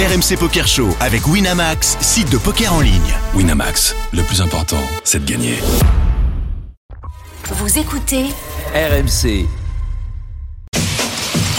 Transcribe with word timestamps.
RMC 0.00 0.38
Poker 0.38 0.66
Show 0.66 0.88
avec 0.98 1.26
Winamax, 1.26 1.98
site 2.00 2.30
de 2.30 2.38
poker 2.38 2.72
en 2.72 2.80
ligne. 2.80 3.14
Winamax, 3.34 3.94
le 4.14 4.22
plus 4.22 4.40
important, 4.40 4.80
c'est 5.04 5.22
de 5.22 5.30
gagner. 5.30 5.58
Vous 7.50 7.78
écoutez 7.78 8.24
RMC. 8.74 9.46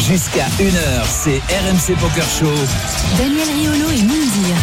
Jusqu'à 0.01 0.47
1h, 0.59 1.05
c'est 1.05 1.37
RMC 1.37 1.95
Poker 1.99 2.25
Show. 2.25 2.51
Daniel 3.19 3.47
Riolo 3.47 3.91
et 3.91 4.01
Moundir. 4.01 4.55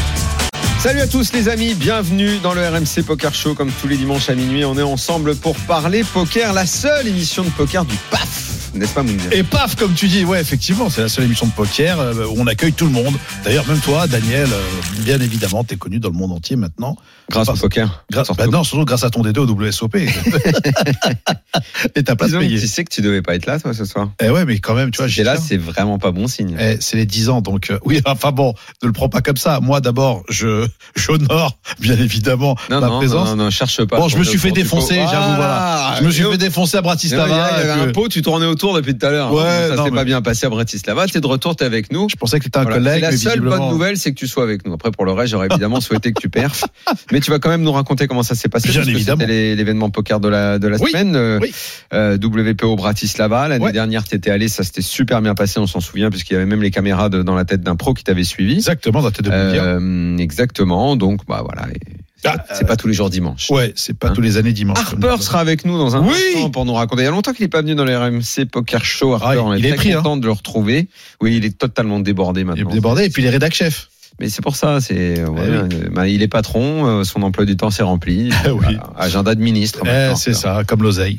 Salut 0.80 1.00
à 1.00 1.06
tous 1.06 1.32
les 1.32 1.48
amis, 1.48 1.74
bienvenue 1.74 2.38
dans 2.38 2.54
le 2.54 2.68
RMC 2.68 3.04
Poker 3.06 3.32
Show 3.32 3.54
comme 3.54 3.70
tous 3.70 3.86
les 3.86 3.96
dimanches 3.96 4.28
à 4.28 4.34
minuit. 4.34 4.64
On 4.64 4.76
est 4.76 4.82
ensemble 4.82 5.36
pour 5.36 5.54
parler 5.54 6.02
poker, 6.02 6.52
la 6.52 6.66
seule 6.66 7.06
émission 7.06 7.44
de 7.44 7.50
poker 7.50 7.84
du 7.84 7.94
PAF. 8.10 8.47
N'est-ce 8.74 8.94
pas 8.94 9.02
Moundir 9.02 9.32
Et 9.32 9.42
paf, 9.42 9.74
comme 9.76 9.94
tu 9.94 10.08
dis, 10.08 10.24
ouais, 10.24 10.40
effectivement, 10.40 10.90
c'est 10.90 11.00
la 11.00 11.08
seule 11.08 11.24
émission 11.24 11.46
de 11.46 11.52
poker 11.52 11.98
euh, 12.00 12.26
où 12.26 12.34
on 12.38 12.46
accueille 12.46 12.72
tout 12.72 12.84
le 12.84 12.90
monde. 12.92 13.14
D'ailleurs, 13.44 13.66
même 13.66 13.78
toi, 13.80 14.06
Daniel, 14.06 14.48
euh, 14.52 14.62
bien 15.00 15.20
évidemment, 15.20 15.64
t'es 15.64 15.76
connu 15.76 15.98
dans 15.98 16.08
le 16.10 16.14
monde 16.16 16.32
entier 16.32 16.56
maintenant. 16.56 16.96
Grâce 17.30 17.48
au 17.48 17.54
poker. 17.54 18.04
Grâce, 18.10 18.26
Surtout. 18.26 18.42
bah 18.42 18.48
non, 18.50 18.64
surtout 18.64 18.84
grâce 18.86 19.04
à 19.04 19.10
ton 19.10 19.20
DD 19.22 19.38
au 19.38 19.46
WSOP. 19.46 19.96
Et 21.94 22.02
ta 22.02 22.16
place 22.16 22.30
Disons, 22.30 22.40
payée. 22.40 22.58
tu 22.58 22.66
sais 22.66 22.84
que 22.84 22.92
tu 22.94 23.02
devais 23.02 23.20
pas 23.22 23.34
être 23.34 23.44
là 23.46 23.58
toi 23.58 23.74
ce 23.74 23.84
soir. 23.84 24.10
Eh 24.22 24.30
ouais, 24.30 24.44
mais 24.46 24.58
quand 24.58 24.74
même, 24.74 24.90
tu 24.90 24.98
vois, 25.02 25.08
Et 25.14 25.22
là, 25.24 25.36
c'est 25.36 25.56
vraiment 25.58 25.98
pas 25.98 26.10
bon 26.10 26.26
signe. 26.26 26.56
Eh, 26.58 26.76
c'est 26.80 26.96
les 26.96 27.06
10 27.06 27.28
ans, 27.28 27.40
donc 27.40 27.70
euh, 27.70 27.78
oui. 27.84 28.00
Enfin 28.06 28.32
bon, 28.32 28.54
ne 28.82 28.86
le 28.86 28.92
prends 28.92 29.08
pas 29.08 29.20
comme 29.20 29.36
ça. 29.36 29.60
Moi, 29.60 29.80
d'abord, 29.80 30.22
je 30.30 30.66
j'honore 30.96 31.58
bien 31.80 31.96
évidemment 31.98 32.56
Non, 32.70 32.80
ma 32.80 32.86
non, 32.88 32.98
présence. 32.98 33.28
non, 33.28 33.36
non, 33.36 33.50
cherche 33.50 33.84
pas. 33.84 33.98
Bon, 33.98 34.08
je 34.08 34.16
me 34.18 34.24
suis 34.24 34.38
fait 34.38 34.50
défoncer, 34.52 34.96
j'avoue, 35.10 35.36
voilà. 35.36 35.96
Je 35.98 36.04
me 36.04 36.10
suis 36.10 36.22
fait 36.24 36.38
défoncer 36.38 36.76
à 36.76 36.80
Il 36.80 36.82
y 36.82 36.84
Bratislava. 36.84 37.44
avait 37.44 37.66
et 37.68 37.70
un 37.88 37.92
pot, 37.92 38.08
tu 38.08 38.22
tournais 38.22 38.46
autour 38.46 38.57
depuis 38.74 38.96
tout 38.96 39.06
à 39.06 39.10
l'heure. 39.10 39.32
Ouais, 39.32 39.42
ça 39.42 39.76
s'est 39.84 39.90
mais- 39.90 39.96
pas 39.96 40.04
bien 40.04 40.20
passé 40.22 40.46
à 40.46 40.50
Bratislava. 40.50 41.06
T'es 41.06 41.20
de 41.20 41.26
retour, 41.26 41.56
t'es 41.56 41.64
avec 41.64 41.92
nous. 41.92 42.08
Je 42.10 42.16
pensais 42.16 42.38
que 42.38 42.44
t'étais 42.44 42.58
un 42.58 42.62
Voilà. 42.62 42.76
collègue. 42.78 43.02
La 43.02 43.10
seule 43.12 43.32
visiblement- 43.34 43.56
bonne 43.58 43.68
nouvelle, 43.70 43.96
c'est 43.96 44.10
que 44.10 44.16
tu 44.18 44.26
sois 44.26 44.42
avec 44.42 44.66
nous. 44.66 44.72
Après, 44.74 44.90
pour 44.90 45.04
le 45.04 45.12
reste, 45.12 45.32
j'aurais 45.32 45.46
évidemment 45.50 45.80
souhaité 45.80 46.12
que 46.12 46.20
tu 46.20 46.28
perfs. 46.28 46.64
Mais 47.12 47.20
tu 47.20 47.30
vas 47.30 47.38
quand 47.38 47.48
même 47.48 47.62
nous 47.62 47.72
raconter 47.72 48.06
comment 48.06 48.22
ça 48.22 48.34
s'est 48.34 48.48
passé. 48.48 48.68
Bien 48.68 48.80
parce 48.80 48.88
évidemment. 48.88 49.20
C'était 49.20 49.54
l'événement 49.54 49.90
poker 49.90 50.20
de 50.20 50.28
la, 50.28 50.58
de 50.58 50.68
la 50.68 50.76
Oui, 50.78 50.90
semaine. 50.90 51.16
euh, 51.16 51.38
oui. 51.40 51.52
euh, 51.94 52.16
WPO 52.18 52.76
Bratislava. 52.76 53.48
L'année 53.48 53.64
Ouais. 53.64 53.72
dernière, 53.72 54.04
t'étais 54.04 54.30
allé, 54.30 54.48
ça 54.48 54.62
s'était 54.64 54.82
super 54.82 55.22
bien 55.22 55.34
passé, 55.34 55.58
on 55.60 55.66
s'en 55.66 55.80
souvient, 55.80 56.10
puisqu'il 56.10 56.34
y 56.34 56.36
avait 56.36 56.46
même 56.46 56.62
les 56.62 56.70
caméras 56.70 57.08
de- 57.08 57.22
dans 57.22 57.34
la 57.34 57.44
tête 57.44 57.62
d'un 57.62 57.76
pro 57.76 57.94
qui 57.94 58.04
t'avait 58.04 58.24
suivi. 58.24 58.54
Exactement, 58.54 59.00
dans 59.00 59.06
la 59.06 59.12
tête 59.12 59.24
de. 59.26 59.30
Euh, 59.32 60.16
exactement. 60.18 60.96
Donc, 60.96 61.20
bah 61.28 61.42
voilà. 61.44 61.68
Et 61.74 61.78
Ah, 62.24 62.36
c'est 62.52 62.66
pas 62.66 62.76
tous 62.76 62.88
les 62.88 62.94
jours 62.94 63.10
dimanche. 63.10 63.48
Ouais, 63.50 63.72
c'est 63.76 63.96
pas 63.96 64.08
Hein. 64.08 64.12
tous 64.14 64.20
les 64.20 64.36
années 64.38 64.52
dimanche. 64.52 64.78
Harper 64.78 65.16
sera 65.22 65.38
avec 65.40 65.64
nous 65.64 65.78
dans 65.78 65.94
un 65.96 66.02
Oui. 66.06 66.14
instant 66.34 66.50
pour 66.50 66.64
nous 66.64 66.74
raconter. 66.74 67.02
Il 67.02 67.04
y 67.04 67.08
a 67.08 67.10
longtemps 67.12 67.32
qu'il 67.32 67.44
n'est 67.44 67.48
pas 67.48 67.60
venu 67.62 67.74
dans 67.76 67.84
les 67.84 67.94
RMC 67.96 68.44
Poker 68.50 68.84
Show. 68.84 69.14
Harper, 69.14 69.26
Ah, 69.28 69.34
il- 69.34 69.38
on 69.38 69.54
est 69.54 69.58
il 69.60 69.66
est 69.66 69.92
hein. 69.92 69.96
content 69.98 70.16
de 70.16 70.26
le 70.26 70.32
retrouver. 70.32 70.88
Oui, 71.20 71.36
il 71.36 71.44
est 71.44 71.56
totalement 71.56 72.00
débordé 72.00 72.40
Il 72.40 72.46
maintenant. 72.46 72.70
est 72.70 72.72
débordé. 72.74 73.04
Et 73.04 73.10
puis 73.10 73.22
les 73.22 73.30
rédac 73.30 73.54
chefs. 73.54 73.88
Mais 74.20 74.28
c'est 74.28 74.42
pour 74.42 74.56
ça, 74.56 74.80
c'est 74.80 75.22
oui. 75.24 75.40
euh, 75.40 75.68
bah, 75.92 76.08
il 76.08 76.22
est 76.22 76.28
patron, 76.28 76.86
euh, 76.86 77.04
son 77.04 77.22
emploi 77.22 77.44
du 77.44 77.56
temps 77.56 77.70
s'est 77.70 77.84
rempli. 77.84 78.30
Oui. 78.46 78.76
Agenda 78.96 79.34
de 79.36 79.40
ministre. 79.40 79.80
Eh, 79.86 80.14
c'est 80.16 80.34
ça, 80.34 80.62
comme 80.66 80.82
l'oseille. 80.82 81.18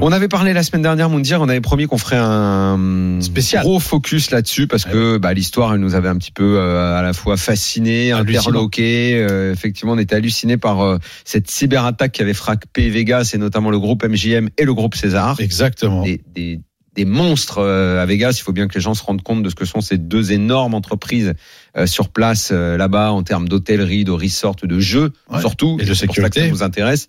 On 0.00 0.12
avait 0.12 0.28
parlé 0.28 0.54
la 0.54 0.62
semaine 0.62 0.80
dernière, 0.80 1.10
Moundir, 1.10 1.42
on 1.42 1.48
avait 1.48 1.60
promis 1.60 1.86
qu'on 1.86 1.98
ferait 1.98 2.16
un 2.18 3.18
Spécial. 3.20 3.62
gros 3.62 3.78
focus 3.78 4.30
là-dessus 4.30 4.66
parce 4.66 4.84
que 4.84 5.18
bah, 5.18 5.34
l'histoire, 5.34 5.74
elle 5.74 5.80
nous 5.80 5.94
avait 5.94 6.08
un 6.08 6.16
petit 6.16 6.32
peu 6.32 6.56
euh, 6.58 6.96
à 6.98 7.02
la 7.02 7.12
fois 7.12 7.36
fasciné, 7.36 8.10
interloqué. 8.12 9.14
Euh, 9.14 9.52
effectivement, 9.52 9.92
on 9.92 9.98
était 9.98 10.14
halluciné 10.14 10.56
par 10.56 10.80
euh, 10.82 10.98
cette 11.26 11.50
cyberattaque 11.50 12.12
qui 12.12 12.22
avait 12.22 12.32
frappé 12.34 12.88
Vegas 12.88 13.32
et 13.34 13.38
notamment 13.38 13.70
le 13.70 13.78
groupe 13.78 14.04
MJM 14.04 14.48
et 14.56 14.64
le 14.64 14.72
groupe 14.74 14.94
César. 14.94 15.36
Exactement. 15.38 16.02
Des, 16.02 16.22
des, 16.34 16.60
des 16.96 17.04
monstres 17.04 17.58
euh, 17.58 18.00
à 18.02 18.06
Vegas. 18.06 18.36
Il 18.38 18.42
faut 18.42 18.52
bien 18.52 18.68
que 18.68 18.74
les 18.74 18.80
gens 18.80 18.94
se 18.94 19.02
rendent 19.02 19.22
compte 19.22 19.42
de 19.42 19.50
ce 19.50 19.54
que 19.54 19.66
sont 19.66 19.82
ces 19.82 19.98
deux 19.98 20.32
énormes 20.32 20.74
entreprises 20.74 21.34
euh, 21.76 21.86
sur 21.86 22.08
place 22.08 22.50
euh, 22.52 22.78
là-bas 22.78 23.12
en 23.12 23.22
termes 23.22 23.48
d'hôtellerie, 23.48 24.04
de 24.04 24.12
resort, 24.12 24.56
de 24.62 24.80
jeux 24.80 25.12
Ouais. 25.30 25.40
surtout. 25.40 25.76
Et 25.78 25.84
de 25.84 25.92
C'est 25.92 26.06
pour 26.06 26.14
ça 26.16 26.22
que 26.22 26.28
sécurité. 26.34 26.40
ça 26.40 26.48
nous 26.48 26.62
intéresse. 26.62 27.08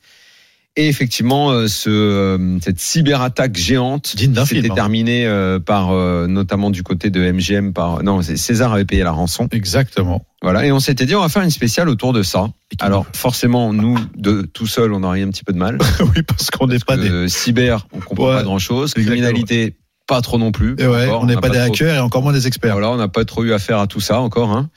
Et 0.77 0.89
effectivement, 0.89 1.51
euh, 1.51 1.67
ce, 1.69 1.89
euh, 1.89 2.57
cette 2.61 2.79
cyberattaque 2.79 3.55
géante 3.55 4.07
s'était 4.07 4.71
hein. 4.71 4.73
terminée 4.75 5.25
euh, 5.25 5.57
par, 5.59 5.93
notamment 6.27 6.69
du 6.69 6.83
côté 6.83 7.09
de 7.09 7.31
MGM, 7.31 7.71
par 7.71 8.03
non, 8.03 8.21
César 8.21 8.73
avait 8.73 8.83
payé 8.85 9.03
la 9.03 9.11
rançon. 9.11 9.47
Exactement. 9.51 10.25
Voilà, 10.41 10.65
et 10.65 10.71
on 10.71 10.79
s'était 10.79 11.05
dit 11.05 11.15
on 11.15 11.21
va 11.21 11.29
faire 11.29 11.43
une 11.43 11.49
spéciale 11.49 11.87
autour 11.89 12.13
de 12.13 12.23
ça. 12.23 12.47
Alors 12.79 13.05
forcément, 13.13 13.71
nous, 13.73 13.97
de 14.17 14.41
tout 14.41 14.67
seuls, 14.67 14.93
on 14.93 15.01
aurait 15.03 15.21
un 15.21 15.29
petit 15.29 15.43
peu 15.43 15.53
de 15.53 15.57
mal. 15.57 15.77
oui, 16.01 16.23
parce 16.23 16.51
qu'on 16.51 16.67
n'est 16.67 16.79
pas 16.79 16.97
des. 16.97 17.29
Cyber, 17.29 17.87
on 17.93 17.99
comprend 17.99 18.27
Ouais, 18.27 18.35
pas 18.35 18.43
grand-chose. 18.43 18.91
exactement. 18.97 19.15
Criminalité, 19.15 19.77
pas 20.07 20.21
trop 20.21 20.37
non 20.37 20.51
plus. 20.51 20.75
Et 20.77 20.85
ouais, 20.85 21.05
Encore, 21.07 21.23
on 21.23 21.25
n'est 21.25 21.37
pas 21.37 21.49
des 21.49 21.57
trop- 21.57 21.67
hackers 21.67 21.95
et 21.95 21.99
encore 21.99 22.21
moins 22.21 22.33
des 22.33 22.47
experts. 22.47 22.73
Voilà, 22.73 22.91
on 22.91 22.97
n'a 22.97 23.07
pas 23.07 23.23
trop 23.25 23.43
eu 23.43 23.53
affaire 23.53 23.79
à 23.79 23.87
tout 23.87 24.01
ça 24.01 24.19
encore. 24.19 24.51
Hein. 24.51 24.69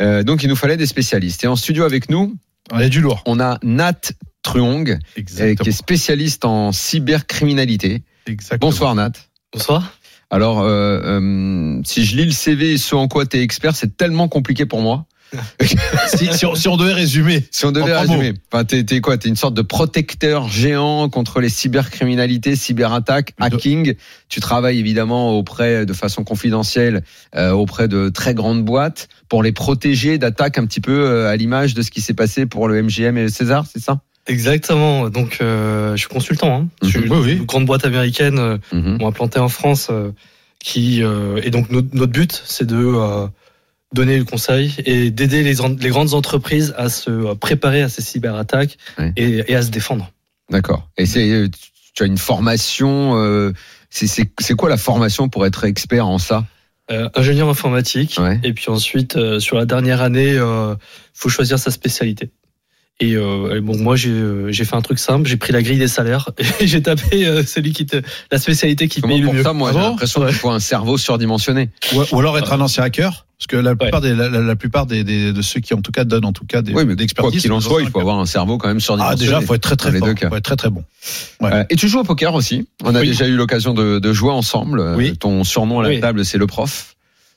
Euh, 0.00 0.22
donc 0.22 0.42
il 0.42 0.48
nous 0.48 0.56
fallait 0.56 0.76
des 0.76 0.86
spécialistes. 0.86 1.42
Et 1.42 1.46
en 1.46 1.56
studio 1.56 1.84
avec 1.84 2.10
nous, 2.10 2.36
On 2.70 2.78
est 2.78 2.90
du 2.90 3.00
lourd. 3.00 3.22
on 3.26 3.40
a 3.40 3.58
Nat 3.64 4.12
Truong, 4.48 4.90
euh, 4.90 4.96
Exactement. 5.16 5.54
qui 5.62 5.68
est 5.68 5.72
spécialiste 5.72 6.44
en 6.44 6.72
cybercriminalité. 6.72 8.02
Exactement. 8.26 8.70
Bonsoir 8.70 8.94
Nat. 8.94 9.12
Bonsoir. 9.52 9.92
Alors, 10.30 10.60
euh, 10.60 11.00
euh, 11.20 11.80
si 11.84 12.04
je 12.04 12.16
lis 12.16 12.24
le 12.26 12.30
CV 12.32 12.72
et 12.72 12.78
ce 12.78 12.94
en 12.94 13.08
quoi 13.08 13.26
tu 13.26 13.36
es 13.38 13.42
expert, 13.42 13.74
c'est 13.76 13.96
tellement 13.96 14.28
compliqué 14.28 14.66
pour 14.66 14.80
moi. 14.80 15.06
si, 16.16 16.26
si 16.32 16.46
on, 16.46 16.54
si 16.54 16.68
on 16.68 16.78
devait 16.78 16.94
résumer. 16.94 17.44
Si 17.50 17.66
on 17.66 17.72
devait 17.72 17.94
En 17.94 18.00
résumer, 18.00 18.32
enfin, 18.50 18.64
t'es, 18.64 18.82
t'es 18.84 19.02
quoi? 19.02 19.18
T'es 19.18 19.28
une 19.28 19.36
sorte 19.36 19.52
de 19.52 19.60
protecteur 19.60 20.48
géant 20.48 21.10
contre 21.10 21.40
les 21.42 21.50
cybercriminalités, 21.50 22.56
cyberattaques, 22.56 23.34
De- 23.38 23.44
hacking. 23.44 23.94
Tu 24.30 24.40
travailles 24.40 24.78
évidemment 24.78 25.36
auprès, 25.36 25.84
de 25.84 25.92
façon 25.92 26.24
confidentielle, 26.24 27.02
euh, 27.36 27.50
auprès 27.50 27.88
de 27.88 28.08
très 28.08 28.32
grandes 28.32 28.64
boîtes 28.64 29.08
pour 29.28 29.42
les 29.42 29.52
protéger 29.52 30.16
d'attaques 30.16 30.56
un 30.56 30.64
petit 30.64 30.80
peu 30.80 30.98
euh, 31.04 31.28
à 31.28 31.36
l'image 31.36 31.74
de 31.74 31.82
ce 31.82 31.90
qui 31.90 32.00
s'est 32.00 32.14
passé 32.14 32.46
pour 32.46 32.66
le 32.66 32.82
MGM 32.82 33.18
et 33.18 33.22
le 33.24 33.28
César, 33.28 33.66
c'est 33.70 33.82
ça? 33.82 34.00
Exactement. 34.28 35.08
Donc, 35.10 35.38
euh, 35.40 35.92
je 35.92 36.00
suis 36.00 36.08
consultant. 36.08 36.54
Hein. 36.54 36.68
Je 36.82 36.88
suis 36.88 37.00
Mhm. 37.00 37.10
Oui, 37.12 37.18
oui. 37.24 37.32
une 37.38 37.44
grande 37.44 37.66
boîte 37.66 37.84
américaine 37.84 38.38
euh, 38.38 38.58
Mhm. 38.72 38.98
m'ont 38.98 39.08
implanté 39.08 39.38
en 39.38 39.48
France. 39.48 39.88
euh, 39.90 40.12
qui 40.60 41.02
et 41.02 41.50
donc 41.50 41.70
notre, 41.70 41.86
notre 41.94 42.10
but, 42.12 42.42
c'est 42.44 42.66
de 42.66 43.28
donner 43.94 44.18
le 44.18 44.24
conseil 44.24 44.74
et 44.84 45.12
d'aider 45.12 45.44
les, 45.44 45.54
grandes 45.90 46.14
entreprises 46.14 46.74
à 46.76 46.88
se 46.88 47.32
préparer 47.34 47.80
à 47.82 47.88
ces 47.88 48.02
cyberattaques 48.02 48.76
et, 49.16 49.44
et 49.46 49.54
à 49.54 49.62
se 49.62 49.70
défendre. 49.70 50.10
D'accord. 50.50 50.88
Et 50.98 51.06
c'est, 51.06 51.48
tu 51.94 52.02
as 52.02 52.06
une 52.06 52.18
formation. 52.18 53.52
c'est, 53.88 54.54
quoi 54.56 54.68
la 54.68 54.76
formation 54.76 55.28
pour 55.28 55.46
être 55.46 55.62
expert 55.64 56.08
en 56.08 56.18
ça? 56.18 56.44
Euh, 56.90 57.08
ingénieur 57.14 57.48
informatique. 57.48 58.16
Ouais. 58.18 58.40
Et 58.42 58.52
puis 58.52 58.68
ensuite, 58.70 59.16
euh, 59.16 59.38
sur 59.40 59.58
la 59.58 59.64
dernière 59.66 60.00
année, 60.02 60.32
euh, 60.34 60.74
faut 61.14 61.28
choisir 61.28 61.58
sa 61.58 61.70
spécialité. 61.70 62.30
Et, 63.00 63.14
euh, 63.14 63.56
et 63.56 63.60
bon, 63.60 63.78
moi, 63.78 63.94
j'ai 63.94 64.10
euh, 64.10 64.50
j'ai 64.50 64.64
fait 64.64 64.74
un 64.74 64.80
truc 64.82 64.98
simple. 64.98 65.28
J'ai 65.28 65.36
pris 65.36 65.52
la 65.52 65.62
grille 65.62 65.78
des 65.78 65.86
salaires 65.86 66.30
et 66.60 66.66
j'ai 66.66 66.82
tapé 66.82 67.26
euh, 67.28 67.44
celui 67.44 67.72
qui 67.72 67.86
te, 67.86 68.02
la 68.32 68.38
spécialité 68.38 68.88
qui 68.88 69.00
Comment 69.00 69.14
paye 69.14 69.20
le 69.20 69.26
pour 69.26 69.34
mieux. 69.34 69.42
ça, 69.44 69.52
moi, 69.52 69.70
Ah 69.70 69.76
j'ai 69.76 69.80
l'impression 69.86 70.24
qu'il 70.26 70.34
faut 70.34 70.50
un 70.50 70.58
cerveau 70.58 70.98
surdimensionné. 70.98 71.70
Ou, 71.94 72.02
ou 72.10 72.18
alors 72.18 72.36
être 72.38 72.52
un 72.52 72.60
ancien 72.60 72.82
hacker. 72.82 73.24
Parce 73.38 73.46
que 73.46 73.56
la 73.56 73.76
plupart, 73.76 74.00
des, 74.00 74.14
la, 74.16 74.56
plupart 74.56 74.86
des, 74.86 75.04
des- 75.04 75.32
de 75.32 75.42
ceux 75.42 75.60
qui, 75.60 75.72
en 75.72 75.80
tout 75.80 75.92
cas, 75.92 76.02
donnent 76.02 76.24
en 76.24 76.32
tout 76.32 76.44
cas 76.44 76.60
des, 76.60 76.72
Oui, 76.74 76.84
mais 76.84 76.96
quoi 77.16 77.30
qu'il 77.30 77.52
en 77.52 77.60
soit, 77.60 77.82
il 77.82 77.88
faut 77.88 78.00
avoir 78.00 78.18
un 78.18 78.26
cerveau 78.26 78.58
quand 78.58 78.66
même 78.66 78.78
Ah, 78.78 78.80
surdimensionné. 78.80 79.20
déjà, 79.24 79.40
faut 79.42 79.54
être 79.54 79.62
très 79.62 79.76
très 79.76 79.92
fort. 79.96 80.08
deux 80.08 80.14
cas. 80.14 80.28
Faut 80.28 80.34
être 80.34 80.42
très 80.44 80.56
très 80.56 80.70
bon. 80.70 80.82
Ouais. 81.40 81.64
Et 81.70 81.76
tu 81.76 81.86
joues 81.86 82.00
au 82.00 82.04
poker 82.04 82.34
aussi. 82.34 82.66
On 82.82 82.96
a 82.96 83.00
Oui. 83.00 83.06
déjà 83.06 83.28
eu 83.28 83.36
l'occasion 83.36 83.74
de, 83.74 84.00
de 84.00 84.12
jouer 84.12 84.32
ensemble. 84.32 84.94
Oui. 84.96 85.16
Ton 85.16 85.44
surnom 85.44 85.78
à 85.78 85.82
la 85.84 85.88
Oui. 85.90 86.00
table, 86.00 86.24
c'est 86.24 86.36
le 86.38 86.48
prof. 86.48 86.96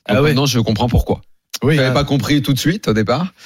Donc 0.09 0.17
Ah 0.17 0.21
ouais. 0.23 0.29
maintenant, 0.29 0.47
je 0.47 0.57
comprends 0.57 0.89
pourquoi. 0.89 1.21
Oui. 1.63 1.75
N'avais 1.75 1.89
euh, 1.89 1.91
pas 1.91 2.03
compris 2.03 2.41
tout 2.41 2.53
de 2.53 2.59
suite 2.59 2.87
au 2.87 2.93
départ. 2.93 3.33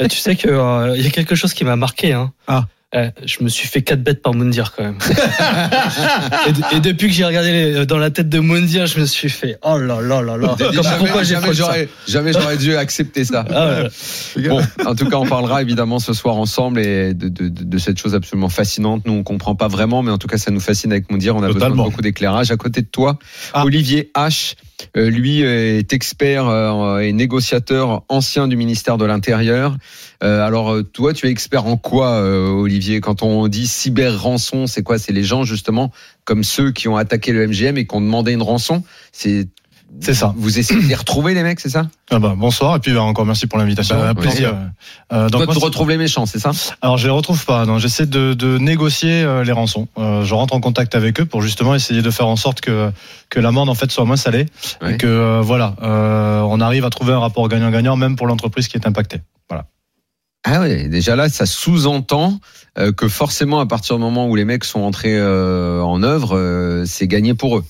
Euh, 0.00 0.08
tu 0.08 0.16
sais 0.18 0.36
que 0.36 0.48
euh, 0.48 0.96
y 0.96 1.06
a 1.06 1.10
quelque 1.10 1.34
chose 1.34 1.52
qui 1.52 1.64
m'a 1.64 1.76
marqué. 1.76 2.12
Hein. 2.12 2.32
Ah. 2.48 2.66
Euh, 2.94 3.10
je 3.24 3.42
me 3.42 3.48
suis 3.48 3.66
fait 3.68 3.82
quatre 3.82 4.02
bêtes 4.02 4.20
par 4.22 4.34
Moundir 4.34 4.72
quand 4.76 4.82
même. 4.84 4.98
et, 6.46 6.52
de- 6.52 6.76
et 6.76 6.80
depuis 6.80 7.08
que 7.08 7.14
j'ai 7.14 7.24
regardé 7.24 7.52
les- 7.52 7.86
dans 7.86 7.98
la 7.98 8.10
tête 8.10 8.28
de 8.28 8.38
Moundir, 8.38 8.86
je 8.86 8.98
me 9.00 9.04
suis 9.06 9.28
fait 9.30 9.58
oh 9.62 9.78
là 9.78 10.00
là 10.00 10.20
là 10.22 10.36
là. 10.36 10.54
Comme 10.58 10.72
jamais, 10.72 10.96
pourquoi 10.98 11.22
j'ai 11.22 11.34
jamais 11.36 11.88
jamais 12.06 12.32
j'aurais 12.32 12.56
dû 12.56 12.74
accepter 12.76 13.24
ça. 13.24 13.44
Ah 13.54 13.82
ouais. 14.36 14.48
Bon, 14.48 14.60
en 14.86 14.94
tout 14.94 15.08
cas, 15.08 15.16
on 15.16 15.26
parlera 15.26 15.62
évidemment 15.62 15.98
ce 15.98 16.12
soir 16.12 16.36
ensemble 16.36 16.80
et 16.80 17.14
de, 17.14 17.28
de, 17.28 17.48
de, 17.48 17.64
de 17.64 17.78
cette 17.78 17.98
chose 17.98 18.14
absolument 18.14 18.48
fascinante. 18.48 19.02
Nous, 19.06 19.12
on 19.12 19.22
comprend 19.22 19.54
pas 19.54 19.68
vraiment, 19.68 20.02
mais 20.02 20.10
en 20.10 20.18
tout 20.18 20.28
cas, 20.28 20.38
ça 20.38 20.50
nous 20.50 20.60
fascine 20.60 20.92
avec 20.92 21.10
Moundir. 21.10 21.36
On 21.36 21.42
a 21.42 21.52
besoin 21.52 21.70
de 21.70 21.74
beaucoup 21.76 22.02
d'éclairage. 22.02 22.50
À 22.50 22.56
côté 22.56 22.82
de 22.82 22.86
toi, 22.88 23.18
Ah. 23.54 23.64
Olivier 23.64 24.10
H. 24.14 24.54
euh, 24.96 25.10
lui 25.10 25.42
est 25.42 25.92
expert 25.92 26.48
euh, 26.48 26.98
et 27.00 27.12
négociateur 27.12 28.04
ancien 28.08 28.48
du 28.48 28.56
ministère 28.56 28.98
de 28.98 29.04
l'Intérieur. 29.04 29.76
Euh, 30.22 30.40
alors, 30.46 30.76
toi, 30.92 31.12
tu 31.12 31.26
es 31.26 31.30
expert 31.30 31.66
en 31.66 31.76
quoi, 31.76 32.20
Olivier? 32.22 33.00
Quand 33.00 33.22
on 33.22 33.48
dit 33.48 33.66
cyber 33.66 34.20
rançon, 34.20 34.66
c'est 34.66 34.82
quoi? 34.82 34.98
C'est 34.98 35.12
les 35.12 35.24
gens 35.24 35.44
justement 35.44 35.90
comme 36.24 36.44
ceux 36.44 36.70
qui 36.70 36.88
ont 36.88 36.96
attaqué 36.96 37.32
le 37.32 37.46
MGM 37.48 37.78
et 37.78 37.86
qui 37.86 37.94
ont 37.94 38.00
demandé 38.00 38.32
une 38.32 38.42
rançon? 38.42 38.82
C'est 39.10 39.48
C'est 40.00 40.14
ça. 40.14 40.34
Vous 40.36 40.58
essayez 40.58 40.80
de 40.82 40.86
les 40.86 40.94
retrouver 40.94 41.34
les 41.34 41.42
mecs, 41.42 41.60
c'est 41.60 41.68
ça 41.68 41.86
Ah 42.10 42.18
bah, 42.18 42.34
bonsoir 42.36 42.74
et 42.76 42.78
puis 42.80 42.92
bah, 42.92 43.02
encore 43.02 43.24
merci 43.26 43.46
pour 43.46 43.58
l'invitation. 43.58 43.94
Bah, 43.94 44.08
Un 44.08 44.14
plaisir. 44.14 44.54
Euh, 45.12 45.28
donc, 45.28 45.42
Toi, 45.42 45.46
moi, 45.46 45.54
tu 45.54 45.64
retrouves 45.64 45.90
les 45.90 45.96
méchants, 45.96 46.26
c'est 46.26 46.38
ça 46.38 46.50
alors 46.80 46.96
je 46.96 47.06
les 47.06 47.12
retrouve 47.12 47.44
pas. 47.44 47.66
Non, 47.66 47.78
j'essaie 47.78 48.06
de, 48.06 48.34
de 48.34 48.58
négocier 48.58 49.22
euh, 49.22 49.44
les 49.44 49.52
rançons. 49.52 49.88
Euh, 49.98 50.24
je 50.24 50.34
rentre 50.34 50.54
en 50.54 50.60
contact 50.60 50.94
avec 50.94 51.20
eux 51.20 51.24
pour 51.24 51.42
justement 51.42 51.74
essayer 51.74 52.02
de 52.02 52.10
faire 52.10 52.26
en 52.26 52.36
sorte 52.36 52.60
que 52.60 52.90
que 53.28 53.38
l'amende 53.38 53.68
en 53.68 53.74
fait 53.74 53.90
soit 53.92 54.04
moins 54.04 54.16
salée 54.16 54.46
Ouais. 54.80 54.94
et 54.94 54.96
que 54.96 55.06
euh, 55.06 55.40
voilà, 55.42 55.76
euh, 55.82 56.40
on 56.40 56.60
arrive 56.60 56.84
à 56.84 56.90
trouver 56.90 57.12
un 57.12 57.20
rapport 57.20 57.48
gagnant-gagnant 57.48 57.96
même 57.96 58.16
pour 58.16 58.26
l'entreprise 58.26 58.68
qui 58.68 58.76
est 58.76 58.86
impactée. 58.86 59.20
Voilà. 59.48 59.66
Ah 60.44 60.60
ouais, 60.60 60.88
déjà 60.88 61.14
là, 61.14 61.28
ça 61.28 61.46
sous-entend 61.46 62.40
euh, 62.78 62.90
que 62.92 63.06
forcément, 63.08 63.60
à 63.60 63.66
partir 63.66 63.96
du 63.96 64.02
moment 64.02 64.26
où 64.28 64.34
les 64.34 64.44
mecs 64.44 64.64
sont 64.64 64.80
entrés 64.80 65.16
euh, 65.16 65.80
en 65.82 66.02
œuvre, 66.02 66.36
euh, 66.36 66.84
c'est 66.86 67.06
gagné 67.06 67.34
pour 67.34 67.58
eux. 67.58 67.64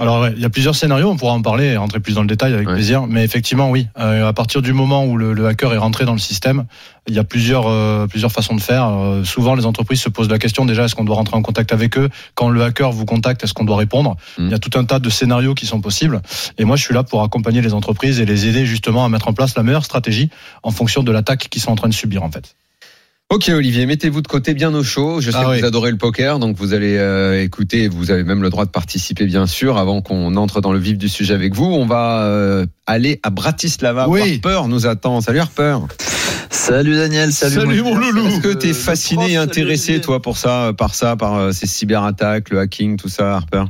Alors 0.00 0.22
ouais, 0.22 0.32
il 0.34 0.40
y 0.40 0.46
a 0.46 0.50
plusieurs 0.50 0.74
scénarios, 0.74 1.08
on 1.10 1.16
pourra 1.16 1.34
en 1.34 1.42
parler 1.42 1.66
et 1.66 1.76
rentrer 1.76 2.00
plus 2.00 2.14
dans 2.14 2.22
le 2.22 2.26
détail 2.26 2.54
avec 2.54 2.66
Ouais. 2.66 2.74
plaisir. 2.74 3.06
Mais 3.06 3.22
effectivement, 3.22 3.70
oui, 3.70 3.86
euh, 3.98 4.26
à 4.26 4.32
partir 4.32 4.62
du 4.62 4.72
moment 4.72 5.04
où 5.04 5.18
le, 5.18 5.34
le 5.34 5.46
hacker 5.46 5.74
est 5.74 5.78
rentré 5.78 6.06
dans 6.06 6.14
le 6.14 6.18
système, 6.18 6.64
il 7.06 7.14
y 7.14 7.18
a 7.18 7.24
plusieurs 7.24 7.66
euh, 7.66 8.06
plusieurs 8.06 8.32
façons 8.32 8.54
de 8.54 8.60
faire. 8.62 8.86
Euh, 8.88 9.24
souvent, 9.24 9.54
les 9.54 9.66
entreprises 9.66 10.00
se 10.00 10.08
posent 10.08 10.30
la 10.30 10.38
question 10.38 10.64
déjà 10.64 10.84
est-ce 10.84 10.94
qu'on 10.94 11.04
doit 11.04 11.16
rentrer 11.16 11.36
en 11.36 11.42
contact 11.42 11.72
avec 11.72 11.98
eux? 11.98 12.08
Quand 12.34 12.48
le 12.48 12.62
hacker 12.62 12.90
vous 12.92 13.04
contacte, 13.04 13.44
est-ce 13.44 13.52
qu'on 13.52 13.64
doit 13.64 13.76
répondre? 13.76 14.16
Mm. 14.38 14.46
Il 14.46 14.50
y 14.50 14.54
a 14.54 14.58
tout 14.58 14.78
un 14.78 14.84
tas 14.84 15.00
de 15.00 15.10
scénarios 15.10 15.54
qui 15.54 15.66
sont 15.66 15.82
possibles. 15.82 16.22
Et 16.56 16.64
moi, 16.64 16.76
je 16.76 16.82
suis 16.82 16.94
là 16.94 17.02
pour 17.02 17.22
accompagner 17.22 17.60
les 17.60 17.74
entreprises 17.74 18.20
et 18.20 18.24
les 18.24 18.46
aider 18.46 18.64
justement 18.64 19.04
à 19.04 19.10
mettre 19.10 19.28
en 19.28 19.34
place 19.34 19.54
la 19.54 19.62
meilleure 19.62 19.84
stratégie 19.84 20.30
en 20.62 20.70
fonction 20.70 21.02
de 21.02 21.12
l'attaque 21.12 21.48
qu'ils 21.50 21.60
sont 21.60 21.72
en 21.72 21.76
train 21.76 21.88
de 21.88 21.94
subir 21.94 22.22
en 22.22 22.30
fait. 22.30 22.56
Ok 23.32 23.48
Olivier, 23.54 23.86
mettez-vous 23.86 24.22
de 24.22 24.26
côté 24.26 24.54
bien 24.54 24.74
au 24.74 24.82
chaud. 24.82 25.20
Je 25.20 25.30
sais 25.30 25.36
Ah 25.38 25.44
que 25.44 25.50
oui. 25.50 25.60
vous 25.60 25.64
adorez 25.64 25.92
le 25.92 25.96
poker, 25.96 26.40
donc 26.40 26.56
vous 26.56 26.74
allez 26.74 26.96
euh, 26.98 27.40
écouter. 27.40 27.86
Vous 27.86 28.10
avez 28.10 28.24
même 28.24 28.42
le 28.42 28.50
droit 28.50 28.64
de 28.64 28.70
participer, 28.70 29.24
bien 29.24 29.46
sûr. 29.46 29.78
Avant 29.78 30.02
qu'on 30.02 30.34
entre 30.34 30.60
dans 30.60 30.72
le 30.72 30.80
vif 30.80 30.98
du 30.98 31.08
sujet 31.08 31.34
avec 31.34 31.54
vous, 31.54 31.66
on 31.66 31.86
va 31.86 32.24
euh, 32.24 32.66
aller 32.86 33.20
à 33.22 33.30
Bratislava. 33.30 34.08
Oui. 34.08 34.40
Harper 34.44 34.66
nous 34.66 34.88
attend. 34.88 35.20
Salut 35.20 35.38
Harper. 35.38 35.78
Salut 36.50 36.96
Daniel, 36.96 37.32
salut, 37.32 37.54
Salut, 37.54 37.82
mon 37.82 37.94
loulou. 37.94 38.26
Est-ce 38.26 38.40
que 38.40 38.52
t'es 38.52 38.72
fasciné 38.72 39.32
et 39.32 39.36
intéressé 39.36 40.00
toi 40.00 40.20
pour 40.20 40.36
ça, 40.36 40.72
par 40.76 40.96
ça, 40.96 41.14
par 41.14 41.36
euh, 41.36 41.52
ces 41.52 41.68
cyberattaques, 41.68 42.50
le 42.50 42.58
hacking, 42.58 42.96
tout 42.96 43.08
ça, 43.08 43.36
Harper? 43.36 43.62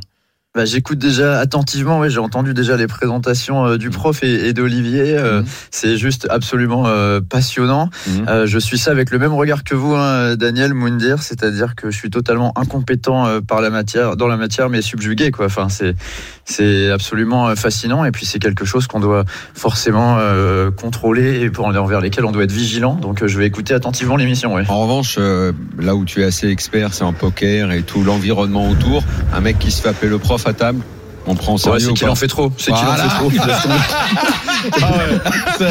Bah, 0.52 0.64
J'écoute 0.64 0.98
déjà 0.98 1.38
attentivement, 1.38 2.00
ouais, 2.00 2.10
j'ai 2.10 2.18
entendu 2.18 2.54
déjà 2.54 2.76
les 2.76 2.88
présentations 2.88 3.66
euh, 3.66 3.78
du 3.78 3.90
prof 3.90 4.20
et, 4.24 4.48
et 4.48 4.52
d'Olivier. 4.52 5.16
euh, 5.16 5.42
Mhm. 5.42 5.46
C'est 5.70 5.96
juste 5.96 6.26
absolument 6.28 6.88
euh, 6.88 7.20
passionnant. 7.20 7.88
Euh, 8.26 8.46
je 8.46 8.58
suis 8.58 8.76
ça 8.76 8.90
avec 8.90 9.12
le 9.12 9.20
même 9.20 9.32
regard 9.32 9.62
que 9.62 9.76
vous, 9.76 9.94
hein, 9.94 10.34
Daniel 10.34 10.74
Moundir, 10.74 11.22
c'est-à-dire 11.22 11.76
que 11.76 11.92
je 11.92 11.96
suis 11.96 12.10
totalement 12.10 12.52
incompétent 12.58 13.40
par 13.46 13.60
la 13.60 13.70
matière, 13.70 14.16
dans 14.16 14.26
la 14.26 14.36
matière, 14.36 14.68
mais 14.70 14.82
subjugué. 14.82 15.30
Quoi. 15.30 15.46
Enfin, 15.46 15.68
c'est 15.68 15.94
c'est 16.44 16.90
absolument 16.90 17.54
fascinant 17.54 18.04
et 18.04 18.10
puis 18.10 18.26
c'est 18.26 18.40
quelque 18.40 18.64
chose 18.64 18.88
qu'on 18.88 18.98
doit 18.98 19.24
forcément 19.54 20.18
contrôler 20.76 21.42
et 21.42 21.50
pour 21.50 21.66
envers 21.66 22.00
lesquels 22.00 22.24
on 22.24 22.32
doit 22.32 22.42
être 22.42 22.50
vigilant. 22.50 22.94
Donc 22.96 23.24
je 23.24 23.38
vais 23.38 23.46
écouter 23.46 23.72
attentivement 23.72 24.16
l'émission. 24.16 24.54
En 24.68 24.80
revanche, 24.82 25.16
là 25.78 25.94
où 25.94 26.04
tu 26.04 26.22
es 26.22 26.24
assez 26.24 26.48
expert, 26.48 26.92
c'est 26.92 27.04
en 27.04 27.12
poker 27.12 27.70
et 27.70 27.82
tout 27.82 28.02
l'environnement 28.02 28.68
autour. 28.68 29.04
Un 29.32 29.40
mec 29.40 29.60
qui 29.60 29.70
se 29.70 29.80
fait 29.80 29.90
appeler 29.90 30.10
le 30.10 30.18
prof 30.18 30.39
à 30.46 30.52
table, 30.52 30.82
on 31.30 31.34
prend 31.34 31.54
au 31.54 31.68
Ouais, 31.70 31.78
c'est 31.80 31.92
qu'il 31.94 32.08
en 32.08 32.14
fait 32.14 32.26
trop. 32.26 32.52
C'est 32.58 32.72
qu'il 32.72 32.82
en 32.82 32.94
Voilà. 32.94 33.04
fait 33.04 33.16
trop. 33.16 33.30
Ah 34.82 34.92
ouais. 34.92 35.66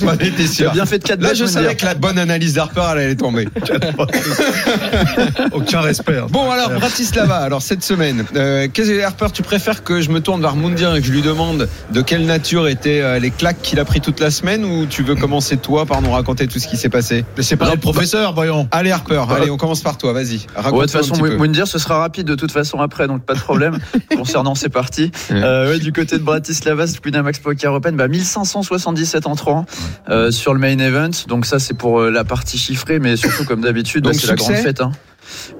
J'en 0.00 0.12
étais 0.14 0.46
sûr. 0.48 0.72
bien 0.72 0.86
fait 0.86 0.98
de 0.98 1.04
4 1.04 1.20
Là, 1.22 1.34
je 1.34 1.44
savais 1.44 1.76
que 1.76 1.84
la 1.84 1.94
bonne 1.94 2.18
analyse 2.18 2.54
d'Harper, 2.54 2.82
elle 2.92 2.98
allait 2.98 3.14
tomber. 3.14 3.46
Aucun 5.52 5.80
respect. 5.80 6.18
hein. 6.18 6.26
Bon, 6.30 6.50
alors, 6.50 6.70
Bratislava, 6.70 7.36
alors 7.36 7.62
cette 7.62 7.82
semaine, 7.84 8.24
euh, 8.36 8.66
qu'est-ce 8.72 8.90
que 8.90 9.02
Harper, 9.02 9.26
tu 9.32 9.42
préfères 9.42 9.82
que 9.84 10.00
je 10.00 10.10
me 10.10 10.20
tourne 10.20 10.40
vers 10.40 10.56
Moundir 10.56 10.94
et 10.94 11.00
que 11.00 11.06
je 11.06 11.12
lui 11.12 11.22
demande 11.22 11.68
de 11.92 12.00
quelle 12.00 12.26
nature 12.26 12.68
étaient 12.68 13.00
euh, 13.00 13.18
les 13.18 13.30
claques 13.30 13.62
qu'il 13.62 13.78
a 13.80 13.84
pris 13.84 14.00
toute 14.00 14.20
la 14.20 14.30
semaine 14.30 14.64
ou 14.64 14.86
tu 14.86 15.02
veux 15.02 15.14
commencer 15.14 15.56
toi 15.56 15.86
par 15.86 16.02
nous 16.02 16.10
raconter 16.10 16.46
tout 16.48 16.58
ce 16.58 16.66
qui 16.66 16.76
s'est 16.76 16.88
passé? 16.88 17.24
Mais 17.36 17.42
c'est 17.42 17.56
pas 17.56 17.70
le 17.70 17.76
professeur, 17.78 18.34
voyons. 18.34 18.68
Allez, 18.70 18.90
Harper, 18.90 19.22
allez, 19.30 19.50
on 19.50 19.56
commence 19.56 19.80
par 19.82 19.96
toi, 19.98 20.12
vas-y. 20.12 20.40
Ouais, 20.56 20.72
de 20.72 20.80
toute 20.80 20.90
façon. 20.90 21.14
Moundir, 21.16 21.66
ce 21.68 21.78
sera 21.78 21.98
rapide 21.98 22.26
de 22.26 22.34
toute 22.34 22.52
façon 22.52 22.80
après, 22.80 23.06
donc 23.06 23.22
pas 23.24 23.34
de 23.34 23.40
problème 23.40 23.78
concernant 24.16 24.54
ces 24.54 24.68
parties. 24.68 24.93
Ouais. 25.02 25.12
Euh, 25.32 25.70
ouais, 25.72 25.78
du 25.78 25.92
côté 25.92 26.18
de 26.18 26.22
Bratislava, 26.22 26.86
c'est 26.86 27.04
Winamax 27.04 27.38
Poker 27.40 27.72
Open, 27.74 27.96
bah, 27.96 28.08
1577 28.08 29.26
entrants 29.26 29.66
euh, 30.08 30.30
sur 30.30 30.54
le 30.54 30.60
main 30.60 30.78
event. 30.78 31.10
Donc 31.28 31.46
ça, 31.46 31.58
c'est 31.58 31.74
pour 31.74 32.00
euh, 32.00 32.10
la 32.10 32.24
partie 32.24 32.58
chiffrée, 32.58 32.98
mais 32.98 33.16
surtout 33.16 33.44
comme 33.44 33.60
d'habitude, 33.60 34.04
bah, 34.04 34.10
c'est 34.12 34.26
la 34.26 34.34
grande 34.36 34.54
fête. 34.54 34.80
Hein. 34.80 34.92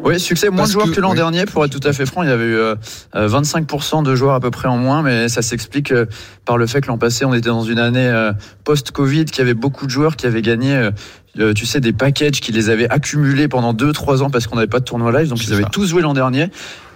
Oui, 0.03 0.21
succès, 0.21 0.49
moins 0.51 0.59
Parce 0.59 0.69
de 0.69 0.73
joueurs 0.75 0.87
que- 0.89 0.93
que, 0.93 1.01
l'an 1.01 1.11
oui. 1.13 1.17
dernier, 1.17 1.47
pour 1.47 1.65
être 1.65 1.73
tout 1.79 1.89
à 1.89 1.93
fait 1.95 2.05
franc. 2.05 2.23
Il 2.23 2.29
y 2.29 2.33
avait 2.33 2.45
eu 2.45 2.57
euh, 2.57 2.75
euh, 3.17 3.29
25% 3.29 4.03
de 4.05 4.15
joueurs 4.15 4.35
à 4.35 4.41
peu 4.41 4.51
près 4.51 4.69
en 4.69 4.77
moins, 4.77 5.03
mais 5.03 5.29
ça 5.31 5.41
s'explique 5.41 5.91
euh, 5.91 6.05
par 6.45 6.59
le 6.59 6.67
fait 6.67 6.83
que 6.83 6.89
l'an 6.89 6.99
passé, 6.99 7.25
on 7.25 7.33
était 7.33 7.49
dans 7.49 7.65
une 7.65 7.79
année 7.79 8.07
euh, 8.07 8.33
post-Covid, 8.65 9.25
qui 9.25 9.41
avait 9.41 9.55
beaucoup 9.55 9.87
de 9.87 9.91
joueurs 9.91 10.17
qui 10.17 10.27
avaient 10.27 10.43
gagné. 10.43 10.75
euh, 10.75 11.53
tu 11.55 11.67
sais, 11.67 11.81
des 11.81 11.93
packages 11.93 12.41
qui 12.41 12.53
les 12.53 12.69
avaient 12.71 12.89
accumulés 12.91 13.49
pendant 13.49 13.73
2-3 13.75 14.23
ans 14.23 14.31
parce 14.31 14.47
qu'on 14.47 14.55
n'avait 14.57 14.69
pas 14.69 14.79
de 14.79 14.85
tournoi 14.85 15.11
live, 15.19 15.29
donc 15.31 15.43
ils 15.45 15.53
avaient 15.53 15.65
ça. 15.65 15.69
tous 15.69 15.87
joué 15.89 16.01
l'an 16.03 16.13
dernier. 16.15 16.49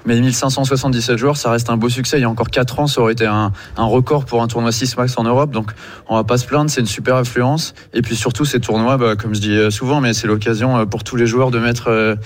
Mais 0.08 0.18
1577 0.22 1.18
joueurs, 1.18 1.36
ça 1.36 1.50
reste 1.50 1.68
un 1.68 1.76
beau 1.76 1.90
succès. 1.90 2.16
Il 2.18 2.22
y 2.22 2.24
a 2.24 2.30
encore 2.30 2.48
4 2.48 2.80
ans, 2.80 2.86
ça 2.86 3.02
aurait 3.02 3.12
été 3.12 3.26
un, 3.26 3.52
un 3.76 3.84
record 3.84 4.24
pour 4.24 4.42
un 4.42 4.48
tournoi 4.48 4.72
6 4.72 4.96
max 4.96 5.12
en 5.18 5.24
Europe. 5.24 5.50
Donc, 5.50 5.70
on 6.08 6.16
va 6.16 6.24
pas 6.24 6.38
se 6.38 6.46
plaindre, 6.46 6.70
c'est 6.70 6.80
une 6.80 6.86
super 6.86 7.16
influence. 7.16 7.74
Et 7.92 8.00
puis 8.00 8.16
surtout, 8.16 8.46
ces 8.46 8.58
tournois, 8.58 8.96
bah, 8.96 9.16
comme 9.16 9.34
je 9.34 9.40
dis 9.40 9.52
euh, 9.52 9.70
souvent, 9.70 10.00
mais 10.00 10.14
c'est 10.14 10.26
l'occasion 10.26 10.78
euh, 10.78 10.86
pour 10.86 11.04
tous 11.04 11.16
les 11.16 11.26
joueurs 11.26 11.50
de 11.50 11.58
mettre 11.58 11.88
euh, 11.90 12.16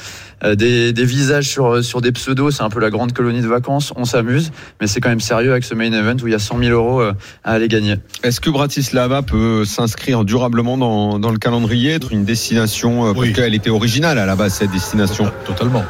des, 0.55 0.93
des 0.93 1.05
visages 1.05 1.49
sur, 1.49 1.83
sur 1.83 2.01
des 2.01 2.13
pseudos. 2.13 2.53
C'est 2.53 2.63
un 2.63 2.71
peu 2.71 2.79
la 2.79 2.91
grande 2.91 3.13
colonie 3.13 3.41
de 3.43 3.49
vacances. 3.49 3.93
On 3.97 4.05
s'amuse, 4.05 4.53
mais 4.81 4.87
c'est 4.87 5.01
quand 5.01 5.09
même 5.09 5.19
sérieux 5.21 5.51
avec 5.51 5.65
ce 5.65 5.75
main 5.75 5.91
event 5.93 6.15
où 6.23 6.29
il 6.29 6.33
y 6.33 6.37
a 6.37 6.39
100 6.39 6.59
000 6.61 6.71
euros 6.71 7.01
à 7.03 7.15
aller 7.43 7.67
gagner. 7.67 7.97
Est-ce 8.23 8.41
que 8.41 8.51
Bratislava 8.51 9.23
peut 9.23 9.65
s'inscrire 9.65 10.25
durablement 10.25 10.79
dans, 10.79 11.19
dans 11.19 11.33
le 11.33 11.39
calendrier, 11.39 11.95
être 11.95 12.13
une 12.13 12.25
destination, 12.25 13.13
parce 13.13 13.19
Oui. 13.19 13.33
qu'elle 13.33 13.55
était 13.55 13.71
originale 13.71 14.19
à 14.19 14.27
la 14.27 14.37
base, 14.37 14.55
cette 14.55 14.71
destination? 14.71 15.29
Totalement. 15.45 15.83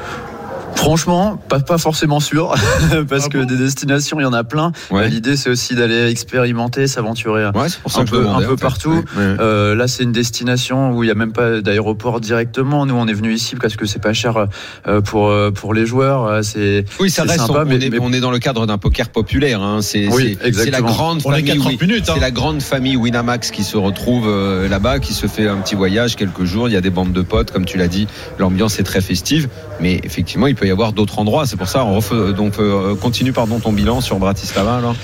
Franchement, 0.76 1.36
pas, 1.48 1.60
pas 1.60 1.78
forcément 1.78 2.18
sûr, 2.18 2.54
parce 3.08 3.26
Ah 3.26 3.28
que 3.28 3.38
bon 3.38 3.44
des 3.44 3.56
destinations, 3.56 4.18
il 4.18 4.24
y 4.24 4.26
en 4.26 4.32
a 4.32 4.42
plein. 4.42 4.72
Ouais. 4.90 5.08
L'idée, 5.08 5.36
c'est 5.36 5.48
aussi 5.48 5.74
d'aller 5.76 6.08
expérimenter, 6.10 6.86
s'aventurer. 6.88 7.46
Ouais, 7.54 7.68
c'est 7.68 7.80
pour 7.80 7.92
ça 7.92 8.00
Un 8.00 8.04
peu- 8.04 8.26
un 8.28 8.40
peu 8.42 8.56
partout. 8.56 8.90
Ouais, 8.90 8.98
ouais. 9.16 9.36
Euh, 9.38 9.74
là, 9.76 9.86
c'est 9.86 10.02
une 10.02 10.10
destination 10.12 10.90
où 10.92 11.04
il 11.04 11.06
n'y 11.06 11.12
a 11.12 11.14
même 11.14 11.32
pas 11.32 11.60
d'aéroport 11.60 12.20
directement. 12.20 12.84
Nous, 12.84 12.94
on 12.94 13.06
est 13.06 13.12
venu 13.12 13.32
ici 13.32 13.54
parce 13.54 13.76
que 13.76 13.86
c'est 13.86 14.00
pas 14.02 14.12
cher 14.12 14.48
euh, 14.88 15.00
pour 15.00 15.28
euh, 15.28 15.50
pour 15.52 15.72
les 15.72 15.86
joueurs. 15.86 16.26
Euh, 16.26 16.42
C'est 16.42 16.84
Oui, 16.98 17.10
ça 17.10 17.22
reste. 17.22 17.46
sympa, 17.46 17.62
on, 17.62 17.68
mais- 17.68 17.76
est, 17.84 17.90
mais- 17.90 17.98
on 18.00 18.12
est 18.12 18.20
dans 18.20 18.32
le 18.32 18.40
cadre 18.40 18.66
d'un 18.66 18.78
poker 18.78 19.08
populaire. 19.10 19.62
Hein. 19.62 19.82
C'est 19.82 20.08
Oui, 20.08 20.36
c'est- 20.42 20.52
c'est 20.52 20.70
la 20.70 20.80
grande 20.82 21.22
On 21.24 21.30
est 21.32 21.36
famille. 21.36 21.52
qu'à 21.52 21.56
30 21.60 21.72
oui. 21.80 21.86
minutes, 21.86 22.08
hein. 22.08 22.12
C'est 22.14 22.20
la 22.20 22.30
grande 22.32 22.60
famille 22.60 22.96
Winamax 22.96 23.50
qui 23.52 23.62
se 23.62 23.76
retrouve 23.76 24.28
là-bas, 24.68 24.98
qui 24.98 25.14
se 25.14 25.28
fait 25.28 25.46
un 25.46 25.58
petit 25.58 25.76
voyage 25.76 26.16
quelques 26.16 26.44
jours. 26.44 26.68
Il 26.68 26.72
y 26.72 26.76
a 26.76 26.80
des 26.80 26.90
bandes 26.90 27.12
de 27.12 27.22
potes, 27.22 27.52
comme 27.52 27.64
tu 27.66 27.78
l'as 27.78 27.88
dit. 27.88 28.08
L'ambiance 28.38 28.78
est 28.80 28.82
très 28.84 29.00
festive, 29.00 29.48
mais 29.80 30.00
effectivement, 30.02 30.46
il 30.48 30.54
peut 30.56 30.61
y 30.66 30.70
avoir 30.70 30.92
d'autres 30.92 31.18
endroits. 31.18 31.46
C'est 31.46 31.56
pour 31.56 31.68
ça. 31.68 31.84
On 31.84 32.00
donc, 32.32 32.58
euh, 32.58 32.94
continue 32.94 33.32
pardon 33.32 33.58
ton 33.58 33.72
bilan 33.72 34.00
sur 34.00 34.18
Bratislava 34.18 34.76
alors. 34.76 34.94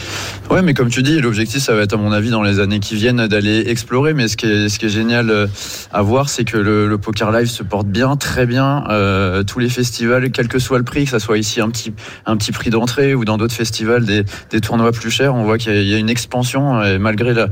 Ouais, 0.51 0.63
mais 0.63 0.75
comme 0.75 0.89
tu 0.89 1.03
dis, 1.03 1.21
l'objectif, 1.21 1.63
ça 1.63 1.75
va 1.75 1.83
être, 1.83 1.95
à 1.95 1.97
mon 1.97 2.13
avis, 2.13 2.31
dans 2.31 2.43
les 2.43 2.61
années 2.61 2.81
qui 2.81 2.95
viennent, 2.95 3.27
d'aller 3.27 3.65
explorer. 3.69 4.15
Mais 4.15 4.29
ce 4.29 4.37
qui 4.37 4.47
est, 4.47 4.69
ce 4.69 4.79
qui 4.79 4.87
est 4.87 4.91
génial 4.91 5.31
euh, 5.31 5.47
à 5.93 6.03
voir, 6.03 6.29
c'est 6.29 6.45
que 6.45 6.57
le, 6.57 6.89
le 6.89 6.99
poker 6.99 7.31
live 7.33 7.49
se 7.49 7.63
porte 7.63 7.87
bien, 7.87 8.17
très 8.17 8.47
bien. 8.47 8.85
Euh, 8.89 9.43
tous 9.43 9.59
les 9.59 9.69
festivals, 9.69 10.31
quel 10.31 10.49
que 10.49 10.59
soit 10.59 10.79
le 10.79 10.85
prix, 10.85 11.05
que 11.05 11.11
ça 11.11 11.21
soit 11.21 11.39
ici 11.39 11.61
un 11.61 11.69
petit, 11.71 11.93
un 12.27 12.37
petit 12.37 12.53
prix 12.53 12.71
d'entrée 12.71 13.15
ou 13.15 13.25
dans 13.25 13.37
d'autres 13.37 13.55
festivals, 13.55 14.05
des, 14.05 14.25
des 14.51 14.61
tournois 14.61 14.93
plus 14.93 15.11
chers, 15.11 15.35
on 15.35 15.45
voit 15.45 15.59
qu'il 15.59 15.75
y 15.83 15.89
y 15.89 15.95
a 15.95 15.99
une 15.99 16.11
expansion. 16.11 16.83
Et 16.83 16.99
malgré 16.99 17.35
la, 17.35 17.49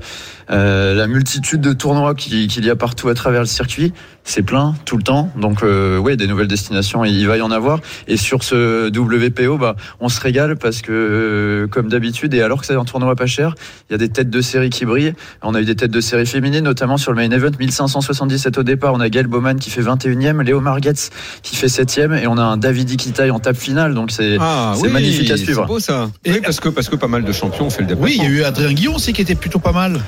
euh, 0.51 0.95
la 0.95 1.07
multitude 1.07 1.61
de 1.61 1.73
tournois 1.73 2.15
qui- 2.15 2.47
qu'il 2.47 2.65
y 2.65 2.71
a 2.71 2.77
partout 2.77 3.09
à 3.09 3.15
travers 3.15 3.41
le 3.41 3.47
circuit, 3.47 3.93
c'est 4.25 4.43
plein 4.43 4.75
tout 4.85 4.97
le 4.97 5.03
temps. 5.03 5.31
Donc, 5.41 5.63
euh, 5.63 5.99
ouais, 5.99 6.17
des 6.17 6.27
nouvelles 6.27 6.49
destinations, 6.49 7.05
il 7.05 7.27
va 7.27 7.37
y 7.37 7.43
en 7.43 7.51
avoir. 7.51 7.81
Et 8.09 8.17
sur 8.17 8.43
ce 8.43 8.89
WPO, 8.91 9.59
bah, 9.59 9.77
on 10.01 10.09
se 10.09 10.21
régale 10.21 10.57
parce 10.57 10.83
que, 10.83 10.91
euh, 10.93 11.67
comme 11.69 11.89
d'habitude, 11.89 12.35
et 12.35 12.43
alors 12.43 12.61
que 12.61 12.67
c'est 12.67 12.75
un 12.75 12.85
tournoi 12.85 13.15
pas 13.17 13.27
cher, 13.27 13.55
il 13.89 13.93
y 13.93 13.95
a 13.95 13.99
des 13.99 14.09
têtes 14.09 14.31
de 14.31 14.41
série 14.41 14.71
qui 14.71 14.85
brillent. 14.85 15.15
On 15.43 15.55
a 15.55 15.61
eu 15.61 15.65
des 15.65 15.77
têtes 15.77 15.91
de 15.93 16.01
série 16.01 16.27
féminines, 16.27 16.65
notamment 16.65 16.97
sur 16.97 17.13
le 17.13 17.17
main 17.17 17.31
event, 17.35 17.51
1577 17.59 18.59
au 18.59 18.63
départ. 18.63 18.95
On 18.95 19.01
a 19.01 19.09
Gaël 19.09 19.27
Bowman 19.27 19.57
qui 19.59 19.71
fait 19.71 19.83
21e, 19.83 20.43
Léo 20.43 20.61
Margetz 20.61 21.11
qui 21.43 21.55
fait 21.57 21.69
7e, 21.69 22.13
et 22.15 22.27
on 22.27 22.37
a 22.39 22.43
un 22.43 22.57
David 22.57 22.91
Ikitaï 22.91 23.31
en 23.31 23.39
table 23.39 23.59
finale. 23.59 23.95
Donc, 23.95 24.11
c'est 24.11 24.37
Ah, 24.41 24.75
c'est 24.81 24.89
magnifique 24.89 25.31
à 25.31 25.37
C'est 25.37 25.45
suivre. 25.45 25.67
beau 25.67 25.79
ça. 25.79 26.11
Et- 26.25 26.33
oui, 26.33 26.41
parce 26.43 26.61
que 26.61 26.69
parce 26.69 26.89
que 26.89 26.97
pas 26.97 27.09
mal 27.09 27.25
de 27.25 27.33
champions 27.33 27.67
ont 27.67 27.71
fait 27.71 27.83
le 27.83 27.89
déplacement. 27.89 28.07
Oui, 28.07 28.17
il 28.19 28.25
y 28.25 28.27
a 28.27 28.41
eu 28.41 28.43
Adrien 28.45 28.73
Guillon 28.73 28.95
aussi 28.97 29.13
qui 29.13 29.23
était 29.23 29.35
plutôt 29.35 29.59
pas 29.61 29.73
mal. 29.73 30.01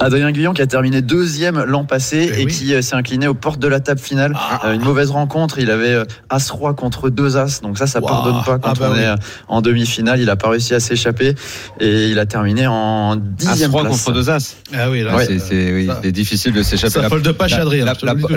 Adrien 0.00 0.30
Guyon 0.32 0.52
qui 0.52 0.62
a 0.62 0.66
terminé 0.66 1.02
deuxième 1.02 1.64
l'an 1.64 1.84
passé 1.84 2.30
Eh 2.34 2.42
et 2.42 2.44
oui. 2.44 2.52
qui 2.52 2.74
euh, 2.74 2.82
s'est 2.82 2.94
incliné 2.94 3.26
au 3.26 3.34
portes 3.34 3.60
de 3.60 3.68
la 3.68 3.80
table 3.80 4.00
finale. 4.00 4.32
Ah. 4.36 4.60
Euh, 4.66 4.72
une 4.74 4.82
mauvaise 4.82 5.10
rencontre. 5.10 5.58
Il 5.58 5.70
avait 5.70 5.88
euh, 5.94 6.04
As 6.30 6.50
Roi 6.50 6.74
contre 6.74 7.10
deux 7.10 7.36
As, 7.36 7.60
donc 7.62 7.78
ça, 7.78 7.86
ça 7.86 8.00
Wow. 8.00 8.06
pardonne 8.06 8.42
pas 8.44 8.58
quand 8.58 8.70
Ah 8.70 8.74
bah 8.78 8.88
on 8.90 8.94
oui. 8.94 9.00
est 9.00 9.06
euh, 9.06 9.16
en 9.48 9.60
demi-finale. 9.62 10.20
Il 10.20 10.30
a 10.30 10.36
pas 10.36 10.50
réussi 10.50 10.74
à 10.74 10.80
s'échapper 10.80 11.34
et 11.80 12.08
il 12.08 12.18
a 12.18 12.26
terminé 12.26 12.66
en 12.66 13.16
dixième 13.16 13.70
3 13.70 13.82
place. 13.84 14.04
contre 14.04 14.12
2 14.12 14.30
As. 14.30 14.56
Ah 14.76 14.90
oui, 14.90 15.02
là, 15.02 15.16
Ouais, 15.16 15.26
c'est- 15.26 15.38
c'est 15.38 15.46
c'est- 15.48 15.72
oui, 15.72 15.86
ça- 15.86 16.00
c'est 16.02 16.12
difficile 16.12 16.52
de 16.52 16.62
s'échapper. 16.62 16.92
ça 16.92 17.02
La- 17.02 17.08
folle 17.08 17.22
de 17.22 17.32
pas 17.32 17.46
Adrien. 17.52 17.84
La, 17.84 17.94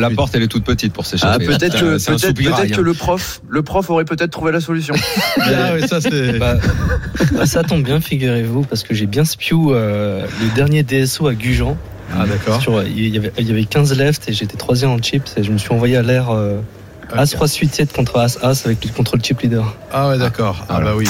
suite. 0.07 0.15
porte, 0.15 0.35
elle 0.35 0.43
est 0.43 0.47
toute 0.47 0.63
petite 0.63 0.93
pour 0.93 1.03
Ah, 1.05 1.09
s'échapper. 1.09 1.45
peut-être 1.45 1.79
que, 1.79 1.85
un 1.85 1.97
peut-être, 1.97 2.19
soupirail, 2.19 2.61
peut-être 2.61 2.73
hein. 2.73 2.75
que 2.77 2.81
le 2.81 2.93
prof, 2.93 3.41
le 3.49 3.61
prof 3.61 3.89
aurait 3.89 4.05
peut-être 4.05 4.31
trouvé 4.31 4.51
la 4.51 4.61
solution. 4.61 4.95
Ah 5.41 5.73
oui, 5.75 5.87
ça 5.87 6.01
c'est. 6.01 6.39
Bah, 6.39 6.55
bah, 7.33 7.45
ça 7.45 7.63
tombe 7.63 7.83
bien, 7.83 7.99
figurez-vous, 8.01 8.63
parce 8.63 8.83
que 8.83 8.93
j'ai 8.93 9.05
bien 9.05 9.25
euh, 9.73 10.25
le 10.41 10.55
dernier 10.55 10.83
DSO 10.83 11.20
à 11.27 11.33
Gujan. 11.33 11.77
Ah 12.13 12.25
d'accord. 12.25 12.61
Il, 12.85 13.07
y 13.07 13.17
avait, 13.17 13.31
il 13.37 13.47
y 13.47 13.51
avait 13.51 13.63
15 13.63 13.97
left 13.97 14.27
et 14.27 14.33
j'étais 14.33 14.57
troisième 14.57 14.91
en 14.91 14.97
chips 14.97 15.33
et 15.37 15.43
je 15.43 15.51
me 15.51 15.57
suis 15.57 15.71
envoyé 15.71 15.95
à 15.95 16.01
l'air 16.01 16.29
euh, 16.29 16.59
As 17.13 17.31
3 17.31 17.47
suite 17.47 17.73
7 17.73 17.93
contre 17.93 18.19
As 18.19 18.37
As 18.41 18.65
avec 18.65 18.83
le 18.83 18.91
contrôle 18.91 19.23
chip 19.23 19.41
leader. 19.41 19.75
Ah 19.91 20.09
ouais, 20.09 20.17
d'accord. 20.17 20.65
Ah 20.69 20.81
bah 20.81 20.93
oui. 20.95 21.07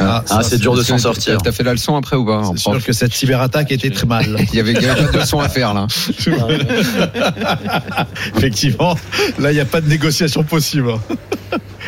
Ah, 0.00 0.24
Ah, 0.30 0.42
c'est 0.42 0.58
dur 0.58 0.74
de 0.74 0.82
s'en 0.82 0.98
sortir. 0.98 1.38
T'as 1.42 1.52
fait 1.52 1.62
la 1.62 1.72
leçon 1.72 1.96
après 1.96 2.16
ou 2.16 2.24
pas 2.24 2.42
C'est 2.52 2.58
sûr 2.58 2.72
prof 2.72 2.84
que 2.84 2.92
cette 2.92 3.14
cyberattaque 3.14 3.72
était 3.72 3.90
très 3.90 4.06
mal. 4.06 4.36
Il 4.52 4.56
y 4.56 4.60
avait, 4.60 4.74
pas 4.74 4.80
de 4.80 5.18
leçon 5.18 5.40
à 5.40 5.48
faire 5.48 5.74
là. 5.74 5.86
Effectivement, 8.36 8.96
là 9.38 9.52
il 9.52 9.54
n'y 9.54 9.60
a 9.60 9.64
pas 9.64 9.80
de 9.80 9.88
négociation 9.88 10.42
possible. 10.44 10.92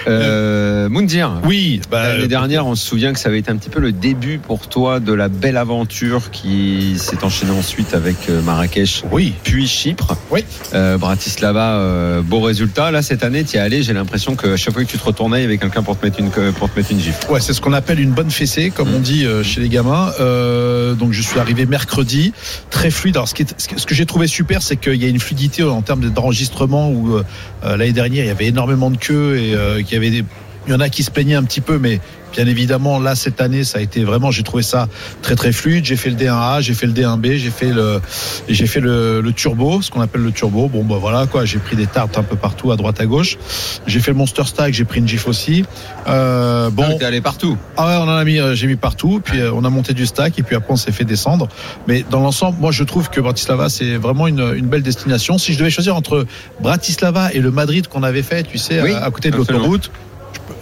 Euh, 0.07 0.89
Moundir. 0.89 1.41
Oui, 1.45 1.81
bah, 1.91 2.09
L'année 2.09 2.29
dernière, 2.29 2.67
on 2.67 2.75
se 2.75 2.87
souvient 2.87 3.13
que 3.13 3.19
ça 3.19 3.29
avait 3.29 3.39
été 3.39 3.51
un 3.51 3.57
petit 3.57 3.71
peu 3.71 3.81
le 3.81 3.93
début 3.93 4.39
pour 4.39 4.69
toi 4.69 5.01
de 5.01 5.13
la 5.13 5.29
belle 5.29 5.57
aventure 5.57 6.31
qui 6.31 6.97
s'est 6.99 7.25
enchaînée 7.25 7.53
ensuite 7.53 7.95
avec 7.95 8.17
euh, 8.29 8.43
Marrakech, 8.43 9.05
oui. 9.11 9.35
puis 9.45 9.67
Chypre. 9.67 10.17
Oui. 10.31 10.45
Euh, 10.75 10.99
Bratislava, 10.99 11.77
euh, 11.77 12.23
beau 12.23 12.41
résultat. 12.41 12.91
Là, 12.91 13.03
cette 13.03 13.23
année, 13.23 13.45
tu 13.45 13.57
y 13.57 13.59
es 13.59 13.63
allé. 13.63 13.83
J'ai 13.83 13.93
l'impression 13.93 14.37
qu'à 14.37 14.57
chaque 14.57 14.75
fois 14.75 14.85
que 14.85 14.91
tu 14.91 14.99
te 14.99 15.05
retournais, 15.05 15.41
il 15.41 15.43
y 15.43 15.47
avait 15.47 15.59
quelqu'un 15.59 15.83
pour 15.83 15.99
te 15.99 16.05
mettre 16.05 16.21
une, 16.21 16.31
pour 16.31 16.71
te 16.71 16.79
mettre 16.79 16.93
une 16.93 17.01
gifle. 17.01 17.31
Ouais, 17.31 17.41
c'est 17.41 17.53
ce 17.53 17.61
qu'on 17.61 17.73
appelle 17.75 18.01
une 18.01 18.13
bonne 18.13 18.31
fessée, 18.31 18.71
comme 18.71 18.93
on 18.95 18.99
dit 19.01 19.27
euh, 19.27 19.43
chez 19.43 19.61
les 19.61 19.69
gamins. 19.69 20.13
Euh, 20.21 20.95
donc 20.95 21.13
je 21.13 21.21
suis 21.21 21.39
arrivé 21.39 21.67
mercredi, 21.67 22.33
très 22.71 22.91
fluide. 22.91 23.17
Alors 23.17 23.29
ce, 23.29 23.35
que- 23.35 23.95
j'ai 23.95 24.07
trouvé 24.07 24.27
super, 24.27 24.63
c'est 24.63 24.77
qu'il 24.77 25.03
y 25.03 25.05
a 25.05 25.09
une 25.09 25.21
fluidité 25.21 25.63
en 25.63 25.83
termes 25.83 26.09
d'enregistrement 26.11 26.91
où 26.91 27.17
euh, 27.17 27.23
l'année 27.63 27.93
dernière 27.93 28.25
il 28.25 28.29
y 28.29 28.31
avait 28.31 28.47
énormément 28.47 28.91
de 28.91 28.97
queues 28.97 29.37
et 29.37 29.85
qu'il 29.85 29.93
y 29.95 29.97
avait 29.97 30.11
des, 30.11 30.25
il 30.67 30.73
y 30.73 30.75
en 30.75 30.81
a 30.81 30.89
qui 30.89 31.03
se 31.03 31.11
plaignaient 31.11 31.35
un 31.35 31.43
petit 31.45 31.61
peu, 31.61 31.79
mais 31.79 32.01
bien 32.35 32.47
évidemment 32.47 32.99
là 32.99 33.15
cette 33.15 33.41
année 33.41 33.65
ça 33.65 33.79
a 33.79 33.83
été 33.83 34.05
vraiment, 34.05 34.31
j'ai 34.31 34.43
trouvé 34.43 34.63
ça 34.63 34.89
très 35.23 35.35
très 35.37 35.53
fluide. 35.53 35.85
J'ai 35.85 35.97
fait 35.97 36.11
le 36.11 36.17
D1A, 36.17 36.61
j'ai 36.61 36.75
fait 36.75 36.87
le 36.87 36.93
D1B, 36.93 37.37
j'ai 37.37 37.51
fait 37.51 37.73
le, 37.73 38.01
j'ai 38.49 38.67
fait 38.67 38.81
le, 38.81 39.21
le 39.21 39.33
turbo, 39.33 39.81
ce 39.83 39.91
qu'on 39.91 40.01
appelle 40.01 40.23
le 40.23 40.33
turbo. 40.33 40.69
Bon 40.69 40.85
bah 40.85 40.97
voilà 41.01 41.27
quoi, 41.27 41.45
j'ai 41.45 41.59
pris 41.59 41.77
des 41.77 41.87
tartes 41.87 42.19
un 42.19 42.23
peu 42.23 42.37
partout 42.37 42.73
à 42.73 42.77
droite 42.77 43.01
à 43.01 43.07
gauche. 43.07 43.39
J'ai 43.87 44.01
fait 44.01 44.11
le 44.11 44.17
monster 44.17 44.45
stack, 44.45 44.75
j'ai 44.75 44.85
pris 44.85 45.01
une 45.01 45.09
gif 45.09 45.27
aussi. 45.29 45.65
Euh, 46.07 46.71
bon. 46.71 46.85
Bon, 46.89 46.99
t'es 46.99 47.05
allé 47.05 47.21
partout. 47.21 47.57
Ah 47.77 47.87
ouais, 47.87 47.95
on 47.97 48.09
en 48.11 48.17
a 48.17 48.25
mis, 48.25 48.39
euh, 48.39 48.55
j'ai 48.55 48.67
mis 48.67 48.77
partout, 48.77 49.21
puis 49.25 49.41
euh, 49.41 49.53
on 49.55 49.65
a 49.65 49.71
monté 49.71 49.95
du 49.95 50.05
stack, 50.05 50.39
et 50.39 50.43
puis 50.43 50.57
après 50.57 50.73
on 50.73 50.77
s'est 50.77 50.93
fait 50.93 51.05
descendre. 51.05 51.49
Mais 51.89 52.05
dans 52.11 52.21
l'ensemble, 52.21 52.59
moi 52.61 52.73
je 52.73 52.85
trouve 52.85 53.09
que 53.11 53.21
Bratislava 53.21 53.69
c'est 53.69 53.97
vraiment 53.97 54.27
une, 54.27 54.55
une 54.55 54.67
belle 54.67 54.83
destination. 54.83 55.39
Si 55.39 55.53
je 55.53 55.59
devais 55.59 55.71
choisir 55.71 55.97
entre 55.97 56.27
Bratislava 56.61 57.33
et 57.33 57.41
le 57.41 57.51
Madrid 57.51 57.87
qu'on 57.89 58.03
avait 58.03 58.23
fait, 58.23 58.43
tu 58.43 58.59
sais, 58.59 58.83
Oui, 58.83 58.93
à, 58.93 59.05
à 59.05 59.11
côté 59.11 59.31
de 59.31 59.37
l'autoroute, 59.37 59.91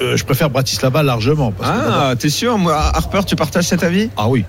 euh, 0.00 0.16
je 0.16 0.24
préfère 0.24 0.50
Bratislava 0.50 1.02
largement. 1.02 1.52
Parce 1.52 1.70
Ah, 1.72 2.14
t'es 2.18 2.28
sûr 2.30 2.58
Moi, 2.58 2.74
Harper, 2.74 3.20
tu 3.26 3.36
partages 3.36 3.64
cet 3.66 3.82
avis? 3.82 4.10
Ah 4.16 4.28
oui. 4.28 4.44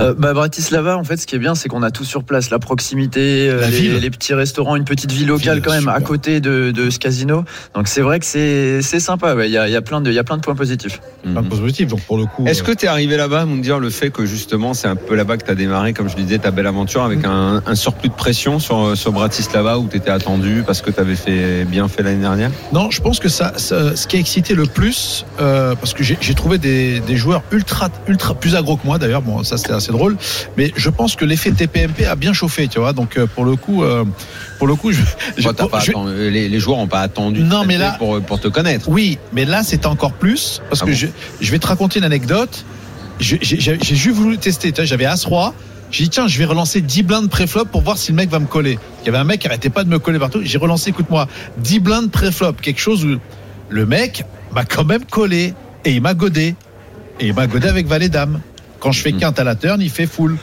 Euh, 0.00 0.14
bah, 0.16 0.32
Bratislava, 0.34 0.96
en 0.96 1.04
fait, 1.04 1.16
ce 1.16 1.26
qui 1.26 1.34
est 1.34 1.38
bien, 1.38 1.54
c'est 1.54 1.68
qu'on 1.68 1.82
a 1.82 1.90
tout 1.90 2.04
sur 2.04 2.24
place. 2.24 2.50
La 2.50 2.58
proximité, 2.58 3.48
euh, 3.48 3.60
La 3.60 3.70
les, 3.70 3.76
ville. 3.80 3.96
les 3.98 4.10
petits 4.10 4.34
restaurants, 4.34 4.76
une 4.76 4.84
petite 4.84 5.12
vie 5.12 5.24
locale 5.24 5.54
Ville, 5.56 5.62
quand 5.64 5.72
même 5.72 5.88
à 5.88 6.00
côté 6.00 6.40
de, 6.40 6.70
de 6.70 6.90
ce 6.90 6.98
casino. 6.98 7.44
Donc 7.74 7.88
c'est 7.88 8.00
vrai 8.02 8.20
que 8.20 8.26
c'est 8.26 8.82
c'est 8.82 9.00
sympa. 9.00 9.34
ouais. 9.34 9.48
Il 9.48 9.52
y, 9.52 9.58
a, 9.58 9.66
il 9.68 9.72
y, 9.72 9.76
a 9.76 9.82
plein 9.82 10.00
de, 10.00 10.10
il 10.10 10.14
y 10.14 10.18
a 10.18 10.24
plein 10.24 10.36
de 10.36 10.42
points 10.42 10.54
positifs. 10.54 11.00
Un 11.26 11.42
peu 11.42 11.56
positif, 11.56 11.88
donc 11.88 12.00
pour 12.02 12.16
le 12.18 12.24
coup. 12.26 12.46
Est-ce 12.46 12.62
euh, 12.62 12.66
que 12.66 12.72
tu 12.72 12.84
es 12.86 12.88
arrivé 12.88 13.16
là-bas, 13.16 13.44
dire 13.60 13.78
le 13.78 13.90
fait 13.90 14.10
que 14.10 14.24
justement 14.26 14.72
c'est 14.74 14.88
un 14.88 14.96
peu 14.96 15.14
là-bas 15.14 15.36
que 15.36 15.44
tu 15.44 15.50
as 15.50 15.54
démarré, 15.54 15.92
comme 15.92 16.08
je 16.08 16.16
le 16.16 16.22
disais, 16.22 16.38
ta 16.38 16.50
belle 16.50 16.66
aventure 16.66 17.02
avec 17.02 17.24
un, 17.24 17.62
un 17.66 17.74
surplus 17.74 18.08
de 18.08 18.14
pression 18.14 18.58
sur, 18.58 18.96
sur 18.96 19.12
Bratislava 19.12 19.78
où 19.78 19.88
tu 19.88 19.96
étais 19.96 20.10
attendu 20.10 20.62
parce 20.66 20.80
que 20.82 20.90
tu 20.90 21.00
avais 21.00 21.16
fait, 21.16 21.64
bien 21.64 21.88
fait 21.88 22.02
l'année 22.02 22.20
dernière? 22.22 22.50
Non, 22.72 22.90
je 22.90 23.00
pense 23.00 23.18
que 23.20 23.28
ça, 23.28 23.52
ça- 23.56 23.96
ce 23.96 24.06
qui 24.06 24.16
a 24.16 24.20
excité 24.40 24.54
le 24.54 24.66
plus, 24.66 25.24
euh, 25.40 25.74
parce 25.74 25.92
que 25.94 26.02
j'ai 26.02 26.34
trouvé 26.34 26.58
des, 26.58 27.00
des 27.00 27.16
joueurs 27.16 27.42
ultra, 27.52 27.88
ultra 28.08 28.34
plus 28.34 28.56
agro 28.56 28.76
que 28.76 28.86
moi 28.86 28.98
d'ailleurs. 28.98 29.22
Bon, 29.22 29.42
ça 29.44 29.56
c'était 29.58 29.72
assez 29.72 29.92
drôle, 29.92 30.16
mais 30.56 30.72
je 30.76 30.88
pense 30.90 31.14
que 31.16 31.24
l'effet 31.24 31.50
TPMP 31.52 32.06
a 32.06 32.16
bien 32.16 32.32
chauffé, 32.32 32.66
tu 32.68 32.78
vois. 32.78 32.92
Donc 32.92 33.16
euh, 33.18 33.26
pour 33.26 33.44
le 33.44 33.56
coup, 33.56 33.84
euh, 33.84 34.04
pour 34.58 34.66
le 34.66 34.74
coup, 34.76 34.92
je, 34.92 35.02
je- 35.36 35.48
pas 35.48 35.78
je- 35.80 35.90
attendu- 35.90 36.30
les, 36.30 36.48
les 36.48 36.58
joueurs 36.60 36.78
n'ont 36.78 36.86
pas 36.88 37.00
attendu 37.00 37.42
Non, 37.42 37.64
mais 37.66 37.76
là- 37.78 37.96
pour, 37.98 38.20
pour 38.22 38.40
te 38.40 38.48
connaître. 38.48 38.88
oui, 38.88 39.18
mais 39.32 39.44
là 39.44 39.62
c'était 39.62 39.86
encore 39.86 40.12
plus 40.12 40.60
parce 40.70 40.82
Ah 40.82 40.86
que 40.86 40.90
bon 40.90 40.96
je, 40.96 41.06
je 41.40 41.50
vais 41.50 41.58
te 41.58 41.66
raconter 41.66 41.98
une 41.98 42.04
anecdote. 42.04 42.64
J'ai 43.20 43.38
juste 43.42 44.16
voulu 44.16 44.38
tester. 44.38 44.72
J'avais 44.84 45.04
As 45.04 45.24
roi. 45.24 45.52
J'ai 45.90 46.04
dit 46.04 46.10
tiens, 46.10 46.28
je 46.28 46.38
vais 46.38 46.44
relancer 46.44 46.80
10 46.80 47.02
blindes 47.02 47.28
préflop 47.28 47.64
pour 47.66 47.82
voir 47.82 47.98
si 47.98 48.12
le 48.12 48.16
mec 48.16 48.30
va 48.30 48.38
me 48.38 48.46
coller. 48.46 48.78
Il 49.02 49.06
y 49.06 49.08
avait 49.08 49.18
un 49.18 49.24
mec 49.24 49.40
qui 49.40 49.48
arrêtait 49.48 49.70
pas 49.70 49.82
de 49.84 49.88
me 49.90 49.98
coller 49.98 50.18
partout. 50.20 50.40
J'ai 50.42 50.56
relancé, 50.56 50.90
écoute-moi, 50.90 51.26
10 51.58 51.80
blindes 51.80 52.10
préflop, 52.12 52.52
quelque 52.62 52.80
chose 52.80 53.04
où 53.04 53.18
le 53.70 53.86
mec 53.86 54.24
m'a 54.52 54.64
quand 54.64 54.84
même 54.84 55.04
collé 55.04 55.54
et 55.84 55.92
il 55.92 56.02
m'a 56.02 56.14
godé. 56.14 56.54
Et 57.20 57.26
il 57.28 57.34
m'a 57.34 57.46
godé 57.46 57.68
avec 57.68 57.86
valet 57.86 58.08
dame. 58.08 58.40
Quand 58.80 58.92
je 58.92 59.00
fais 59.02 59.12
Mhm. 59.12 59.18
quinte 59.20 59.38
à 59.38 59.44
la 59.44 59.54
turn, 59.54 59.80
il 59.80 59.90
fait 59.90 60.06
full 60.06 60.36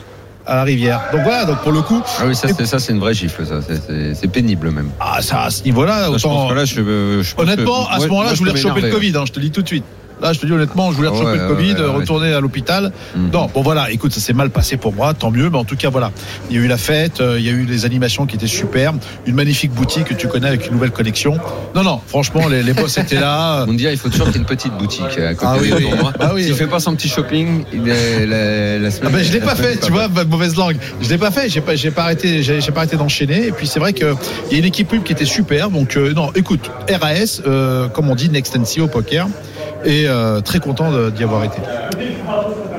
à 0.46 0.54
la 0.56 0.62
rivière. 0.64 1.00
Donc 1.12 1.22
voilà, 1.22 1.44
donc 1.44 1.58
pour 1.58 1.72
le 1.72 1.82
coup, 1.82 2.00
Ah 2.20 2.22
oui, 2.26 2.34
ça 2.34 2.48
c'est 2.48 2.64
ça, 2.66 2.78
c'est 2.78 2.92
une 2.92 3.00
vraie 3.00 3.12
gifle, 3.14 3.44
ça. 3.46 3.60
C'est- 3.62 4.28
pénible 4.28 4.70
même. 4.70 4.90
ah, 5.00 5.20
ça, 5.20 5.42
à 5.42 5.50
ce 5.50 5.62
niveau-là, 5.64 6.06
je 6.06 6.10
autant. 6.12 6.28
pense 6.30 6.50
que 6.50 6.54
là, 6.56 6.64
je, 6.64 6.74
je 7.22 7.34
pense 7.34 7.44
Honnêtement, 7.44 7.84
que- 7.86 7.92
à 7.94 8.00
ce 8.00 8.06
moment-là, 8.06 8.34
je 8.34 8.38
voulais 8.38 8.56
choper 8.56 8.80
le. 8.80 8.90
Covid, 8.90 9.12
hein, 9.16 9.24
je 9.26 9.32
te 9.32 9.38
le 9.40 9.44
dis 9.46 9.50
tout 9.50 9.62
de 9.62 9.68
suite. 9.68 9.84
Là, 10.20 10.32
je 10.32 10.40
te 10.40 10.46
dis 10.46 10.52
honnêtement, 10.52 10.90
je 10.90 10.96
voulais 10.96 11.08
Ouais, 11.08 11.18
choper 11.18 11.36
le 11.36 11.42
ouais, 11.42 11.48
Covid, 11.48 11.72
ouais, 11.74 11.80
ouais. 11.80 11.86
retourner 11.96 12.32
à 12.32 12.40
l'hôpital. 12.40 12.92
Mhm. 13.14 13.30
Non, 13.32 13.48
bon 13.52 13.62
voilà, 13.62 13.90
écoute, 13.90 14.12
ça 14.12 14.20
s'est 14.20 14.32
mal 14.32 14.50
passé 14.50 14.76
pour 14.76 14.92
moi, 14.92 15.14
tant 15.14 15.30
mieux, 15.30 15.48
mais 15.50 15.58
en 15.58 15.64
tout 15.64 15.76
cas, 15.76 15.90
voilà. 15.90 16.10
Il 16.50 16.56
y 16.56 16.58
a 16.58 16.62
eu 16.62 16.66
la 16.68 16.76
fête, 16.76 17.20
euh, 17.20 17.38
il 17.38 17.44
y 17.46 17.48
a 17.48 17.52
eu 17.52 17.64
les 17.64 17.84
animations 17.84 18.26
qui 18.26 18.36
étaient 18.36 18.46
superbes, 18.46 18.98
une 19.26 19.34
magnifique 19.34 19.72
boutique 19.72 20.04
que 20.06 20.14
tu 20.14 20.26
connais 20.28 20.48
avec 20.48 20.66
une 20.66 20.72
nouvelle 20.72 20.90
collection. 20.90 21.36
Non, 21.74 21.82
non, 21.84 22.00
franchement, 22.06 22.48
les, 22.48 22.62
les 22.62 22.72
boss 22.72 22.98
étaient 22.98 23.20
là. 23.20 23.64
On 23.68 23.72
dit, 23.74 23.84
il 23.90 23.96
faut 23.96 24.08
toujours 24.08 24.26
qu'il 24.26 24.34
y 24.36 24.38
ait 24.38 24.40
une 24.40 24.46
petite 24.46 24.72
boutique 24.74 25.18
à 25.18 25.34
côté 25.34 25.46
Ah 25.46 25.56
oui, 25.60 25.72
oui. 25.76 25.86
Ah 26.20 26.32
oui. 26.34 26.44
S'il 26.44 26.54
fait 26.54 26.66
pas 26.66 26.80
son 26.80 26.94
petit 26.94 27.08
shopping, 27.08 27.64
il 27.72 27.88
est- 27.88 28.26
la, 28.26 28.78
la 28.78 28.90
semaine. 28.90 29.10
Ah 29.12 29.16
ben, 29.16 29.24
je 29.24 29.32
l'ai 29.32 29.40
la 29.40 29.46
pas 29.46 29.54
fait, 29.54 29.78
tu 29.80 29.92
vois, 29.92 30.08
ma 30.08 30.24
mauvaise 30.24 30.56
langue. 30.56 30.76
Je 31.00 31.08
l'ai 31.08 31.18
pas 31.18 31.30
fait, 31.30 31.48
j'ai 31.48 31.60
pas, 31.60 31.74
j'ai 31.76 31.90
pas 31.90 32.02
arrêté, 32.02 32.42
j'ai 32.42 32.60
j'ai 32.60 32.72
pas 32.72 32.80
arrêté 32.80 32.96
d'enchaîner. 32.96 33.46
Et 33.46 33.52
puis 33.52 33.66
c'est 33.66 33.78
vrai 33.80 33.92
que 33.92 34.14
il 34.50 34.52
y 34.52 34.56
a 34.56 34.58
une 34.58 34.64
équipe 34.64 34.88
pub 34.88 35.02
qui 35.04 35.12
était 35.12 35.24
super. 35.24 35.70
Donc 35.70 35.96
euh, 35.96 36.12
non, 36.12 36.30
écoute, 36.34 36.70
RAS, 36.90 37.40
euh, 37.46 37.88
comme 37.88 38.10
on 38.10 38.14
dit, 38.14 38.28
Next 38.30 38.56
NC 38.56 38.80
au 38.80 38.88
poker, 38.88 39.28
et 39.84 40.08
euh, 40.08 40.40
très 40.40 40.60
content 40.60 40.90
d'y 41.10 41.22
avoir 41.24 41.44
été. 41.44 41.58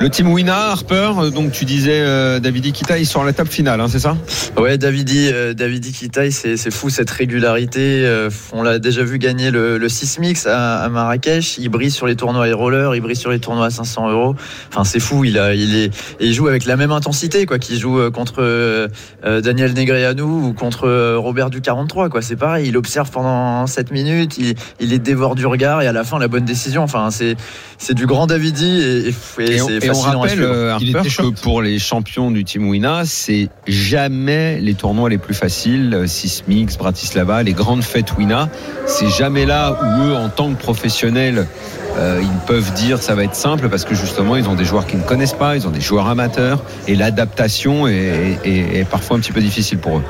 Le 0.00 0.08
team 0.08 0.32
Wina, 0.32 0.70
Harper, 0.70 1.10
euh, 1.18 1.30
donc 1.30 1.52
tu 1.52 1.66
disais 1.66 2.00
euh, 2.00 2.40
David 2.40 2.64
Ikita, 2.64 2.96
ils 2.96 3.04
sont 3.04 3.20
à 3.20 3.24
la 3.26 3.34
table 3.34 3.50
finale, 3.50 3.82
hein, 3.82 3.86
c'est 3.86 3.98
ça? 3.98 4.16
Ouais, 4.56 4.78
Davidi, 4.78 5.28
euh, 5.30 5.52
Davidi 5.52 5.92
Kitaï, 5.92 6.32
c'est 6.32 6.70
fou 6.70 6.88
cette 6.88 7.10
régularité. 7.10 8.02
Euh, 8.06 8.30
on 8.52 8.62
l'a 8.62 8.78
déjà 8.78 9.02
vu 9.02 9.18
gagner 9.18 9.50
le, 9.50 9.76
le 9.76 9.88
Sismix 9.90 10.46
à, 10.46 10.78
à 10.78 10.88
Marrakech. 10.88 11.58
Il 11.58 11.68
brille 11.68 11.90
sur 11.90 12.06
les 12.06 12.16
tournois 12.16 12.48
et 12.48 12.54
roller, 12.54 12.94
il 12.94 13.02
brille 13.02 13.14
sur 13.14 13.30
les 13.30 13.40
tournois 13.40 13.66
à 13.66 13.70
500 13.70 14.10
euros. 14.10 14.34
Enfin, 14.70 14.84
c'est 14.84 15.00
fou. 15.00 15.24
Il 15.24 15.38
a, 15.38 15.54
il 15.54 15.76
est, 15.76 15.90
il 16.18 16.32
joue 16.32 16.48
avec 16.48 16.64
la 16.64 16.76
même 16.76 16.92
intensité, 16.92 17.44
quoi. 17.44 17.58
Qu'il 17.58 17.78
joue 17.78 17.98
euh, 17.98 18.10
contre 18.10 18.36
euh, 18.38 18.88
euh, 19.26 19.42
Daniel 19.42 19.74
Negreanu 19.74 20.22
ou 20.22 20.54
contre 20.54 20.88
euh, 20.88 21.18
Robert 21.18 21.50
du 21.50 21.60
43, 21.60 22.08
quoi. 22.08 22.22
C'est 22.22 22.36
pareil. 22.36 22.68
Il 22.68 22.78
observe 22.78 23.10
pendant 23.10 23.66
7 23.66 23.90
minutes, 23.90 24.38
il, 24.38 24.54
il 24.80 24.88
les 24.88 24.98
dévore 24.98 25.34
du 25.34 25.44
regard 25.44 25.82
et 25.82 25.86
à 25.86 25.92
la 25.92 26.04
fin 26.04 26.18
la 26.18 26.28
bonne 26.28 26.46
décision. 26.46 26.82
Enfin, 26.92 27.10
c'est, 27.10 27.36
c'est 27.78 27.94
du 27.94 28.06
grand 28.06 28.26
Davidi 28.26 28.66
et, 28.66 29.08
et, 29.08 29.14
et 29.52 29.54
Et 29.56 29.60
on, 29.62 29.66
c'est 29.68 29.90
on 29.90 30.04
à 30.04 30.10
rappelle, 30.18 30.42
euh, 30.42 30.76
Il 30.80 30.88
Harper, 30.96 30.98
était 31.08 31.08
que 31.16 31.22
short. 31.22 31.40
pour 31.40 31.62
les 31.62 31.78
champions 31.78 32.30
du 32.30 32.44
Team 32.44 32.68
Wina, 32.68 33.02
c'est 33.04 33.48
jamais 33.66 34.60
les 34.60 34.74
tournois 34.74 35.08
les 35.08 35.18
plus 35.18 35.34
faciles. 35.34 35.94
euh, 35.94 36.06
Sismix, 36.06 36.76
Bratislava, 36.76 37.42
les 37.42 37.52
grandes 37.52 37.82
fêtes 37.84 38.16
Wina, 38.18 38.48
c'est 38.86 39.08
jamais 39.08 39.46
là 39.46 39.78
où 39.80 40.02
eux, 40.08 40.14
en 40.14 40.28
tant 40.28 40.52
que 40.52 40.60
professionnels, 40.60 41.46
euh, 41.96 42.20
ils 42.22 42.46
peuvent 42.46 42.72
dire 42.74 43.02
ça 43.02 43.14
va 43.14 43.24
être 43.24 43.34
simple 43.34 43.68
parce 43.68 43.84
que 43.84 43.94
justement 43.94 44.36
ils 44.36 44.48
ont 44.48 44.54
des 44.54 44.64
joueurs 44.64 44.86
qui 44.86 44.96
ne 44.96 45.02
connaissent 45.02 45.32
pas, 45.34 45.56
ils 45.56 45.66
ont 45.66 45.70
des 45.70 45.80
joueurs 45.80 46.06
amateurs 46.08 46.62
et 46.86 46.94
l'adaptation 46.94 47.86
est, 47.88 48.38
est- 48.44 48.78
est 48.78 48.84
parfois 48.88 49.16
un 49.16 49.20
petit 49.20 49.32
peu 49.32 49.40
difficile 49.40 49.78
pour 49.78 49.98
eux. 49.98 50.02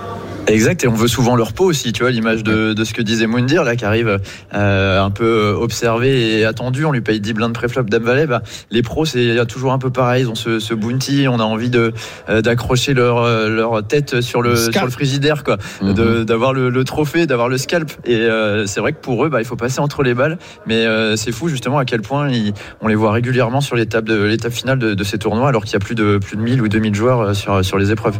Exact, 0.46 0.82
et 0.82 0.88
on 0.88 0.94
veut 0.94 1.06
souvent 1.06 1.36
leur 1.36 1.52
peau 1.52 1.64
aussi, 1.66 1.92
tu 1.92 2.02
vois, 2.02 2.10
l'image 2.10 2.42
de, 2.42 2.72
de 2.72 2.84
ce 2.84 2.92
que 2.92 3.02
disait 3.02 3.28
Moundir, 3.28 3.62
là, 3.62 3.76
qui 3.76 3.84
arrive 3.84 4.18
euh, 4.52 5.00
un 5.00 5.10
peu 5.10 5.54
observé 5.56 6.38
et 6.40 6.44
attendu, 6.44 6.84
on 6.84 6.90
lui 6.90 7.02
paye 7.02 7.20
10 7.20 7.34
blindes 7.34 7.52
préflop 7.54 7.84
Dame 7.84 8.02
Valet, 8.02 8.26
bah, 8.26 8.42
les 8.72 8.82
pros, 8.82 9.04
c'est 9.04 9.22
il 9.22 9.34
y 9.34 9.38
a 9.38 9.44
toujours 9.44 9.72
un 9.72 9.78
peu 9.78 9.90
pareil, 9.90 10.24
ils 10.24 10.28
ont 10.28 10.34
ce, 10.34 10.58
ce 10.58 10.74
bounty, 10.74 11.26
on 11.28 11.38
a 11.38 11.44
envie 11.44 11.70
de 11.70 11.92
euh, 12.28 12.42
d'accrocher 12.42 12.94
leur, 12.94 13.18
euh, 13.22 13.48
leur 13.48 13.86
tête 13.86 14.22
sur 14.22 14.42
le, 14.42 14.50
Le 14.50 14.56
scalp. 14.56 14.74
sur 14.76 14.84
le 14.86 14.90
frigidaire, 14.90 15.44
quoi, 15.44 15.56
Mhm. 15.82 15.94
de- 15.94 16.24
d'avoir 16.24 16.52
le, 16.52 16.68
le 16.68 16.84
trophée, 16.84 17.26
d'avoir 17.26 17.48
le 17.48 17.56
scalp, 17.56 17.92
et 18.04 18.16
euh, 18.16 18.66
c'est 18.66 18.80
vrai 18.80 18.92
que 18.92 19.00
pour 19.00 19.24
eux, 19.24 19.28
bah, 19.28 19.40
il 19.40 19.44
faut 19.44 19.56
passer 19.56 19.78
entre 19.78 20.02
les 20.02 20.14
balles, 20.14 20.36
mais 20.66 20.84
euh, 20.84 21.14
c'est 21.14 21.30
fou 21.32 21.48
justement 21.48 21.78
à 21.78 21.84
quel 21.84 22.00
point 22.02 22.28
ils- 22.28 22.54
on 22.80 22.88
les 22.88 22.96
voit 22.96 23.12
régulièrement 23.12 23.60
sur 23.60 23.76
l'étape 23.76 24.04
de 24.06 24.20
l'étape 24.24 24.52
finale 24.52 24.80
de, 24.80 24.94
de 24.94 25.04
ces 25.04 25.18
tournois, 25.18 25.48
alors 25.48 25.64
qu'il 25.64 25.74
y 25.74 25.76
a 25.76 25.80
plus 25.80 25.94
de, 25.94 26.18
plus 26.18 26.36
de 26.36 26.42
1000 26.42 26.60
ou 26.60 26.68
2000 26.68 26.94
joueurs 26.94 27.20
euh, 27.20 27.34
sur, 27.34 27.64
sur 27.64 27.78
les 27.78 27.92
épreuves. 27.92 28.18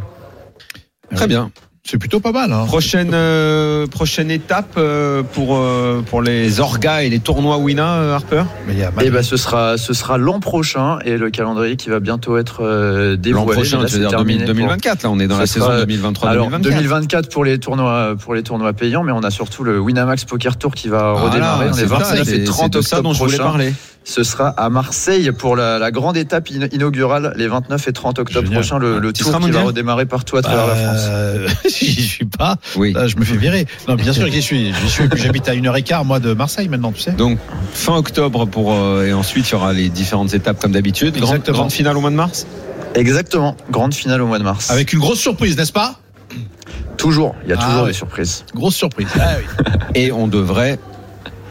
Très 1.17 1.27
bien. 1.27 1.51
C'est 1.83 1.97
plutôt 1.97 2.21
pas 2.21 2.31
mal. 2.31 2.53
Hein. 2.53 2.67
Prochaine, 2.67 3.11
euh, 3.15 3.87
prochaine 3.87 4.31
étape 4.31 4.75
euh, 4.77 5.23
pour, 5.23 5.57
euh, 5.57 6.03
pour 6.09 6.21
les 6.23 6.61
orgas 6.61 7.01
et 7.03 7.09
les 7.09 7.21
tournois 7.21 7.57
Wina, 7.57 7.95
euh, 7.95 8.15
Harper? 8.15 8.43
Mais 8.67 8.75
il 8.75 8.79
y 8.79 8.85
a 8.85 8.93
Et 9.03 9.11
ben 9.11 9.23
ce 9.23 9.37
sera 9.39 9.79
ce 9.79 9.95
sera 9.95 10.19
l'an 10.19 10.41
prochain 10.41 10.99
et 11.07 11.17
le 11.17 11.31
calendrier 11.31 11.77
qui 11.77 11.89
va 11.89 11.99
bientôt 11.99 12.37
être 12.37 12.63
euh, 12.63 13.13
L'an 13.13 13.17
dévoilé. 13.17 13.53
prochain, 13.53 13.79
Mais 13.79 13.83
là, 13.85 13.89
tu 13.89 13.95
veux 13.95 14.03
c'est 14.03 14.09
dire 14.09 14.11
terminé 14.11 14.45
2000- 14.45 14.47
pour- 14.47 14.55
2024, 14.55 15.03
là 15.05 15.11
on 15.11 15.19
est 15.19 15.27
dans 15.27 15.37
Ce 15.37 15.41
la 15.41 15.47
sera- 15.47 15.77
saison 15.79 15.87
2023-2024. 15.87 16.27
Alors 16.29 16.51
2024 16.61 17.29
pour 17.31 17.45
les 17.45 17.59
tournois 17.59 18.15
pour 18.21 18.35
les 18.35 18.43
tournois 18.43 18.73
payants, 18.75 19.03
mais 19.03 19.13
on 19.13 19.21
a 19.25 19.31
surtout 19.31 19.65
le 19.65 19.81
Winamax 19.81 20.27
Poker 20.27 20.57
Tour 20.59 20.75
qui 20.75 20.89
va 20.89 21.13
redémarrer. 21.15 21.69
On 21.71 21.73
c'est 21.73 21.85
est 21.85 21.89
ça, 21.89 21.97
29 21.97 22.25
c'est- 22.29 22.37
et 22.37 22.45
30 22.45 22.73
c'est 22.75 22.79
de 22.79 22.83
ça 22.85 22.97
octobre 22.99 23.09
dont 23.09 23.15
je 23.15 23.19
voulais 23.21 23.37
prochain. 23.39 23.51
parler. 23.51 23.73
Ce 24.03 24.25
sera 24.25 24.49
à 24.49 24.71
Marseille 24.71 25.31
pour 25.31 25.57
la, 25.57 25.79
la 25.79 25.91
grande 25.91 26.17
étape 26.17 26.49
in- 26.53 26.67
inaugurale 26.73 27.33
les 27.37 27.47
29 27.47 27.87
et 27.89 27.93
30 27.93 28.19
octobre 28.19 28.47
Génial. 28.47 28.61
prochains. 28.61 28.79
Le, 28.79 28.99
le 28.99 29.13
Tu 29.13 29.23
tour 29.23 29.39
qui 29.39 29.51
va 29.51 29.63
redémarrer 29.63 30.07
partout 30.07 30.37
à 30.37 30.43
travers 30.43 30.67
la 30.67 30.75
France. 30.75 31.07
Euh, 31.09 31.49
J'y 31.69 32.03
suis 32.03 32.25
pas. 32.25 32.57
Oui. 32.77 32.93
Là, 32.93 33.07
je 33.09 33.17
me 33.17 33.25
fais 33.25 33.37
virer. 33.37 33.67
Non, 33.89 33.95
bien 33.95 34.13
sûr 34.13 34.25
que 34.25 34.33
j'y 34.33 34.43
suis. 34.43 34.73
J'y 34.73 34.89
suis. 34.89 35.07
Puis 35.09 35.21
J'habite 35.23 35.49
à 35.49 35.55
une 35.55 35.67
heure 35.67 35.77
et 35.77 35.83
quart, 35.83 36.05
moi, 36.05 36.19
de 36.19 36.33
Marseille 36.33 36.69
maintenant, 36.69 36.93
tu 36.93 37.03
sais. 37.03 37.13
Donc 37.13 37.39
fin 37.75 37.95
octobre 37.97 38.47
pour 38.47 38.73
euh, 38.75 39.07
et 39.07 39.13
ensuite 39.13 39.49
il 39.49 39.53
y 39.53 39.55
aura 39.55 39.73
les 39.73 39.89
différentes 39.91 40.33
étapes 40.35 40.61
comme 40.61 40.73
d'habitude. 40.73 41.15
Grande, 41.17 41.25
Exactement. 41.35 41.59
grande 41.59 41.73
finale 41.73 41.97
au 41.97 42.01
mois 42.01 42.11
de 42.11 42.17
mars? 42.17 42.47
Exactement. 42.95 43.57
Grande 43.71 43.95
finale 43.95 44.23
au 44.23 44.27
mois 44.27 44.39
de 44.39 44.45
mars. 44.45 44.71
Avec 44.71 44.93
une 44.93 44.99
grosse 44.99 45.21
surprise, 45.21 45.57
n'est-ce 45.57 45.73
pas? 45.73 46.01
Toujours, 46.97 47.35
il 47.45 47.51
y 47.51 47.53
a 47.53 47.57
Ah 47.61 47.65
toujours 47.67 47.87
des 47.87 47.93
surprises. 47.93 48.45
Grosse 48.55 48.75
surprise. 48.77 49.09
Ah 49.21 49.37
oui. 49.39 49.65
Et 49.95 50.11
on 50.13 50.27
devrait 50.27 50.79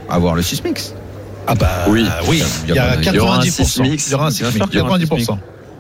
avoir 0.09 0.35
le 0.35 0.41
Sismix. 0.41 0.93
Ah 1.51 1.55
bah 1.55 1.85
Oui. 1.87 2.05
oui. 2.27 2.43
Il 2.67 2.75
y 2.75 2.77
a 2.77 2.95
Il 3.01 3.11
y 3.15 3.19
aura 3.19 3.37
un 3.37 3.39
90%. 3.39 3.49
sismix. 3.49 4.07
Il 4.07 4.11
y 4.11 4.13
aura 4.13 4.27
un 4.27 4.29
90%. 4.29 5.37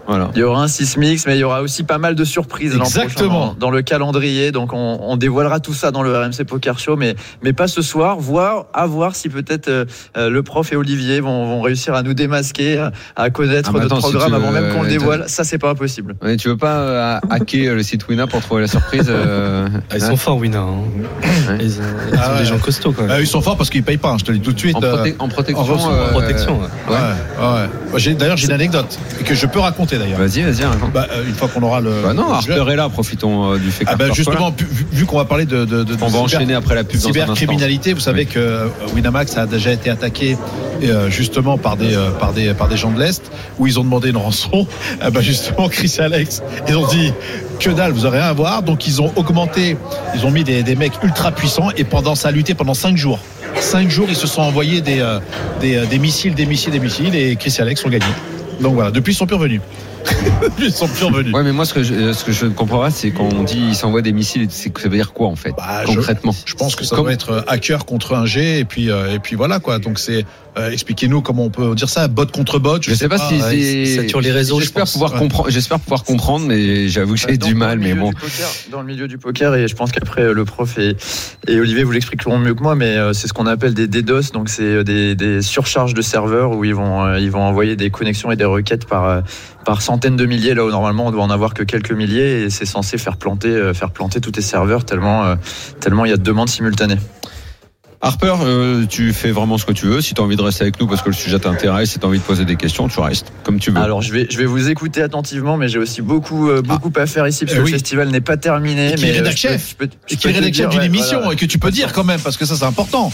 Voilà. 0.09 0.31
Il 0.33 0.39
y 0.39 0.43
aura 0.43 0.63
un 0.63 0.67
Sismix, 0.67 1.25
mais 1.27 1.35
il 1.37 1.39
y 1.39 1.43
aura 1.43 1.61
aussi 1.61 1.83
pas 1.83 1.99
mal 1.99 2.15
de 2.15 2.23
surprises 2.23 2.75
prochain 2.75 3.27
dans, 3.27 3.53
dans 3.53 3.69
le 3.69 3.83
calendrier. 3.83 4.51
Donc 4.51 4.73
on, 4.73 4.99
on 5.01 5.17
dévoilera 5.17 5.59
tout 5.59 5.75
ça 5.75 5.91
dans 5.91 6.01
le 6.01 6.17
RMC 6.17 6.45
Poker 6.47 6.79
Show, 6.79 6.95
mais, 6.95 7.15
mais 7.43 7.53
pas 7.53 7.67
ce 7.67 7.81
soir. 7.83 8.17
Voir, 8.19 8.65
à 8.73 8.87
voir 8.87 9.15
si 9.15 9.29
peut-être 9.29 9.67
euh, 9.67 9.85
euh, 10.17 10.29
le 10.31 10.41
prof 10.41 10.71
et 10.73 10.75
Olivier 10.75 11.19
vont, 11.19 11.45
vont 11.45 11.61
réussir 11.61 11.93
à 11.93 12.01
nous 12.01 12.15
démasquer, 12.15 12.89
à, 13.15 13.29
connaître 13.29 13.69
Ah, 13.69 13.77
mais 13.77 13.83
notre 13.83 13.97
attends, 13.97 14.09
programme 14.09 14.33
avant 14.33 14.51
veux, 14.51 14.59
même 14.61 14.73
qu'on 14.75 14.81
le 14.81 14.89
dévoile. 14.89 15.25
Ça, 15.27 15.43
c'est 15.43 15.59
pas 15.59 15.69
impossible. 15.69 16.15
Ouais, 16.23 16.37
tu 16.37 16.47
veux 16.47 16.57
pas 16.57 16.77
euh, 16.77 17.19
hacker 17.29 17.75
le 17.75 17.83
site 17.83 18.07
Wina 18.07 18.25
pour 18.25 18.41
trouver 18.41 18.61
la 18.61 18.67
surprise 18.67 19.05
euh, 19.09 19.67
Ah, 19.91 19.95
ils 19.97 20.03
hein? 20.03 20.07
sont 20.07 20.17
forts, 20.17 20.37
Wina. 20.37 20.59
hein. 20.61 20.79
Ouais. 21.49 21.57
Ils, 21.59 21.67
ils 21.67 21.81
Ah 22.17 22.31
sont 22.33 22.39
des 22.39 22.45
gens 22.45 22.57
costauds, 22.57 22.93
quand 22.93 23.03
même. 23.03 23.21
Ils 23.21 23.27
sont 23.27 23.41
forts 23.41 23.57
parce 23.57 23.69
qu'ils 23.69 23.83
payent 23.83 23.97
pas, 23.97 24.09
hein, 24.09 24.17
je 24.19 24.25
te 24.25 24.31
le 24.31 24.39
dis 24.39 24.43
tout 24.43 24.53
de 24.53 24.59
suite. 24.59 24.75
en, 24.75 24.81
euh, 24.83 25.11
protection. 25.29 25.59
en 25.59 25.63
reçu- 25.65 25.87
euh, 25.91 26.07
En 26.07 26.11
protection. 26.13 26.59
ouais. 26.59 26.67
Ouais, 26.89 26.95
ouais. 26.95 27.67
Moi, 27.91 27.99
j'ai- 27.99 28.15
D'ailleurs, 28.15 28.37
j'ai 28.37 28.47
une 28.47 28.53
anecdote 28.53 28.97
que 29.23 29.35
je 29.35 29.45
peux 29.45 29.59
raconter 29.59 29.98
d'ailleurs. 29.99 30.17
Vas-y, 30.19 30.41
vas-y. 30.41 30.63
Bah, 30.93 31.07
euh, 31.11 31.27
une 31.27 31.33
fois 31.35 31.47
qu'on 31.47 31.61
aura 31.61 31.79
le. 31.81 31.91
Bah 32.03 32.13
non, 32.13 32.29
le 32.29 32.33
Harper 32.33 32.71
est 32.71 32.75
là, 32.75 32.89
profitons 32.89 33.53
euh, 33.53 33.57
du 33.59 33.69
fait 33.69 33.85
Ah 33.87 33.95
bah 33.95 34.05
justement, 34.13 34.51
vu, 34.57 34.85
vu 34.91 35.05
qu'on 35.05 35.17
va 35.17 35.25
parler 35.25 35.45
de, 35.45 35.65
de, 35.65 35.83
de, 35.83 35.83
de 35.83 35.93
On 36.01 36.07
va 36.07 36.19
cyber- 36.19 36.21
enchaîner 36.23 36.53
après 36.55 36.73
la 36.75 36.83
pub 36.83 36.99
cybercriminalité, 36.99 37.93
vous 37.93 37.99
savez 37.99 38.21
Oui. 38.21 38.25
que 38.27 38.39
euh, 38.39 38.67
Winamax 38.95 39.37
a 39.37 39.45
déjà 39.45 39.71
été 39.71 39.89
attaqué 39.89 40.37
justement 41.09 41.57
par 41.57 41.75
des, 41.77 41.95
par, 42.19 42.31
des, 42.33 42.53
par 42.53 42.67
des 42.69 42.77
gens 42.77 42.91
de 42.91 42.99
l'Est 42.99 43.21
où 43.59 43.67
ils 43.67 43.79
ont 43.79 43.83
demandé 43.83 44.09
une 44.09 44.17
rançon. 44.17 44.65
Ah 45.01 45.11
bah 45.11 45.21
justement, 45.21 45.69
Chris 45.69 45.93
et 45.97 46.01
Alex, 46.01 46.41
ils 46.67 46.75
ont 46.75 46.87
dit 46.87 47.13
que 47.59 47.69
dalle, 47.69 47.91
vous 47.91 48.05
aurez 48.05 48.19
rien 48.19 48.27
à 48.29 48.33
voir. 48.33 48.63
Donc 48.63 48.87
ils 48.87 49.01
ont 49.01 49.11
augmenté, 49.15 49.77
ils 50.15 50.25
ont 50.25 50.31
mis 50.31 50.43
des, 50.43 50.63
des 50.63 50.75
mecs 50.75 50.93
ultra 51.03 51.31
puissants 51.31 51.69
et 51.77 51.83
pendant 51.83 52.15
ça 52.15 52.29
a 52.29 52.31
lutté 52.31 52.53
pendant 52.53 52.73
5 52.73 52.97
jours. 52.97 53.19
5 53.59 53.89
jours, 53.89 54.07
ils 54.09 54.15
se 54.15 54.27
sont 54.27 54.41
envoyés 54.41 54.81
des, 54.81 55.03
des, 55.61 55.85
des 55.85 55.99
missiles, 55.99 56.33
des 56.35 56.45
missiles, 56.45 56.71
des 56.71 56.79
missiles 56.79 57.15
et 57.15 57.35
Chris 57.35 57.55
et 57.57 57.61
Alex 57.61 57.85
ont 57.85 57.89
gagné. 57.89 58.05
Donc 58.61 58.73
voilà, 58.75 58.91
depuis 58.91 59.13
ils 59.13 59.15
sont 59.15 59.25
plus 59.27 59.35
revenus. 59.35 59.61
ils 60.59 60.71
sont 60.71 60.87
plus 60.87 61.05
revenus. 61.05 61.33
Ouais, 61.33 61.43
mais 61.43 61.51
moi, 61.51 61.65
ce 61.65 61.73
que 61.73 61.83
je, 61.83 61.93
euh, 61.93 62.13
ce 62.13 62.23
que 62.23 62.31
je 62.31 62.45
ne 62.45 62.51
comprends 62.51 62.79
pas, 62.79 62.91
c'est 62.91 63.11
quand 63.11 63.29
on 63.33 63.43
dit 63.43 63.59
il 63.69 63.75
s'envoie 63.75 64.01
des 64.01 64.11
missiles, 64.11 64.47
c'est 64.49 64.69
que 64.69 64.81
ça 64.81 64.89
veut 64.89 64.95
dire 64.97 65.13
quoi 65.13 65.27
en 65.27 65.35
fait 65.35 65.53
Bah, 65.57 65.83
je- 65.87 65.93
concrètement? 65.95 66.35
Je 66.45 66.53
pense 66.55 66.75
que 66.75 66.83
ça 66.85 66.95
Comme- 66.95 67.05
doit 67.05 67.13
être 67.13 67.31
euh, 67.31 67.41
hacker 67.47 67.85
contre 67.85 68.15
un 68.15 68.25
G 68.25 68.59
et 68.59 68.65
puis 68.65 68.89
euh, 68.89 69.13
et 69.13 69.19
puis 69.19 69.35
voilà 69.35 69.59
quoi. 69.59 69.79
Donc 69.79 69.99
c'est 69.99 70.25
euh, 70.57 70.71
expliquez-nous 70.71 71.21
comment 71.21 71.45
on 71.45 71.49
peut 71.49 71.75
dire 71.75 71.89
ça, 71.89 72.07
bot 72.07 72.25
contre 72.25 72.59
bot. 72.59 72.79
Je 72.81 72.93
sais 72.93 73.07
pas 73.07 73.17
si 73.17 73.39
c'est. 73.39 73.85
ça 73.85 74.01
sature 74.01 74.19
les 74.21 74.31
réseaux, 74.31 74.59
je 74.59 74.65
J'espère 74.65 74.85
pouvoir 74.85 75.13
Ouais. 75.13 75.19
comprendre. 75.19 75.49
J'espère 75.49 75.79
pouvoir 75.79 76.03
comprendre, 76.03 76.45
mais 76.47 76.87
j'avoue 76.89 77.13
que 77.13 77.19
j'ai 77.19 77.37
du 77.37 77.53
mal. 77.55 77.79
Mais 77.79 77.93
bon. 77.93 78.11
poker- 78.11 78.69
dans 78.71 78.81
le 78.81 78.87
milieu 78.87 79.07
du 79.07 79.17
poker, 79.17 79.55
et 79.55 79.67
je 79.67 79.75
pense 79.75 79.91
qu'après 79.91 80.23
euh, 80.23 80.33
le 80.33 80.45
prof 80.45 80.77
et, 80.77 80.95
et 81.47 81.59
Olivier 81.59 81.83
vous 81.83 81.91
l'expliqueront 81.91 82.37
mieux 82.39 82.53
que 82.55 82.63
moi, 82.63 82.75
mais 82.75 82.97
euh, 82.97 83.13
c'est 83.13 83.27
ce 83.27 83.33
qu'on 83.33 83.45
appelle 83.47 83.73
des 83.73 83.87
DDoS, 83.87 84.31
donc 84.33 84.49
c'est 84.49 84.63
euh, 84.63 84.83
des, 84.83 85.15
des 85.15 85.41
surcharges 85.41 85.93
de 85.93 86.01
serveurs 86.01 86.51
où 86.51 86.65
ils 86.65 86.75
vont, 86.75 87.05
euh, 87.05 87.19
ils 87.19 87.31
vont 87.31 87.41
envoyer 87.41 87.75
des 87.75 87.89
connexions 87.89 88.31
et 88.31 88.35
des 88.35 88.45
requêtes 88.45 88.85
par, 88.85 89.05
euh, 89.07 89.21
par 89.65 89.81
centaines 89.81 89.98
de 89.99 90.25
milliers, 90.25 90.53
là 90.53 90.65
où 90.65 90.69
normalement 90.71 91.07
on 91.07 91.11
doit 91.11 91.23
en 91.23 91.29
avoir 91.29 91.53
que 91.53 91.63
quelques 91.63 91.91
milliers, 91.91 92.43
et 92.43 92.49
c'est 92.49 92.65
censé 92.65 92.97
faire 92.97 93.17
planter, 93.17 93.49
euh, 93.49 93.73
faire 93.73 93.91
planter 93.91 94.21
tous 94.21 94.31
tes 94.31 94.41
serveurs 94.41 94.85
tellement, 94.85 95.25
euh, 95.25 95.35
tellement 95.81 96.05
il 96.05 96.09
y 96.11 96.13
a 96.13 96.17
de 96.17 96.23
demandes 96.23 96.49
simultanées. 96.49 96.97
Harper, 98.01 98.33
euh, 98.43 98.85
tu 98.85 99.11
fais 99.11 99.31
vraiment 99.31 99.57
ce 99.57 99.65
que 99.65 99.73
tu 99.73 99.85
veux. 99.85 99.99
Si 99.99 100.13
tu 100.13 100.21
as 100.21 100.23
envie 100.23 100.37
de 100.37 100.41
rester 100.41 100.61
avec 100.61 100.79
nous 100.79 100.87
parce 100.87 101.01
que 101.01 101.09
le 101.09 101.13
sujet 101.15 101.37
t'intéresse, 101.37 101.91
si 101.91 101.99
tu 101.99 102.05
as 102.05 102.07
envie 102.07 102.19
de 102.19 102.23
poser 102.23 102.45
des 102.45 102.55
questions, 102.55 102.87
tu 102.87 102.97
restes 103.01 103.33
comme 103.43 103.59
tu 103.59 103.71
veux. 103.71 103.77
Alors 103.81 104.01
je 104.01 104.13
vais, 104.13 104.25
je 104.29 104.37
vais 104.37 104.45
vous 104.45 104.69
écouter 104.69 105.01
attentivement, 105.01 105.57
mais 105.57 105.67
j'ai 105.67 105.79
aussi 105.79 106.01
beaucoup, 106.01 106.49
euh, 106.49 106.61
beaucoup 106.61 106.93
à 106.95 107.05
faire 107.07 107.27
ici, 107.27 107.43
parce 107.43 107.55
Eh 107.55 107.59
que 107.59 107.65
oui. 107.65 107.71
le 107.71 107.77
festival 107.77 108.07
n'est 108.07 108.21
pas 108.21 108.37
terminé. 108.37 108.93
Et 108.93 108.95
qui 108.95 109.03
est 109.03 109.07
mais, 109.07 109.17
rédac 109.17 109.35
je 109.35 109.47
peux- 109.47 109.53
chef. 109.53 109.69
je 109.71 109.75
peux- 109.75 109.89
je 110.07 110.13
Et 110.13 110.15
peux 110.15 110.21
qui 110.21 110.27
est 110.29 110.31
te 110.31 110.37
rédacteur 110.37 110.69
dire, 110.69 110.69
d'une 110.69 110.79
ouais, 110.79 110.85
émission 110.85 111.17
voilà. 111.19 111.33
et 111.33 111.35
que 111.35 111.45
tu 111.45 111.59
peux 111.59 111.71
dire 111.71 111.91
quand 111.91 112.05
même 112.05 112.21
parce 112.21 112.37
que 112.37 112.45
ça 112.45 112.55
c'est 112.55 112.63
important. 112.63 113.11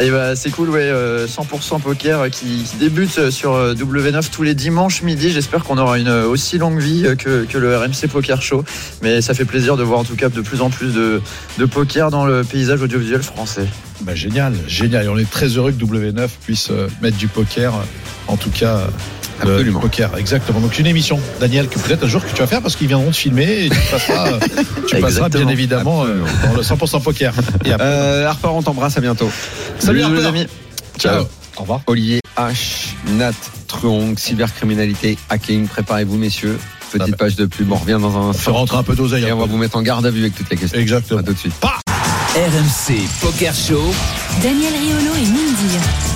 Et 0.00 0.10
bah, 0.10 0.36
c'est 0.36 0.50
cool, 0.50 0.70
ouais. 0.70 0.82
euh, 0.82 1.26
100% 1.26 1.80
poker 1.80 2.20
euh, 2.20 2.28
qui, 2.28 2.62
qui 2.62 2.76
débute 2.76 3.18
euh, 3.18 3.30
sur 3.32 3.54
euh, 3.54 3.74
W9 3.74 4.30
tous 4.30 4.44
les 4.44 4.54
dimanches 4.54 5.02
midi. 5.02 5.30
J'espère 5.30 5.64
qu'on 5.64 5.76
aura 5.76 5.98
une 5.98 6.08
aussi 6.08 6.56
longue 6.56 6.78
vie 6.78 7.04
que, 7.18 7.46
le 7.58 7.76
RMC 7.76 8.08
Poker 8.08 8.40
Show. 8.40 8.64
Mais 9.02 9.20
ça 9.20 9.34
fait 9.34 9.44
plaisir 9.44 9.76
de 9.76 9.82
voir 9.82 9.98
en 9.98 10.04
tout 10.04 10.14
cas 10.14 10.28
de 10.28 10.40
plus 10.40 10.60
en 10.60 10.70
plus 10.70 10.94
de, 10.94 11.20
de 11.58 11.64
poker 11.64 12.10
dans 12.10 12.24
le 12.24 12.44
paysage 12.44 12.80
audiovisuel 12.80 13.22
français. 13.22 13.66
Bah, 14.02 14.14
génial, 14.14 14.54
génial. 14.68 15.08
On 15.08 15.18
est 15.18 15.28
très 15.28 15.48
heureux 15.48 15.72
que 15.72 15.84
W9 15.84 16.28
puisse 16.44 16.70
mettre 17.02 17.16
du 17.16 17.26
poker, 17.26 17.74
en 18.28 18.36
tout 18.36 18.50
cas. 18.50 18.86
Euh, 19.46 19.52
Absolument. 19.54 19.80
poker, 19.80 20.16
exactement. 20.18 20.60
Donc 20.60 20.78
une 20.78 20.86
émission, 20.86 21.20
Daniel, 21.40 21.68
que 21.68 21.78
peut-être 21.78 22.04
un 22.04 22.08
jour 22.08 22.24
que 22.24 22.30
tu 22.30 22.36
vas 22.40 22.46
faire 22.46 22.62
parce 22.62 22.76
qu'ils 22.76 22.88
viendront 22.88 23.10
te 23.10 23.16
filmer 23.16 23.66
et 23.66 23.68
tu 23.70 23.78
passeras, 23.90 24.28
euh, 24.32 24.38
tu 24.88 24.96
passeras 25.00 25.28
bien 25.28 25.48
évidemment 25.48 26.04
euh, 26.04 26.22
dans 26.44 26.54
le 26.54 26.62
100% 26.62 27.02
poker. 27.02 27.32
Et 27.64 27.72
après, 27.72 27.86
Euh, 27.86 28.26
Harper, 28.28 28.48
on 28.48 28.62
t'embrasse. 28.62 28.96
À 28.96 29.00
bientôt. 29.00 29.30
Salut, 29.78 30.02
les 30.14 30.24
amis. 30.24 30.46
ciao. 30.98 31.24
Au 31.56 31.62
revoir. 31.62 31.80
Olivier 31.86 32.20
H, 32.36 32.90
Nat, 33.16 33.32
Truong, 33.66 34.16
cybercriminalité, 34.18 35.18
hacking. 35.28 35.66
Préparez-vous, 35.66 36.16
messieurs. 36.16 36.58
Petite 36.92 37.02
Ah 37.08 37.10
bah. 37.10 37.16
page 37.18 37.36
de 37.36 37.46
pub. 37.46 37.70
On 37.72 37.76
revient 37.76 37.98
dans 38.00 38.16
un 38.16 38.20
On 38.20 38.30
instant. 38.30 38.52
rentrer 38.54 38.76
un 38.78 38.82
peu 38.82 38.94
d'oseille. 38.94 39.24
Et 39.24 39.32
on 39.32 39.38
va 39.38 39.44
vous 39.46 39.56
mettre 39.58 39.76
en 39.76 39.82
garde 39.82 40.06
à 40.06 40.10
vue 40.10 40.20
avec 40.20 40.34
toutes 40.36 40.48
les 40.50 40.56
questions. 40.56 40.78
Exactement. 40.80 41.20
À 41.20 41.22
tout 41.22 41.32
de 41.34 41.38
suite. 41.38 41.52
RMC 42.34 42.94
Poker 43.20 43.52
Show. 43.54 43.92
Daniel 44.42 44.72
Riolo 44.72 45.14
et 45.16 45.26
Mindir. 45.26 46.07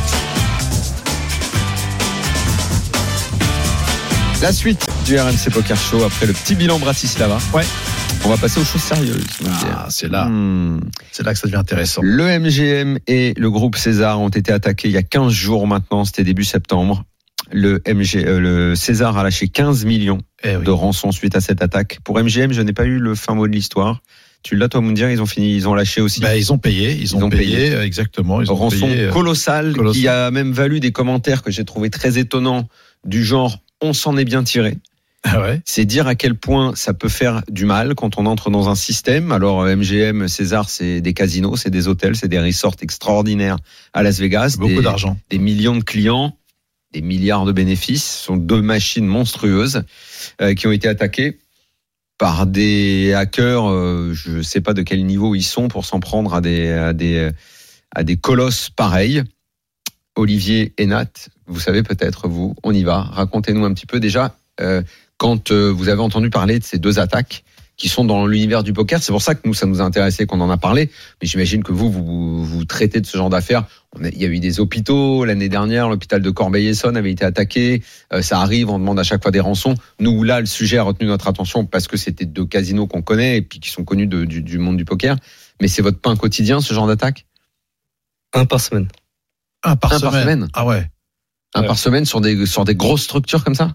La 4.42 4.52
suite 4.52 4.84
du 5.06 5.18
RMC 5.18 5.50
Poker 5.52 5.76
Show 5.76 6.02
après 6.04 6.26
le 6.26 6.32
petit 6.32 6.54
bilan 6.54 6.78
Bratislava. 6.78 7.38
Ouais. 7.54 7.62
On 8.24 8.28
va 8.28 8.36
passer 8.36 8.60
aux 8.60 8.64
choses 8.64 8.82
sérieuses. 8.82 9.24
Ah, 9.72 9.86
c'est 9.88 10.08
là, 10.10 10.26
Hmm. 10.26 10.80
c'est 11.12 11.24
là 11.24 11.32
que 11.32 11.38
ça 11.38 11.46
devient 11.46 11.58
intéressant. 11.58 12.02
Le 12.04 12.24
MGM 12.38 12.98
et 13.06 13.34
le 13.36 13.50
groupe 13.50 13.76
César 13.76 14.20
ont 14.20 14.28
été 14.28 14.52
attaqués 14.52 14.88
il 14.88 14.94
y 14.94 14.96
a 14.96 15.02
15 15.02 15.32
jours 15.32 15.66
maintenant, 15.66 16.04
c'était 16.04 16.24
début 16.24 16.44
septembre. 16.44 17.04
Le 17.52 17.82
MG, 17.86 18.16
euh, 18.24 18.40
le 18.40 18.74
César 18.76 19.16
a 19.18 19.22
lâché 19.22 19.48
15 19.48 19.84
millions 19.84 20.18
Eh 20.44 20.56
oui. 20.56 20.64
de 20.64 20.70
rançon 20.70 21.12
suite 21.12 21.36
à 21.36 21.40
cette 21.40 21.62
attaque. 21.62 21.98
Pour 22.04 22.18
MGM, 22.18 22.52
je 22.52 22.62
n'ai 22.62 22.72
pas 22.72 22.84
eu 22.84 22.98
le 22.98 23.14
fin 23.14 23.34
mot 23.34 23.46
de 23.46 23.52
l'histoire. 23.52 24.00
Tu 24.42 24.56
l'as 24.56 24.68
toi, 24.68 24.80
Moundir 24.80 25.10
Ils 25.10 25.20
ont 25.22 25.26
fini, 25.26 25.54
ils 25.54 25.68
ont 25.68 25.74
lâché 25.74 26.00
aussi. 26.00 26.20
Bah, 26.20 26.36
ils 26.36 26.52
ont 26.52 26.58
payé, 26.58 26.92
ils 27.00 27.14
ont, 27.14 27.22
ont 27.24 27.30
payé, 27.30 27.54
payé. 27.56 27.74
euh, 27.74 27.84
exactement. 27.84 28.40
Ils 28.40 28.50
ont 28.50 28.56
rançon 28.56 28.86
payé, 28.88 29.02
euh, 29.02 29.10
colossal, 29.10 29.72
colossal. 29.74 30.00
qui 30.00 30.08
a 30.08 30.30
même 30.30 30.52
valu 30.52 30.80
des 30.80 30.90
commentaires 30.92 31.42
que 31.42 31.50
j'ai 31.52 31.64
trouvé 31.64 31.90
très 31.90 32.18
étonnants 32.18 32.68
du 33.04 33.22
genre 33.24 33.58
on 33.82 33.92
s'en 33.92 34.16
est 34.16 34.24
bien 34.24 34.42
tiré. 34.44 34.78
Ah 35.24 35.40
ouais? 35.40 35.60
C'est 35.64 35.84
dire 35.84 36.08
à 36.08 36.16
quel 36.16 36.34
point 36.34 36.72
ça 36.74 36.94
peut 36.94 37.08
faire 37.08 37.42
du 37.48 37.64
mal 37.64 37.94
quand 37.94 38.18
on 38.18 38.26
entre 38.26 38.50
dans 38.50 38.68
un 38.68 38.74
système. 38.74 39.30
Alors 39.30 39.62
euh, 39.62 39.76
MGM, 39.76 40.26
César, 40.26 40.68
c'est 40.68 41.00
des 41.00 41.14
casinos, 41.14 41.56
c'est 41.56 41.70
des 41.70 41.86
hôtels, 41.86 42.16
c'est 42.16 42.26
des 42.28 42.40
resorts 42.40 42.74
extraordinaires 42.80 43.56
à 43.92 44.02
Las 44.02 44.18
Vegas, 44.18 44.56
Beaucoup 44.58 44.82
d'argent. 44.82 45.16
des 45.30 45.38
millions 45.38 45.76
de 45.76 45.84
clients, 45.84 46.36
des 46.92 47.02
milliards 47.02 47.44
de 47.44 47.52
bénéfices. 47.52 48.04
Ce 48.04 48.24
sont 48.24 48.36
deux 48.36 48.62
machines 48.62 49.06
monstrueuses 49.06 49.84
euh, 50.40 50.54
qui 50.54 50.66
ont 50.66 50.72
été 50.72 50.88
attaquées 50.88 51.38
par 52.18 52.46
des 52.46 53.12
hackers. 53.14 53.70
euh, 53.70 54.12
je 54.14 54.38
ne 54.38 54.42
sais 54.42 54.60
pas 54.60 54.74
de 54.74 54.82
quel 54.82 55.04
niveau 55.06 55.36
ils 55.36 55.44
sont 55.44 55.68
pour 55.68 55.84
s'en 55.84 56.00
prendre 56.00 56.34
à 56.34 56.40
des 56.40 56.68
à 56.68 56.92
des 56.92 57.30
à 57.94 58.02
des 58.02 58.16
colosses 58.16 58.70
pareils. 58.70 59.22
Olivier 60.16 60.72
et 60.78 60.86
Nat, 60.86 61.10
vous 61.46 61.60
savez 61.60 61.82
peut-être 61.82 62.28
vous, 62.28 62.54
on 62.62 62.72
y 62.72 62.82
va. 62.82 63.00
Racontez-nous 63.00 63.64
un 63.64 63.72
petit 63.72 63.86
peu 63.86 64.00
déjà 64.00 64.36
euh, 64.60 64.82
quand 65.16 65.50
euh, 65.50 65.70
vous 65.70 65.88
avez 65.88 66.02
entendu 66.02 66.30
parler 66.30 66.58
de 66.58 66.64
ces 66.64 66.78
deux 66.78 66.98
attaques 66.98 67.44
qui 67.76 67.88
sont 67.88 68.04
dans 68.04 68.26
l'univers 68.26 68.62
du 68.62 68.72
poker. 68.72 69.02
C'est 69.02 69.12
pour 69.12 69.22
ça 69.22 69.34
que 69.34 69.40
nous, 69.44 69.54
ça 69.54 69.66
nous 69.66 69.80
a 69.80 69.84
intéressé 69.84 70.26
qu'on 70.26 70.40
en 70.40 70.50
a 70.50 70.56
parlé. 70.56 70.90
Mais 71.20 71.26
j'imagine 71.26 71.62
que 71.64 71.72
vous, 71.72 71.90
vous, 71.90 72.44
vous 72.44 72.64
traitez 72.64 73.00
de 73.00 73.06
ce 73.06 73.16
genre 73.16 73.30
d'affaires. 73.30 73.64
Il 73.98 74.20
y 74.20 74.24
a 74.24 74.28
eu 74.28 74.38
des 74.40 74.60
hôpitaux 74.60 75.24
l'année 75.24 75.48
dernière. 75.48 75.88
L'hôpital 75.88 76.20
de 76.20 76.30
Corbeil-Essonne 76.30 76.96
avait 76.96 77.10
été 77.10 77.24
attaqué. 77.24 77.82
Euh, 78.12 78.22
ça 78.22 78.40
arrive, 78.40 78.68
on 78.68 78.78
demande 78.78 79.00
à 79.00 79.02
chaque 79.02 79.22
fois 79.22 79.32
des 79.32 79.40
rançons. 79.40 79.74
Nous, 80.00 80.22
là, 80.22 80.40
le 80.40 80.46
sujet 80.46 80.78
a 80.78 80.82
retenu 80.82 81.08
notre 81.08 81.28
attention 81.28 81.64
parce 81.64 81.88
que 81.88 81.96
c'était 81.96 82.26
deux 82.26 82.44
casinos 82.44 82.86
qu'on 82.86 83.02
connaît 83.02 83.38
et 83.38 83.42
puis 83.42 83.58
qui 83.58 83.70
sont 83.70 83.84
connus 83.84 84.06
du, 84.06 84.42
du 84.42 84.58
monde 84.58 84.76
du 84.76 84.84
poker. 84.84 85.16
Mais 85.60 85.68
c'est 85.68 85.82
votre 85.82 85.98
pain 85.98 86.14
quotidien, 86.14 86.60
ce 86.60 86.74
genre 86.74 86.86
d'attaque? 86.86 87.26
Un 88.34 88.44
par 88.44 88.60
semaine. 88.60 88.88
Un 89.64 89.76
par 89.76 89.92
Un 89.92 90.00
par 90.00 90.10
semaine. 90.12 90.22
semaine. 90.24 90.48
Ah 90.54 90.66
ouais. 90.66 90.90
Un 91.54 91.60
Ouais. 91.62 91.66
par 91.66 91.78
semaine 91.78 92.04
sur 92.04 92.20
des, 92.20 92.46
sur 92.46 92.64
des 92.64 92.74
grosses 92.74 93.02
structures 93.02 93.44
comme 93.44 93.54
ça? 93.54 93.74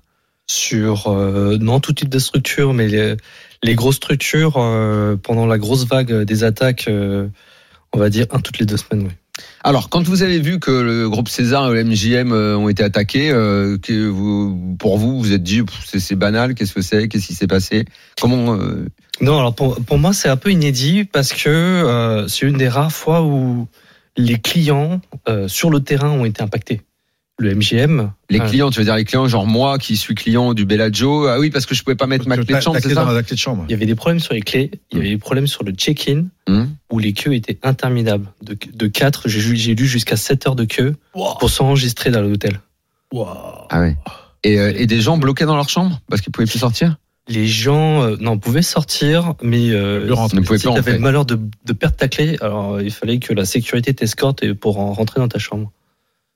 Sur 0.50 1.08
euh, 1.08 1.58
non 1.60 1.80
tout 1.80 1.94
type 1.94 2.10
de 2.10 2.20
structure, 2.20 2.74
mais 2.74 2.88
les, 2.88 3.16
les 3.64 3.76
grosses 3.76 3.98
structures 3.98 4.56
euh, 4.58 5.16
pendant 5.18 5.46
la 5.46 5.58
grosse 5.58 5.86
vague 5.86 6.24
des 6.24 6.44
attaques, 6.44 6.86
euh, 6.88 7.28
on 7.94 8.00
va 8.00 8.10
dire 8.10 8.26
un 8.32 8.40
toutes 8.40 8.60
les 8.60 8.66
deux 8.66 8.78
semaines. 8.78 9.08
Oui. 9.08 9.12
Alors, 9.64 9.90
quand 9.90 10.08
vous 10.08 10.24
avez 10.24 10.40
vu 10.40 10.60
que 10.60 10.72
le 10.72 11.08
groupe 11.10 11.30
César 11.30 11.70
et 11.72 11.76
le 11.76 11.84
MJM 11.84 12.32
ont 12.32 12.70
été 12.70 12.82
attaqués, 12.84 13.30
euh, 13.30 13.78
que 13.78 14.08
vous, 14.08 14.76
pour 14.80 14.98
vous, 14.98 15.20
vous 15.20 15.32
êtes 15.32 15.44
dit, 15.44 15.62
c'est- 15.86 16.00
c'est 16.00 16.16
banal, 16.16 16.56
qu'est-ce 16.56 16.74
que 16.74 16.82
c'est, 16.82 17.08
qu'est-ce 17.08 17.28
qui 17.28 17.36
s'est 17.36 17.46
passé? 17.46 17.86
Comment 18.20 18.56
euh, 18.56 18.88
Non, 19.22 19.38
alors 19.38 19.54
pour, 19.54 19.76
pour 19.84 20.00
moi 20.00 20.14
c'est 20.14 20.30
un 20.30 20.38
peu 20.38 20.50
inédit 20.52 21.04
parce 21.04 21.34
que 21.34 21.50
euh, 21.50 22.28
c'est 22.28 22.48
une 22.48 22.58
des 22.58 22.68
rares 22.70 22.92
fois 22.92 23.22
où 23.22 23.68
les 24.18 24.40
clients 24.40 25.00
euh, 25.28 25.48
sur 25.48 25.70
le 25.70 25.80
terrain 25.80 26.10
ont 26.10 26.26
été 26.26 26.42
impactés. 26.42 26.82
Le 27.40 27.54
MGM, 27.54 28.12
les 28.32 28.40
euh, 28.40 28.48
clients, 28.48 28.72
tu 28.72 28.80
veux 28.80 28.86
dire 28.86 28.96
les 28.96 29.06
clients, 29.06 29.28
genre 29.28 29.46
moi 29.46 29.78
qui 29.78 29.96
suis 29.96 30.16
client 30.16 30.56
du 30.56 30.66
Bellagio, 30.66 31.28
ah 31.28 31.40
oui, 31.40 31.52
parce 31.52 31.68
que 31.68 31.76
je 31.76 31.84
pouvais 31.84 31.96
pas 31.96 32.08
mettre 32.08 32.28
ma 32.28 32.36
clé 32.36 32.56
de 32.56 32.60
chambre, 32.60 32.78
ta 32.78 32.82
c'est 32.82 32.88
clé 32.88 32.96
ça 32.96 33.06
dans 33.06 33.12
la 33.12 33.22
clé 33.22 33.36
de 33.36 33.40
chambre. 33.40 33.64
il 33.68 33.72
y 33.72 33.76
avait 33.76 33.86
des 33.86 33.94
problèmes 33.94 34.20
sur 34.20 34.34
les 34.34 34.42
clés, 34.42 34.72
il 34.92 34.98
y 34.98 35.02
avait 35.02 35.12
des 35.12 35.18
problèmes 35.20 35.46
sur 35.46 35.64
le 35.64 35.72
check-in 35.72 36.26
Hum 36.50 36.70
où 36.90 37.00
les 37.00 37.14
queues 37.14 37.34
étaient 37.34 37.60
interminables. 37.64 38.28
De, 38.42 38.58
de 38.74 38.88
4, 38.88 39.28
j'ai 39.28 39.76
lu 39.76 39.86
jusqu'à 39.86 40.16
7 40.16 40.48
heures 40.48 40.56
de 40.56 40.66
queue 40.66 40.96
pour 41.14 41.50
s'enregistrer 41.50 42.12
dans 42.12 42.22
l'hôtel. 42.22 42.60
Ah 43.70 43.82
ouais. 43.82 43.96
Et, 44.44 44.60
euh, 44.60 44.74
et 44.76 44.86
des 44.86 45.02
gens 45.02 45.18
bloqués 45.18 45.46
dans 45.46 45.56
leur 45.56 45.70
chambre 45.70 46.00
parce 46.10 46.22
qu'ils 46.22 46.32
pouvaient 46.32 46.48
plus 46.48 46.60
sortir? 46.60 46.98
Les 47.30 47.48
gens 47.48 48.04
euh, 48.04 48.16
non, 48.20 48.38
pouvaient 48.38 48.62
sortir, 48.62 49.34
mais 49.42 49.72
euh. 49.72 50.08
Ne 50.34 50.42
pouvaient 50.42 50.58
si 50.58 50.68
tu 50.68 50.78
avais 50.78 50.94
le 50.94 51.00
malheur 51.00 51.26
de, 51.26 51.38
de 51.66 51.74
perdre 51.74 51.98
ta 51.98 52.08
clé, 52.08 52.38
alors 52.42 52.76
euh, 52.76 52.84
il 52.84 52.92
fallait 52.92 53.20
que 53.20 53.34
la 53.34 53.46
sécurité 53.46 53.94
t'escorte 53.94 54.54
pour 54.54 54.80
en 54.80 54.94
rentrer 54.94 55.20
dans 55.20 55.28
ta 55.28 55.40
chambre. 55.40 55.72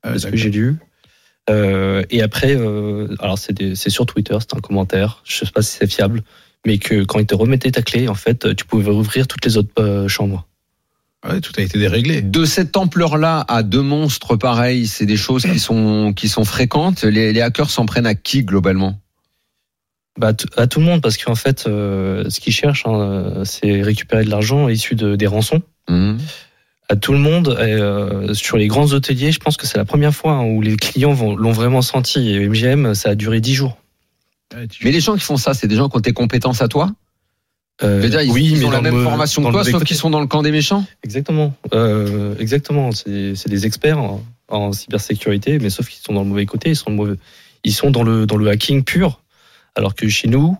Ah, 0.03 0.13
C'est 0.13 0.19
ce 0.19 0.27
que 0.27 0.37
j'ai 0.37 0.51
lu. 0.51 0.75
Euh, 1.49 2.03
et 2.09 2.21
après, 2.21 2.55
euh, 2.55 3.07
alors 3.19 3.37
c'est 3.37 3.89
sur 3.89 4.05
Twitter, 4.05 4.37
c'est 4.39 4.55
un 4.55 4.59
commentaire. 4.59 5.21
Je 5.25 5.45
sais 5.45 5.51
pas 5.51 5.61
si 5.61 5.77
c'est 5.77 5.91
fiable, 5.91 6.23
mais 6.65 6.77
que 6.77 7.03
quand 7.03 7.19
ils 7.19 7.25
te 7.25 7.35
remettaient 7.35 7.71
ta 7.71 7.81
clé, 7.81 8.07
en 8.07 8.15
fait, 8.15 8.55
tu 8.55 8.65
pouvais 8.65 8.91
ouvrir 8.91 9.27
toutes 9.27 9.45
les 9.45 9.57
autres 9.57 9.71
euh, 9.79 10.07
chambres. 10.07 10.45
Ouais, 11.27 11.39
tout 11.39 11.53
a 11.57 11.61
été 11.61 11.77
déréglé. 11.77 12.21
De 12.21 12.45
cette 12.45 12.75
ampleur-là 12.75 13.45
à 13.47 13.63
deux 13.63 13.81
monstres 13.81 14.35
pareils, 14.35 14.87
c'est 14.87 15.05
des 15.05 15.17
choses 15.17 15.43
qui 15.43 15.59
sont 15.59 16.13
qui 16.13 16.27
sont 16.27 16.45
fréquentes. 16.45 17.03
Les, 17.03 17.31
les 17.31 17.41
hackers 17.41 17.69
s'en 17.69 17.85
prennent 17.85 18.07
à 18.07 18.15
qui 18.15 18.43
globalement? 18.43 18.99
Bah, 20.19 20.33
à 20.57 20.67
tout 20.67 20.79
le 20.79 20.85
monde, 20.85 21.01
parce 21.01 21.17
qu'en 21.17 21.35
fait, 21.35 21.65
euh, 21.67 22.29
ce 22.29 22.39
qu'ils 22.39 22.53
cherchent, 22.53 22.85
hein, 22.85 22.99
euh, 22.99 23.45
c'est 23.45 23.81
récupérer 23.81 24.25
de 24.25 24.29
l'argent 24.29 24.67
issu 24.67 24.95
de, 24.95 25.15
des 25.15 25.27
rançons. 25.27 25.61
Hum 25.87 26.17
À 26.89 26.97
tout 26.97 27.13
le 27.13 27.19
monde, 27.19 27.57
et, 27.59 27.71
euh, 27.73 28.33
sur 28.33 28.57
les 28.57 28.67
grands 28.67 28.91
hôteliers, 28.91 29.31
je 29.31 29.39
pense 29.39 29.55
que 29.55 29.65
c'est 29.65 29.77
la 29.77 29.85
première 29.85 30.13
fois 30.13 30.33
hein, 30.33 30.43
où 30.45 30.61
les 30.61 30.75
clients 30.75 31.13
vont- 31.13 31.35
l'ont 31.37 31.53
vraiment 31.53 31.81
senti. 31.81 32.29
Et 32.31 32.39
MGM, 32.49 32.93
ça 32.93 33.11
a 33.11 33.15
duré 33.15 33.39
10 33.39 33.53
jours. 33.55 33.77
Mais 34.83 34.91
les 34.91 34.99
gens 34.99 35.13
qui 35.15 35.21
font 35.21 35.37
ça, 35.37 35.53
c'est 35.53 35.67
des 35.67 35.75
gens 35.77 35.87
qui 35.87 35.95
ont 35.97 36.01
tes 36.01 36.11
compétences 36.11 36.61
à 36.61 36.67
toi? 36.67 36.91
Euh, 37.83 38.07
dire, 38.09 38.21
ils, 38.21 38.31
oui, 38.31 38.49
ils 38.51 38.59
mais 38.59 38.65
ont 38.65 38.69
la 38.71 38.81
même 38.81 38.93
formation 39.03 39.41
que 39.41 39.51
toi, 39.51 39.63
sauf 39.71 39.83
qu'ils 39.85 39.95
sont 39.95 40.09
dans 40.09 40.19
le 40.19 40.27
camp 40.27 40.43
des 40.43 40.51
méchants? 40.51 40.85
Exactement, 41.03 41.55
euh, 41.73 42.35
exactement. 42.37 42.91
C'est 42.91 43.33
c'est 43.35 43.49
des 43.49 43.65
experts 43.65 43.97
en, 43.97 44.21
en 44.49 44.73
cybersécurité, 44.73 45.57
mais 45.57 45.69
sauf 45.71 45.87
qu'ils 45.87 46.01
sont 46.03 46.13
dans 46.13 46.21
le 46.23 46.27
mauvais 46.29 46.45
côté. 46.45 46.71
Ils 46.71 46.75
sont, 46.75 46.91
mauvais- 46.91 47.15
ils 47.63 47.73
sont 47.73 47.89
dans 47.89 48.03
le 48.03 48.25
dans 48.27 48.35
le 48.37 48.49
hacking 48.49 48.83
pur, 48.83 49.20
alors 49.75 49.95
que 49.95 50.07
chez 50.07 50.27
nous, 50.27 50.57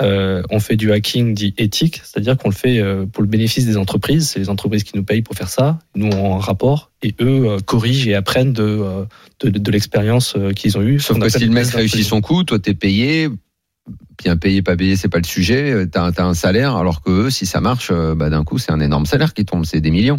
euh, 0.00 0.42
on 0.50 0.60
fait 0.60 0.76
du 0.76 0.92
hacking 0.92 1.34
dit 1.34 1.54
éthique, 1.58 2.00
c'est-à-dire 2.04 2.36
qu'on 2.36 2.50
le 2.50 2.54
fait 2.54 2.78
euh, 2.78 3.04
pour 3.06 3.22
le 3.22 3.28
bénéfice 3.28 3.66
des 3.66 3.76
entreprises. 3.76 4.30
C'est 4.30 4.38
les 4.38 4.48
entreprises 4.48 4.84
qui 4.84 4.96
nous 4.96 5.02
payent 5.02 5.22
pour 5.22 5.34
faire 5.34 5.48
ça. 5.48 5.80
Nous 5.96 6.08
on 6.08 6.36
un 6.36 6.38
rapport 6.38 6.92
et 7.02 7.14
eux 7.20 7.48
euh, 7.48 7.58
corrigent 7.58 8.08
et 8.08 8.14
apprennent 8.14 8.52
de 8.52 9.06
de, 9.40 9.50
de 9.50 9.70
l'expérience 9.70 10.36
qu'ils 10.54 10.78
ont 10.78 10.82
eue. 10.82 11.00
Sauf 11.00 11.18
que 11.18 11.28
si 11.28 11.44
le 11.44 11.50
mec 11.50 11.66
réussit 11.66 12.04
son 12.04 12.20
coup, 12.20 12.44
toi 12.44 12.58
t'es 12.58 12.74
payé. 12.74 13.28
Bien 14.22 14.36
payé, 14.36 14.62
pas 14.62 14.76
payé, 14.76 14.96
c'est 14.96 15.08
pas 15.08 15.18
le 15.18 15.24
sujet. 15.24 15.86
T'as 15.90 16.10
as 16.10 16.24
un 16.24 16.34
salaire, 16.34 16.76
alors 16.76 17.02
que 17.02 17.10
eux, 17.10 17.30
si 17.30 17.46
ça 17.46 17.60
marche, 17.60 17.92
bah, 17.92 18.28
d'un 18.28 18.42
coup, 18.42 18.58
c'est 18.58 18.72
un 18.72 18.80
énorme 18.80 19.06
salaire 19.06 19.32
qui 19.32 19.44
tombe, 19.44 19.64
c'est 19.64 19.80
des 19.80 19.92
millions. 19.92 20.18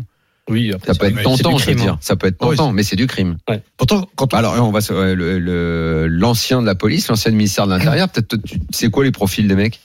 Oui, 0.50 0.74
après, 0.74 0.94
Ça 0.94 1.00
peut 1.00 1.06
être 1.08 1.16
c'est 1.18 1.24
tentant, 1.24 1.58
je 1.58 1.66
veux 1.68 1.76
dire. 1.76 1.94
hein. 1.94 1.98
Ça 2.02 2.16
peut 2.16 2.28
être 2.28 2.38
tentant, 2.38 2.72
mais 2.72 2.84
c'est 2.84 2.96
du 2.96 3.08
crime. 3.08 3.38
Pourtant, 3.78 4.10
quand 4.16 4.34
on, 4.34 4.38
Alors, 4.38 4.56
on 4.68 4.72
va, 4.72 4.82
se- 4.82 4.92
ouais, 4.94 5.16
le- 5.16 5.40
le- 5.40 6.08
l'ancien 6.08 6.62
de 6.62 6.66
la 6.66 6.76
police, 6.76 7.08
l'ancien 7.08 7.32
ministère 7.32 7.68
de 7.68 7.72
l'Intérieur, 7.74 8.10
peut-être, 8.10 8.36
tu 8.46 8.60
sais 8.72 8.90
quoi 8.90 9.04
les 9.04 9.12
profils 9.12 9.48
des 9.48 9.56
mecs? 9.56 9.80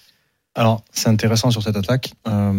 Alors, 0.56 0.84
c'est 0.92 1.08
intéressant 1.08 1.50
sur 1.50 1.62
cette 1.64 1.76
attaque. 1.76 2.12
Euh, 2.28 2.52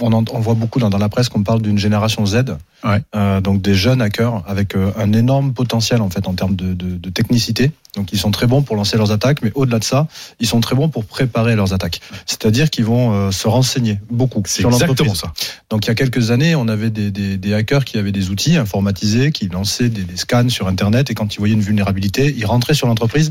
on, 0.00 0.12
en- 0.12 0.24
on 0.32 0.40
voit 0.40 0.54
beaucoup 0.54 0.78
dans, 0.78 0.88
dans 0.88 0.96
la 0.98 1.10
presse 1.10 1.28
qu'on 1.28 1.42
parle 1.42 1.60
d'une 1.60 1.78
génération 1.78 2.24
Z, 2.26 2.44
Ouais. 2.84 3.00
Euh, 3.14 3.40
donc 3.40 3.62
des 3.62 3.74
jeunes 3.74 4.02
hackers 4.02 4.42
avec 4.48 4.74
euh, 4.74 4.90
un 4.96 5.12
énorme 5.12 5.52
potentiel 5.52 6.00
en 6.02 6.10
fait 6.10 6.26
en 6.26 6.34
termes 6.34 6.56
de, 6.56 6.74
de, 6.74 6.96
de 6.96 7.10
technicité. 7.10 7.70
Donc, 7.94 8.12
ils 8.12 8.18
sont 8.18 8.32
très 8.32 8.46
bons 8.48 8.62
pour 8.62 8.74
lancer 8.74 8.96
leurs 8.96 9.12
attaques, 9.12 9.40
mais 9.42 9.52
au-delà 9.54 9.78
de 9.78 9.84
ça, 9.84 10.08
ils 10.40 10.48
sont 10.48 10.60
très 10.60 10.74
bons 10.74 10.88
pour 10.88 11.04
préparer 11.04 11.54
leurs 11.54 11.74
attaques. 11.74 12.00
C'est-à-dire 12.26 12.70
qu'ils 12.70 12.86
vont 12.86 13.12
euh, 13.12 13.30
se 13.30 13.46
renseigner 13.46 14.00
beaucoup 14.10 14.42
sur 14.46 14.70
l'entreprise. 15.04 15.20
ça. 15.20 15.32
Donc 15.70 15.84
il 15.84 15.88
y 15.88 15.90
a 15.92 15.94
quelques 15.94 16.30
années, 16.32 16.56
on 16.56 16.66
avait 16.66 16.90
des, 16.90 17.10
des, 17.12 17.36
des 17.36 17.54
hackers 17.54 17.84
qui 17.84 17.98
avaient 17.98 18.10
des 18.12 18.30
outils 18.30 18.56
informatisés, 18.56 19.30
qui 19.30 19.46
lançaient 19.48 19.90
des, 19.90 20.02
des 20.02 20.16
scans 20.16 20.48
sur 20.48 20.66
Internet 20.66 21.10
et 21.10 21.14
quand 21.14 21.34
ils 21.34 21.38
voyaient 21.38 21.54
une 21.54 21.60
vulnérabilité, 21.60 22.34
ils 22.36 22.46
rentraient 22.46 22.74
sur 22.74 22.88
l'entreprise. 22.88 23.30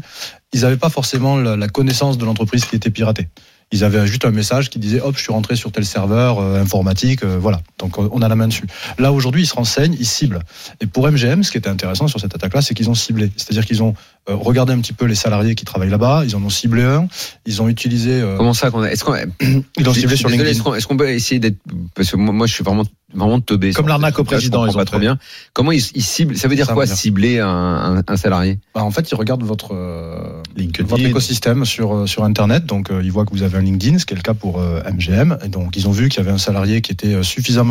Ils 0.54 0.62
n'avaient 0.62 0.78
pas 0.78 0.90
forcément 0.90 1.36
la 1.38 1.68
connaissance 1.68 2.18
de 2.18 2.24
l'entreprise 2.26 2.64
qui 2.66 2.76
était 2.76 2.90
piratée. 2.92 3.28
Ils 3.72 3.84
avaient 3.84 4.06
juste 4.06 4.26
un 4.26 4.32
message 4.32 4.70
qui 4.70 4.80
disait 4.80 5.00
hop, 5.00 5.16
je 5.16 5.22
suis 5.22 5.32
rentré 5.32 5.56
sur 5.56 5.72
tel 5.72 5.86
serveur 5.86 6.40
euh, 6.40 6.62
informatique, 6.62 7.24
euh, 7.24 7.38
voilà. 7.40 7.62
Donc 7.82 7.98
on 7.98 8.22
a 8.22 8.28
la 8.30 8.36
main 8.36 8.48
dessus. 8.48 8.66
Là 9.00 9.12
aujourd'hui, 9.12 9.44
ils 9.44 9.48
se 9.48 9.54
renseignent, 9.56 9.96
ils 10.00 10.06
ciblent. 10.06 10.40
Et 10.80 10.86
pour 10.88 11.06
MGM, 11.12 11.44
ce 11.44 11.52
qui 11.52 11.58
était 11.58 11.70
intéressant 11.70 12.08
sur 12.08 12.20
cette 12.20 12.34
attaque-là, 12.34 12.62
c'est 12.62 12.74
qu'ils 12.74 12.90
ont 12.90 12.94
ciblé. 12.96 13.32
C'est-à-dire 13.36 13.66
qu'ils 13.66 13.84
ont 13.84 13.94
euh, 14.30 14.36
regardé 14.36 14.72
un 14.74 14.80
petit 14.80 14.94
peu 14.94 15.06
les 15.06 15.16
salariés 15.16 15.56
qui 15.56 15.66
travaillent 15.66 15.90
là-bas, 15.90 16.24
ils 16.26 16.36
en 16.36 16.44
ont 16.44 16.50
ciblé 16.50 16.84
un, 16.84 17.08
ils 17.46 17.62
ont 17.62 17.68
utilisé. 17.68 18.12
euh, 18.22 18.38
Comment 18.38 18.54
ça 18.54 18.72
qu'on 18.72 18.84
a- 18.84 18.90
Est-ce 18.92 19.04
qu'on 19.04 19.16
ils 19.42 19.64
je 19.80 19.92
ciblé 19.92 20.16
sur 20.16 20.30
désolé, 20.30 20.38
LinkedIn. 20.38 20.50
Est-ce 20.52 20.62
qu'on 20.64 20.76
est-ce 20.76 20.88
qu'on 20.88 20.98
peut 20.98 21.10
essayer 21.10 21.40
d'être 21.40 21.58
parce 21.96 22.10
que 22.12 22.16
moi, 22.18 22.48
je 22.48 22.54
suis 22.54 22.64
vraiment 22.64 22.84
vraiment 23.14 23.42
teubé. 23.42 23.74
Comme 23.74 23.90
l'arnaque 23.90 24.18
au 24.20 24.24
président, 24.24 24.66
ils 24.66 24.70
ont 24.70 24.74
pas 24.74 24.86
trop 24.86 25.00
bien. 25.00 25.18
Comment 25.54 25.72
ils, 25.74 25.84
ils 25.96 26.04
ciblent 26.04 26.38
Ça 26.38 26.48
veut 26.48 26.56
dire 26.56 26.66
Ça 26.68 26.74
quoi 26.74 26.84
veut 26.84 26.88
dire. 26.88 26.96
cibler 26.98 27.40
un, 27.40 27.48
un, 27.48 28.04
un 28.08 28.16
salarié? 28.18 28.58
Bah, 28.74 28.84
en 28.84 28.92
fait, 28.92 29.12
ils 29.12 29.16
regardent 29.16 29.44
votre, 29.44 29.74
euh, 29.74 30.42
LinkedIn. 30.56 30.88
votre 30.88 31.04
écosystème 31.04 31.66
sur, 31.66 31.94
euh, 31.94 32.08
sur 32.08 32.24
Internet. 32.24 32.66
Donc, 32.66 32.90
euh, 32.90 33.02
ils 33.04 33.12
voient 33.12 33.26
que 33.26 33.32
vous 33.32 33.44
avez 33.44 33.58
un 33.58 33.62
LinkedIn, 33.62 33.98
ce 34.00 34.06
qui 34.06 34.14
est 34.14 34.16
le 34.18 34.22
cas 34.22 34.34
pour 34.34 34.60
euh, 34.62 34.82
MGM. 34.90 35.40
Et 35.44 35.50
donc, 35.50 35.76
ils 35.76 35.88
ont 35.90 35.92
vu 35.92 36.08
qu'il 36.08 36.20
y 36.20 36.24
avait 36.24 36.32
un 36.32 36.38
salarié 36.38 36.80
qui 36.82 36.94
était 36.94 37.16
euh, 37.16 37.24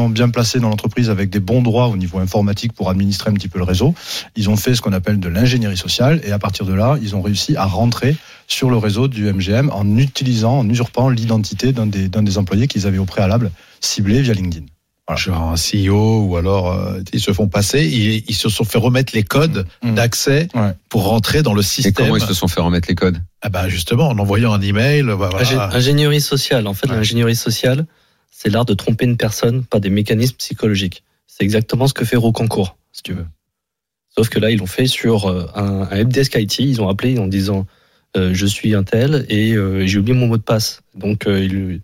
bien 0.09 0.29
placé 0.31 0.59
dans 0.61 0.69
l'entreprise 0.71 1.11
avec 1.11 1.29
des 1.31 1.41
bons 1.41 1.63
droits 1.63 1.89
au 1.89 1.97
niveau 1.97 2.19
informatique 2.19 2.73
pour 2.73 2.89
administrer 2.91 3.31
un 3.31 3.35
petit 3.35 3.49
peu 3.49 3.59
le 3.59 3.65
réseau. 3.65 3.95
Ils 4.37 4.49
ont 4.51 4.57
fait 4.57 4.75
ce 4.75 4.81
qu'on 4.81 4.93
appelle 4.93 5.21
de 5.21 5.29
l'ingénierie 5.29 5.77
sociale. 5.77 6.21
Et 6.25 6.33
à 6.33 6.39
partir 6.39 6.65
de 6.67 6.73
là, 6.73 6.97
ils 7.03 7.15
ont 7.17 7.23
réussi 7.23 7.57
à 7.57 7.65
rentrer 7.67 8.17
sur 8.47 8.71
le 8.71 8.77
réseau 8.77 9.07
du 9.09 9.31
MGM 9.33 9.71
en 9.73 9.97
utilisant, 9.97 10.59
en 10.61 10.69
usurpant 10.69 11.09
l'identité 11.09 11.73
d'un 11.73 11.87
des, 11.87 12.09
d'un 12.09 12.23
des 12.23 12.39
employés 12.39 12.67
qu'ils 12.67 12.87
avaient 12.87 12.99
au 12.99 13.05
préalable 13.05 13.51
ciblé 13.81 14.23
via 14.23 14.33
LinkedIn. 14.35 14.67
Genre 15.17 15.43
un 15.51 15.55
CEO 15.57 16.23
ou 16.25 16.37
alors 16.37 16.71
euh, 16.71 17.01
ils 17.13 17.19
se 17.19 17.33
font 17.33 17.49
passer, 17.49 17.85
ils, 17.85 18.23
ils 18.29 18.35
se 18.37 18.49
sont 18.49 18.63
fait 18.63 18.79
remettre 18.79 19.13
les 19.13 19.25
codes 19.25 19.67
Mm. 19.83 19.95
d'accès 19.97 20.47
Ouais. 20.55 20.71
pour 20.89 21.09
rentrer 21.09 21.43
dans 21.43 21.53
le 21.53 21.63
Et 21.63 21.65
système. 21.65 21.93
comment 21.95 22.17
ils 22.17 22.23
se 22.23 22.33
sont 22.33 22.47
fait 22.47 22.61
remettre 22.61 22.87
les 22.89 22.95
codes? 22.95 23.21
Ah 23.43 23.49
bah 23.49 23.69
justement 23.69 24.07
en 24.09 24.17
envoyant 24.21 24.53
un 24.53 24.61
email. 24.61 25.03
voilà. 25.03 25.37
Ingé- 25.43 25.59
Ingénierie 25.75 26.21
sociale. 26.21 26.69
En 26.69 26.75
fait, 26.75 26.89
Ouais. 26.89 26.95
l'ingénierie 26.95 27.35
sociale, 27.35 27.87
c'est 28.31 28.49
l'art 28.49 28.65
de 28.65 28.75
tromper 28.75 29.05
une 29.05 29.17
personne 29.17 29.65
par 29.65 29.81
des 29.81 29.91
mécanismes 29.91 30.37
psychologiques. 30.37 31.03
C'est 31.27 31.45
exactement 31.45 31.87
ce 31.87 31.95
que 31.95 32.05
fait 32.05 32.17
Rocancourt, 32.17 32.77
si 32.93 33.03
tu 33.03 33.13
veux. 33.13 33.27
Sauf 34.17 34.29
que 34.29 34.39
là, 34.39 34.51
ils 34.51 34.59
l'ont 34.59 34.67
fait 34.67 34.87
sur 34.87 35.27
euh, 35.27 35.47
un, 35.55 35.83
un 35.83 35.91
helpdesk 35.91 36.35
IT. 36.35 36.59
Ils 36.61 36.81
ont 36.81 36.89
appelé 36.89 37.19
en 37.19 37.27
disant 37.27 37.67
euh, 38.17 38.35
Je 38.35 38.47
suis 38.47 38.75
un 38.75 38.83
tel 38.83 39.25
et 39.29 39.53
euh, 39.53 39.87
j'ai 39.87 39.99
oublié 39.99 40.17
mon 40.17 40.27
mot 40.27 40.37
de 40.37 40.43
passe. 40.43 40.83
Donc, 40.95 41.27
euh, 41.27 41.45
il, 41.45 41.81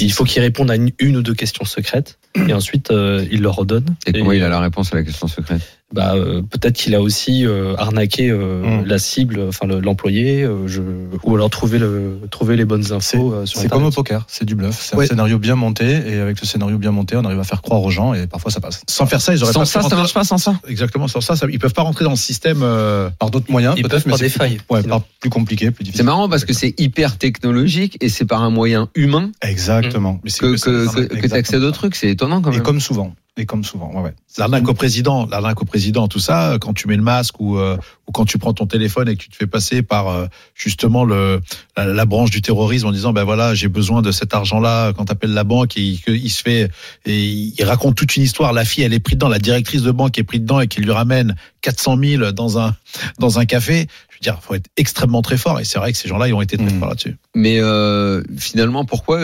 il 0.00 0.12
faut 0.12 0.24
qu'il 0.24 0.42
réponde 0.42 0.70
à 0.70 0.76
une, 0.76 0.90
une 0.98 1.16
ou 1.16 1.22
deux 1.22 1.34
questions 1.34 1.64
secrètes. 1.64 2.18
et 2.48 2.52
ensuite 2.52 2.90
euh, 2.90 3.26
il 3.30 3.42
leur 3.42 3.56
redonne. 3.56 3.86
Et 4.06 4.12
comment 4.12 4.32
il 4.32 4.42
a 4.42 4.48
la 4.48 4.60
réponse 4.60 4.92
à 4.92 4.96
la 4.96 5.02
question 5.02 5.28
secrète? 5.28 5.75
Bah, 5.92 6.14
euh, 6.16 6.42
peut-être 6.42 6.74
qu'il 6.74 6.94
a 6.96 7.00
aussi 7.00 7.46
euh, 7.46 7.74
arnaqué 7.78 8.28
euh, 8.30 8.80
Mm. 8.82 8.86
la 8.86 8.98
cible, 8.98 9.40
enfin 9.48 9.66
le- 9.66 9.78
l'employé, 9.80 10.42
euh, 10.42 10.66
je... 10.66 10.82
ou 11.22 11.34
alors 11.36 11.48
trouver 11.48 11.78
le 11.78 12.18
trouver 12.30 12.56
les 12.56 12.64
bonnes 12.64 12.82
C'est 12.82 12.92
infos 13.16 13.32
euh, 13.32 13.46
sur 13.46 13.60
c'est 13.60 13.68
comme 13.68 13.84
au 13.84 13.90
poker, 13.92 14.24
c'est 14.28 14.44
du 14.44 14.56
bluff. 14.56 14.76
C'est 14.80 14.96
Ouais. 14.96 15.04
un 15.04 15.08
scénario 15.08 15.38
bien 15.38 15.54
monté 15.54 15.84
et 15.86 16.18
avec 16.18 16.40
le 16.40 16.46
scénario 16.46 16.76
bien 16.78 16.90
monté, 16.90 17.16
on 17.16 17.24
arrive 17.24 17.38
à 17.38 17.44
faire 17.44 17.62
croire 17.62 17.82
aux 17.82 17.90
gens 17.90 18.14
et 18.14 18.26
parfois 18.26 18.50
ça 18.50 18.60
passe. 18.60 18.82
Sans 18.88 19.06
faire 19.06 19.20
ça, 19.20 19.32
ils 19.34 19.42
auraient 19.44 19.52
Sans 19.52 19.60
pas 19.60 19.64
ça, 19.66 19.72
ça 19.74 19.80
rentrer 19.82 19.96
marche 19.96 20.14
pas 20.14 20.24
sans 20.24 20.38
ça 20.38 20.58
Exactement, 20.68 21.06
sans 21.06 21.20
ça, 21.20 21.36
ça, 21.36 21.46
ils 21.50 21.58
peuvent 21.60 21.72
pas 21.74 21.82
rentrer 21.82 22.04
dans 22.04 22.10
le 22.10 22.16
système. 22.16 22.60
euh, 22.62 23.08
Par 23.18 23.30
d'autres 23.30 23.50
moyens, 23.50 23.74
Ils 23.76 23.82
peut-être, 23.82 24.02
peuvent 24.02 24.02
mais 24.06 24.10
par 24.12 24.18
c'est 24.18 24.24
des 24.24 24.30
plus- 24.30 24.38
failles, 24.38 24.60
Ouais, 24.68 24.82
par 24.82 25.02
plus 25.20 25.30
compliqué, 25.30 25.70
plus 25.70 25.84
difficile. 25.84 25.98
C'est 25.98 26.04
marrant 26.04 26.28
parce 26.28 26.44
que 26.44 26.52
c'est 26.52 26.74
hyper 26.80 27.16
technologique 27.16 27.96
et 28.00 28.08
c'est 28.08 28.24
par 28.24 28.42
un 28.42 28.50
moyen 28.50 28.88
humain 28.96 29.30
Exactement. 29.40 30.20
mais 30.24 30.30
c'est 30.30 30.40
que, 30.40 30.56
que 30.56 30.94
que, 30.94 31.00
que, 31.14 31.16
que 31.20 31.26
t'accèdes 31.28 31.62
au 31.62 31.70
truc. 31.70 31.94
C'est 31.94 32.08
étonnant 32.08 32.40
quand 32.42 32.50
Et 32.50 32.56
même. 32.56 32.62
comme 32.64 32.80
souvent. 32.80 33.14
Et 33.38 33.44
comme 33.44 33.64
souvent, 33.64 33.92
ouais, 33.92 34.00
ouais. 34.00 34.14
L'arnaque 34.38 34.66
au 34.66 34.72
président, 34.72 35.26
l'arnaque 35.26 35.60
au 35.60 35.66
président, 35.66 36.08
tout 36.08 36.18
ça, 36.18 36.56
quand 36.58 36.72
tu 36.72 36.88
mets 36.88 36.96
le 36.96 37.02
masque 37.02 37.38
ou, 37.38 37.58
euh, 37.58 37.76
ou 38.06 38.12
quand 38.12 38.24
tu 38.24 38.38
prends 38.38 38.54
ton 38.54 38.66
téléphone 38.66 39.10
et 39.10 39.16
que 39.16 39.22
tu 39.22 39.28
te 39.28 39.36
fais 39.36 39.46
passer 39.46 39.82
par 39.82 40.08
euh, 40.08 40.26
justement 40.54 41.04
le, 41.04 41.40
la, 41.76 41.84
la 41.84 42.04
branche 42.06 42.30
du 42.30 42.40
terrorisme 42.40 42.86
en 42.86 42.92
disant 42.92 43.12
ben 43.12 43.24
voilà 43.24 43.54
j'ai 43.54 43.68
besoin 43.68 44.00
de 44.00 44.10
cet 44.10 44.32
argent-là 44.32 44.94
quand 44.94 45.04
t'appelles 45.04 45.34
la 45.34 45.44
banque 45.44 45.76
et 45.76 45.82
il, 45.82 46.00
il 46.06 46.30
se 46.30 46.42
fait 46.42 46.70
et 47.04 47.24
il 47.24 47.62
raconte 47.64 47.94
toute 47.96 48.16
une 48.16 48.22
histoire. 48.22 48.54
La 48.54 48.64
fille 48.64 48.84
elle 48.84 48.94
est 48.94 49.00
prise 49.00 49.16
dedans, 49.18 49.28
la 49.28 49.38
directrice 49.38 49.82
de 49.82 49.90
banque 49.90 50.18
est 50.18 50.24
prise 50.24 50.40
dedans 50.40 50.60
et 50.60 50.66
qui 50.68 50.80
lui 50.80 50.90
ramène 50.92 51.36
400 51.60 51.98
000 52.02 52.32
dans 52.32 52.58
un 52.58 52.74
dans 53.18 53.38
un 53.38 53.44
café. 53.44 53.86
Je 54.08 54.16
veux 54.16 54.20
dire, 54.32 54.38
faut 54.42 54.54
être 54.54 54.70
extrêmement 54.78 55.20
très 55.20 55.36
fort 55.36 55.60
et 55.60 55.64
c'est 55.64 55.78
vrai 55.78 55.92
que 55.92 55.98
ces 55.98 56.08
gens-là 56.08 56.28
ils 56.28 56.32
ont 56.34 56.40
été 56.40 56.56
très 56.56 56.66
Mm. 56.66 56.78
forts 56.78 56.88
là-dessus. 56.88 57.16
Mais 57.34 57.60
euh, 57.60 58.22
finalement, 58.38 58.86
pourquoi 58.86 59.20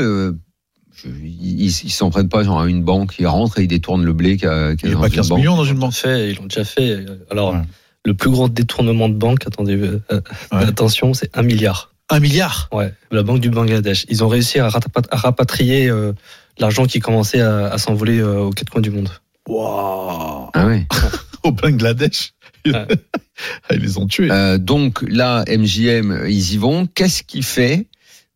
ils 1.04 1.66
ils 1.66 1.90
s'en 1.90 2.10
prennent 2.10 2.28
pas 2.28 2.42
genre 2.44 2.60
à 2.60 2.66
une 2.68 2.82
banque, 2.82 3.14
ils 3.18 3.26
rentrent 3.26 3.58
et 3.58 3.62
ils 3.64 3.68
détournent 3.68 4.04
le 4.04 4.12
blé 4.12 4.36
qu'il 4.36 4.48
y 4.48 4.50
a, 4.50 4.74
qu'il 4.76 4.88
Il 4.88 4.92
y 4.92 4.94
n'y 4.94 4.98
a 4.98 5.00
pas 5.00 5.08
une 5.08 5.14
15 5.14 5.28
banque 5.28 5.38
millions 5.38 5.56
dans 5.56 5.64
une 5.64 5.78
banque. 5.78 5.92
fait, 5.94 6.30
ils 6.30 6.36
l'ont 6.36 6.46
déjà 6.46 6.64
fait. 6.64 7.04
Alors, 7.30 7.52
Ouais. 7.54 7.60
le 8.04 8.14
plus 8.14 8.30
grand 8.30 8.48
détournement 8.48 9.08
de 9.08 9.14
banque, 9.14 9.46
attendez, 9.46 9.76
euh, 9.76 10.02
euh, 10.12 10.20
Ouais. 10.52 10.64
attention, 10.64 11.14
c'est 11.14 11.36
un 11.36 11.42
milliard. 11.42 11.92
Un 12.10 12.20
milliard? 12.20 12.68
Ouais, 12.72 12.92
la 13.10 13.22
banque 13.22 13.40
du 13.40 13.48
Bangladesh. 13.50 14.04
Ils 14.08 14.22
ont 14.24 14.28
réussi 14.28 14.58
à, 14.58 14.68
rapa- 14.68 15.06
à 15.10 15.16
rapatrier 15.16 15.88
euh, 15.88 16.12
l'argent 16.58 16.84
qui 16.84 17.00
commençait 17.00 17.40
à, 17.40 17.68
à 17.68 17.78
s'envoler 17.78 18.18
euh, 18.18 18.40
aux 18.40 18.50
quatre 18.50 18.68
coins 18.70 18.82
du 18.82 18.90
monde. 18.90 19.08
Waouh 19.48 20.50
Ah 20.54 20.66
ouais. 20.66 20.86
Au 21.44 21.52
Bangladesh. 21.52 22.32
Ouais. 22.66 22.86
Ils 23.72 23.78
les 23.80 23.98
ont 23.98 24.06
tués. 24.06 24.30
Euh, 24.30 24.58
donc 24.58 25.02
là, 25.08 25.44
MJM, 25.48 26.26
ils 26.28 26.52
y 26.54 26.56
vont. 26.58 26.86
Qu'est-ce 26.86 27.22
qui 27.24 27.42
fait 27.42 27.86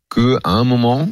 que 0.09 0.39
à 0.43 0.51
un 0.51 0.65
moment, 0.65 1.09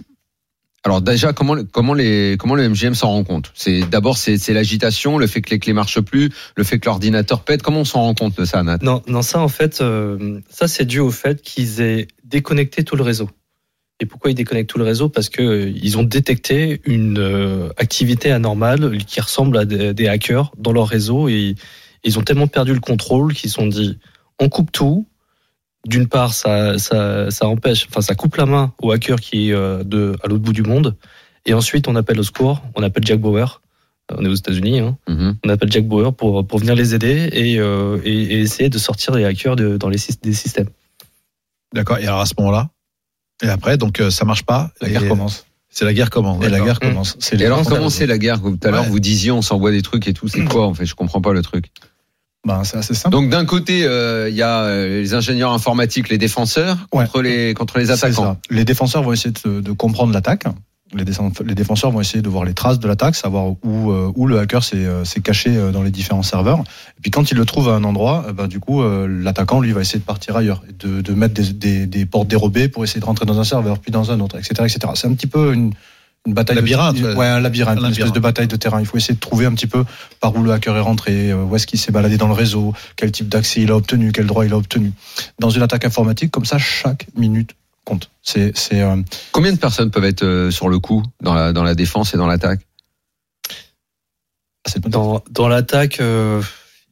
alors 0.87 1.01
déjà, 1.01 1.33
comment 1.33 1.57
comment 1.73 1.95
les 1.95 2.37
comment 2.39 2.55
le 2.55 2.69
MGM 2.69 2.95
s'en 2.95 3.09
rend 3.09 3.25
compte? 3.25 3.51
C'est 3.55 3.89
d'abord 3.89 4.19
c'est 4.19 4.53
l'agitation, 4.53 5.17
le 5.17 5.27
fait 5.27 5.41
que 5.41 5.51
les 5.51 5.59
clés 5.59 5.73
marchent 5.73 6.01
plus, 6.01 6.31
le 6.57 6.63
fait 6.63 6.79
que 6.79 6.87
l'ordinateur 6.87 7.43
pète. 7.43 7.63
Comment 7.63 7.81
on 7.81 7.85
s'en 7.87 8.03
rend 8.03 8.15
compte 8.15 8.37
de 8.37 8.45
ça, 8.45 8.63
Nat? 8.63 8.79
Non, 8.83 9.03
non, 9.07 9.23
ça 9.23 9.41
en 9.41 9.49
fait, 9.49 9.81
euh, 9.81 10.41
ça 10.51 10.69
c'est 10.69 10.85
dû 10.85 11.01
au 11.01 11.11
fait 11.11 11.41
qu'ils 11.41 11.81
aient 11.81 12.07
déconnecté 12.25 12.85
tout 12.85 12.97
le 12.97 13.03
réseau. 13.03 13.31
Et 13.99 14.05
pourquoi 14.05 14.31
ils 14.31 14.35
déconnectent 14.35 14.69
tout 14.69 14.79
le 14.79 14.85
réseau? 14.85 15.09
Parce 15.09 15.31
que 15.31 15.41
euh, 15.41 15.73
ils 15.75 15.97
ont 15.97 16.03
détecté 16.03 16.83
une 16.85 17.19
euh, 17.19 17.71
activité 17.79 18.31
anormale 18.31 18.99
qui 19.07 19.23
ressemble 19.23 19.57
à 19.57 19.65
des, 19.65 19.95
des 19.95 20.09
hackers 20.09 20.53
dans 20.59 20.73
leur 20.73 20.89
réseau 20.89 21.29
et 21.31 21.55
ils 22.03 22.19
ont 22.19 22.23
tellement 22.23 22.49
perdu 22.49 22.75
le 22.75 22.81
contrôle 22.81 23.33
qu'ils 23.33 23.49
se 23.49 23.57
sont 23.57 23.67
dit 23.67 23.99
on 24.39 24.51
coupe 24.51 24.71
tout. 24.71 25.07
D'une 25.87 26.07
part, 26.09 26.33
ça, 26.33 26.79
ça, 26.79 27.31
ça 27.31 27.47
empêche, 27.47 27.87
enfin 27.91 28.01
ça 28.01 28.15
coupe 28.15 28.37
la 28.37 28.47
main 28.47 28.73
au 28.81 28.91
hacker 28.93 29.21
qui 29.21 29.51
est 29.51 29.53
euh, 29.53 29.85
de 29.85 30.17
à 30.23 30.29
l'autre 30.29 30.43
bout 30.43 30.53
du 30.55 30.63
monde. 30.63 30.97
Et 31.47 31.53
ensuite, 31.53 31.89
on 31.89 31.97
appelle 31.97 32.19
au 32.19 32.23
secours, 32.23 32.63
on 32.75 32.83
appelle 32.83 33.05
Jack 33.07 33.21
Bauer. 33.21 33.61
On 34.15 34.25
est 34.25 34.29
aux 34.29 34.35
États-Unis, 34.35 34.81
hein 34.81 34.97
Mhm. 35.09 35.37
on 35.45 35.49
appelle 35.49 35.73
Jack 35.73 35.87
Bauer 35.87 36.13
pour, 36.15 36.47
pour 36.47 36.59
venir 36.59 36.75
les 36.75 36.95
aider 36.95 37.29
et, 37.33 37.59
euh, 37.59 37.99
et, 38.05 38.13
et 38.13 38.41
essayer 38.41 38.69
de 38.69 38.77
sortir 38.79 39.15
les 39.15 39.25
hackers 39.25 39.57
de, 39.57 39.77
dans 39.79 39.89
les 39.89 39.99
des 40.23 40.33
systèmes. 40.35 40.69
D'accord. 41.75 41.99
Et 41.99 42.07
alors 42.07 42.21
à 42.21 42.27
ce 42.27 42.35
moment-là, 42.39 42.69
et 43.43 43.49
après, 43.49 43.77
donc 43.79 44.01
euh, 44.01 44.11
ça 44.11 44.25
marche 44.25 44.45
pas. 44.45 44.71
La 44.81 44.89
et 44.89 44.93
guerre 44.93 45.09
commence. 45.09 45.47
C'est 45.71 45.85
la 45.85 45.93
guerre 45.93 46.11
commence. 46.11 46.45
Et 46.45 46.49
la 46.51 46.61
guerre 46.61 46.79
commence. 46.81 47.17
Et 47.33 47.45
alors 47.45 47.65
comment 47.65 47.91
c'est 47.91 48.07
la 48.07 48.17
guerre? 48.19 48.41
Tout 48.41 48.59
à 48.63 48.71
l'heure, 48.71 48.85
Ouais. 48.85 48.89
vous 48.91 49.01
disiez 49.01 49.33
on 49.33 49.43
s'envoie 49.43 49.71
des 49.73 49.83
trucs 49.83 50.07
et 50.07 50.13
tout. 50.15 50.29
C'est 50.29 50.45
quoi 50.49 50.67
en 50.67 50.75
fait? 50.75 50.87
Je 50.87 50.95
comprends 50.95 51.21
pas 51.21 51.33
le 51.33 51.43
truc. 51.43 51.67
Ben, 52.45 52.63
c'est 52.65 52.77
assez 52.77 52.95
simple. 52.95 53.13
Donc 53.13 53.31
d'un 53.31 53.45
côté, 53.45 53.85
euh, 53.85 54.29
il 54.29 54.37
y 54.37 54.43
a 54.43 54.63
euh, 54.65 55.01
les 55.01 55.15
ingénieurs 55.15 55.53
informatiques, 55.53 56.09
les 56.11 56.19
défenseurs 56.19 56.77
Ouais. 56.93 57.05
contre 57.05 57.23
les 57.23 57.55
contre 57.55 57.79
les 57.79 57.91
attaquants. 57.91 58.23
ça. 58.23 58.37
Les 58.51 58.65
défenseurs 58.65 59.03
vont 59.03 59.13
essayer 59.13 59.33
de, 59.45 59.61
de 59.61 59.73
comprendre 59.73 60.13
l'attaque. 60.13 60.45
Les, 60.93 61.05
défenseurs- 61.05 61.45
les 61.45 61.55
défenseurs 61.57 61.91
vont 61.91 62.01
essayer 62.01 62.23
de 62.23 62.29
voir 62.29 62.45
les 62.45 62.53
traces 62.55 62.79
de 62.79 62.87
l'attaque, 62.87 63.17
savoir 63.17 63.47
où, 63.65 63.91
euh, 63.91 64.13
où 64.15 64.27
le 64.29 64.39
hacker 64.39 64.63
s'est 64.63 65.21
caché 65.25 65.51
dans 65.73 65.83
les 65.83 65.91
différents 65.91 66.23
serveurs. 66.23 66.61
Et 66.61 67.01
puis 67.01 67.11
quand 67.11 67.31
il 67.33 67.37
le 67.37 67.45
trouve 67.47 67.69
à 67.71 67.73
un 67.73 67.83
endroit, 67.83 68.27
euh, 68.29 68.33
ben, 68.33 68.47
du 68.47 68.61
coup, 68.61 68.83
euh, 68.83 69.09
l'attaquant 69.09 69.61
lui 69.61 69.73
va 69.73 69.81
essayer 69.81 69.99
de 69.99 70.05
partir 70.05 70.37
ailleurs, 70.37 70.63
de, 70.79 71.01
de 71.01 71.13
mettre 71.15 71.35
des, 71.35 71.53
des, 71.53 71.87
des 71.87 72.07
portes 72.07 72.29
dérobées 72.29 72.69
pour 72.69 72.85
essayer 72.85 73.01
de 73.01 73.07
rentrer 73.07 73.25
dans 73.27 73.41
un 73.41 73.45
serveur, 73.45 73.79
puis 73.81 73.91
dans 73.91 74.13
un 74.13 74.21
autre, 74.21 74.37
etc., 74.39 74.53
etc. 74.61 74.93
C'est 74.95 75.09
un 75.09 75.15
petit 75.15 75.27
peu 75.27 75.53
une, 75.55 75.73
une 76.27 76.33
bataille. 76.35 76.57
Labyrinthe, 76.57 76.97
de, 76.97 77.07
ouais. 77.09 77.15
ouais, 77.15 77.27
un 77.27 77.41
labyrinthe, 77.41 77.79
Un 77.79 77.85
une 77.87 77.91
espèce 77.93 78.13
de 78.13 78.21
bataille 78.21 78.49
de 78.49 78.57
terrain. 78.57 78.81
Il 78.81 78.87
faut 78.87 78.97
essayer 78.97 79.15
de 79.15 79.21
trouver 79.21 79.47
un 79.47 79.53
petit 79.53 79.67
peu 79.67 79.85
par 80.21 80.35
où 80.35 80.43
le 80.43 80.53
hacker 80.53 80.77
est 80.77 80.81
rentré, 80.81 81.31
euh, 81.31 81.43
où 81.45 81.55
est-ce 81.57 81.67
qu'il 81.67 81.79
s'est 81.79 81.93
baladé 81.93 82.17
dans 82.17 82.29
le 82.29 82.33
réseau, 82.35 82.73
quel 82.97 83.13
type 83.13 83.29
d'accès 83.29 83.61
il 83.63 83.71
a 83.71 83.77
obtenu, 83.77 84.11
quel 84.13 84.27
droit 84.27 84.47
il 84.47 84.53
a 84.53 84.57
obtenu. 84.57 84.93
Dans 85.39 85.51
une 85.51 85.63
attaque 85.63 85.85
informatique, 85.85 86.31
comme 86.31 86.45
ça, 86.47 86.59
chaque 86.59 87.07
minute 87.17 87.51
compte. 87.85 88.09
C'est, 88.23 88.57
c'est, 88.57 88.81
euh, 88.81 88.97
Combien 89.33 89.53
de 89.53 89.59
personnes 89.59 89.91
peuvent 89.91 90.05
être 90.07 90.23
euh, 90.25 90.51
sur 90.51 90.71
le 90.71 90.79
coup 90.79 91.03
dans 91.23 91.35
la 91.35 91.53
dans 91.53 91.63
la 91.65 91.75
défense 91.75 92.15
et 92.15 92.17
dans 92.17 92.27
l'attaque? 92.27 92.61
Pas 94.83 94.89
Dans, 94.89 95.23
dans 95.31 95.49
l'attaque, 95.49 96.01
euh, 96.01 96.41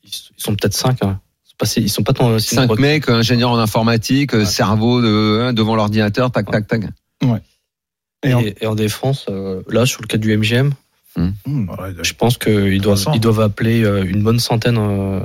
ils 0.05 0.11
sont 0.37 0.55
peut-être 0.55 0.75
cinq. 0.75 0.99
Hein. 1.03 1.21
Ils 1.47 1.49
sont 1.49 1.57
pas 1.59 1.67
si- 1.67 1.81
Ils 1.81 1.89
sont 1.89 2.03
pas 2.03 2.13
tant- 2.13 2.39
Cinq 2.39 2.79
mecs, 2.79 3.09
ingénieurs 3.09 3.51
en 3.53 3.59
informatique, 3.59 4.35
euh, 4.35 4.45
cerveau 4.45 5.01
de, 5.01 5.41
hein, 5.43 5.53
devant 5.55 5.75
l'ordinateur, 5.75 6.31
tac, 6.31 6.51
tac, 6.51 6.67
tac. 6.67 6.83
Et 8.25 8.29
Et, 8.31 8.35
en- 8.35 8.43
et 8.61 8.67
en 8.67 8.75
défense, 8.75 9.27
euh, 9.29 9.63
là, 9.69 9.85
sur 9.87 10.01
le 10.03 10.07
cas 10.07 10.19
du 10.19 10.33
MGM, 10.37 10.73
Hmm. 11.15 11.69
Ouais, 11.69 11.91
je 12.03 12.15
pense 12.15 12.39
qu'ils 12.39 12.81
doivent, 12.81 12.97
300. 12.97 13.13
ils 13.17 13.21
doivent 13.21 13.41
appeler 13.41 13.85
euh, 13.85 14.03
une 14.03 14.23
bonne 14.23 14.39
centaine 14.39 14.79
euh, 14.79 15.21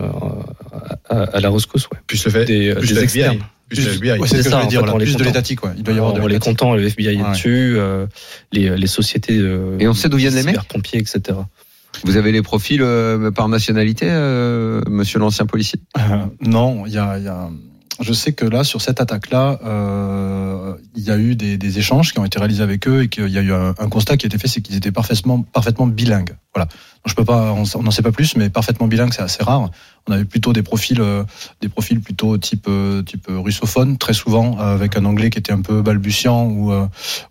à, 1.09 1.21
à 1.23 1.39
la 1.39 1.49
rescousse. 1.49 1.87
Ouais. 1.91 1.97
Plus 2.07 2.25
le 2.25 2.31
fait. 2.31 2.43
Des, 2.43 2.75
plus 2.75 2.89
des 2.89 2.95
le 2.95 3.03
externes. 3.03 3.35
FBI. 3.35 3.45
Plus 3.69 3.85
le 3.85 3.91
FBI. 3.93 4.19
Ouais, 4.19 4.27
c'est 4.27 4.43
ça, 4.43 4.59
en 4.63 4.65
dire. 4.65 4.81
fait, 4.85 4.89
on 4.91 4.97
les 4.97 5.05
plus 5.05 5.13
de 5.13 5.17
compte. 5.19 5.27
l'étatique, 5.27 5.63
ouais. 5.63 5.71
Il 5.77 5.83
doit 5.83 5.93
y 5.93 5.97
avoir 5.97 6.11
de 6.13 6.19
on 6.19 6.27
les 6.27 6.39
comptants, 6.39 6.75
le 6.75 6.83
FBI 6.87 7.19
est 7.21 7.29
dessus, 7.31 7.75
euh, 7.77 8.05
les, 8.51 8.75
les 8.77 8.87
sociétés. 8.87 9.37
euh, 9.39 9.77
Et 9.79 9.87
on 9.87 9.93
sait 9.93 10.09
d'où 10.09 10.17
viennent 10.17 10.35
les 10.35 10.43
mecs 10.43 10.61
pompiers, 10.67 10.99
etc. 10.99 11.37
Vous 12.03 12.17
avez 12.17 12.31
les 12.33 12.41
profils 12.41 12.81
euh, 12.81 13.31
par 13.31 13.47
nationalité, 13.47 14.07
euh, 14.09 14.81
monsieur 14.89 15.19
l'ancien 15.19 15.45
policier? 15.45 15.79
Euh, 15.97 16.17
non, 16.41 16.85
il 16.85 16.93
y 16.93 16.97
a, 16.97 17.17
il 17.17 17.23
y 17.23 17.27
a- 17.29 17.49
Je 17.99 18.13
sais 18.13 18.33
que 18.33 18.45
là, 18.45 18.63
sur 18.63 18.81
cette 18.81 19.01
attaque-là, 19.01 19.59
euh, 19.63 20.75
il 20.95 21.03
y 21.03 21.11
a 21.11 21.17
eu 21.17 21.35
des, 21.35 21.79
échanges 21.79 22.13
qui 22.13 22.19
ont 22.19 22.25
été 22.25 22.37
réalisés 22.37 22.63
avec 22.63 22.87
eux 22.87 23.03
et 23.03 23.09
qu'il 23.09 23.29
y 23.29 23.37
a 23.37 23.41
eu 23.41 23.51
un, 23.51 23.73
constat 23.89 24.17
qui 24.17 24.25
a 24.25 24.27
été 24.27 24.37
fait, 24.37 24.47
c'est 24.47 24.61
qu'ils 24.61 24.75
étaient 24.75 24.91
parfaitement, 24.91 25.41
parfaitement 25.41 25.87
bilingues. 25.87 26.35
Voilà. 26.53 26.67
Je 27.05 27.13
peux 27.13 27.25
pas, 27.25 27.53
on 27.53 27.81
n'en 27.81 27.91
sait 27.91 28.01
pas 28.01 28.11
plus, 28.11 28.35
mais 28.35 28.49
parfaitement 28.49 28.87
bilingues, 28.87 29.13
c'est 29.13 29.21
assez 29.21 29.43
rare. 29.43 29.71
On 30.07 30.13
avait 30.13 30.25
plutôt 30.25 30.53
des 30.53 30.63
profils, 30.63 31.01
euh, 31.01 31.23
des 31.61 31.67
profils 31.69 31.99
plutôt 31.99 32.37
type, 32.37 32.65
euh, 32.69 33.03
type 33.03 33.25
russophone, 33.29 33.97
très 33.97 34.13
souvent 34.13 34.57
euh, 34.59 34.73
avec 34.73 34.95
un 34.95 35.03
anglais 35.05 35.29
qui 35.29 35.37
était 35.37 35.51
un 35.51 35.61
peu 35.61 35.81
balbutiant 35.81 36.45
ou, 36.45 36.71
euh, 36.71 36.85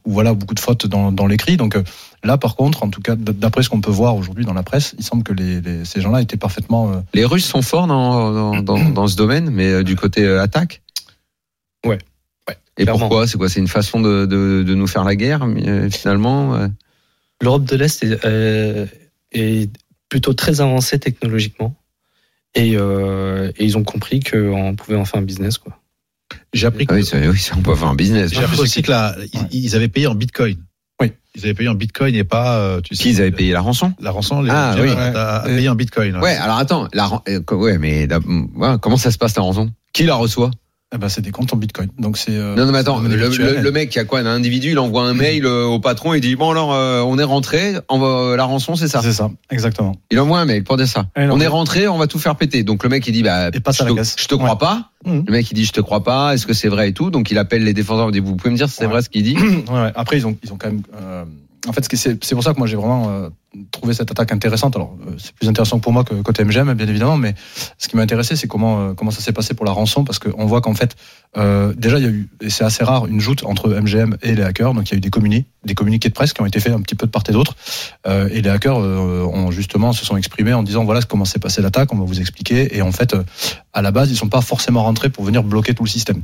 ou 0.04 0.12
voilà 0.12 0.34
beaucoup 0.34 0.54
de 0.54 0.60
fautes 0.60 0.86
dans, 0.86 1.10
dans 1.10 1.26
l'écrit. 1.26 1.56
Donc 1.56 1.74
euh, 1.76 1.82
là, 2.22 2.36
par 2.36 2.54
contre, 2.54 2.82
en 2.82 2.90
tout 2.90 3.00
cas, 3.00 3.16
d'après 3.16 3.62
ce 3.62 3.70
qu'on 3.70 3.80
peut 3.80 3.90
voir 3.90 4.14
aujourd'hui 4.16 4.44
dans 4.44 4.52
la 4.52 4.62
presse, 4.62 4.94
il 4.98 5.04
semble 5.04 5.22
que 5.22 5.32
les, 5.32 5.60
les- 5.62 5.84
ces 5.86 6.00
gens-là 6.02 6.20
étaient 6.20 6.36
parfaitement 6.36 6.92
euh, 6.92 6.96
Les 7.14 7.24
Russes 7.24 7.46
sont 7.46 7.62
forts 7.62 7.86
dans, 7.86 8.32
dans, 8.32 8.62
dans, 8.62 8.88
dans 8.90 9.06
ce 9.06 9.16
domaine, 9.16 9.48
mais 9.50 9.68
euh, 9.70 9.82
du 9.82 9.96
côté 9.96 10.24
euh, 10.24 10.42
attaque? 10.42 10.82
Ouais. 11.86 11.98
Ouais, 12.48 12.56
Et 12.76 12.82
clairement. 12.82 13.00
pourquoi? 13.08 13.26
C'est 13.26 13.38
quoi? 13.38 13.48
C'est 13.48 13.60
une 13.60 13.68
façon 13.68 14.00
de, 14.00 14.26
de, 14.26 14.62
de 14.66 14.74
nous 14.74 14.86
faire 14.86 15.04
la 15.04 15.16
guerre, 15.16 15.46
mais, 15.46 15.66
euh, 15.68 15.88
finalement 15.90 16.68
L'Europe 17.40 17.64
de 17.64 17.76
l'Est 17.76 18.02
est, 18.02 18.18
euh, 18.24 18.86
est 19.32 19.70
plutôt 20.08 20.32
très 20.34 20.60
avancée 20.60 20.98
technologiquement. 20.98 21.74
Et, 22.56 22.72
euh, 22.76 23.52
et 23.58 23.64
ils 23.64 23.76
ont 23.76 23.84
compris 23.84 24.20
qu'on 24.20 24.74
pouvait 24.74 24.96
en 24.96 25.04
faire 25.04 25.20
un 25.20 25.24
business. 25.24 25.58
Quoi. 25.58 25.78
J'ai 26.54 26.66
appris 26.66 26.86
ah 26.88 26.92
que 26.92 26.94
oui, 26.96 27.04
c'est- 27.38 27.54
on 27.54 27.60
peut 27.62 27.74
faire 27.74 27.88
un 27.88 27.94
business. 27.94 28.32
J'ai 28.32 28.42
appris 28.42 28.58
aussi 28.58 28.82
que 28.82 28.90
là, 28.90 29.14
ils, 29.52 29.64
ils 29.64 29.76
avaient 29.76 29.88
payé 29.88 30.06
en 30.06 30.14
bitcoin. 30.14 30.56
Oui. 31.00 31.12
Ils 31.34 31.44
avaient 31.44 31.52
payé 31.54 31.68
en 31.68 31.74
bitcoin 31.74 32.14
et 32.14 32.24
pas, 32.24 32.56
euh, 32.58 32.80
tu 32.80 32.94
sais. 32.96 33.02
Qui 33.02 33.10
ils 33.10 33.20
avaient 33.20 33.30
payé 33.30 33.52
la 33.52 33.60
rançon 33.60 33.92
La 34.00 34.10
rançon, 34.10 34.40
les 34.40 34.50
Ah, 34.50 34.74
gens 34.76 34.82
oui. 34.82 34.90
a 34.90 35.42
payé 35.44 35.68
en 35.68 35.74
bitcoin. 35.74 36.16
Ouais, 36.16 36.34
alors 36.36 36.56
attends, 36.56 36.88
la, 36.94 37.22
euh, 37.28 37.40
ouais, 37.54 37.76
mais 37.78 38.08
comment 38.80 38.96
ça 38.96 39.10
se 39.10 39.18
passe 39.18 39.36
la 39.36 39.42
rançon? 39.42 39.70
Qui 39.92 40.04
la 40.04 40.14
reçoit? 40.14 40.50
Eh 40.96 40.98
ben, 40.98 41.08
c'est 41.08 41.20
des 41.20 41.30
comptes 41.30 41.52
en 41.52 41.56
bitcoin. 41.56 41.88
Donc 41.98 42.16
c'est. 42.16 42.32
euh, 42.36 42.54
Non, 42.56 42.66
non, 42.66 42.72
mais 42.72 42.78
attends, 42.78 43.00
le, 43.00 43.70
mec 43.70 43.90
qui 43.90 43.98
a 43.98 44.04
quoi 44.04 44.18
Un 44.20 44.26
individu, 44.26 44.70
il 44.72 44.78
envoie 44.78 45.02
un 45.02 45.14
mail 45.14 45.44
euh, 45.46 45.64
au 45.64 45.78
patron, 45.78 46.14
il 46.14 46.20
dit 46.20 46.34
bon 46.36 46.50
alors 46.50 46.72
euh, 46.74 47.02
on 47.02 47.18
est 47.18 47.22
rentré, 47.24 47.74
on 47.88 47.98
va, 47.98 48.36
la 48.36 48.44
rançon 48.44 48.74
c'est 48.76 48.88
ça? 48.88 49.00
C'est 49.02 49.12
ça, 49.12 49.30
exactement. 49.50 49.96
Il 50.10 50.18
envoie 50.20 50.40
un 50.40 50.44
mail 50.46 50.64
pour 50.64 50.76
dire 50.76 50.88
ça. 50.88 51.06
Non, 51.16 51.34
on 51.34 51.40
est 51.40 51.46
rentré, 51.46 51.86
on 51.88 51.98
va 51.98 52.06
tout 52.06 52.18
faire 52.18 52.36
péter. 52.36 52.62
Donc 52.64 52.82
le 52.82 52.88
mec 52.88 53.06
il 53.06 53.12
dit 53.12 53.22
bah 53.22 53.50
Et 53.52 53.60
passe 53.60 53.76
je, 53.78 53.82
à 53.82 53.84
la 53.86 53.90
te, 53.92 53.96
caisse. 53.96 54.16
je 54.18 54.26
te 54.26 54.34
crois 54.34 54.50
Ouais. 54.52 54.56
pas. 54.58 54.90
Mhm. 55.04 55.24
Le 55.26 55.32
mec 55.32 55.50
il 55.50 55.54
dit 55.54 55.64
je 55.64 55.72
te 55.72 55.80
crois 55.80 56.02
pas, 56.02 56.34
est-ce 56.34 56.46
que 56.46 56.54
c'est 56.54 56.68
vrai 56.68 56.88
et 56.88 56.92
tout, 56.92 57.10
donc 57.10 57.30
il 57.30 57.38
appelle 57.38 57.62
les 57.64 57.74
défenseurs, 57.74 58.08
il 58.08 58.12
dit 58.12 58.20
vous 58.20 58.36
pouvez 58.36 58.50
me 58.50 58.56
dire 58.56 58.68
si 58.68 58.76
c'est 58.76 58.84
Ouais. 58.86 58.90
vrai 58.90 59.02
ce 59.02 59.08
qu'il 59.08 59.22
dit 59.22 59.36
Ouais, 59.70 59.92
après, 59.94 60.16
ils 60.16 60.26
ont, 60.26 60.36
ils 60.42 60.52
ont 60.52 60.56
quand 60.56 60.68
même. 60.68 60.82
euh, 61.00 61.24
en 61.66 61.72
fait, 61.72 61.86
c'est 61.92 62.34
pour 62.34 62.42
ça 62.42 62.52
que 62.52 62.58
moi 62.58 62.66
j'ai 62.66 62.76
vraiment 62.76 63.08
euh, 63.08 63.28
trouvé 63.70 63.94
cette 63.94 64.10
attaque 64.10 64.32
intéressante. 64.32 64.76
Alors, 64.76 64.96
euh, 65.06 65.12
c'est 65.18 65.32
plus 65.32 65.48
intéressant 65.48 65.78
pour 65.78 65.92
moi 65.92 66.04
que 66.04 66.14
côté 66.22 66.44
MGM, 66.44 66.74
bien 66.74 66.88
évidemment, 66.88 67.16
mais 67.16 67.34
ce 67.78 67.88
qui 67.88 67.96
m'a 67.96 68.02
intéressé, 68.02 68.36
c'est 68.36 68.46
comment 68.46 68.90
euh, 68.90 69.10
ça 69.10 69.20
s'est 69.20 69.32
passé 69.32 69.54
pour 69.54 69.66
la 69.66 69.72
rançon, 69.72 70.04
parce 70.04 70.18
qu'on 70.18 70.46
voit 70.46 70.60
qu'en 70.60 70.74
fait, 70.74 70.96
déjà 71.76 71.98
il 71.98 72.04
y 72.04 72.06
a 72.06 72.10
eu, 72.10 72.28
et 72.40 72.50
c'est 72.50 72.64
assez 72.64 72.84
rare, 72.84 73.06
une 73.06 73.20
joute 73.20 73.44
entre 73.44 73.68
MGM 73.68 74.16
et 74.22 74.34
les 74.34 74.42
hackers. 74.42 74.74
Donc 74.74 74.88
il 74.88 74.92
y 74.92 74.94
a 74.94 74.98
eu 74.98 75.00
des 75.00 75.10
communiqués, 75.10 75.46
des 75.64 75.74
communiqués 75.74 76.08
de 76.08 76.14
presse 76.14 76.32
qui 76.32 76.40
ont 76.40 76.46
été 76.46 76.60
faits 76.60 76.72
un 76.72 76.80
petit 76.80 76.94
peu 76.94 77.06
de 77.06 77.10
part 77.10 77.24
et 77.28 77.32
d'autre, 77.32 77.56
et 78.06 78.40
les 78.40 78.48
hackers 78.48 78.78
ont 78.78 79.50
justement 79.50 79.92
se 79.92 80.04
sont 80.04 80.16
exprimés 80.16 80.54
en 80.54 80.62
disant 80.62 80.84
voilà 80.84 81.02
comment 81.02 81.24
s'est 81.24 81.38
passé 81.38 81.62
l'attaque, 81.62 81.92
on 81.92 81.98
va 81.98 82.04
vous 82.04 82.20
expliquer. 82.20 82.76
Et 82.76 82.82
en 82.82 82.92
fait, 82.92 83.14
à 83.72 83.82
la 83.82 83.90
base, 83.90 84.10
ils 84.10 84.16
sont 84.16 84.28
pas 84.28 84.40
forcément 84.40 84.82
rentrés 84.82 85.10
pour 85.10 85.24
venir 85.24 85.42
bloquer 85.42 85.74
tout 85.74 85.84
le 85.84 85.90
système. 85.90 86.22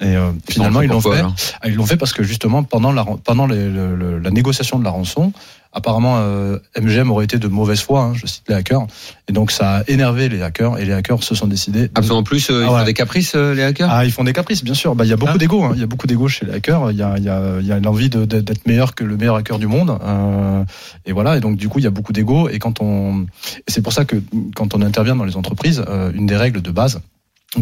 Et 0.00 0.16
euh, 0.16 0.32
finalement, 0.48 0.80
ils 0.80 0.88
l'ont 0.88 1.00
fait. 1.00 1.18
alors? 1.18 1.34
Ah, 1.60 1.68
Ils 1.68 1.74
l'ont 1.74 1.86
fait 1.86 1.96
parce 1.96 2.12
que 2.12 2.22
justement 2.24 2.64
pendant 2.64 2.90
la 2.92 3.04
pendant 3.04 3.46
les- 3.46 3.68
le- 3.68 3.94
le- 3.94 4.18
la 4.18 4.30
négociation 4.30 4.78
de 4.80 4.84
la 4.84 4.90
rançon, 4.90 5.32
apparemment 5.72 6.16
euh, 6.18 6.58
MGM 6.76 7.10
aurait 7.12 7.24
été 7.26 7.38
de 7.38 7.46
mauvaise 7.46 7.80
foi, 7.80 8.00
hein, 8.02 8.12
je 8.14 8.26
cite 8.26 8.42
les 8.48 8.54
hackers, 8.56 8.84
et 9.28 9.32
donc 9.32 9.52
ça 9.52 9.76
a 9.76 9.82
énervé 9.86 10.28
les 10.28 10.42
hackers 10.42 10.78
et 10.78 10.84
les 10.86 10.92
hackers 10.92 11.22
se 11.22 11.36
sont 11.36 11.46
décidés. 11.46 11.82
de- 11.86 11.90
Ah, 11.94 12.12
en 12.14 12.24
plus, 12.24 12.50
euh, 12.50 12.62
ils 12.62 12.64
Ah 12.64 12.66
font 12.68 12.74
ouais. 12.78 12.84
des 12.84 12.94
caprices, 12.94 13.34
euh, 13.36 13.54
les 13.54 13.62
hackers? 13.62 13.88
Ah, 13.92 14.04
ils 14.04 14.10
font 14.10 14.24
des 14.24 14.32
caprices, 14.32 14.64
bien 14.64 14.74
sûr. 14.74 14.96
Bah, 14.96 15.04
il 15.04 15.08
y 15.08 15.12
a 15.12 15.16
beaucoup 15.16 15.32
Ah. 15.36 15.38
d'ego. 15.38 15.62
Hein. 15.62 15.72
Il 15.74 15.80
y 15.80 15.84
a 15.84 15.86
beaucoup 15.86 16.08
d'ego 16.08 16.26
chez 16.26 16.46
les 16.46 16.52
hackers. 16.54 16.90
Il 16.90 16.96
y 16.96 17.02
a, 17.02 17.14
il 17.18 17.22
y 17.24 17.28
a, 17.28 17.60
il 17.60 17.66
y 17.66 17.70
a 17.72 17.78
l'envie 17.78 18.08
de- 18.08 18.24
de- 18.24 18.40
d'être 18.40 18.66
meilleur 18.66 18.96
que 18.96 19.04
le 19.04 19.16
meilleur 19.16 19.36
hacker 19.36 19.60
du 19.60 19.68
monde. 19.68 19.96
Euh, 20.02 20.64
et 21.06 21.12
voilà. 21.12 21.36
Et 21.36 21.40
donc, 21.40 21.56
du 21.56 21.68
coup, 21.68 21.78
il 21.78 21.84
y 21.84 21.88
a 21.88 21.90
beaucoup 21.90 22.12
d'ego. 22.12 22.48
Et 22.48 22.58
quand 22.58 22.80
on, 22.80 23.26
c'est 23.68 23.82
pour 23.82 23.92
ça 23.92 24.04
que 24.04 24.16
quand 24.56 24.74
on 24.74 24.82
intervient 24.82 25.14
dans 25.14 25.24
les 25.26 25.36
entreprises, 25.36 25.84
euh, 25.86 26.10
une 26.12 26.26
des 26.26 26.36
règles 26.36 26.60
de 26.60 26.70
base, 26.72 27.00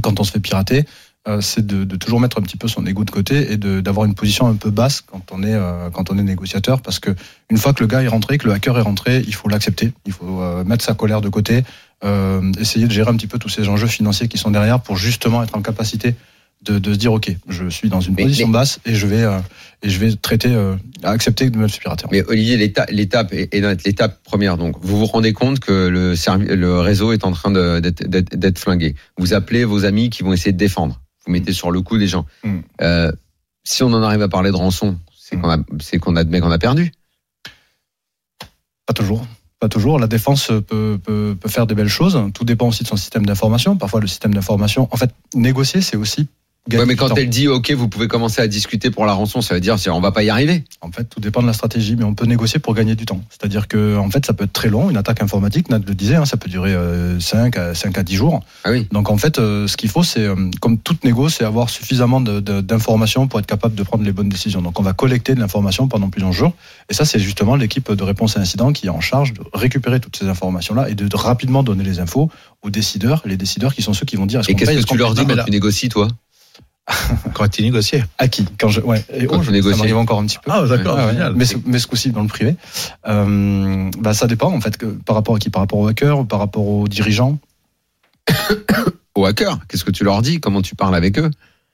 quand 0.03 0.21
on 0.21 0.25
se 0.25 0.31
fait 0.33 0.41
pirater, 0.41 0.85
euh, 1.29 1.41
c'est 1.43 1.67
de, 1.67 1.85
de 1.85 1.97
toujours 1.97 2.19
mettre 2.21 2.39
un 2.39 2.43
petit 2.43 2.57
peu 2.57 2.67
son 2.67 2.87
ego 2.87 3.05
de 3.05 3.11
côté 3.11 3.53
et 3.53 3.57
d'avoir 3.59 4.07
une 4.07 4.15
position 4.15 4.47
un 4.47 4.55
peu 4.55 4.71
basse 4.71 5.03
quand 5.03 5.23
on 5.33 5.43
est 5.43 5.53
euh, 5.55 5.91
quand 5.91 6.11
on 6.11 6.17
est 6.19 6.23
négociateur, 6.23 6.81
parce 6.81 6.99
que 6.99 7.11
une 7.51 7.59
fois 7.59 7.73
que 7.75 7.83
le 7.83 7.87
gars 7.89 8.03
est 8.03 8.09
rentré, 8.09 8.39
que 8.39 8.47
le 8.47 8.55
hacker 8.55 8.79
est 8.79 8.83
rentré, 8.83 9.23
il 9.27 9.35
faut 9.35 9.49
l'accepter. 9.49 9.93
Il 10.07 10.13
faut 10.13 10.41
euh, 10.41 10.65
mettre 10.65 10.85
sa 10.85 10.95
colère 10.95 11.21
de 11.21 11.29
côté, 11.29 11.63
euh, 12.05 12.51
essayer 12.59 12.87
de 12.87 12.93
gérer 12.93 13.11
un 13.11 13.17
petit 13.17 13.27
peu 13.27 13.39
tous 13.39 13.51
ces 13.51 13.69
enjeux 13.69 13.87
financiers 13.87 14.29
qui 14.29 14.39
sont 14.39 14.51
derrière 14.51 14.81
pour 14.81 14.97
justement 14.97 15.43
être 15.43 15.55
en 15.55 15.61
capacité 15.63 16.15
de, 16.63 16.79
de 16.79 16.93
se 16.93 16.99
dire 16.99 17.13
ok, 17.13 17.31
je 17.49 17.69
suis 17.69 17.89
dans 17.91 18.01
une 18.03 18.15
Mais- 18.15 18.23
position 18.25 18.47
mais- 18.49 18.53
basse 18.55 18.81
et 18.87 18.95
je 18.95 19.07
vais 19.07 19.23
euh, 19.23 19.39
et 19.83 19.89
je 19.91 19.99
vais 19.99 20.15
traiter, 20.15 20.49
euh, 20.53 20.77
accepter 21.03 21.49
de 21.51 21.57
me 21.59 21.67
pirater. 21.69 22.07
Mais 22.13 22.23
Olivier, 22.29 22.57
l'éta- 22.59 22.87
l'étape 22.91 23.33
est 23.33 23.55
l'étape 23.87 24.23
première. 24.25 24.57
Donc, 24.59 24.77
vous 24.83 24.99
vous 24.99 25.07
rendez 25.07 25.33
compte 25.33 25.59
que 25.61 25.89
le, 25.89 26.15
le 26.55 26.81
réseau 26.81 27.13
est 27.13 27.25
en 27.25 27.33
train 27.33 27.51
d'être 27.51 28.59
flingué. 28.59 28.95
Vous 29.19 29.33
appelez 29.35 29.65
vos 29.65 29.85
amis 29.87 30.11
qui 30.11 30.23
vont 30.23 30.33
essayer 30.35 30.53
de 30.53 30.59
défendre. 30.59 31.01
Vous 31.31 31.35
mettez 31.35 31.53
sur 31.53 31.71
le 31.71 31.81
coup 31.81 31.97
des 31.97 32.09
gens. 32.09 32.27
Mm. 32.43 32.59
Euh, 32.83 33.13
si 33.63 33.85
on 33.85 33.93
en 33.93 34.03
arrive 34.03 34.21
à 34.23 34.29
parler 34.29 34.51
de 34.51 34.57
rançon, 34.57 34.99
c'est 35.17 35.37
Mm. 35.37 35.41
qu'on 35.43 35.51
a, 35.51 35.59
c'est 35.81 35.99
qu'on 35.99 36.17
admet 36.17 36.41
qu'on 36.41 36.51
a 36.51 36.59
perdu. 36.59 36.91
Pas 38.85 38.95
toujours. 38.95 39.25
Pas 39.61 39.69
toujours. 39.69 40.01
La 40.01 40.09
défense 40.09 40.51
peut, 40.67 40.99
peut, 41.01 41.37
peut 41.41 41.49
faire 41.49 41.69
des 41.69 41.77
belles 41.77 41.87
choses. 41.89 42.19
Tout 42.35 42.45
dépend 42.45 42.67
aussi 42.67 42.83
de 42.83 42.89
son 42.89 42.97
système 42.97 43.25
d'information. 43.27 43.77
Parfois, 43.77 44.01
le 44.01 44.09
système 44.09 44.35
d'information. 44.35 44.89
En 44.91 44.97
fait, 44.97 45.15
négocier, 45.37 45.83
c'est 45.83 45.97
aussi. 45.97 46.27
Ouais, 46.71 46.87
mais 46.87 46.95
quand 46.95 47.09
temps. 47.09 47.15
elle 47.17 47.29
dit 47.29 47.49
OK, 47.49 47.71
vous 47.73 47.89
pouvez 47.89 48.07
commencer 48.07 48.43
à 48.43 48.47
discuter 48.47 48.91
pour 48.91 49.07
la 49.07 49.15
rançon, 49.15 49.41
ça 49.41 49.55
veut 49.55 49.61
dire 49.61 49.77
on 49.89 50.01
va 50.01 50.13
pas 50.13 50.23
y 50.23 50.31
arriver. 50.31 50.65
En 50.83 50.93
fait, 50.93 51.05
tout 51.05 51.21
dépend 51.21 51.41
de 51.41 51.47
la 51.47 51.53
stratégie, 51.53 51.97
mais 51.97 52.05
on 52.05 52.15
peut 52.15 52.27
négocier 52.27 52.61
pour 52.61 52.75
gagner 52.75 52.95
du 52.95 53.07
temps. 53.07 53.21
C'est-à-dire 53.31 53.67
que, 53.67 53.97
en 53.97 54.11
fait, 54.11 54.27
ça 54.27 54.35
peut 54.35 54.45
être 54.45 54.53
très 54.53 54.69
long. 54.69 54.91
Une 54.91 54.97
attaque 54.97 55.23
informatique, 55.23 55.71
Nat 55.71 55.81
le 55.87 55.95
disait, 55.95 56.17
hein, 56.17 56.27
ça 56.27 56.37
peut 56.37 56.51
durer 56.51 56.73
euh, 56.73 57.19
5 57.19 57.57
à 57.57 57.75
5 57.75 57.97
à 57.97 58.03
10 58.03 58.15
jours. 58.15 58.41
Ah 58.65 58.71
oui. 58.71 58.87
Donc, 58.93 59.11
en 59.11 59.17
fait, 59.17 59.39
euh, 59.39 59.67
ce 59.67 59.77
qu'il 59.77 59.89
faut, 59.89 60.03
c'est, 60.03 60.21
euh, 60.21 60.51
comme 60.61 60.79
toute 60.79 61.03
négo, 61.03 61.29
c'est 61.29 61.45
avoir 61.45 61.71
suffisamment 61.71 62.21
d'informations 62.21 63.27
pour 63.27 63.41
être 63.41 63.47
capable 63.47 63.75
de 63.75 63.83
prendre 63.83 64.05
les 64.05 64.13
bonnes 64.13 64.29
décisions. 64.29 64.61
Donc, 64.61 64.79
on 64.79 64.83
va 64.83 64.93
collecter 64.93 65.35
de 65.35 65.41
l'information 65.41 65.89
pendant 65.89 66.11
plusieurs 66.11 66.33
jours. 66.33 66.53
Et 66.91 66.95
ça, 66.95 67.05
c'est 67.07 67.19
justement 67.19 67.57
l'équipe 67.57 67.91
de 67.91 68.03
réponse 68.03 68.37
à 68.37 68.41
incident 68.41 68.73
qui 68.73 68.87
est 68.87 68.91
en 68.91 69.01
charge 69.01 69.33
de 69.33 69.41
récupérer 69.55 69.99
toutes 69.99 70.17
ces 70.17 70.27
informations-là 70.27 70.91
et 70.91 70.95
de, 70.95 71.09
de 71.09 71.17
rapidement 71.17 71.63
donner 71.63 71.85
les 71.85 72.01
infos 72.01 72.31
aux 72.63 72.71
décideurs. 72.71 73.23
Les 73.25 73.37
décideurs 73.37 73.75
qui 73.75 73.83
sont 73.83 73.95
ceux 73.95 74.07
qui 74.07 74.17
vont 74.17 74.27
dire 74.27 74.41
est-ce 74.41 74.51
Et 74.51 74.55
qu'est-ce 74.55 74.73
que 74.73 74.77
est-ce 74.79 74.87
tu 74.87 74.97
leur 74.97 75.15
dis 75.15 75.25
quand 75.25 75.45
tu 75.45 75.51
négocies, 75.51 75.89
toi? 75.89 76.09
Quand 77.35 77.49
tu 77.49 77.63
négocié. 77.63 78.05
À 78.19 78.29
qui? 78.29 78.45
Quand 78.59 78.69
je, 78.69 78.81
ouais. 78.81 79.05
Et 79.15 79.27
Quand 79.27 79.39
oh, 79.39 79.43
je- 79.43 79.51
négocies. 79.51 79.75
Ça 79.75 79.79
m'arrive 79.79 79.97
encore 79.97 80.19
un 80.19 80.27
petit 80.27 80.39
peu. 80.43 80.51
Ah, 80.51 80.65
d'accord, 80.67 80.97
ouais. 80.97 81.13
génial. 81.13 81.35
Mais, 81.37 81.45
ce- 81.45 81.57
mais 81.65 81.79
ce 81.79 81.87
coup-ci 81.87 82.11
dans 82.11 82.23
le 82.23 82.29
privé. 82.29 82.57
Euh, 83.07 83.91
bah, 83.99 84.13
ça 84.15 84.27
dépend 84.27 84.53
en 84.53 84.61
fait 84.61 84.77
que, 84.77 84.87
par 84.87 85.15
rapport 85.17 85.35
à 85.37 85.39
qui? 85.39 85.51
Par 85.51 85.63
rapport 85.63 85.79
aux 85.79 85.87
hackers, 85.89 86.27
par 86.27 86.39
rapport 86.39 86.67
aux 86.67 86.89
dirigeants? 86.89 87.39
Aux 89.17 89.25
hackers, 89.27 89.59
qu'est-ce 89.69 89.85
que 89.85 89.91
tu 89.91 90.05
leur 90.05 90.23
dis? 90.23 90.39
Comment 90.41 90.63
tu 90.63 90.75
parles 90.77 90.95
avec 90.95 91.19
eux? 91.19 91.31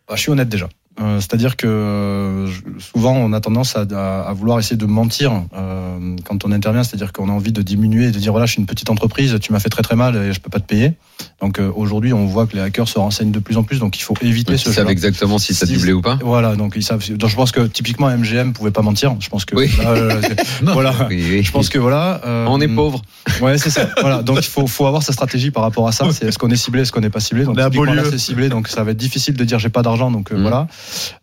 Bah, 0.09 0.14
je 0.16 0.20
suis 0.22 0.31
honnête 0.33 0.48
déjà. 0.48 0.68
Euh, 1.01 1.21
C'est-à-dire 1.21 1.57
que 1.57 1.67
euh, 1.67 2.49
souvent 2.79 3.13
on 3.15 3.33
a 3.33 3.41
tendance 3.41 3.77
à, 3.77 3.85
à- 3.93 4.23
à 4.29 4.33
vouloir 4.33 4.59
essayer 4.59 4.77
de 4.77 4.87
mentir 4.87 5.43
euh, 5.55 6.17
quand 6.25 6.45
on 6.45 6.53
intervient, 6.53 6.83
c'est-à-dire 6.85 7.13
qu'on 7.13 7.29
a 7.29 7.33
envie 7.33 7.53
de 7.53 7.63
diminuer 7.63 8.07
et 8.07 8.11
de 8.11 8.19
dire 8.19 8.33
voilà 8.33 8.47
je 8.47 8.53
suis 8.53 8.61
une 8.61 8.67
petite 8.67 8.89
entreprise, 8.91 9.37
tu 9.41 9.53
m'as 9.53 9.61
fait 9.61 9.69
très 9.69 9.83
très 9.83 9.97
mal 9.97 10.17
et 10.17 10.33
je 10.33 10.41
peux 10.41 10.51
pas 10.51 10.61
te 10.61 10.67
payer. 10.67 10.95
Donc 11.41 11.59
euh, 11.59 11.71
aujourd'hui 11.75 12.13
on 12.13 12.27
voit 12.27 12.47
que 12.47 12.55
les 12.57 12.63
hackers 12.63 12.89
se 12.89 12.99
renseignent 12.99 13.31
de 13.31 13.39
plus 13.39 13.57
en 13.59 13.63
plus, 13.63 13.79
donc 13.79 13.99
il 13.99 14.03
faut 14.03 14.15
éviter 14.23 14.55
Ils 14.55 14.59
ce 14.59 14.73
savent 14.73 14.87
jeu. 14.87 14.91
exactement 14.93 15.39
si 15.39 15.55
ça 15.55 15.67
Si- 15.67 15.75
doublé 15.75 15.93
ou 15.93 16.01
pas 16.03 16.19
Voilà, 16.23 16.57
donc 16.57 16.73
ils 16.77 16.83
savent. 16.83 17.07
Donc 17.17 17.29
je 17.31 17.37
pense 17.37 17.53
que 17.53 17.61
typiquement 17.67 18.09
MGM 18.09 18.53
pouvait 18.55 18.71
pas 18.71 18.83
mentir. 18.83 19.15
Je 19.21 19.29
pense 19.29 19.45
que 19.45 19.55
Oui. 19.55 19.71
là, 19.83 19.91
euh, 19.91 20.21
Non. 20.63 20.73
voilà. 20.73 20.95
Oui, 21.11 21.23
oui. 21.31 21.43
Je 21.43 21.53
pense 21.53 21.69
que 21.69 21.79
voilà. 21.79 22.21
euh, 22.25 22.47
On 22.49 22.61
est 22.61 22.69
pauvre. 22.69 23.03
Ouais, 23.43 23.59
c'est 23.59 23.71
ça. 23.71 23.89
Voilà. 24.01 24.23
Donc 24.23 24.39
il 24.41 24.45
faut, 24.47 24.67
faut 24.67 24.87
avoir 24.87 25.03
sa 25.03 25.13
stratégie 25.13 25.51
par 25.51 25.63
rapport 25.63 25.87
à 25.89 25.93
ça. 25.93 26.07
C'est 26.13 26.27
est-ce 26.27 26.39
qu'on 26.39 26.49
est 26.51 26.57
ciblé, 26.57 26.83
est-ce 26.83 26.93
qu'on 26.93 27.01
n'est 27.01 27.11
pas 27.11 27.21
ciblé? 27.21 27.45
Donc 27.45 27.57
On 27.59 27.85
est 27.87 27.95
là, 27.95 28.03
c'est 28.09 28.19
ciblé, 28.19 28.49
donc 28.49 28.69
ça 28.69 28.83
va 28.83 28.93
être 28.93 28.97
difficile 28.97 29.35
de 29.35 29.45
dire 29.45 29.59
j'ai 29.59 29.69
pas 29.69 29.83
d'argent. 29.83 30.11
Donc 30.11 30.33
euh, 30.33 30.37
Mhm. 30.37 30.43
voilà. 30.43 30.69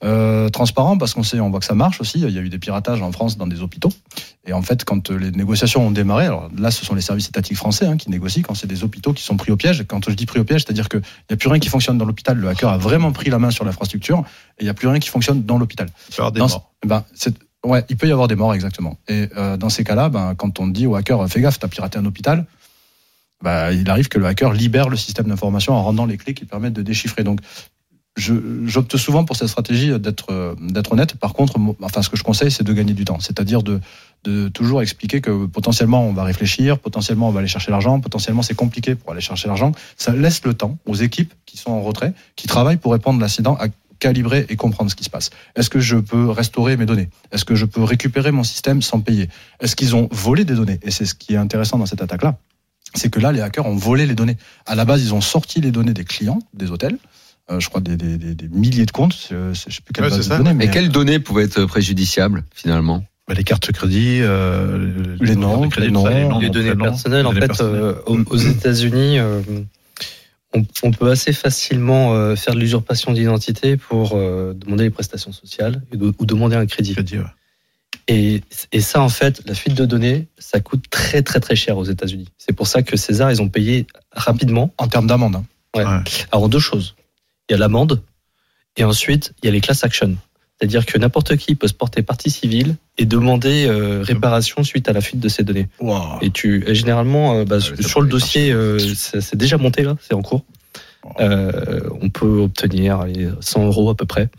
Euh, 0.03 0.49
transparent 0.49 0.97
parce 0.97 1.13
qu'on 1.13 1.23
sait, 1.23 1.39
on 1.39 1.49
voit 1.49 1.59
que 1.59 1.65
ça 1.65 1.75
marche 1.75 2.01
aussi. 2.01 2.19
Il 2.19 2.29
y 2.29 2.37
a 2.37 2.41
eu 2.41 2.49
des 2.49 2.59
piratages 2.59 3.01
en 3.01 3.11
France 3.11 3.37
dans 3.37 3.47
des 3.47 3.61
hôpitaux. 3.61 3.89
Et 4.45 4.53
en 4.53 4.61
fait, 4.61 4.83
quand 4.83 5.09
euh, 5.11 5.17
les 5.17 5.31
négociations 5.31 5.87
ont 5.87 5.91
démarré, 5.91 6.25
alors 6.25 6.49
là, 6.57 6.71
ce 6.71 6.85
sont 6.85 6.95
les 6.95 7.01
services 7.01 7.29
étatiques 7.29 7.57
français 7.57 7.85
hein, 7.85 7.97
qui 7.97 8.09
négocient 8.09 8.43
quand 8.43 8.55
c'est 8.55 8.67
des 8.67 8.83
hôpitaux 8.83 9.13
qui 9.13 9.23
sont 9.23 9.37
pris 9.37 9.51
au 9.51 9.55
piège. 9.57 9.85
Quand 9.87 10.03
je 10.09 10.13
dis 10.15 10.25
pris 10.25 10.39
au 10.39 10.43
piège, 10.43 10.63
c'est-à-dire 10.65 10.89
qu'il 10.89 11.01
n'y 11.29 11.33
a 11.33 11.37
plus 11.37 11.49
rien 11.49 11.59
qui 11.59 11.69
fonctionne 11.69 11.97
dans 11.97 12.05
l'hôpital. 12.05 12.37
Le 12.37 12.47
hacker 12.49 12.69
a 12.69 12.77
vraiment 12.77 13.11
pris 13.11 13.29
la 13.29 13.39
main 13.39 13.51
sur 13.51 13.63
l'infrastructure 13.65 14.19
et 14.57 14.61
il 14.61 14.65
n'y 14.65 14.69
a 14.69 14.73
plus 14.73 14.87
rien 14.87 14.99
qui 14.99 15.09
fonctionne 15.09 15.43
dans 15.43 15.57
l'hôpital. 15.57 15.87
Il 16.09 16.15
peut 16.15 16.17
y 16.17 16.19
avoir 16.21 16.31
des 16.31 16.39
morts. 16.53 16.71
ben, 16.85 17.03
c'est- 17.13 17.37
ouais, 17.65 17.85
il 17.89 17.95
peut 17.97 18.07
y 18.07 18.11
avoir 18.11 18.27
des 18.27 18.35
morts, 18.35 18.53
exactement. 18.53 18.97
Et 19.07 19.29
euh, 19.37 19.55
dans 19.57 19.69
ces 19.69 19.83
cas-là, 19.85 20.09
ben, 20.09 20.35
quand 20.35 20.59
on 20.59 20.67
dit 20.67 20.85
au 20.87 20.95
hacker, 20.95 21.27
fais 21.29 21.39
gaffe, 21.41 21.59
t'as 21.59 21.69
piraté 21.69 21.97
un 21.97 22.05
hôpital, 22.05 22.45
ben, 23.41 23.71
il 23.71 23.89
arrive 23.89 24.07
que 24.07 24.19
le 24.19 24.25
hacker 24.25 24.53
libère 24.53 24.89
le 24.89 24.95
système 24.97 25.27
d'information 25.27 25.73
en 25.73 25.83
rendant 25.83 26.05
les 26.05 26.17
clés 26.17 26.33
qui 26.33 26.45
permettent 26.45 26.73
de 26.73 26.81
déchiffrer. 26.81 27.23
Donc, 27.23 27.39
j'opte 28.15 28.97
souvent 28.97 29.25
pour 29.25 29.35
cette 29.35 29.47
stratégie 29.47 29.99
d'être 29.99 30.55
d'être 30.61 30.91
honnête. 30.91 31.15
Par 31.15 31.33
contre, 31.33 31.57
enfin, 31.81 32.01
ce 32.01 32.09
que 32.09 32.17
je 32.17 32.23
conseille, 32.23 32.51
c'est 32.51 32.63
de 32.63 32.73
gagner 32.73 32.93
du 32.93 33.05
temps. 33.05 33.19
C'est-à-dire 33.19 33.63
de, 33.63 33.79
de 34.23 34.49
toujours 34.49 34.81
expliquer 34.81 35.19
que 35.19 35.45
potentiellement 35.47 36.07
on 36.07 36.13
va 36.13 36.23
réfléchir, 36.23 36.79
potentiellement 36.79 37.29
on 37.29 37.31
va 37.31 37.39
aller 37.39 37.47
chercher 37.47 37.71
l'argent, 37.71 37.99
potentiellement 37.99 38.43
c'est 38.43 38.55
compliqué 38.55 38.95
pour 38.95 39.11
aller 39.11 39.21
chercher 39.21 39.47
l'argent. 39.47 39.71
Ça 39.97 40.13
laisse 40.13 40.43
le 40.45 40.53
temps 40.53 40.77
aux 40.85 40.95
équipes 40.95 41.33
qui 41.45 41.57
sont 41.57 41.71
en 41.71 41.81
retrait, 41.81 42.13
qui 42.35 42.47
travaillent 42.47 42.77
pour 42.77 42.91
répondre 42.91 43.19
à 43.19 43.21
l'incident, 43.21 43.55
à 43.59 43.67
calibrer 43.99 44.45
et 44.49 44.57
comprendre 44.57 44.91
ce 44.91 44.95
qui 44.95 45.05
se 45.05 45.09
passe. 45.09 45.29
Est-ce 45.55 45.69
que 45.69 45.79
je 45.79 45.95
peux 45.95 46.29
restaurer 46.29 46.75
mes 46.75 46.85
données? 46.85 47.09
Est-ce 47.31 47.45
que 47.45 47.55
je 47.55 47.65
peux 47.65 47.83
récupérer 47.83 48.31
mon 48.31 48.43
système 48.43 48.81
sans 48.81 48.99
payer? 48.99 49.29
Est-ce 49.61 49.75
qu'ils 49.77 49.95
ont 49.95 50.09
volé 50.11 50.43
des 50.43 50.55
données? 50.55 50.79
Et 50.83 50.91
c'est 50.91 51.05
ce 51.05 51.15
qui 51.15 51.33
est 51.33 51.37
intéressant 51.37 51.77
dans 51.77 51.85
cette 51.85 52.01
attaque-là. 52.01 52.37
C'est 52.95 53.09
que 53.09 53.19
là, 53.19 53.31
les 53.31 53.41
hackers 53.41 53.65
ont 53.65 53.75
volé 53.75 54.05
les 54.05 54.13
données. 54.13 54.37
À 54.65 54.75
la 54.75 54.85
base, 54.85 55.01
ils 55.03 55.13
ont 55.13 55.21
sorti 55.21 55.61
les 55.61 55.71
données 55.71 55.93
des 55.93 56.03
clients, 56.03 56.39
des 56.53 56.69
hôtels. 56.69 56.97
Euh, 57.51 57.59
je 57.59 57.67
crois 57.69 57.81
des, 57.81 57.97
des, 57.97 58.17
des, 58.17 58.35
des 58.35 58.47
milliers 58.47 58.85
de 58.85 58.91
comptes. 58.91 59.29
Je 59.29 59.53
sais 59.53 59.81
plus 59.83 59.93
quelle 59.93 60.05
Ouais, 60.05 60.09
base 60.09 60.19
c'est 60.21 60.25
de 60.29 60.29
ça. 60.33 60.37
données. 60.37 60.53
Mais 60.53 60.65
Mais 60.65 60.71
quelles 60.71 60.89
données 60.89 61.19
pouvaient 61.19 61.43
être 61.43 61.65
préjudiciables 61.65 62.43
finalement 62.53 63.03
Bah, 63.27 63.33
les 63.33 63.43
cartes 63.43 63.67
de 63.67 63.73
crédit, 63.73 64.19
euh, 64.21 65.15
Les 65.19 65.35
noms, 65.35 65.49
cartes 65.49 65.63
de 65.63 65.67
crédit, 65.69 65.87
les 65.87 65.91
noms, 65.93 66.05
les 66.07 66.23
noms, 66.27 66.39
données 66.49 66.69
prénoms, 66.69 66.83
personnelles, 66.85 67.25
en 67.25 67.31
les 67.31 67.41
fait, 67.41 67.47
personnelles. 67.47 67.81
euh, 67.81 67.95
aux, 68.05 68.19
aux 68.29 68.37
États-Unis, 68.37 69.19
euh, 69.19 69.41
on, 70.53 70.65
on 70.83 70.91
peut 70.91 71.09
assez 71.11 71.33
facilement 71.33 72.13
euh, 72.13 72.35
faire 72.37 72.53
de 72.53 72.59
l'usurpation 72.59 73.11
d'identité 73.11 73.75
pour 73.75 74.13
euh, 74.13 74.53
demander 74.55 74.85
les 74.85 74.89
prestations 74.89 75.31
sociales 75.33 75.81
ou 76.19 76.25
demander 76.25 76.55
un 76.55 76.65
crédit. 76.65 76.93
Crédit, 76.93 77.17
ouais. 77.17 77.25
Et, 78.07 78.41
et 78.71 78.81
ça, 78.81 79.01
en 79.01 79.09
fait, 79.09 79.41
la 79.45 79.53
fuite 79.53 79.75
de 79.75 79.85
données, 79.85 80.27
ça 80.37 80.59
coûte 80.59 80.85
très 80.89 81.21
très 81.23 81.39
très 81.39 81.55
cher 81.55 81.77
aux 81.77 81.85
États-Unis. 81.85 82.27
C'est 82.37 82.53
pour 82.53 82.67
ça 82.67 82.81
que 82.83 82.97
César, 82.97 83.31
ils 83.31 83.41
ont 83.41 83.49
payé 83.49 83.85
rapidement. 84.11 84.73
en 84.77 84.87
termes 84.87 85.07
d'amende. 85.07 85.37
hein. 85.75 86.03
Alors 86.31 86.49
deux 86.49 86.59
choses. 86.59 86.95
Il 87.53 87.57
y 87.57 87.57
a 87.57 87.59
l'amende 87.59 88.01
et 88.77 88.83
ensuite 88.83 89.33
il 89.43 89.45
y 89.45 89.49
a 89.49 89.51
les 89.51 89.61
class 89.61 89.83
actions. 89.83 90.17
C'est-à-dire 90.57 90.87
que 90.87 90.97
n'importe 90.97 91.37
qui 91.37 91.53
peut 91.53 91.67
se 91.67 91.73
porter 91.75 92.01
partie 92.01 92.31
civile 92.31 92.77
et 92.97 93.05
demander 93.05 93.67
euh, 93.67 94.01
réparation 94.01 94.63
suite 94.63 94.89
à 94.89 94.93
la 94.93 95.01
fuite 95.01 95.19
de 95.19 95.29
ces 95.29 95.43
données. 95.43 95.67
Wow. 95.79 96.17
Et 96.21 96.31
tu, 96.31 96.63
et 96.67 96.73
généralement, 96.73 97.35
euh, 97.35 97.45
bah, 97.45 97.57
Ah 97.61 97.81
sur 97.83 98.01
le 98.01 98.07
dossier, 98.07 98.51
euh, 98.51 98.79
c'est 98.79 99.35
déjà 99.35 99.57
monté 99.57 99.83
là, 99.83 99.97
c'est 100.01 100.15
en 100.15 100.23
cours. 100.23 100.43
Euh, 101.19 101.81
on 102.01 102.09
peut 102.09 102.39
obtenir 102.39 102.99
allez, 103.01 103.27
100 103.39 103.65
euros 103.65 103.89
à 103.89 103.95
peu 103.95 104.05
près. 104.05 104.29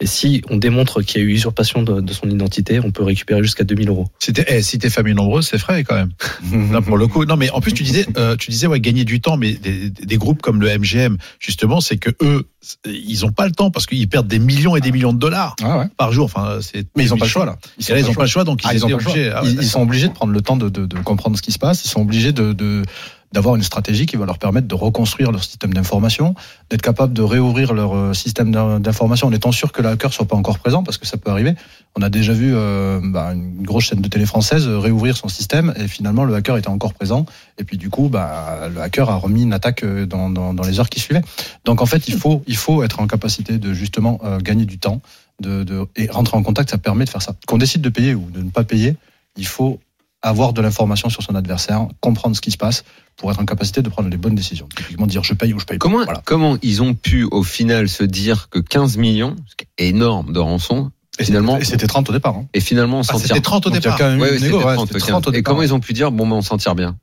Et 0.00 0.06
si 0.06 0.42
on 0.50 0.56
démontre 0.56 1.00
qu'il 1.02 1.20
y 1.20 1.24
a 1.24 1.26
eu 1.26 1.30
usurpation 1.32 1.82
de, 1.82 2.00
de 2.00 2.12
son 2.12 2.28
identité, 2.28 2.80
on 2.80 2.90
peut 2.90 3.02
récupérer 3.02 3.42
jusqu'à 3.42 3.64
2000 3.64 3.88
euros. 3.88 4.06
Si 4.18 4.32
t'es 4.32 4.44
eh, 4.48 4.62
si 4.62 4.78
t'es 4.78 4.90
famille 4.90 5.14
nombreuse, 5.14 5.46
c'est 5.48 5.58
frais 5.58 5.84
quand 5.84 5.94
même. 5.94 6.10
Là 6.72 6.80
pour 6.82 6.96
le 6.98 7.06
coup. 7.06 7.24
Non 7.24 7.36
mais 7.36 7.50
en 7.50 7.60
plus 7.60 7.72
tu 7.72 7.82
disais 7.82 8.06
euh, 8.16 8.36
tu 8.36 8.50
disais 8.50 8.66
ouais 8.66 8.80
gagner 8.80 9.04
du 9.04 9.20
temps, 9.20 9.36
mais 9.36 9.52
des, 9.54 9.90
des 9.90 10.16
groupes 10.16 10.42
comme 10.42 10.60
le 10.60 10.68
MGM 10.78 11.16
justement, 11.38 11.80
c'est 11.80 11.96
que 11.96 12.10
eux 12.22 12.46
ils 12.86 13.24
ont 13.24 13.32
pas 13.32 13.46
le 13.46 13.52
temps 13.52 13.70
parce 13.70 13.86
qu'ils 13.86 14.08
perdent 14.08 14.28
des 14.28 14.38
millions 14.38 14.76
et 14.76 14.80
des 14.80 14.92
millions 14.92 15.14
de 15.14 15.18
dollars 15.18 15.56
Ah 15.62 15.78
ouais. 15.78 15.86
par 15.96 16.12
jour. 16.12 16.26
Enfin 16.26 16.58
c'est 16.60 16.86
Mais 16.96 17.04
ils 17.04 17.14
ont 17.14 17.18
pas 17.18 17.24
le 17.24 17.30
choix 17.30 17.46
là. 17.46 17.56
Et 17.88 17.92
là, 17.92 17.98
ils 18.00 18.08
ont 18.10 18.14
pas 18.14 18.22
le 18.22 18.28
choix 18.28 18.44
donc 18.44 18.60
Ah, 18.64 18.74
ils, 18.74 18.76
ils, 18.78 18.84
ont 18.84 18.92
obligés. 18.92 19.30
Ah 19.34 19.42
ouais, 19.42 19.50
Ils- 19.50 19.62
ils 19.62 19.66
sont 19.68 19.80
obligés 19.82 20.08
de 20.08 20.12
prendre 20.12 20.32
le 20.32 20.40
temps 20.42 20.56
de, 20.56 20.68
de- 20.68 20.84
de 20.86 20.96
comprendre 20.98 21.36
ce 21.36 21.42
qui 21.42 21.52
se 21.52 21.58
passe. 21.58 21.84
Ils 21.84 21.88
sont 21.88 22.02
obligés 22.02 22.32
de, 22.32 22.52
de- 22.52 22.82
d'avoir 23.32 23.54
une 23.54 23.62
stratégie 23.62 24.06
qui 24.06 24.16
va 24.16 24.26
leur 24.26 24.38
permettre 24.38 24.66
de 24.66 24.74
reconstruire 24.74 25.30
leur 25.30 25.44
système 25.44 25.72
d'information, 25.72 26.34
d'être 26.68 26.82
capable 26.82 27.12
de 27.12 27.22
réouvrir 27.22 27.72
leur 27.74 27.94
euh, 27.94 28.12
système 28.12 28.50
d'in- 28.50 28.80
d'information 28.80 29.28
en 29.28 29.32
étant 29.32 29.52
sûr 29.52 29.70
que 29.70 29.82
le 29.82 29.88
hacker 29.88 30.12
soit 30.12 30.26
pas 30.26 30.36
encore 30.36 30.58
présent, 30.58 30.82
parce 30.82 30.98
que 30.98 31.06
ça 31.06 31.16
peut 31.16 31.30
arriver. 31.30 31.54
On 31.96 32.02
a 32.02 32.10
déjà 32.10 32.32
vu 32.32 32.52
euh, 32.54 33.00
bah, 33.02 33.32
une 33.34 33.62
grosse 33.62 33.84
chaîne 33.84 34.00
de 34.00 34.08
télé 34.08 34.26
française 34.26 34.66
euh, 34.66 34.78
réouvrir 34.78 35.16
son 35.16 35.28
système 35.28 35.72
et 35.76 35.86
finalement 35.86 36.24
le 36.24 36.34
hacker 36.34 36.56
était 36.56 36.68
encore 36.68 36.92
présent. 36.92 37.24
Et 37.58 37.64
puis 37.64 37.78
du 37.78 37.88
coup, 37.88 38.08
bah, 38.08 38.68
le 38.74 38.80
hacker 38.80 39.08
a 39.10 39.16
remis 39.16 39.42
une 39.42 39.52
attaque 39.52 39.84
dans, 39.84 40.28
dans, 40.28 40.52
dans 40.52 40.64
les 40.64 40.80
heures 40.80 40.90
qui 40.90 40.98
suivaient. 40.98 41.22
Donc 41.64 41.82
en 41.82 41.86
fait, 41.86 42.08
il 42.08 42.14
faut, 42.14 42.42
il 42.46 42.56
faut 42.56 42.82
être 42.82 43.00
en 43.00 43.06
capacité 43.06 43.58
de 43.58 43.72
justement 43.72 44.20
gagner 44.42 44.64
du 44.64 44.78
temps 44.78 45.00
de, 45.40 45.62
de, 45.64 45.86
et 45.96 46.08
rentrer 46.10 46.36
en 46.36 46.42
contact. 46.42 46.70
Ça 46.70 46.78
permet 46.78 47.04
de 47.04 47.10
faire 47.10 47.22
ça. 47.22 47.34
Qu'on 47.46 47.58
décide 47.58 47.82
de 47.82 47.88
payer 47.88 48.14
ou 48.14 48.28
de 48.30 48.42
ne 48.42 48.50
pas 48.50 48.64
payer, 48.64 48.96
il 49.36 49.46
faut 49.46 49.78
avoir 50.22 50.52
de 50.52 50.60
l'information 50.60 51.08
sur 51.08 51.22
son 51.22 51.34
adversaire, 51.34 51.86
comprendre 52.00 52.36
ce 52.36 52.40
qui 52.40 52.50
se 52.50 52.56
passe 52.58 52.84
pour 53.16 53.30
être 53.30 53.40
en 53.40 53.44
capacité 53.46 53.82
de 53.82 53.88
prendre 53.88 54.08
les 54.08 54.16
bonnes 54.16 54.34
décisions. 54.34 54.68
Typiquement 54.76 55.06
dire 55.06 55.22
je 55.24 55.34
paye 55.34 55.52
ou 55.54 55.58
je 55.58 55.64
paye 55.64 55.78
pas. 55.78 55.82
Comment, 55.82 56.04
Voilà. 56.04 56.22
comment 56.24 56.56
ils 56.62 56.82
ont 56.82 56.94
pu 56.94 57.24
au 57.30 57.42
final 57.42 57.88
se 57.88 58.04
dire 58.04 58.48
que 58.50 58.58
15 58.58 58.96
millions, 58.98 59.36
ce 59.46 59.56
qui 59.56 59.66
est 59.78 59.88
énorme 59.88 60.32
de 60.32 60.38
rançon, 60.38 60.90
Et 61.18 61.24
finalement, 61.24 61.52
c'était- 61.54 61.62
et 61.62 61.70
c'était 61.70 61.86
30 61.86 62.10
au 62.10 62.12
départ. 62.12 62.36
hein. 62.36 62.46
et 62.54 62.60
finalement 62.60 62.98
on 62.98 63.02
s'en 63.02 63.14
Ah, 63.14 63.18
tire. 63.18 63.28
c'était 63.28 63.40
30 63.40 63.66
au 63.66 63.70
départ. 63.70 63.96
quand 63.98 64.08
même 64.10 64.20
Ouais, 64.20 64.38
négo, 64.38 64.58
ouais, 64.58 64.74
30, 64.74 64.88
c'était 64.88 65.00
15. 65.00 65.08
30 65.08 65.26
au 65.26 65.30
Et 65.30 65.36
départ. 65.36 65.50
comment 65.52 65.62
ils 65.62 65.72
ont 65.74 65.80
pu 65.80 65.92
dire 65.92 66.10
bon 66.12 66.26
ben 66.26 66.36
on 66.36 66.42
s'en 66.42 66.56
tire 66.58 66.74
bien? 66.74 66.96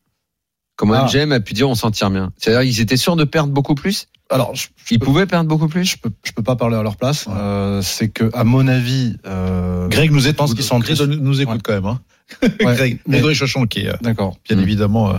Comment 0.76 0.94
Ah. 0.94 1.06
MGM 1.06 1.32
a 1.32 1.40
pu 1.40 1.54
dire 1.56 1.68
on 1.68 1.74
s'en 1.76 1.90
tire 1.90 2.12
bien? 2.12 2.32
C'est-à-dire 2.38 2.62
ils 2.62 2.80
étaient 2.82 2.98
sûrs 2.98 3.16
de 3.16 3.24
perdre 3.24 3.52
beaucoup 3.52 3.74
plus? 3.74 4.08
Alors, 4.30 4.54
je, 4.56 4.68
je 4.86 4.94
Ils 4.96 5.00
peux, 5.00 5.06
pouvaient 5.06 5.26
perdre 5.26 5.48
beaucoup 5.50 5.68
plus? 5.70 5.86
je 5.86 5.98
peux, 5.98 6.12
je 6.24 6.32
peux 6.34 6.44
pas 6.44 6.56
parler 6.58 6.76
à 6.76 6.84
leur 6.84 6.98
place. 6.98 7.26
Ouais. 7.28 7.34
Euh, 7.36 7.82
c'est 7.82 8.10
que, 8.10 8.30
à 8.34 8.44
mon 8.44 8.68
avis, 8.68 9.16
euh, 9.26 9.88
Greg 9.88 10.12
nous 10.12 10.20
je 10.20 10.30
pense 10.32 10.50
écoute. 10.50 10.58
qu'ils 10.58 10.66
sont 10.66 10.80
Greg 10.80 11.00
nous 11.00 11.16
nous 11.16 11.42
écoute 11.42 11.56
Ouais. 11.56 11.62
quand 11.64 11.74
même. 11.74 11.86
Hein. 11.86 12.00
Ouais. 12.42 12.76
Greg, 12.76 13.00
Mais- 13.08 13.14
Grégory 13.18 13.36
Chauchon 13.36 13.66
qui 13.68 13.80
est 13.82 13.90
euh, 13.90 13.98
D'accord. 14.02 14.38
bien 14.48 14.58
Mm. 14.58 14.62
évidemment 14.62 15.10
euh, 15.12 15.18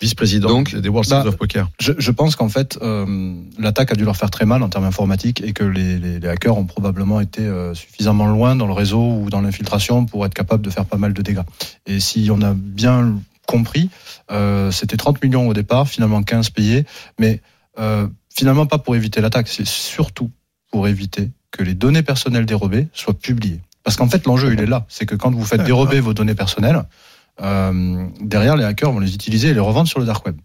vice-président 0.00 0.62
des 0.62 0.88
World 0.88 1.08
bah, 1.10 1.16
Series 1.18 1.28
of 1.28 1.36
Poker. 1.36 1.68
Je, 1.78 1.92
je 1.98 2.10
pense 2.10 2.34
qu'en 2.36 2.48
fait, 2.48 2.78
euh, 2.80 3.34
l'attaque 3.58 3.92
a 3.92 3.94
dû 3.94 4.04
leur 4.04 4.16
faire 4.16 4.30
très 4.30 4.46
mal 4.46 4.62
en 4.62 4.68
termes 4.70 4.84
informatiques 4.86 5.42
et 5.42 5.52
que 5.52 5.62
les, 5.64 5.98
les, 5.98 6.18
les 6.20 6.28
hackers 6.28 6.56
ont 6.56 6.64
probablement 6.64 7.20
été 7.20 7.42
euh, 7.42 7.74
suffisamment 7.74 8.26
loin 8.26 8.56
dans 8.56 8.66
le 8.66 8.72
réseau 8.72 9.00
ou 9.20 9.28
dans 9.30 9.42
l'infiltration 9.42 10.06
pour 10.06 10.24
être 10.24 10.32
capables 10.34 10.62
de 10.64 10.70
faire 10.70 10.86
pas 10.86 10.96
mal 10.96 11.12
de 11.12 11.20
dégâts. 11.22 11.42
Et 11.86 12.00
si 12.00 12.30
on 12.32 12.40
a 12.40 12.54
bien 12.54 13.14
compris, 13.46 13.90
euh, 14.30 14.70
c'était 14.70 14.96
30 14.96 15.22
millions 15.22 15.46
au 15.48 15.52
départ, 15.54 15.86
finalement 15.88 16.22
15 16.22 16.50
payés, 16.50 16.84
mais 17.18 17.40
finalement 18.34 18.66
pas 18.66 18.78
pour 18.78 18.94
éviter 18.96 19.20
l'attaque, 19.22 19.48
c'est 19.48 19.66
surtout 19.66 20.30
pour 20.70 20.86
éviter 20.88 21.30
que 21.50 21.62
les 21.62 21.74
données 21.74 22.02
personnelles 22.02 22.46
dérobées 22.46 22.88
soient 22.92 23.18
publiées. 23.18 23.60
Parce 23.90 23.96
qu'en 23.96 24.08
fait, 24.08 24.24
l'enjeu, 24.26 24.52
il 24.52 24.60
est 24.60 24.66
là. 24.66 24.84
C'est 24.88 25.04
que 25.04 25.16
quand 25.16 25.32
vous 25.34 25.44
faites 25.44 25.64
dérober 25.64 25.98
vos 26.00 26.14
données 26.14 26.34
personnelles, 26.36 26.82
euh, 27.42 28.04
derrière, 28.20 28.56
les 28.56 28.64
hackers 28.64 28.92
vont 28.92 29.00
les 29.00 29.14
utiliser 29.14 29.48
et 29.48 29.54
les 29.54 29.60
revendre 29.60 29.88
sur 29.88 29.98
le 29.98 30.06
dark 30.06 30.24
web. 30.26 30.36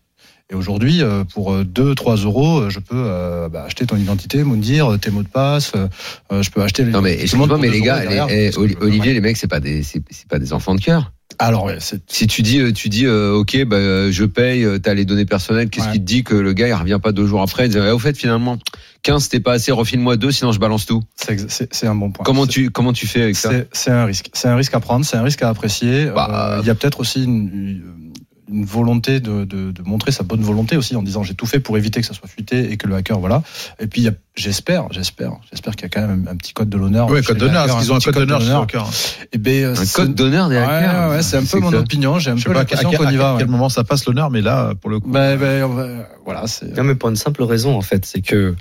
Et 0.49 0.55
aujourd'hui, 0.55 1.01
euh, 1.03 1.23
pour 1.23 1.55
2-3 1.63 2.23
euros, 2.23 2.59
euh, 2.61 2.69
je 2.69 2.79
peux 2.79 2.95
euh, 2.95 3.49
bah, 3.49 3.63
acheter 3.65 3.85
ton 3.85 3.97
identité, 3.97 4.43
me 4.43 4.57
dire 4.57 4.97
tes 4.99 5.09
mots 5.11 5.23
de 5.23 5.27
passe, 5.27 5.73
euh, 6.31 6.41
je 6.43 6.49
peux 6.51 6.61
acheter 6.63 6.85
les. 6.85 6.91
Non 6.91 7.01
mais 7.01 7.17
tout 7.17 7.35
le 7.35 7.37
monde 7.39 7.49
excuse-moi 7.51 7.57
pour 7.57 7.57
mais 7.59 7.67
2 7.67 7.73
les 7.73 7.77
euros 7.79 7.85
gars, 7.87 7.99
derrière, 8.01 8.27
les- 8.27 8.51
eh, 8.53 8.57
Olivier 8.81 9.13
les 9.13 9.21
mecs 9.21 9.37
c'est 9.37 9.47
pas 9.47 9.59
des 9.59 9.81
pas 10.29 10.37
des 10.39 10.53
enfants 10.53 10.75
de 10.75 10.81
cœur. 10.81 11.11
Alors, 11.39 11.65
ouais, 11.65 11.77
Si 12.07 12.27
tu 12.27 12.41
dis, 12.41 12.59
euh, 12.59 12.71
tu 12.71 12.89
dis, 12.89 13.05
euh, 13.05 13.33
ok, 13.33 13.63
bah, 13.65 13.75
euh, 13.77 14.11
je 14.11 14.23
paye, 14.25 14.63
euh, 14.63 14.79
t'as 14.79 14.93
les 14.93 15.05
données 15.05 15.25
personnelles, 15.25 15.69
qu'est-ce 15.69 15.87
Ouais. 15.87 15.93
qui 15.93 15.99
te 15.99 16.05
dit 16.05 16.23
que 16.23 16.35
le 16.35 16.53
gars 16.53 16.67
il 16.67 16.73
revient 16.73 16.99
pas 17.01 17.11
deux 17.11 17.25
jours 17.27 17.41
après 17.41 17.65
il 17.65 17.69
dit, 17.69 17.77
eh, 17.77 17.91
au 17.91 17.99
fait 17.99 18.17
finalement 18.17 18.57
15 19.03 19.23
c'était 19.23 19.39
pas 19.39 19.53
assez, 19.53 19.71
refile-moi 19.71 20.17
deux 20.17 20.31
sinon 20.31 20.51
je 20.51 20.59
balance 20.59 20.85
tout. 20.85 21.01
c'est 21.15 21.87
un 21.87 21.95
bon 21.95 22.11
point. 22.11 22.23
Comment 22.25 22.47
tu 22.47 22.69
comment 22.71 22.93
tu 22.93 23.05
fais 23.07 23.21
avec 23.21 23.35
ça? 23.35 23.51
C'est 23.71 23.91
un 23.91 24.05
risque. 24.05 24.29
C'est 24.33 24.47
un 24.47 24.55
risque 24.55 24.73
à 24.73 24.79
prendre, 24.79 25.05
c'est 25.05 25.17
un 25.17 25.23
risque 25.23 25.41
à 25.43 25.49
apprécier. 25.49 26.05
Bah, 26.05 26.55
Euh, 26.57 26.61
il 26.61 26.67
y 26.67 26.69
a 26.69 26.75
peut-être 26.75 26.99
aussi 26.99 27.23
une, 27.23 27.49
une 27.53 28.13
volonté 28.49 29.19
de, 29.19 29.43
de, 29.43 29.71
de 29.71 29.81
montrer 29.83 30.11
sa 30.11 30.23
bonne 30.23 30.41
volonté 30.41 30.77
aussi 30.77 30.95
en 30.95 31.01
disant 31.01 31.23
j'ai 31.23 31.33
tout 31.33 31.45
fait 31.47 31.59
pour 31.59 31.77
éviter 31.77 32.01
que 32.01 32.05
ça 32.07 32.13
soit 32.13 32.27
fuité 32.27 32.71
et 32.71 32.77
que 32.77 32.87
le 32.87 32.95
hacker 32.95 33.19
voilà. 33.19 33.41
Et 33.79 33.87
puis 33.87 34.07
j'espère, 34.35 34.87
j'espère, 34.91 35.33
j'espère 35.51 35.75
qu'il 35.75 35.83
y 35.83 35.85
a 35.85 35.89
quand 35.89 36.07
même 36.07 36.27
un 36.31 36.35
petit 36.35 36.53
code 36.53 36.69
de 36.69 36.77
l'honneur. 36.77 37.09
Oui, 37.09 37.21
code 37.23 37.37
d'honneur. 37.37 37.65
Est-ce 37.65 37.77
qu'ils 37.79 37.91
ont 37.91 37.95
un 37.95 37.99
code 37.99 38.15
d'honneur 38.15 38.41
chez 38.41 38.47
les 38.47 38.53
hackers 38.53 38.89
Eh 39.33 39.37
ben, 39.37 39.75
Un 39.77 39.85
code 39.93 40.13
d'honneur 40.15 40.49
des 40.49 40.57
Ouais, 40.57 40.61
hackers. 40.63 41.09
ouais, 41.11 41.21
c'est 41.23 41.37
un 41.37 41.45
peu 41.45 41.59
mon 41.59 41.71
que 41.71 41.75
opinion. 41.77 42.19
J'ai 42.19 42.31
un 42.31 42.35
peu 42.35 42.41
pas 42.43 42.49
à, 42.51 42.53
l'impression 42.61 42.89
quel- 42.91 42.99
qu'on 42.99 43.09
y 43.09 43.15
à 43.15 43.17
va. 43.17 43.35
quel 43.37 43.47
ouais. 43.47 43.51
moment 43.51 43.69
ça 43.69 43.83
passe 43.83 44.05
l'honneur, 44.05 44.29
mais 44.29 44.41
là, 44.41 44.73
pour 44.79 44.89
le 44.89 44.99
coup. 44.99 45.09
Ben, 45.09 45.37
ben, 45.37 45.63
on 45.63 45.69
va- 45.73 46.07
voilà, 46.23 46.45
c'est. 46.47 46.75
Non, 46.77 46.83
mais 46.83 46.95
pour 46.95 47.09
une 47.09 47.15
simple 47.15 47.41
raison, 47.43 47.75
en 47.75 47.81
fait, 47.81 48.05
c'est 48.05 48.21
que 48.21 48.55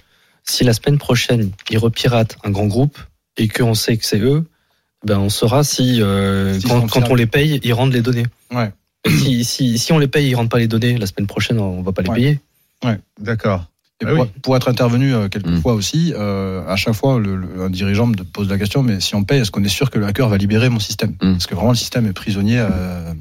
si 0.44 0.64
la 0.64 0.72
semaine 0.72 0.98
prochaine, 0.98 1.50
ils 1.70 1.78
repiratent 1.78 2.36
un 2.44 2.50
grand 2.50 2.66
groupe 2.66 2.98
et 3.36 3.48
qu'on 3.48 3.74
sait 3.74 3.96
que 3.96 4.04
c'est 4.06 4.20
eux, 4.20 4.44
ben 5.04 5.18
on 5.18 5.28
saura 5.28 5.64
si, 5.64 5.98
euh, 6.00 6.58
quand, 6.66 6.86
quand 6.90 7.10
on 7.10 7.14
les 7.14 7.26
paye, 7.26 7.60
ils 7.62 7.72
rendent 7.74 7.92
les 7.92 8.00
données. 8.02 8.26
Ouais. 8.54 8.70
Si, 9.06 9.44
si, 9.44 9.78
si 9.78 9.92
on 9.92 9.98
les 9.98 10.08
paye 10.08 10.28
ils 10.30 10.34
rendent 10.34 10.48
pas 10.50 10.58
les 10.58 10.68
données, 10.68 10.96
la 10.98 11.06
semaine 11.06 11.26
prochaine, 11.26 11.58
on 11.60 11.82
va 11.82 11.92
pas 11.92 12.02
les 12.02 12.08
Ouais. 12.10 12.14
payer. 12.16 12.40
D'accord. 13.20 13.66
Et 14.00 14.06
Ah 14.06 14.10
pour, 14.10 14.24
oui. 14.24 14.30
pour 14.42 14.56
être 14.56 14.68
intervenu 14.68 15.14
euh, 15.14 15.28
quelques 15.28 15.46
Mm. 15.46 15.60
fois 15.60 15.74
aussi, 15.74 16.12
euh, 16.16 16.66
à 16.66 16.74
chaque 16.76 16.94
fois, 16.94 17.18
le, 17.20 17.36
le- 17.36 17.62
un 17.62 17.70
dirigeant 17.70 18.06
me 18.06 18.14
pose 18.16 18.48
la 18.48 18.58
question 18.58 18.82
mais 18.82 18.98
si 19.00 19.14
on 19.14 19.22
paye, 19.24 19.40
est-ce 19.40 19.50
qu'on 19.52 19.62
est 19.62 19.68
sûr 19.68 19.90
que 19.90 19.98
le 19.98 20.06
hacker 20.06 20.28
va 20.28 20.36
libérer 20.36 20.68
mon 20.68 20.80
système 20.80 21.12
Mm. 21.22 21.32
Parce 21.32 21.46
que 21.46 21.54
vraiment, 21.54 21.70
le 21.70 21.76
système 21.76 22.06
est 22.06 22.12
prisonnier 22.12 22.58
euh, 22.58 23.12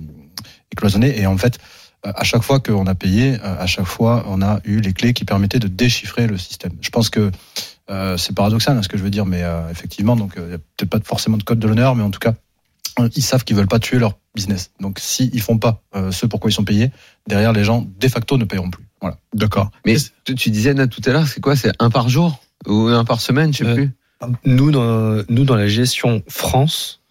et 0.72 0.76
cloisonné. 0.76 1.20
Et 1.20 1.28
en 1.28 1.38
fait, 1.38 1.60
euh, 2.06 2.12
à 2.16 2.24
chaque 2.24 2.42
fois 2.42 2.60
qu'on 2.60 2.88
a 2.88 2.96
payé, 2.96 3.38
à 3.42 3.66
chaque 3.68 3.86
fois, 3.86 4.26
on 4.28 4.42
a 4.42 4.60
eu 4.66 4.82
les 4.82 4.94
clés 4.94 5.14
qui 5.14 5.26
permettaient 5.26 5.60
de 5.60 5.68
déchiffrer 5.68 6.28
le 6.28 6.38
système. 6.38 6.72
Je 6.82 6.90
pense 6.90 7.10
que 7.10 7.32
euh, 7.92 8.18
c'est 8.18 8.34
paradoxal 8.34 8.78
hein, 8.78 8.82
ce 8.82 8.88
que 8.90 8.98
je 8.98 9.04
veux 9.04 9.10
dire, 9.12 9.26
mais 9.26 9.44
euh, 9.44 9.70
effectivement, 9.70 10.16
donc 10.16 10.34
il 10.38 10.44
n'y 10.44 10.54
a 10.54 10.58
peut-être 10.58 10.90
pas 10.90 11.00
forcément 11.04 11.38
de 11.38 11.44
code 11.44 11.60
de 11.60 11.68
l'honneur, 11.68 11.96
mais 11.96 12.04
en 12.04 12.10
tout 12.12 12.20
cas, 12.20 12.34
ils 13.16 13.22
savent 13.24 13.44
qu'ils 13.44 13.56
veulent 13.56 13.68
pas 13.68 13.80
tuer 13.80 14.00
leur 14.00 14.18
business. 14.36 14.72
Donc, 14.80 15.00
s'ils 15.00 15.42
font 15.42 15.58
pas 15.58 15.82
euh, 15.96 16.12
ce 16.12 16.26
pourquoi 16.26 16.50
ils 16.50 16.54
sont 16.54 16.64
payés, 16.64 16.92
derrière, 17.28 17.54
les 17.54 17.64
gens 17.64 17.86
de 18.00 18.08
facto 18.08 18.38
ne 18.38 18.46
paieront 18.46 18.70
plus. 18.70 18.84
Voilà. 19.02 19.18
D'accord. 19.34 19.72
Mais 19.86 19.96
tu, 20.26 20.36
tu 20.36 20.50
disais 20.50 20.74
Nat 20.74 20.88
tout 20.88 21.02
à 21.06 21.12
l'heure, 21.12 21.28
c'est 21.28 21.42
quoi? 21.42 21.56
C'est 21.56 21.72
un 21.80 21.90
par 21.90 22.10
jour? 22.10 22.40
Ou 22.68 22.88
un 22.88 23.04
par 23.06 23.20
semaine, 23.22 23.52
je 23.54 23.60
sais 23.60 23.66
Euh, 23.66 23.76
plus? 23.76 23.92
Nous, 24.46 24.72
dans, 24.72 25.24
nous, 25.28 25.44
dans 25.44 25.56
la 25.56 25.68
gestion 25.68 26.24
France 26.30 27.02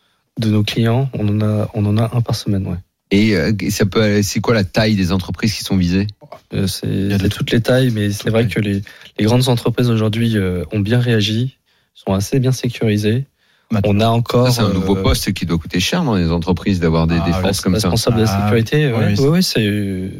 de 0.40 0.48
nos 0.48 0.62
clients, 0.62 1.10
on 1.12 1.28
en 1.28 1.40
a, 1.46 1.68
on 1.74 1.84
en 1.84 1.98
a 1.98 2.04
un 2.16 2.22
par 2.22 2.34
semaine, 2.34 2.66
ouais. 2.66 2.78
Et 3.10 3.36
euh, 3.36 3.52
ça 3.68 3.84
peut, 3.84 4.22
c'est 4.22 4.40
quoi 4.40 4.54
la 4.54 4.64
taille 4.64 4.96
des 4.96 5.12
entreprises 5.12 5.52
qui 5.52 5.62
sont 5.64 5.76
visées? 5.76 6.06
Euh, 6.54 6.66
C'est 6.66 6.86
y 6.86 7.12
a 7.12 7.18
c'est 7.18 7.24
des- 7.24 7.28
toutes 7.28 7.50
les 7.50 7.60
tailles, 7.60 7.90
mais 7.90 8.10
c'est 8.10 8.30
vrai 8.30 8.48
que 8.48 8.58
les, 8.58 8.80
les 9.18 9.24
grandes 9.26 9.48
entreprises 9.50 9.90
aujourd'hui 9.90 10.38
euh, 10.38 10.64
ont 10.72 10.80
bien 10.80 10.98
réagi, 10.98 11.58
sont 11.92 12.14
assez 12.14 12.40
bien 12.40 12.52
sécurisées. 12.52 13.26
Maintenant. 13.72 13.90
On 13.94 14.00
a 14.00 14.06
encore. 14.08 14.52
C'est 14.52 14.60
un 14.60 14.66
euh, 14.70 14.72
nouveau 14.72 14.94
poste 14.96 15.32
qui 15.32 15.46
doit 15.46 15.58
coûter 15.58 15.80
cher 15.80 16.04
dans 16.04 16.14
les 16.14 16.30
entreprises 16.30 16.78
d'avoir 16.78 17.06
des 17.06 17.16
Ah, 17.20 17.24
défenses 17.26 17.60
comme 17.60 17.78
ça. 17.78 17.88
responsable 17.88 18.18
de 18.18 18.22
la 18.24 18.30
Ah, 18.32 18.42
sécurité. 18.44 18.86
oui, 18.86 18.92
ouais, 18.92 19.14
oui, 19.16 19.20
ouais, 19.20 19.28
ouais, 19.28 19.42
c'est. 19.42 20.10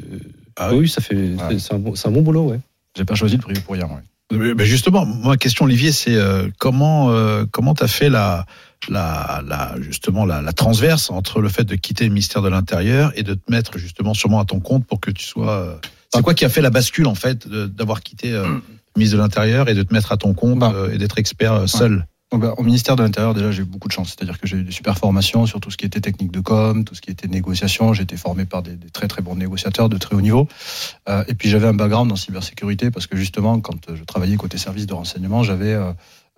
Ah 0.57 0.75
oui, 0.75 0.89
ça 0.89 1.01
fait. 1.01 1.17
c'est- 1.51 1.59
C'est 1.59 1.75
un, 1.75 1.79
bon, 1.79 1.95
c'est 1.95 2.09
un 2.09 2.13
bon 2.13 2.23
boulot, 2.23 2.45
ouais. 2.51 2.61
J'ai 2.97 3.05
pas 3.05 3.15
choisi 3.15 3.37
le 3.37 3.43
prix 3.43 3.55
pour 3.61 3.75
rien. 3.75 3.87
Ouais. 3.89 4.65
Justement, 4.65 5.05
ma 5.05 5.37
question, 5.37 5.67
Olivier, 5.67 5.93
c'est 5.93 6.15
euh, 6.15 6.49
comment 6.59 7.11
euh, 7.11 7.45
comment 7.51 7.75
t'as 7.75 7.87
fait 7.89 8.09
la 8.09 8.47
la, 8.89 9.43
la 9.47 9.75
justement 9.81 10.25
la, 10.25 10.41
la 10.43 10.53
transverse 10.53 11.11
entre 11.11 11.41
le 11.41 11.49
fait 11.51 11.65
de 11.65 11.75
quitter 11.77 12.05
le 12.05 12.11
ministère 12.11 12.41
de 12.43 12.49
l'Intérieur 12.49 13.13
et 13.15 13.23
de 13.23 13.35
te 13.35 13.51
mettre 13.51 13.77
justement 13.79 14.15
sûrement 14.15 14.41
à 14.41 14.45
ton 14.47 14.59
compte 14.61 14.87
pour 14.87 15.01
que 15.01 15.11
tu 15.11 15.25
sois. 15.25 15.51
euh, 15.53 15.75
c'est 16.15 16.23
quoi 16.23 16.35
qui 16.35 16.45
a 16.45 16.49
fait 16.49 16.63
la 16.63 16.71
bascule 16.71 17.07
en 17.07 17.15
fait 17.15 17.47
d'avoir 17.49 18.03
quitté 18.03 18.31
le 18.33 18.63
ministre 18.97 19.17
de 19.17 19.23
l'Intérieur 19.23 19.69
et 19.69 19.75
de 19.75 19.83
te 19.83 19.93
mettre 19.95 20.13
à 20.13 20.17
ton 20.17 20.33
compte 20.35 20.59
Bah. 20.59 20.75
et 20.93 20.99
d'être 20.99 21.19
expert 21.19 21.69
seul? 21.69 22.07
Bah, 22.39 22.55
au 22.57 22.63
ministère 22.63 22.97
de 22.97 23.03
l'Intérieur, 23.03 23.35
déjà, 23.35 23.51
j'ai 23.51 23.63
eu 23.63 23.65
beaucoup 23.65 23.89
de 23.89 23.93
chance. 23.93 24.09
C'est-à-dire 24.11 24.39
que 24.39 24.47
j'ai 24.47 24.59
eu 24.59 24.65
des 24.65 24.73
super 24.73 24.99
formations 24.99 25.47
sur 25.47 25.61
tout 25.61 25.71
ce 25.71 25.77
qui 25.77 25.87
était 25.87 26.01
technique 26.01 26.33
de 26.33 26.41
com, 26.41 26.85
tout 26.85 26.95
ce 26.95 27.01
qui 27.01 27.11
était 27.11 27.29
négociation. 27.29 27.93
J'ai 27.93 28.03
été 28.03 28.17
formé 28.17 28.45
par 28.45 28.63
des, 28.63 28.77
des 28.77 28.91
très 28.91 29.09
très 29.09 29.23
bons 29.23 29.37
négociateurs 29.37 29.89
de 29.89 29.99
très 29.99 30.15
haut 30.15 30.21
niveau. 30.21 30.49
Euh, 31.09 31.25
et 31.29 31.35
puis 31.35 31.49
j'avais 31.49 31.67
un 31.67 31.75
background 31.75 32.11
en 32.13 32.17
cybersécurité 32.17 32.91
parce 32.91 33.07
que 33.07 33.17
justement, 33.17 33.61
quand 33.61 33.89
euh, 33.89 33.97
je 33.97 34.05
travaillais 34.05 34.37
côté 34.37 34.59
service 34.59 34.87
de 34.87 34.95
renseignement, 34.95 35.43
j'avais 35.43 35.73
euh, 35.75 35.93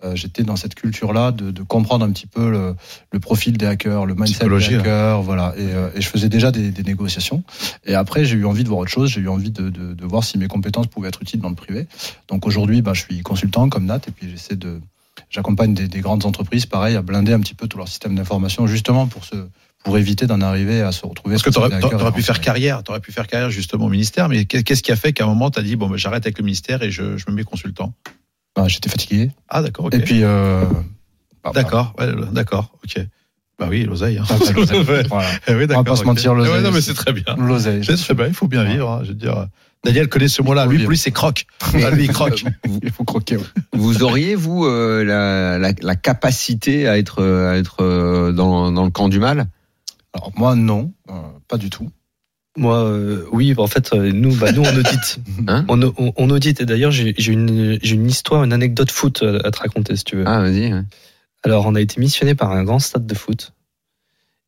euh, 0.04 0.16
j'étais 0.16 0.42
dans 0.42 0.56
cette 0.56 0.74
culture-là 0.74 1.30
de, 1.32 1.50
de 1.50 1.62
comprendre 1.62 2.04
un 2.04 2.10
petit 2.10 2.26
peu 2.26 2.50
le, 2.50 2.74
le 3.12 3.20
profil 3.20 3.56
des 3.56 3.66
hackers, 3.66 4.04
le 4.06 4.14
mindset 4.14 4.44
des 4.44 4.50
là. 4.50 4.78
hackers, 4.80 5.22
voilà. 5.22 5.54
Et, 5.56 5.62
euh, 5.62 5.88
et 5.94 6.00
je 6.00 6.08
faisais 6.08 6.28
déjà 6.28 6.50
des, 6.50 6.70
des 6.70 6.82
négociations. 6.82 7.42
Et 7.86 7.94
après, 7.94 8.24
j'ai 8.24 8.36
eu 8.36 8.44
envie 8.44 8.64
de 8.64 8.68
voir 8.68 8.80
autre 8.80 8.90
chose. 8.90 9.10
J'ai 9.10 9.20
eu 9.20 9.28
envie 9.28 9.50
de, 9.50 9.70
de, 9.70 9.94
de 9.94 10.04
voir 10.04 10.24
si 10.24 10.36
mes 10.36 10.48
compétences 10.48 10.88
pouvaient 10.88 11.08
être 11.08 11.22
utiles 11.22 11.40
dans 11.40 11.48
le 11.48 11.54
privé. 11.54 11.86
Donc 12.28 12.46
aujourd'hui, 12.46 12.82
bah, 12.82 12.92
je 12.92 13.02
suis 13.02 13.22
consultant 13.22 13.68
comme 13.68 13.86
Nat, 13.86 14.00
et 14.08 14.10
puis 14.10 14.28
j'essaie 14.28 14.56
de 14.56 14.80
J'accompagne 15.34 15.74
des, 15.74 15.88
des 15.88 16.00
grandes 16.00 16.24
entreprises, 16.26 16.64
pareil, 16.66 16.94
à 16.96 17.02
blinder 17.02 17.32
un 17.32 17.40
petit 17.40 17.54
peu 17.54 17.66
tout 17.66 17.76
leur 17.78 17.88
système 17.88 18.14
d'information, 18.14 18.66
justement 18.66 19.06
pour 19.06 19.24
se 19.24 19.34
pour 19.82 19.98
éviter 19.98 20.26
d'en 20.26 20.40
arriver 20.40 20.80
à 20.80 20.92
se 20.92 21.04
retrouver. 21.04 21.34
Parce 21.34 21.42
que 21.42 21.50
hackers 21.74 21.98
t'aurais 21.98 22.12
pu 22.12 22.22
faire 22.22 22.40
carrière, 22.40 22.82
t'aurais 22.82 23.00
pu 23.00 23.12
faire 23.12 23.26
carrière 23.26 23.50
justement 23.50 23.84
au 23.86 23.88
ministère, 23.90 24.28
mais 24.30 24.44
qu'est- 24.46 24.62
qu'est-ce 24.62 24.82
qui 24.82 24.92
a 24.92 24.96
fait 24.96 25.12
qu'à 25.12 25.24
un 25.24 25.26
moment 25.26 25.50
t'as 25.50 25.60
dit 25.62 25.76
bon 25.76 25.88
ben, 25.90 25.96
j'arrête 25.98 26.24
avec 26.24 26.38
le 26.38 26.44
ministère 26.44 26.82
et 26.82 26.90
je, 26.90 27.16
je 27.18 27.24
me 27.28 27.34
mets 27.34 27.44
consultant? 27.44 27.92
Bah, 28.56 28.66
J'étais 28.68 28.88
fatigué. 28.88 29.30
Ah 29.48 29.60
d'accord, 29.60 29.86
ok. 29.86 29.94
Et 29.94 29.98
puis. 29.98 30.20
euh, 30.22 30.64
bah, 31.42 31.50
D'accord, 31.52 31.94
ouais, 31.98 32.06
d'accord, 32.32 32.70
ok. 32.84 33.04
Bah 33.58 33.66
oui, 33.68 33.84
l'oseille. 33.84 34.18
Hein. 34.18 34.24
L'oseille. 34.56 34.78
Ouais. 34.88 35.02
Voilà. 35.08 35.28
Eh 35.48 35.54
oui, 35.54 35.64
On 35.70 35.74
va 35.74 35.84
pas 35.84 35.96
se 35.96 36.04
mentir, 36.04 36.32
l'oseille, 36.34 36.52
Ouais, 36.54 36.60
non 36.62 36.70
mais 36.70 36.80
c'est- 36.80 36.90
c'est 36.90 36.94
très 36.94 37.12
bien. 37.12 37.34
L'oseille. 37.36 37.84
C'est 37.84 37.96
très 37.96 38.14
bien, 38.14 38.26
il 38.28 38.34
faut 38.34 38.48
bien 38.48 38.64
vivre. 38.64 38.90
hein, 38.90 39.00
je 39.02 39.08
veux 39.08 39.14
dire, 39.14 39.46
Daniel 39.84 40.08
connaît 40.08 40.28
ce 40.28 40.42
mot-là. 40.42 40.66
Lui, 40.66 40.78
vivre. 40.78 40.88
plus 40.88 40.96
c'est 40.96 41.10
croque. 41.12 41.46
Ah, 41.74 41.90
lui, 41.90 42.04
il 42.04 42.12
croque. 42.12 42.44
Il 42.82 42.90
faut 42.90 43.04
croquer. 43.04 43.36
ouais. 43.36 43.44
Vous 43.72 44.02
auriez, 44.02 44.34
vous, 44.34 44.64
euh, 44.64 45.04
la, 45.04 45.58
la, 45.58 45.72
la 45.80 45.96
capacité 45.96 46.88
à 46.88 46.98
être, 46.98 47.20
euh, 47.22 47.50
à 47.52 47.56
être 47.56 47.82
euh, 47.82 48.32
dans, 48.32 48.72
dans 48.72 48.84
le 48.84 48.90
camp 48.90 49.08
du 49.08 49.18
mal? 49.18 49.46
Alors 50.14 50.30
moi 50.36 50.54
non, 50.54 50.92
euh, 51.10 51.14
pas 51.48 51.56
du 51.58 51.70
tout. 51.70 51.90
Moi, 52.56 52.78
euh, 52.84 53.24
oui, 53.32 53.52
bah, 53.52 53.64
en 53.64 53.66
fait, 53.66 53.92
euh, 53.92 54.12
nous, 54.12 54.32
bah, 54.36 54.52
nous, 54.52 54.62
on 54.62 54.76
audite. 54.76 55.18
Hein? 55.48 55.64
On, 55.68 55.82
on, 55.82 56.12
on 56.16 56.30
audite. 56.30 56.60
Et 56.60 56.66
d'ailleurs, 56.66 56.92
j'ai 56.92 57.12
j'ai 57.18 57.32
une, 57.32 57.78
j'ai 57.82 57.94
une 57.96 58.06
histoire, 58.06 58.44
une 58.44 58.52
anecdote 58.52 58.92
foot 58.92 59.22
à, 59.24 59.46
à 59.46 59.50
te 59.50 59.58
raconter, 59.58 59.96
si 59.96 60.04
tu 60.04 60.14
veux. 60.16 60.24
Ah, 60.26 60.40
vas-y. 60.40 60.72
ouais. 60.72 60.82
Alors, 61.42 61.66
on 61.66 61.74
a 61.74 61.80
été 61.80 62.00
missionné 62.00 62.36
par 62.36 62.52
un 62.52 62.62
grand 62.62 62.78
stade 62.78 63.06
de 63.06 63.14
foot. 63.14 63.52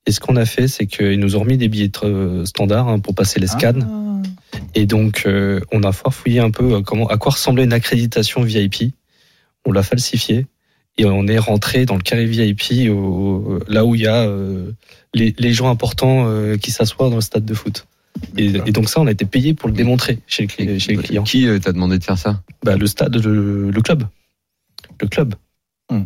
Et 0.06 0.12
ce 0.12 0.20
qu'on 0.20 0.36
a 0.36 0.44
fait, 0.44 0.68
c'est 0.68 0.86
qu'ils 0.86 1.18
nous 1.18 1.36
ont 1.36 1.40
remis 1.40 1.56
des 1.58 1.68
billets 1.68 1.90
euh, 2.04 2.44
standards 2.44 2.88
hein, 2.88 2.98
pour 3.00 3.14
passer 3.14 3.40
les 3.40 3.48
scans. 3.48 3.72
Et 4.74 4.86
donc, 4.86 5.24
euh, 5.26 5.60
on 5.72 5.82
a 5.82 5.92
farfouillé 5.92 6.38
un 6.40 6.50
peu 6.50 6.74
euh, 6.74 6.80
comment, 6.80 7.08
à 7.08 7.16
quoi 7.18 7.32
ressemblait 7.32 7.64
une 7.64 7.72
accréditation 7.72 8.42
VIP. 8.42 8.94
On 9.64 9.72
l'a 9.72 9.82
falsifié. 9.82 10.46
Et 10.98 11.04
on 11.04 11.26
est 11.26 11.38
rentré 11.38 11.84
dans 11.84 11.96
le 11.96 12.02
carré 12.02 12.24
VIP, 12.24 12.88
au- 12.90 13.58
là 13.68 13.84
où 13.84 13.94
il 13.94 14.02
y 14.02 14.06
a 14.06 14.22
euh, 14.26 14.70
les, 15.12 15.34
les 15.38 15.52
gens 15.52 15.68
importants 15.70 16.26
euh, 16.26 16.56
qui 16.56 16.70
s'assoient 16.70 17.10
dans 17.10 17.16
le 17.16 17.20
stade 17.20 17.44
de 17.44 17.52
foot. 17.52 17.86
Et, 18.38 18.46
et 18.46 18.72
donc 18.72 18.88
ça, 18.88 19.00
on 19.02 19.06
a 19.06 19.10
été 19.10 19.26
payé 19.26 19.52
pour 19.52 19.68
le 19.68 19.74
démontrer 19.74 20.20
chez 20.26 20.46
le, 20.58 20.78
chez 20.78 20.92
les 20.96 21.02
clients. 21.02 21.24
Qui 21.24 21.46
euh, 21.48 21.58
t'a 21.58 21.72
demandé 21.72 21.98
de 21.98 22.04
faire 22.04 22.16
ça? 22.16 22.40
Bah, 22.64 22.76
le 22.76 22.86
stade, 22.86 23.14
le, 23.22 23.70
le 23.70 23.80
club. 23.82 24.04
Le 25.00 25.08
club. 25.08 25.34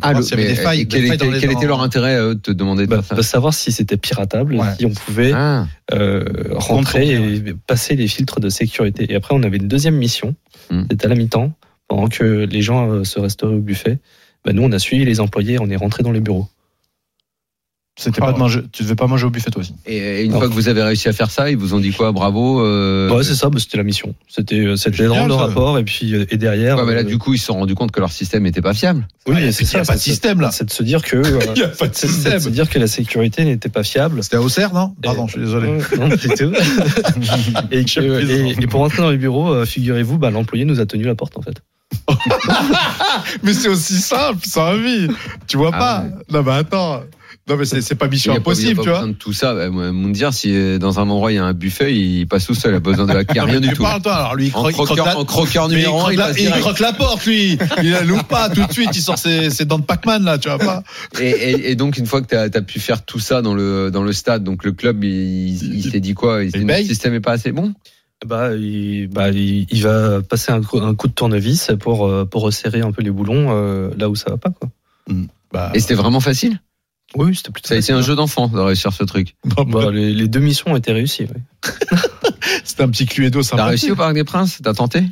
Ah, 0.01 0.13
le- 0.13 0.19
mais, 0.35 0.47
des 0.47 0.55
failles- 0.55 0.81
euh, 0.81 0.85
des 0.85 0.87
quel, 0.87 1.07
dans 1.07 1.13
était, 1.13 1.31
les 1.31 1.39
quel 1.39 1.49
dents. 1.51 1.57
était 1.57 1.67
leur 1.67 1.81
intérêt 1.81 2.15
euh, 2.15 2.35
de 2.35 2.39
te 2.39 2.51
demander 2.51 2.85
de 2.85 2.91
Bah, 2.95 3.01
de 3.15 3.21
savoir 3.23 3.53
si 3.53 3.71
c'était 3.71 3.97
piratable, 3.97 4.55
Ouais. 4.55 4.67
si 4.77 4.85
on 4.85 4.91
pouvait 4.91 5.31
Ah, 5.33 5.65
euh, 5.91 6.23
rentrer 6.51 7.13
et 7.13 7.53
passer 7.65 7.95
les 7.95 8.07
filtres 8.07 8.39
de 8.39 8.49
sécurité. 8.49 9.11
Et 9.11 9.15
après, 9.15 9.33
on 9.33 9.41
avait 9.41 9.57
une 9.57 9.67
deuxième 9.67 9.95
mission. 9.95 10.35
Hmm. 10.69 10.83
C'était 10.91 11.05
à 11.05 11.09
la 11.09 11.15
mi-temps, 11.15 11.51
pendant 11.87 12.07
que 12.09 12.23
les 12.45 12.61
gens 12.61 12.91
euh, 12.91 13.03
se 13.03 13.19
restauraient 13.19 13.55
au 13.55 13.59
buffet. 13.59 13.97
Bah, 14.45 14.53
nous, 14.53 14.61
on 14.61 14.71
a 14.71 14.77
suivi 14.79 15.03
les 15.03 15.19
employés, 15.19 15.57
on 15.59 15.69
est 15.69 15.75
rentré 15.75 16.03
dans 16.03 16.11
les 16.11 16.19
bureaux. 16.21 16.47
C'était 18.03 18.19
Oh. 18.21 18.25
pas 18.25 18.33
de 18.33 18.39
manger. 18.39 18.61
Tu 18.71 18.81
devais 18.81 18.95
pas 18.95 19.05
manger 19.05 19.25
au 19.27 19.29
buffet 19.29 19.51
toi 19.51 19.61
aussi. 19.61 19.75
Et, 19.85 20.23
une 20.23 20.31
Non. 20.31 20.39
fois 20.39 20.49
que 20.49 20.53
vous 20.53 20.67
avez 20.69 20.81
réussi 20.81 21.07
à 21.07 21.13
faire 21.13 21.29
ça, 21.29 21.51
ils 21.51 21.57
vous 21.57 21.75
ont 21.75 21.79
dit 21.79 21.91
quoi 21.91 22.11
Bravo. 22.11 22.59
Euh... 22.65 23.09
Ouais, 23.15 23.23
c'est 23.23 23.35
ça, 23.35 23.49
bah, 23.49 23.59
c'était 23.59 23.77
la 23.77 23.83
mission. 23.83 24.15
C'était 24.27 24.55
euh, 24.59 24.75
c'était 24.75 25.05
rendre 25.05 25.27
le 25.27 25.33
ça. 25.35 25.39
rapport 25.47 25.77
et 25.77 25.83
puis 25.83 26.15
euh, 26.15 26.25
et 26.31 26.37
derrière. 26.37 26.77
Ouais, 26.77 26.85
mais 26.85 26.95
là, 26.95 27.01
euh, 27.01 27.03
du 27.03 27.19
coup, 27.19 27.35
ils 27.35 27.37
se 27.37 27.45
sont 27.45 27.53
rendus 27.53 27.75
compte 27.75 27.91
que 27.91 27.99
leur 27.99 28.11
système 28.11 28.41
n'était 28.43 28.61
pas 28.61 28.73
fiable. 28.73 29.07
oui, 29.27 29.35
Ah, 29.37 29.39
il 29.41 29.45
y 29.45 29.49
a- 29.49 29.51
c'est 29.51 29.63
il 29.65 29.73
y 29.73 29.75
a 29.77 29.83
ça. 29.83 29.91
pas 29.91 29.97
de 29.97 30.01
c'est- 30.03 30.09
système, 30.09 30.41
là. 30.41 30.49
C'est 30.51 30.65
de 30.65 30.71
se 30.71 30.81
dire 30.81 31.03
que. 31.03 31.17
Il 31.55 31.59
y 31.59 31.63
a 31.63 31.67
pas 31.67 31.87
de 31.87 31.95
système. 31.95 32.33
de 32.33 32.39
se 32.39 32.49
dire 32.49 32.67
que 32.69 32.79
la 32.79 32.87
sécurité 32.87 33.45
n'était 33.45 33.69
pas 33.69 33.83
fiable. 33.83 34.23
C'était 34.23 34.37
à 34.37 34.41
Auxerre, 34.41 34.73
non? 34.73 34.95
Pardon, 35.03 35.27
je 35.27 35.33
suis 35.33 35.41
désolé. 35.41 35.67
Ouais, 35.67 35.77
non, 35.99 36.09
tout. 36.09 36.17
et, 37.71 37.85
que- 37.85 38.29
et- 38.31 38.55
et 38.63 38.67
pour 38.67 38.79
rentrer 38.79 39.03
dans 39.03 39.11
les 39.11 39.17
bureaux, 39.17 39.51
euh, 39.53 39.65
figurez-vous, 39.65 40.17
bah, 40.17 40.31
l'employé 40.31 40.65
nous 40.65 40.79
a 40.79 40.85
tenu 40.87 41.03
la 41.03 41.13
porte 41.15 41.37
en 41.37 41.41
fait. 41.43 41.61
Mais 43.43 43.53
c'est 43.53 43.67
aussi 43.67 43.95
simple, 43.95 44.39
ça 44.45 44.69
a 44.69 44.75
vie. 44.77 45.07
Tu 45.47 45.57
vois 45.57 45.71
Ah 45.73 45.77
pas 45.79 46.01
ouais. 46.03 46.11
Non, 46.31 46.43
mais 46.43 46.51
attends. 46.57 47.01
Non, 47.51 47.57
mais 47.57 47.65
c'est 47.65 47.95
pas 47.95 48.07
mission 48.07 48.33
y 48.33 48.37
a 48.37 48.39
pas- 48.39 48.53
il 48.53 48.61
y 48.63 48.67
a 48.67 48.71
impossible, 48.71 48.75
pas 48.77 48.83
tu 48.83 48.89
vois. 48.89 48.99
besoin 48.99 49.11
de 49.11 49.17
tout 49.17 49.33
ça. 49.33 49.53
Bah, 49.53 49.69
Moundir, 49.69 50.33
si 50.33 50.55
euh, 50.55 50.77
dans 50.77 50.99
un 50.99 51.03
endroit 51.09 51.31
il 51.31 51.35
y 51.35 51.37
a 51.37 51.43
un 51.43 51.53
buffet, 51.53 51.93
il 51.93 52.25
passe 52.27 52.45
tout 52.45 52.53
seul. 52.53 52.71
Il 52.73 52.75
a 52.77 52.79
besoin 52.79 53.05
de 53.05 53.11
hacker, 53.13 53.45
rien 53.45 53.59
du 53.59 53.73
tout. 53.73 53.83
parles, 53.83 54.01
toi. 54.01 54.13
Alors 54.15 54.35
lui, 54.35 54.47
il 54.47 54.55
En 54.55 54.59
croque, 54.61 54.71
il 54.71 54.73
croque 54.75 54.85
croqueur, 54.87 55.05
la- 55.05 55.17
en 55.17 55.25
croqueur 55.25 55.67
il 55.71 55.83
croque 55.83 56.13
il 56.13 56.17
la- 56.17 56.31
il 56.39 56.49
croque 56.61 56.79
la 56.79 56.93
porte, 56.93 57.25
lui. 57.25 57.57
Il 57.83 57.91
la 57.91 58.03
loupe 58.03 58.23
pas 58.27 58.49
tout 58.49 58.65
de 58.65 58.71
suite. 58.71 58.89
Il 58.95 59.01
sort 59.01 59.17
ses, 59.17 59.49
ses 59.49 59.65
dents 59.65 59.79
de 59.79 59.83
Pac-Man, 59.83 60.23
là, 60.23 60.37
tu 60.37 60.47
vois 60.49 60.57
pas. 60.59 60.83
Et, 61.19 61.29
et- 61.29 61.71
et 61.71 61.75
donc, 61.75 61.97
une 61.97 62.05
fois 62.05 62.21
que 62.21 62.27
tu 62.27 62.35
as, 62.35 62.61
pu 62.61 62.79
faire 62.79 63.03
tout 63.03 63.19
ça 63.19 63.41
dans 63.41 63.53
le, 63.53 63.91
dans 63.91 64.03
le 64.03 64.13
stade, 64.13 64.43
donc 64.43 64.63
le 64.63 64.71
club, 64.71 65.03
il, 65.03 65.75
il 65.75 65.83
s'est 65.91 65.99
dit 65.99 66.13
quoi? 66.13 66.43
Il 66.43 66.51
s'est 66.51 66.59
dit, 66.59 66.65
le 66.65 66.87
système 66.87 67.13
est 67.13 67.19
pas 67.19 67.33
assez 67.33 67.51
bon? 67.51 67.73
Bah, 68.25 68.53
il, 68.55 69.07
bah, 69.07 69.29
il, 69.29 69.65
il 69.71 69.81
va 69.81 70.21
passer 70.21 70.51
un 70.51 70.61
coup, 70.61 70.77
un 70.79 70.93
coup 70.93 71.07
de 71.07 71.13
tournevis 71.13 71.71
pour, 71.79 72.05
euh, 72.07 72.23
pour 72.23 72.43
resserrer 72.43 72.81
un 72.81 72.91
peu 72.91 73.01
les 73.01 73.09
boulons 73.09 73.47
euh, 73.49 73.89
là 73.97 74.09
où 74.09 74.15
ça 74.15 74.29
va 74.29 74.37
pas. 74.37 74.51
Quoi. 74.51 74.69
Bah, 75.51 75.71
Et 75.73 75.79
c'était 75.79 75.95
vraiment 75.95 76.19
facile? 76.19 76.59
Oui, 77.15 77.35
c'était 77.35 77.51
plutôt 77.51 77.67
Ça 77.69 77.75
a 77.75 77.77
été 77.77 77.91
un 77.91 78.01
jeu 78.01 78.15
d'enfant 78.15 78.47
de 78.47 78.59
réussir 78.59 78.93
ce 78.93 79.03
truc. 79.03 79.35
bah, 79.45 79.63
Bah, 79.67 79.91
les, 79.91 80.13
les 80.13 80.27
deux 80.27 80.39
missions 80.39 80.71
ont 80.71 80.75
été 80.77 80.91
réussies. 80.93 81.23
ouais. 81.23 81.41
c'était 82.63 82.83
un 82.83 82.89
petit 82.89 83.05
Cluedo 83.05 83.39
T'as 83.41 83.47
sympa. 83.49 83.65
réussi 83.65 83.91
au 83.91 83.95
Parc 83.95 84.13
des 84.13 84.23
Princes? 84.23 84.59
T'as 84.63 84.73
tenté? 84.73 85.03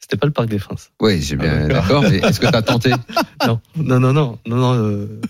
C'était 0.00 0.16
pas 0.16 0.26
le 0.26 0.32
Parc 0.32 0.48
des 0.48 0.58
Princes. 0.58 0.90
Oui, 1.00 1.20
j'ai 1.22 1.36
bien 1.36 1.62
Ah, 1.64 1.68
d'accord. 1.68 2.02
mais 2.02 2.18
Est-ce 2.18 2.40
que 2.40 2.46
t'as 2.46 2.62
tenté? 2.62 2.92
Non, 3.46 3.58
non, 3.76 4.00
non, 4.00 4.12
non, 4.12 4.38
non, 4.46 4.56
non. 4.56 4.74
euh, 4.74 5.20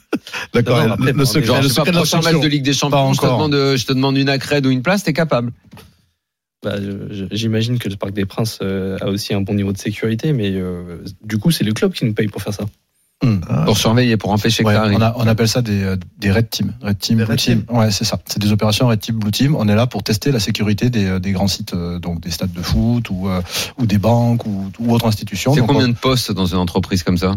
D'accord. 0.52 0.84
Le- 0.84 0.90
après, 0.92 1.12
le 1.12 1.24
secret, 1.24 1.46
Genre, 1.46 1.56
le 1.58 1.62
je 1.62 1.68
sais 1.68 1.82
pas, 1.84 1.92
prochain 1.92 2.20
match 2.22 2.40
de 2.40 2.48
Ligue 2.48 2.64
des 2.64 2.72
Champions, 2.72 3.12
je 3.12 3.20
te, 3.20 3.26
encore. 3.26 3.38
demande, 3.38 3.54
euh, 3.54 3.76
je 3.76 3.86
te 3.86 3.92
demande 3.92 4.16
une 4.16 4.28
accrède 4.28 4.66
ou 4.66 4.70
une 4.70 4.82
place, 4.82 5.04
t'es 5.04 5.12
capable 5.12 5.52
bah, 6.62 6.74
j'imagine 7.30 7.78
que 7.78 7.88
le 7.88 7.96
Parc 7.96 8.12
des 8.12 8.26
Princes 8.26 8.58
euh, 8.60 8.98
a 9.00 9.06
aussi 9.06 9.32
un 9.32 9.40
bon 9.40 9.54
niveau 9.54 9.72
de 9.72 9.78
sécurité, 9.78 10.34
mais 10.34 10.50
euh, 10.52 10.98
du 11.24 11.38
coup, 11.38 11.50
c'est 11.50 11.64
le 11.64 11.72
club 11.72 11.92
qui 11.94 12.04
nous 12.04 12.12
paye 12.12 12.28
pour 12.28 12.42
faire 12.42 12.52
ça. 12.52 12.64
Ah, 13.22 13.64
Pour 13.66 13.76
surveiller, 13.76 14.16
pour 14.16 14.30
empêcher 14.30 14.64
Ouais, 14.64 14.72
que 14.72 14.78
ça 14.78 14.84
arrive. 14.84 14.96
on, 14.98 15.02
a- 15.02 15.12
on 15.16 15.26
appelle 15.26 15.48
ça 15.48 15.60
des, 15.60 15.82
euh, 15.82 15.96
des 16.18 16.30
red 16.32 16.48
team. 16.48 16.72
Red 16.82 16.98
team, 16.98 17.18
Des 17.18 17.24
blue 17.24 17.32
red 17.32 17.38
team. 17.38 17.64
Ouais, 17.68 17.90
c'est 17.90 18.04
ça. 18.04 18.18
C'est 18.26 18.38
des 18.38 18.50
opérations 18.50 18.88
red 18.88 18.98
team, 19.00 19.16
blue 19.18 19.30
team. 19.30 19.54
On 19.56 19.68
est 19.68 19.74
là 19.74 19.86
pour 19.86 20.02
tester 20.02 20.32
la 20.32 20.40
sécurité 20.40 20.88
des, 20.88 21.04
euh, 21.04 21.18
des 21.18 21.32
grands 21.32 21.46
sites, 21.48 21.74
euh, 21.74 21.98
donc 21.98 22.20
des 22.20 22.30
stades 22.30 22.52
de 22.52 22.62
foot 22.62 23.10
ou, 23.10 23.28
euh, 23.28 23.42
ou 23.78 23.84
des 23.84 23.98
banques 23.98 24.46
ou, 24.46 24.70
ou 24.78 24.92
autres 24.94 25.06
institutions. 25.06 25.52
C'est 25.54 25.60
combien 25.66 25.84
on- 25.84 25.88
de 25.88 25.94
postes 25.94 26.32
dans 26.32 26.46
une 26.46 26.56
entreprise 26.58 27.02
comme 27.02 27.18
ça? 27.18 27.36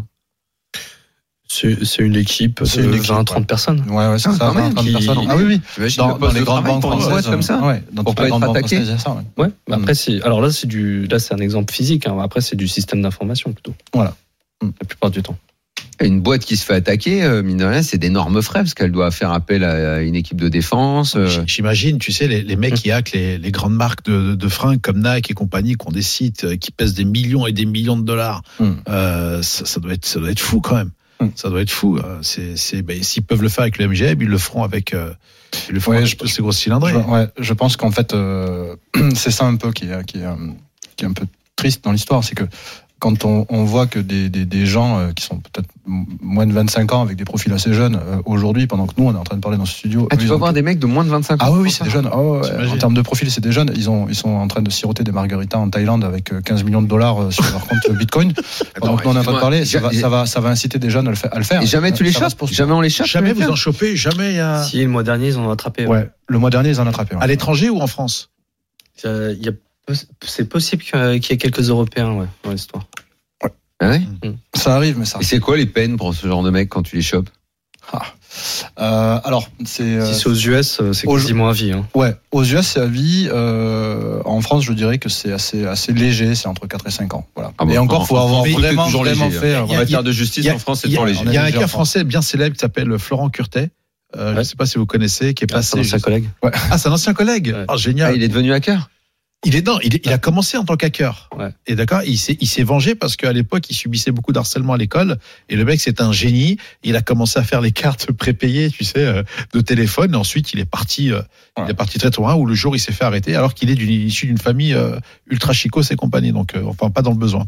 C'est 1.48 2.00
une 2.00 2.16
équipe 2.16 2.62
de 2.62 2.66
C'est 2.66 2.82
une 2.82 2.94
équipe, 2.96 3.12
20-30 3.12 3.40
ouais. 3.42 3.46
personnes. 3.46 3.84
Ouais, 3.90 4.08
ouais, 4.08 4.18
c'est 4.18 4.30
Ah, 4.30 4.34
ça. 4.34 4.38
quand 4.48 4.54
même, 4.56 4.64
20, 4.70 4.74
30 4.76 4.86
qui- 4.86 4.92
personnes. 4.94 5.18
Ah 5.30 5.36
oui, 5.36 5.44
oui. 5.78 5.94
Dans, 5.98 6.18
dans 6.18 6.32
les 6.32 6.40
de 6.40 6.46
grandes 6.46 6.64
banques 6.66 6.82
françaises. 6.82 7.26
comme 7.28 7.44
ça 7.44 7.60
Ouais, 7.60 7.84
dans 7.92 8.04
Pour 8.04 8.16
pas 8.16 8.28
être 8.28 8.42
attaqué. 8.44 8.84
ça, 8.98 9.12
ouais. 9.12 9.44
Ouais. 9.44 9.52
bah 9.68 9.76
Après, 9.76 9.94
c'est 9.94 10.22
alors 10.24 10.42
là, 10.42 10.50
c'est 10.52 10.66
du 10.66 11.06
là, 11.08 11.20
c'est 11.20 11.34
un 11.34 11.38
exemple 11.38 11.72
physique. 11.72 12.08
hein. 12.08 12.18
Après, 12.24 12.42
c'est 12.42 12.56
du 12.56 12.68
système 12.68 13.02
d'information 13.04 13.52
plutôt. 13.52 13.76
Voilà. 13.94 14.16
La 14.64 14.88
plupart 14.88 15.12
du 15.12 15.22
temps. 15.22 15.36
Une 16.02 16.22
boîte 16.22 16.44
qui 16.44 16.58
se 16.58 16.66
fait 16.66 16.74
attaquer, 16.74 17.24
euh, 17.24 17.44
mine 17.44 17.58
de 17.58 17.66
rien, 17.66 17.82
c'est 17.84 17.98
d'énormes 17.98 18.42
frais 18.42 18.60
parce 18.60 18.74
qu'elle 18.74 18.92
doit 18.92 19.10
faire 19.12 19.32
appel 19.32 19.64
à 19.64 20.02
une 20.02 20.16
équipe 20.16 20.42
de 20.42 20.50
défense. 20.50 21.16
euh, 21.16 21.28
J'imagine, 21.46 21.98
tu 22.00 22.12
sais, 22.12 22.28
les, 22.28 22.42
les 22.42 22.56
mecs 22.56 22.74
qui 22.74 22.92
hackent 22.92 23.12
les, 23.14 23.38
les 23.38 23.52
grandes 23.52 23.76
marques 23.76 24.04
de, 24.06 24.30
de, 24.32 24.36
de 24.36 24.48
fringues 24.50 24.82
comme 24.82 25.02
Nike 25.02 25.32
et 25.32 25.34
compagnie, 25.34 25.76
qui 25.76 25.88
ont 25.88 25.92
des 25.92 26.02
sites 26.02 26.44
euh, 26.46 26.56
qui 26.58 26.72
pèsent 26.72 26.96
des 26.96 27.06
millions 27.06 27.48
et 27.48 27.54
des 27.54 27.66
millions 27.66 27.96
de 27.96 28.04
dollars, 28.04 28.42
Mm. 28.60 28.72
euh, 28.90 29.42
ça, 29.44 29.66
ça 29.66 29.80
doit 29.80 29.94
être, 29.94 30.06
ça 30.06 30.20
doit 30.20 30.32
être 30.32 30.40
fou 30.40 30.60
quand 30.62 30.76
même. 30.76 30.92
Mm. 31.22 31.28
Ça 31.36 31.50
doit 31.50 31.62
être 31.62 31.72
fou. 31.72 32.00
ben, 32.00 33.04
s'ils 33.04 33.24
peuvent 33.24 33.42
le 33.42 33.50
faire 33.50 33.62
avec 33.62 33.78
le 33.78 33.88
MGM, 33.88 34.22
ils 34.22 34.28
le 34.28 34.38
feront 34.38 34.64
avec, 34.64 34.94
ils 35.70 35.74
le 35.74 35.80
feront 35.80 35.92
Ouais, 35.94 36.00
avec 36.00 36.20
je- 36.22 36.28
ces 36.28 36.42
grosses 36.42 36.58
cylindrées. 36.58 36.92
Je, 36.94 36.98
ouais, 36.98 37.28
je 37.40 37.54
pense 37.54 37.78
qu'en 37.78 37.92
fait, 37.92 38.14
c'est 39.16 39.32
ça 39.32 39.46
un 39.46 39.56
peu 39.56 39.72
qui 39.72 39.86
qui 40.08 40.18
est 40.18 41.06
un 41.08 41.14
peu 41.14 41.26
triste 41.56 41.84
dans 41.84 41.92
l'histoire, 41.92 42.24
c'est 42.24 42.36
que 42.36 42.44
quand 43.04 43.26
on, 43.26 43.46
on 43.50 43.66
voit 43.66 43.86
que 43.86 44.00
des, 44.00 44.30
des, 44.30 44.46
des 44.46 44.66
gens 44.66 44.98
euh, 44.98 45.12
qui 45.12 45.26
sont 45.26 45.36
peut-être 45.40 45.68
moins 45.86 46.48
de 46.48 46.54
25 46.54 46.94
ans 46.94 47.02
avec 47.02 47.18
des 47.18 47.26
profils 47.26 47.52
assez 47.52 47.74
jeunes 47.74 47.96
euh, 47.98 48.22
aujourd'hui, 48.26 48.66
pendant 48.66 48.88
que 48.88 48.94
nous 48.98 49.08
on 49.10 49.14
est 49.14 49.18
en 49.18 49.26
train 49.26 49.36
de 49.36 49.42
parler 49.42 49.58
dans 49.58 49.66
ce 49.66 49.74
studio, 49.74 50.08
Ah, 50.10 50.16
eux, 50.16 50.18
tu 50.18 50.26
vas 50.28 50.36
ont- 50.36 50.38
voir 50.38 50.54
des 50.54 50.62
mecs 50.62 50.80
de 50.80 50.86
moins 50.86 51.04
de 51.04 51.10
25 51.10 51.34
ans. 51.44 51.46
ah 51.48 51.52
oui, 51.52 51.60
oui, 51.64 51.72
c'est 51.72 51.84
des 51.84 51.90
jeunes. 51.90 52.08
Ah 52.10 52.18
ouais, 52.22 52.40
en 52.70 52.78
termes 52.78 52.94
de 52.94 53.02
profil, 53.02 53.30
c'est 53.30 53.42
des 53.44 53.52
jeunes. 53.52 53.74
Ils, 53.76 53.90
ont, 53.90 54.08
ils 54.08 54.16
sont 54.16 54.30
en 54.30 54.48
train 54.48 54.62
de 54.62 54.70
siroter 54.72 55.04
des 55.04 55.12
margaritas 55.12 55.58
en 55.58 55.70
Thaïlande 55.70 56.06
avec 56.06 56.32
euh, 56.32 56.40
15 56.40 56.64
millions 56.64 56.82
de 56.82 56.88
dollars 56.88 57.22
euh, 57.24 57.32
sur 57.32 57.44
leur 57.44 57.68
compte 57.68 57.92
Bitcoin. 57.98 58.32
Pendant 58.80 58.96
que 58.96 59.04
nous 59.04 59.12
on 59.12 59.16
est 59.16 59.20
en 59.20 59.24
train 59.24 59.34
de 59.34 59.40
parler, 59.40 59.66
ça 59.66 59.80
va, 59.82 59.92
ça, 59.92 60.08
va, 60.08 60.26
ça 60.26 60.40
va 60.40 60.48
inciter 60.50 60.80
des 60.80 60.90
jeunes 60.90 61.08
à 61.08 61.12
le 61.12 61.18
faire. 61.18 61.34
À 61.36 61.40
le 61.40 61.44
faire. 61.44 61.62
Et 61.62 61.66
jamais 61.66 61.92
tu 61.92 62.04
les 62.04 62.14
chopes. 62.14 62.46
Jamais 62.50 62.72
on 62.72 62.80
les 62.80 62.90
chope 62.90 63.06
Jamais 63.08 63.34
vous 63.34 63.50
en 63.50 63.56
chopez, 63.56 63.98
jamais 63.98 64.32
il 64.32 64.38
y 64.38 64.40
a... 64.40 64.64
Si 64.64 64.82
le 64.82 64.88
mois 64.88 65.04
dernier, 65.04 65.28
ils 65.28 65.38
en 65.38 65.46
ont 65.46 65.52
attrapé. 65.52 65.86
ouais. 65.88 65.90
Ouais, 65.98 66.10
le 66.30 66.40
mois 66.40 66.50
dernier, 66.52 66.70
ils 66.70 66.80
en 66.80 66.86
ont 66.88 66.90
attrapé. 66.90 67.16
ouais. 67.18 67.22
à 67.22 67.28
l'étranger 67.28 67.70
ou 67.70 67.82
en 67.82 67.88
France? 67.88 68.30
Euh, 69.04 69.36
il 69.38 69.46
y 69.46 69.50
a- 69.50 69.54
C'est 70.22 70.48
possible 70.48 70.84
qu'il 70.84 70.98
y 71.00 71.16
ait- 71.16 71.20
quelques 71.38 71.70
Européens 71.70 72.14
ouais, 72.14 72.28
dans 72.44 72.52
l'histoire. 72.52 72.86
Ah 73.80 73.90
ouais? 73.90 74.02
Ça 74.54 74.76
arrive, 74.76 74.98
mais 74.98 75.06
ça. 75.06 75.20
Et 75.20 75.24
c'est 75.26 75.40
quoi 75.40 75.58
les 75.58 75.66
peines 75.66 75.98
pour 75.98 76.14
ce 76.14 76.26
genre 76.26 76.42
de 76.44 76.50
mecs 76.50 76.70
quand 76.70 76.84
tu 76.84 76.96
les 76.96 77.02
chopes? 77.02 77.30
Euh, 78.80 79.20
alors, 79.24 79.48
c'est. 79.66 79.84
euh, 79.84 80.06
Si 80.14 80.20
c'est 80.22 80.28
aux 80.28 80.34
US, 80.36 80.80
euh, 80.82 80.94
c'est 80.94 81.06
quasiment 81.06 81.50
à 81.50 81.54
vie. 81.54 81.72
Hein. 81.72 81.86
Ouais, 81.94 82.16
aux 82.32 82.44
US, 82.44 82.66
c'est 82.66 82.80
à 82.80 82.86
vie. 82.88 83.28
Euh, 83.32 84.22
en 84.26 84.42
France, 84.42 84.64
je 84.64 84.74
dirais 84.74 84.98
que 84.98 85.10
c'est 85.10 85.32
assez, 85.32 85.66
assez 85.66 85.94
léger, 85.94 86.34
c'est 86.34 86.48
entre 86.48 86.66
4 86.66 86.88
et 86.88 86.92
5 86.92 87.14
ans. 87.14 87.28
Voilà. 87.36 87.52
Ah 87.58 87.66
bon, 87.66 87.72
et 87.74 87.78
encore, 87.78 88.02
en- 88.02 88.06
faut 88.06 88.18
avoir 88.18 88.44
c'est 88.46 88.54
vraiment, 88.54 88.86
toujours 88.86 89.04
vraiment 89.04 89.26
léger, 89.26 89.38
fait. 89.40 89.54
hein. 89.56 89.66
euh, 89.70 89.74
En 89.74 89.78
matière 89.78 90.02
de 90.04 90.12
justice 90.12 90.48
a- 90.48 90.56
en 90.56 90.60
France, 90.60 90.80
c'est 90.82 90.88
toujours 90.88 91.06
léger. 91.06 91.22
il 91.26 91.34
y 91.34 91.38
a 91.38 91.44
un 91.44 91.52
cas 91.52 91.68
français 91.68 92.04
bien 92.04 92.22
célèbre 92.24 92.56
qui 92.56 92.60
s'appelle 92.62 92.98
Florent 92.98 93.30
Curtet. 93.30 93.70
Euh, 94.16 94.30
Je 94.30 94.34
Ouais. 94.34 94.40
ne 94.40 94.44
sais 94.44 94.56
pas 94.56 94.66
si 94.66 94.78
vous 94.78 94.86
connaissez, 94.86 95.34
qui 95.34 95.44
est 95.44 95.54
Ah, 95.54 95.62
c'est 95.62 95.78
passé. 95.78 95.78
un 95.78 95.82
ancien 95.82 96.00
collègue? 96.00 96.30
Ah, 96.72 96.78
c'est 96.78 96.88
un 96.90 96.92
ancien 96.94 97.14
collègue. 97.14 97.48
Ouais. 97.50 97.66
Ah, 97.68 97.74
Ah, 97.74 97.78
génial. 97.78 98.16
il 98.16 98.24
est 98.24 98.28
devenu 98.30 98.54
hacker? 98.54 98.90
Il 99.46 99.56
est 99.58 99.66
non, 99.68 99.78
il, 99.84 99.96
est- 99.96 100.06
il 100.06 100.12
a 100.14 100.18
commencé 100.18 100.58
en 100.58 100.64
tant 100.64 100.78
qu'hacker. 100.78 101.30
Ouais. 101.38 101.50
Et 101.68 101.76
d'accord, 101.76 102.02
il 102.06 102.18
s'est 102.18 102.38
il 102.40 102.48
s'est 102.48 102.64
vengé 102.64 102.96
parce 102.96 103.16
qu'à 103.18 103.34
l'époque, 103.34 103.70
il 103.70 103.76
subissait 103.76 104.12
beaucoup 104.12 104.32
d'harcèlement 104.32 104.74
à 104.74 104.78
l'école. 104.78 105.18
Et 105.50 105.56
le 105.58 105.66
mec, 105.66 105.82
c'est 105.82 106.00
un 106.02 106.12
génie. 106.14 106.58
Il 106.84 106.96
a 106.96 107.02
commencé 107.02 107.38
à 107.40 107.44
faire 107.44 107.60
les 107.60 107.72
cartes 107.72 108.12
prépayées, 108.14 108.70
tu 108.72 108.84
sais, 108.86 109.00
euh, 109.06 109.24
de 109.54 109.60
téléphone. 109.62 110.14
Et 110.14 110.18
ensuite, 110.18 110.54
il 110.54 110.60
est 110.60 110.66
parti, 110.66 111.12
euh, 111.12 111.22
il 111.58 111.64
Ouais. 111.64 111.72
est 111.72 111.74
parti 111.74 112.00
très 112.00 112.10
loin. 112.18 112.36
Où 112.36 112.46
le 112.46 112.54
jour, 112.56 112.76
il 112.76 112.80
s'est 112.80 112.94
fait 112.94 113.04
arrêter, 113.04 113.36
alors 113.36 113.54
qu'il 113.54 113.70
est 113.70 113.76
d'une 113.76 113.92
issu 113.92 114.28
d'une 114.28 114.38
famille 114.38 114.74
euh, 114.74 114.98
ultra 115.28 115.52
chicos 115.54 115.92
et 115.92 115.96
compagnie. 115.98 116.32
Donc, 116.32 116.56
euh, 116.56 116.64
enfin, 116.66 116.90
pas 116.90 117.02
dans 117.02 117.12
le 117.12 117.18
besoin. 117.18 117.46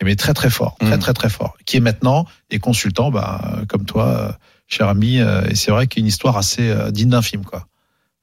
Et 0.00 0.04
mais 0.04 0.16
très 0.16 0.34
très 0.34 0.50
fort, 0.50 0.76
très 0.80 0.96
Mm. 0.96 1.00
très 1.00 1.12
très 1.14 1.30
fort. 1.30 1.56
Qui 1.64 1.76
est 1.76 1.80
maintenant 1.80 2.26
est 2.50 2.58
consultant, 2.58 3.10
bah, 3.12 3.60
comme 3.68 3.84
toi, 3.86 4.36
cher 4.66 4.88
ami. 4.88 5.20
euh, 5.20 5.46
et 5.48 5.54
c'est 5.54 5.70
vrai 5.70 5.86
qu'il 5.86 6.00
y 6.00 6.02
a 6.02 6.04
une 6.04 6.08
histoire 6.08 6.36
assez 6.36 6.68
euh, 6.68 6.90
digne 6.90 7.10
d'un 7.10 7.22
film, 7.22 7.44
quoi. 7.44 7.66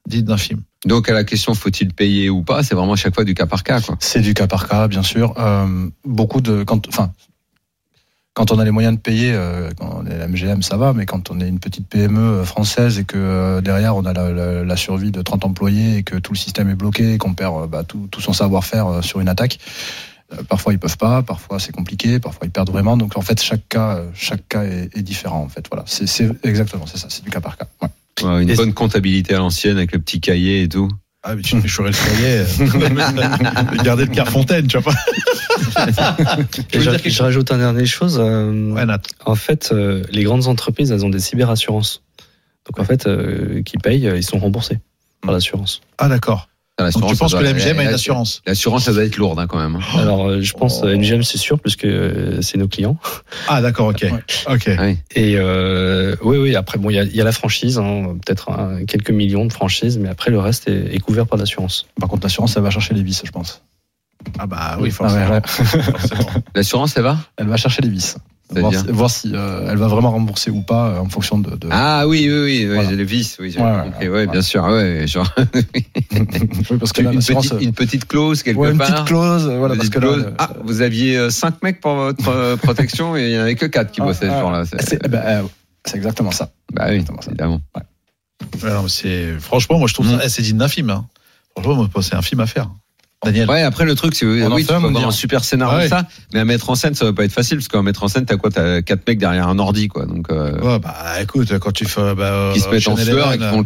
Digne 0.07 0.25
d'un 0.25 0.37
film. 0.37 0.61
Donc 0.85 1.07
à 1.09 1.13
la 1.13 1.23
question 1.23 1.53
faut-il 1.53 1.93
payer 1.93 2.29
ou 2.29 2.43
pas, 2.43 2.61
c'est 2.63 2.75
vraiment 2.75 2.93
à 2.93 2.97
chaque 2.97 3.15
fois 3.15 3.23
du 3.23 3.33
cas 3.33 3.45
par 3.45 3.63
cas. 3.63 3.79
C'est 3.99 4.19
du 4.21 4.33
cas 4.33 4.47
par 4.47 4.67
cas, 4.67 4.87
bien 4.89 5.03
sûr. 5.03 5.33
Euh, 5.37 5.87
beaucoup 6.03 6.41
de 6.41 6.63
quand, 6.63 6.87
enfin, 6.89 7.11
quand 8.33 8.51
on 8.51 8.59
a 8.59 8.65
les 8.65 8.71
moyens 8.71 8.95
de 8.95 8.99
payer, 8.99 9.31
euh, 9.33 9.69
quand 9.77 10.01
on 10.01 10.05
est 10.05 10.17
la 10.17 10.27
MGM, 10.27 10.61
ça 10.63 10.75
va, 10.75 10.91
mais 10.91 11.05
quand 11.05 11.29
on 11.31 11.39
est 11.39 11.47
une 11.47 11.59
petite 11.59 11.87
PME 11.87 12.43
française 12.43 12.97
et 12.99 13.05
que 13.05 13.17
euh, 13.17 13.61
derrière 13.61 13.95
on 13.95 14.03
a 14.05 14.11
la, 14.13 14.31
la- 14.31 14.63
la 14.65 14.75
survie 14.75 15.11
de 15.11 15.21
30 15.21 15.45
employés 15.45 15.97
et 15.97 16.03
que 16.03 16.17
tout 16.17 16.33
le 16.33 16.37
système 16.37 16.69
est 16.69 16.75
bloqué 16.75 17.13
et 17.13 17.17
qu'on 17.17 17.33
perd 17.33 17.55
euh, 17.63 17.67
bah, 17.67 17.83
tout, 17.83 18.07
tout 18.11 18.21
son 18.21 18.33
savoir-faire 18.33 18.87
euh, 18.87 19.01
sur 19.01 19.19
une 19.21 19.29
attaque, 19.29 19.59
euh, 20.33 20.43
parfois 20.43 20.73
ils 20.73 20.79
peuvent 20.79 20.97
pas, 20.97 21.21
parfois 21.21 21.59
c'est 21.59 21.71
compliqué, 21.71 22.19
parfois 22.19 22.47
ils 22.47 22.51
perdent 22.51 22.71
vraiment. 22.71 22.97
Donc 22.97 23.15
en 23.17 23.21
fait 23.21 23.41
chaque 23.41 23.69
cas, 23.69 23.97
euh, 23.97 24.09
chaque 24.15 24.47
cas 24.49 24.63
est, 24.63 24.89
est 24.97 25.01
différent. 25.03 25.43
En 25.43 25.49
fait, 25.49 25.65
voilà, 25.71 25.83
c'est 25.87 26.07
c'est 26.07 26.29
exactement 26.43 26.85
c'est 26.87 26.97
ça, 26.97 27.07
c'est 27.09 27.23
du 27.23 27.29
cas 27.29 27.39
par 27.39 27.55
cas. 27.55 27.67
Ouais. 27.81 27.87
Ouais, 28.21 28.43
une 28.43 28.49
Et- 28.49 28.55
bonne 28.55 28.73
comptabilité 28.73 29.33
à 29.33 29.39
l'ancienne 29.39 29.77
avec 29.77 29.91
le 29.93 29.99
petit 29.99 30.21
cahier 30.21 30.63
et 30.63 30.69
tout. 30.69 30.89
Ah, 31.25 31.35
mais 31.35 31.41
tu 31.41 31.59
fais 31.61 31.67
chourer 31.69 31.91
le 31.91 31.95
cahier. 31.95 32.43
euh, 33.77 33.77
Garder 33.83 34.05
le 34.05 34.11
Carfontaine, 34.11 34.67
tu 34.67 34.77
vois 34.77 34.91
pas. 34.93 34.99
Je, 36.73 37.09
je 37.09 37.23
rajoute 37.23 37.51
un 37.51 37.57
dernier 37.59 37.85
chose. 37.85 38.17
euh, 38.19 38.71
Ouais, 38.71 38.85
Nat. 38.85 38.99
En 39.25 39.35
fait, 39.35 39.69
euh, 39.71 40.03
les 40.11 40.23
grandes 40.23 40.47
entreprises, 40.47 40.91
elles 40.91 41.05
ont 41.05 41.09
des 41.09 41.19
cyberassurances. 41.19 42.03
Donc 42.65 42.79
en 42.79 42.83
fait, 42.85 43.07
euh, 43.07 43.61
qui 43.63 43.77
payent, 43.77 44.09
ils 44.15 44.23
sont 44.23 44.37
remboursés 44.39 44.79
par 45.21 45.31
l'assurance. 45.31 45.81
Ah, 45.97 46.09
d'accord. 46.09 46.49
Ah, 46.79 46.89
Donc 46.89 47.05
tu 47.07 47.15
penses 47.15 47.31
ça 47.33 47.37
que 47.37 47.43
la 47.43 47.53
MGM 47.53 47.77
a 47.79 47.83
une 47.83 47.89
assurance 47.89 48.41
L'assurance, 48.47 48.85
ça 48.85 48.93
doit 48.93 49.03
être 49.05 49.17
lourde 49.17 49.37
hein, 49.39 49.45
quand 49.45 49.59
même. 49.59 49.79
Alors 49.97 50.27
euh, 50.27 50.41
je 50.41 50.53
pense 50.53 50.81
Oh. 50.83 50.87
NGM 50.87 51.21
c'est 51.21 51.37
sûr 51.37 51.59
puisque 51.59 51.85
euh, 51.85 52.41
c'est 52.41 52.57
nos 52.57 52.67
clients. 52.67 52.97
Ah, 53.47 53.61
d'accord, 53.61 53.87
ok. 53.89 54.03
Ok. 54.49 54.69
Oui. 54.79 54.97
Et 55.15 55.35
euh, 55.37 56.15
oui 56.23 56.37
oui 56.37 56.55
après 56.55 56.79
bon 56.79 56.89
il 56.89 56.95
y 56.95 56.99
a, 56.99 57.03
il 57.03 57.15
y 57.15 57.21
a 57.21 57.23
la 57.23 57.31
franchise, 57.31 57.77
hein, 57.77 58.15
peut-être 58.25 58.49
hein, 58.49 58.85
quelques 58.87 59.11
millions 59.11 59.45
de 59.45 59.53
franchises, 59.53 59.99
mais 59.99 60.09
après 60.09 60.31
le 60.31 60.39
reste 60.39 60.67
est, 60.67 60.95
est 60.95 60.99
couvert 60.99 61.27
par 61.27 61.37
l'assurance. 61.37 61.85
Par 61.99 62.09
contre 62.09 62.23
l'assurance, 62.23 62.57
elle 62.57 62.63
va 62.63 62.71
chercher 62.71 62.95
les 62.95 63.03
vis, 63.03 63.21
je 63.23 63.31
pense. 63.31 63.61
Ah, 64.39 64.47
bah 64.47 64.77
oui, 64.79 64.91
Ah 64.99 65.03
ouais, 65.03 65.11
forcément. 65.11 65.29
ouais. 65.31 65.41
forcément. 65.45 66.31
L'assurance, 66.55 66.97
elle 66.97 67.03
va? 67.03 67.17
Elle 67.37 67.47
va 67.47 67.57
chercher 67.57 67.81
les 67.83 67.89
vis. 67.89 68.15
Voir 68.59 68.71
si, 68.71 68.77
C'est-à-dire 68.77 68.95
voir 68.95 69.09
si, 69.09 69.31
euh, 69.33 69.67
elle 69.71 69.77
va 69.77 69.87
vraiment 69.87 70.11
rembourser 70.11 70.51
ou 70.51 70.61
pas 70.61 70.89
euh, 70.89 70.99
en 70.99 71.09
fonction 71.09 71.37
de. 71.37 71.55
de... 71.55 71.67
Ah 71.71 72.07
oui, 72.07 72.27
oui, 72.29 72.33
oui, 72.33 72.43
oui 72.43 72.65
Voilà. 72.73 72.89
j'ai 72.89 72.95
le 72.95 73.03
vice, 73.03 73.37
oui, 73.39 73.53
Ouais, 73.57 73.63
ouais, 73.63 73.83
compris, 73.83 74.09
ouais. 74.09 74.15
ouais, 74.15 74.27
bien 74.27 74.41
sûr, 74.41 74.63
ouais, 74.65 75.05
genre 75.07 75.29
Oui, 76.13 76.77
parce 76.79 76.93
que 76.93 77.01
une, 77.01 77.07
là, 77.07 77.13
l'assurance, 77.13 77.49
petite, 77.49 77.61
une 77.61 77.73
petite 77.73 78.07
clause 78.07 78.43
quelque 78.43 78.57
ouais, 78.57 78.71
une 78.71 78.77
part. 78.77 78.87
petite 78.91 79.05
clause, 79.07 79.47
euh, 79.47 79.57
voilà, 79.57 79.75
Une 79.75 79.79
parce 79.79 79.89
petite 79.89 80.01
que 80.01 80.05
là, 80.07 80.25
euh, 80.27 80.31
ah, 80.37 80.49
vous 80.63 80.81
aviez 80.81 81.29
5 81.29 81.61
mecs 81.63 81.81
pour 81.81 81.95
votre 81.95 82.27
euh, 82.29 82.55
protection 82.61 83.15
et 83.17 83.23
il 83.23 83.29
n'y 83.33 83.37
en 83.37 83.41
avait 83.41 83.55
que 83.55 83.65
4 83.65 83.91
qui 83.91 84.01
ah, 84.01 84.05
bossaient 84.05 84.27
ce 84.27 84.31
ah, 84.31 84.39
jour-là. 84.39 84.65
C'est- 84.65 84.81
c'est 84.81 84.99
eh 85.03 85.07
ben, 85.07 85.19
euh, 85.25 85.41
c'est 85.85 85.97
exactement 85.97 86.31
ça. 86.31 86.51
Bah 86.73 86.85
oui, 86.87 86.93
exactement 86.95 87.21
ça. 87.21 87.29
évidemment. 87.31 87.61
Ouais, 87.75 88.69
non, 88.71 88.83
mais 88.83 88.89
c'est, 88.89 89.33
franchement, 89.39 89.79
moi, 89.79 89.87
je 89.87 89.93
trouve 89.93 90.07
Mm. 90.07 90.17
ça, 90.19 90.25
eh, 90.25 90.29
c'est 90.29 90.41
digne 90.41 90.57
d'un 90.57 90.67
film. 90.67 90.89
Hein. 90.89 91.05
Franchement, 91.57 91.75
moi, 91.93 92.03
c'est 92.03 92.15
un 92.15 92.21
film 92.21 92.41
à 92.41 92.45
faire. 92.45 92.69
Daniel. 93.25 93.49
Ouais, 93.49 93.61
après 93.61 93.85
le 93.85 93.95
truc, 93.95 94.15
c'est 94.15 94.25
oui, 94.25 94.39
tu 94.39 94.45
un, 94.45 94.49
peux 94.49 94.73
on 94.73 94.87
avoir 94.89 94.91
dit. 94.91 95.03
un 95.05 95.11
super 95.11 95.43
scénario 95.43 95.79
Ouais. 95.79 95.87
ça, 95.87 96.03
mais 96.33 96.39
à 96.41 96.45
mettre 96.45 96.69
en 96.69 96.75
scène, 96.75 96.93
ça 96.95 97.05
va 97.05 97.13
pas 97.13 97.23
être 97.25 97.31
facile 97.31 97.57
parce 97.57 97.67
qu'à 97.67 97.81
mettre 97.81 98.03
en 98.03 98.07
scène, 98.07 98.25
t'as 98.25 98.37
quoi 98.37 98.49
T'as 98.51 98.81
quatre 98.81 99.07
mecs 99.07 99.17
derrière 99.19 99.47
un 99.47 99.57
ordi, 99.59 99.87
quoi. 99.87 100.05
Donc, 100.05 100.27
euh, 100.31 100.59
Ouais, 100.61 100.79
bah, 100.79 100.93
écoute, 101.21 101.57
quand 101.59 101.71
tu 101.71 101.85
fais, 101.85 102.13
bah, 102.15 102.51
qui 102.53 102.59
se 102.59 102.69
mettent 102.69 102.87
en 102.87 102.95
sueur 102.97 103.33
et 103.33 103.37
qui 103.37 103.43
font. 103.43 103.61
euh, 103.61 103.63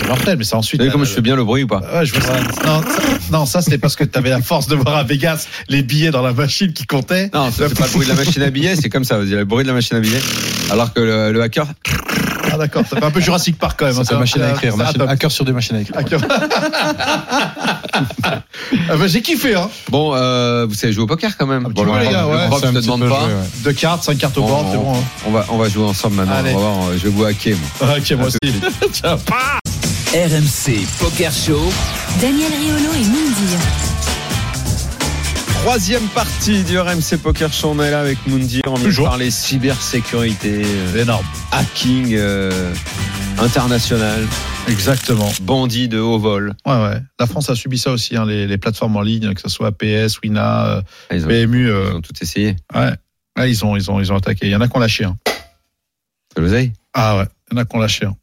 c'est 0.00 0.08
mortel, 0.08 0.38
mais 0.38 0.44
c'est 0.44 0.54
ensuite. 0.56 0.80
Vous 0.80 0.84
savez 0.84 0.88
là, 0.88 0.92
comment 0.92 1.04
je 1.04 1.10
fais 1.12 1.20
bien 1.20 1.36
le 1.36 1.44
bruit 1.44 1.62
ou 1.64 1.66
pas 1.66 1.80
Ouais, 1.94 2.04
je 2.06 2.12
vois 2.12 2.22
ça. 2.22 2.32
Non, 2.64 2.82
ça, 2.82 3.02
non, 3.30 3.46
ça, 3.46 3.62
c'est 3.62 3.78
parce 3.78 3.94
que 3.94 4.04
tu 4.04 4.18
avais 4.18 4.30
la 4.30 4.40
force 4.42 4.66
de 4.66 4.74
voir 4.74 4.96
à 4.96 5.04
Vegas 5.04 5.46
les 5.68 5.82
billets 5.82 6.10
dans 6.10 6.22
la 6.22 6.32
machine 6.32 6.72
qui 6.72 6.86
comptaient. 6.86 7.30
Non, 7.34 7.50
ça, 7.50 7.68
c'est 7.68 7.78
pas 7.78 7.86
le 7.86 7.92
bruit 7.92 8.06
de 8.06 8.10
la 8.10 8.16
machine 8.16 8.42
à 8.42 8.50
billets, 8.50 8.74
c'est 8.76 8.88
comme 8.88 9.04
ça. 9.04 9.22
Dites 9.22 9.34
le 9.34 9.44
bruit 9.44 9.62
de 9.64 9.68
la 9.68 9.74
machine 9.74 9.96
à 9.96 10.00
billets. 10.00 10.20
Alors 10.70 10.92
que 10.92 11.00
le, 11.00 11.30
le 11.32 11.42
hacker, 11.42 11.66
Ah, 12.52 12.56
d'accord. 12.58 12.82
Ça 12.88 12.96
fait 12.96 13.04
un 13.04 13.10
peu 13.10 13.20
Jurassic 13.20 13.58
Park 13.58 13.76
quand 13.78 13.86
même. 13.86 13.94
Ça, 13.94 14.00
hein, 14.00 14.04
c'est 14.08 14.16
machine 14.16 14.42
à 14.42 14.50
écrire, 14.50 14.76
machine, 14.76 15.00
ça- 15.00 15.08
hacker 15.10 15.30
sur 15.32 15.44
des 15.44 15.52
machines 15.52 15.76
à 15.76 15.80
écrire. 15.80 15.96
Ah, 18.88 18.96
bah, 18.96 19.06
j'ai 19.06 19.20
kiffé, 19.22 19.54
hein. 19.54 19.68
bon, 19.90 20.14
euh, 20.14 20.66
vous 20.68 20.74
savez 20.74 20.92
jouer 20.92 21.04
au 21.04 21.06
poker 21.06 21.36
quand 21.36 21.46
même. 21.46 21.66
Un 21.66 21.70
petit 21.70 21.84
Bon, 21.84 21.92
peu, 21.92 21.98
le 21.98 22.04
les 22.04 22.10
gars, 22.10 22.26
ouais. 22.26 22.46
prof 22.48 22.64
un 22.64 22.72
te 22.72 22.78
demande 22.78 23.08
pas. 23.08 23.24
ouais. 23.24 23.32
Deux 23.64 23.72
cartes, 23.72 24.02
cinq 24.04 24.18
cartes 24.18 24.36
au 24.38 24.42
Bon, 24.42 24.48
board, 24.48 24.66
c'est 24.70 24.76
bon. 24.78 24.94
hein. 24.94 25.02
On 25.26 25.30
va, 25.30 25.46
on 25.50 25.56
va 25.58 25.68
jouer 25.68 25.84
ensemble 25.84 26.16
maintenant. 26.16 26.34
Allez. 26.36 26.52
On 26.54 26.58
va 26.58 26.68
voir, 26.70 26.88
euh, 26.88 26.92
je 26.96 27.02
vais 27.04 27.10
vous 27.10 27.24
hacker, 27.24 27.56
moi. 27.80 27.96
Ok, 27.98 28.10
moi 28.12 28.26
aussi. 28.28 28.38
Tiens. 28.92 29.16
RMC 30.14 30.86
Poker 31.00 31.32
Show. 31.32 31.60
Daniel 32.20 32.50
Riolo 32.52 32.92
et 32.94 33.04
Mindy. 33.04 33.56
Troisième 35.62 36.06
partie 36.08 36.64
du 36.64 36.78
RMC 36.78 37.18
Poker 37.22 37.52
Show. 37.52 37.70
On 37.70 37.82
est 37.82 37.90
là 37.90 38.00
avec 38.00 38.18
Mundi. 38.26 38.60
On 38.66 38.74
Toujours. 38.74 39.04
de 39.06 39.10
parler 39.10 39.30
cybersécurité, 39.30 40.62
euh, 40.64 41.02
Énorme. 41.02 41.24
hacking 41.52 42.14
euh, 42.14 42.74
international, 43.38 44.26
Exactement. 44.68 45.30
bandit 45.42 45.88
de 45.88 45.98
haut 46.00 46.18
vol. 46.18 46.54
Ouais, 46.66 46.72
ouais. 46.82 47.00
La 47.20 47.26
France 47.26 47.48
a 47.48 47.54
subi 47.54 47.78
ça 47.78 47.92
aussi, 47.92 48.16
hein, 48.16 48.26
les, 48.26 48.46
les 48.48 48.58
plateformes 48.58 48.96
en 48.96 49.02
ligne, 49.02 49.32
que 49.34 49.40
ce 49.40 49.48
soit 49.48 49.70
PS, 49.72 50.18
Wina, 50.22 50.66
euh, 50.78 50.82
Ah, 51.10 51.14
ils, 51.16 51.24
ont, 51.24 51.28
PMU. 51.28 51.66
ils 51.66 51.70
euh, 51.70 51.94
ont 51.94 52.00
tout 52.00 52.12
essayé. 52.20 52.56
ouais. 52.74 52.90
Ouais, 53.38 53.50
ils 53.50 53.64
ont, 53.64 53.76
ils 53.76 53.90
ont, 53.90 53.98
ils 53.98 54.12
ont 54.12 54.16
attaqué. 54.16 54.46
Il 54.46 54.50
y 54.50 54.56
en 54.56 54.60
a 54.60 54.68
qui 54.68 54.76
ont 54.76 54.80
lâché. 54.80 55.04
Hein. 55.04 55.16
C'est 56.34 56.40
l'oseille 56.42 56.72
Ah 56.92 57.16
ouais. 57.16 57.24
Il 57.50 57.54
y 57.56 57.58
en 57.58 57.62
a 57.62 57.64
qui 57.64 57.76
ont 57.76 57.80
lâché. 57.80 58.04
hein. 58.04 58.16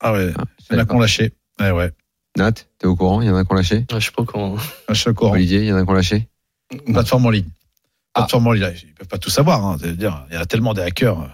Ah 0.00 0.12
ouais. 0.14 0.32
Ah, 0.38 0.44
Il 0.70 0.76
y 0.76 0.78
en 0.78 0.82
a 0.82 0.86
qui 0.86 0.94
ont 0.94 0.98
lâché. 1.00 1.32
Ouais, 1.60 1.70
ouais. 1.70 1.90
Nat, 2.38 2.52
t'es 2.78 2.86
au 2.86 2.96
courant? 2.96 3.20
Il 3.20 3.26
y 3.28 3.30
en 3.30 3.36
a 3.36 3.44
qui 3.44 3.52
ont 3.52 3.56
lâché? 3.56 3.84
Je 3.92 3.98
sais 3.98 4.10
pas 4.16 4.24
comment. 4.24 4.56
Je 4.88 4.94
suis 4.94 5.10
au 5.10 5.14
courant. 5.14 5.32
Olivier, 5.32 5.58
il 5.58 5.66
y 5.66 5.72
en 5.72 5.76
a 5.76 5.84
qui 5.84 5.90
ont 5.90 5.92
lâché? 5.92 6.28
Plateforme 6.92 7.26
en 7.26 7.30
ligne. 7.30 7.48
Ah. 8.14 8.20
Plateforme 8.20 8.46
en 8.48 8.52
ligne. 8.52 8.70
Ils 8.82 8.94
peuvent 8.94 9.08
pas 9.08 9.18
tout 9.18 9.30
savoir. 9.30 9.64
Hein. 9.64 9.76
C'est-à-dire, 9.80 10.24
il 10.30 10.34
y 10.34 10.38
a 10.38 10.46
tellement 10.46 10.74
des 10.74 10.82
hackers. 10.82 11.28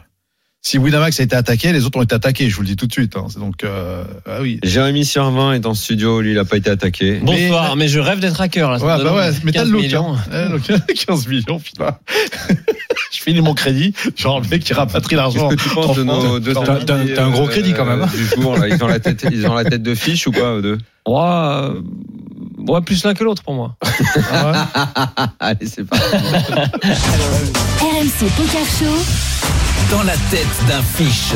Si 0.61 0.77
Winamax 0.77 1.21
a 1.21 1.23
été 1.23 1.37
attaqué, 1.37 1.73
les 1.73 1.85
autres 1.87 1.99
ont 1.99 2.03
été 2.03 2.17
attaqués. 2.17 2.51
Je 2.51 2.57
vous 2.57 2.63
le 2.63 2.67
dis 2.67 2.77
tout 2.77 2.89
de 2.89 2.93
suite. 2.93 3.17
Hein. 3.17 3.27
C'est 3.31 3.39
donc, 3.39 3.63
euh, 3.63 4.03
ah 4.27 4.39
oui. 4.43 4.59
Jérémy 4.65 5.05
Servin 5.05 5.53
est 5.53 5.65
en 5.67 5.73
studio. 5.73 6.21
Lui, 6.21 6.33
il 6.33 6.39
a 6.39 6.45
pas 6.45 6.57
été 6.57 6.69
attaqué. 6.69 7.21
Bonsoir, 7.23 7.77
mais, 7.77 7.87
je 7.87 8.01
rêve 8.01 8.19
d'être 8.19 8.41
hacker 8.41 8.73
là. 8.73 8.79
Ouais, 8.79 9.05
bah 9.05 9.15
ouais, 9.15 9.31
mais 9.45 9.53
t'as 9.53 9.61
15 9.61 9.69
le 9.69 9.73
look. 9.75 9.83
millions. 9.83 10.17
Hein. 10.33 10.51
Donc, 10.51 10.63
15 11.07 11.29
millions, 11.29 11.61
putain. 11.61 11.97
je 13.13 13.19
finis 13.23 13.41
mon 13.41 13.55
crédit. 13.55 13.95
Genre, 14.17 14.41
le 14.41 14.49
mec 14.49 14.65
qui 14.65 14.75
rapatrie 14.75 15.15
l'argent. 15.15 15.49
Qu'est-ce 15.49 15.63
que 15.63 15.69
tu 15.69 15.75
penses 15.75 15.97
de 15.97 16.03
nos 16.03 16.41
deux 16.41 16.55
T'as- 16.55 17.23
un 17.23 17.31
gros 17.31 17.45
euh, 17.45 17.49
crédit, 17.49 17.73
quand 17.73 17.87
même, 17.87 18.03
hein. 18.03 18.09
Du 18.13 18.43
jour, 18.43 18.59
là, 18.59 18.69
ils 18.69 18.83
ont 18.83 18.89
la 18.89 18.99
tête, 18.99 19.27
ils 19.33 19.47
ont 19.47 19.55
la 19.55 19.65
tête 19.65 19.83
de 19.83 19.95
fiche 19.95 20.27
ou 20.27 20.33
pas 20.33 20.57
eux 20.57 20.63
deux? 20.63 20.79
Ouais, 21.07 21.15
euh, 21.19 21.81
ouais, 22.69 22.81
plus 22.83 23.05
l'un 23.05 23.15
que 23.15 23.25
l'autre 23.25 23.43
pour 23.43 23.55
moi. 23.55 23.77
Allez, 25.41 25.67
c'est 25.67 25.85
parti. 25.85 26.05
RMC 27.81 28.31
Poker 28.37 28.65
Show. 28.65 28.97
Dans 29.91 30.03
la 30.03 30.13
tête 30.31 30.47
d'un 30.69 30.83
fiche. 30.83 31.35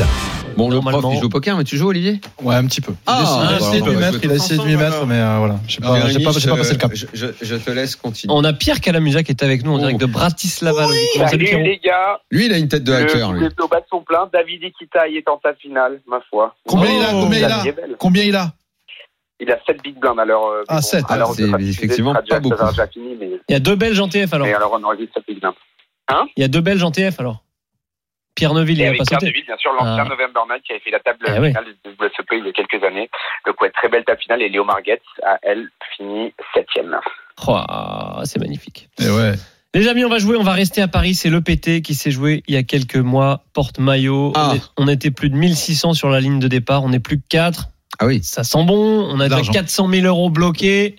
Bon, 0.55 0.69
le 0.69 0.79
prof, 0.81 1.03
il 1.13 1.19
joue 1.19 1.25
au 1.25 1.29
poker, 1.29 1.57
mais 1.57 1.63
tu 1.63 1.77
joues, 1.77 1.87
Olivier? 1.87 2.21
Ouais, 2.43 2.53
un 2.53 2.65
petit 2.67 2.79
peu. 2.81 2.93
Ah, 3.07 3.47
il 3.49 3.53
a 3.55 3.57
essayé 3.57 3.81
de 3.81 3.85
on 3.85 3.89
lui 3.89 3.95
va 3.95 4.11
mettre, 4.11 4.19
il 4.23 4.29
a 4.29 4.35
essayé 4.35 4.59
de 4.59 4.65
lui 4.65 4.75
mettre, 4.75 5.03
mais 5.07 5.15
euh, 5.17 5.37
voilà. 5.39 5.55
J'ai 5.67 5.79
pas, 5.81 5.87
pas, 5.87 6.01
pas 6.01 6.07
je- 6.09 6.49
passé 6.51 6.73
le 6.73 6.77
cap. 6.77 6.91
Je, 6.93 7.07
je- 7.11 7.25
je 7.41 7.55
te 7.55 7.71
laisse 7.71 7.95
continuer. 7.95 8.31
On 8.37 8.43
a 8.43 8.53
Pierre 8.53 8.79
Calamusa 8.79 9.23
qui 9.23 9.31
est 9.31 9.41
avec 9.41 9.63
nous 9.65 9.71
en 9.71 9.75
Oh. 9.77 9.79
direct 9.79 9.99
de 9.99 10.05
Bratislava. 10.05 10.85
Salut 11.27 11.45
les 11.45 11.79
gars, 11.83 12.19
Lui, 12.29 12.45
il 12.45 12.53
a 12.53 12.59
une 12.59 12.67
tête 12.67 12.83
de 12.83 12.91
le 12.91 12.99
hacker, 12.99 13.31
lui. 13.33 13.47
au 13.59 13.67
bas 13.67 13.79
de 13.79 13.85
son 13.89 14.01
plein, 14.01 14.29
David 14.31 14.63
Ikita 14.63 15.07
est 15.09 15.27
en 15.27 15.39
sa 15.43 15.55
finale, 15.55 15.99
ma 16.07 16.19
foi. 16.29 16.53
Combien 16.67 16.91
Oh, 16.91 16.99
il 16.99 17.03
a 17.03 17.09
Combien 17.09 17.39
il 17.39 17.45
a. 17.45 17.63
Combien 17.97 18.23
il 18.23 18.35
a 18.35 18.51
Il 19.39 19.51
a 19.51 19.59
7 19.65 19.81
big 19.83 19.97
blinds 19.99 20.17
alors. 20.19 20.47
euh, 20.49 20.63
Ah, 20.67 20.75
bon, 20.75 20.81
sept, 20.81 21.03
alors 21.09 21.31
ah, 21.31 21.35
c'est 21.35 21.43
effectivement 21.69 22.13
pas 22.13 22.21
ça 22.21 22.27
sera 22.27 22.39
beaucoup. 22.39 22.69
déjà 22.69 22.87
fini, 22.87 23.15
mais, 23.19 23.31
Il 23.49 23.53
y 23.53 23.55
a 23.55 23.59
deux 23.59 23.75
Belges 23.75 23.99
en 23.99 24.07
TF 24.07 24.33
alors. 24.33 24.47
mais 24.47 24.53
alors 24.53 24.71
on 24.79 24.83
enregistre 24.83 25.13
7 25.15 25.23
big 25.27 25.39
blinds. 25.39 25.55
Il 26.37 26.41
y 26.41 26.43
a 26.43 26.47
deux 26.47 26.61
Belges 26.61 26.83
en 26.83 26.91
TF 26.91 27.19
alors. 27.19 27.43
Pierre 28.35 28.53
Neuville, 28.55 28.77
il 28.79 28.81
Et 28.81 28.85
va 28.85 28.89
avec 28.89 28.99
pas 28.99 29.05
Pierre 29.05 29.19
sauté. 29.19 29.31
Deville, 29.31 29.45
bien 29.45 29.57
sûr, 29.57 29.71
l'ancien 29.73 30.05
Ah. 30.05 30.09
November 30.09 30.39
Night 30.51 30.63
qui 30.63 30.71
avait 30.71 30.81
fait 30.81 30.89
la 30.91 30.99
table 30.99 31.19
Eh 31.27 31.39
oui. 31.39 31.47
finale 31.49 31.65
de 31.85 31.89
WSOP 31.91 32.27
il 32.31 32.45
y 32.45 32.49
a 32.49 32.51
quelques 32.51 32.83
années. 32.83 33.09
Donc 33.45 33.61
ouais, 33.61 33.69
très 33.71 33.89
belle 33.89 34.03
table 34.05 34.19
finale 34.21 34.41
et 34.41 34.49
Léo 34.49 34.63
Marguette 34.63 35.03
a 35.23 35.37
elle 35.43 35.69
fini 35.95 36.33
7ème. 36.55 36.97
Oh, 37.47 37.51
ah, 37.55 38.21
c'est 38.25 38.39
magnifique. 38.39 38.89
Eh 38.99 39.09
ouais. 39.09 39.33
Les 39.75 39.87
amis, 39.87 40.05
on 40.05 40.09
va 40.09 40.19
jouer, 40.19 40.35
on 40.37 40.43
va 40.43 40.51
rester 40.53 40.81
à 40.81 40.87
Paris. 40.87 41.13
C'est 41.15 41.29
l'EPT 41.31 41.81
qui 41.81 41.93
s'est 41.95 42.11
joué 42.11 42.43
il 42.47 42.53
y 42.53 42.57
a 42.57 42.63
quelques 42.63 42.95
mois. 42.95 43.41
Porte-maillot. 43.53 44.33
Ah. 44.35 44.53
On, 44.77 44.85
on 44.85 44.87
était 44.87 45.11
plus 45.11 45.29
de 45.29 45.35
1600 45.35 45.93
sur 45.93 46.09
la 46.09 46.19
ligne 46.19 46.39
de 46.39 46.47
départ. 46.47 46.83
On 46.83 46.91
est 46.91 46.99
plus 46.99 47.17
que 47.17 47.25
4. 47.29 47.65
Ah 47.99 48.05
oui. 48.07 48.21
Ça 48.23 48.43
sent 48.43 48.63
bon. 48.65 49.07
On 49.09 49.19
a 49.19 49.25
déjà 49.25 49.35
L'argent. 49.37 49.51
400 49.53 49.89
000 49.89 50.05
euros 50.07 50.29
bloqués. 50.29 50.95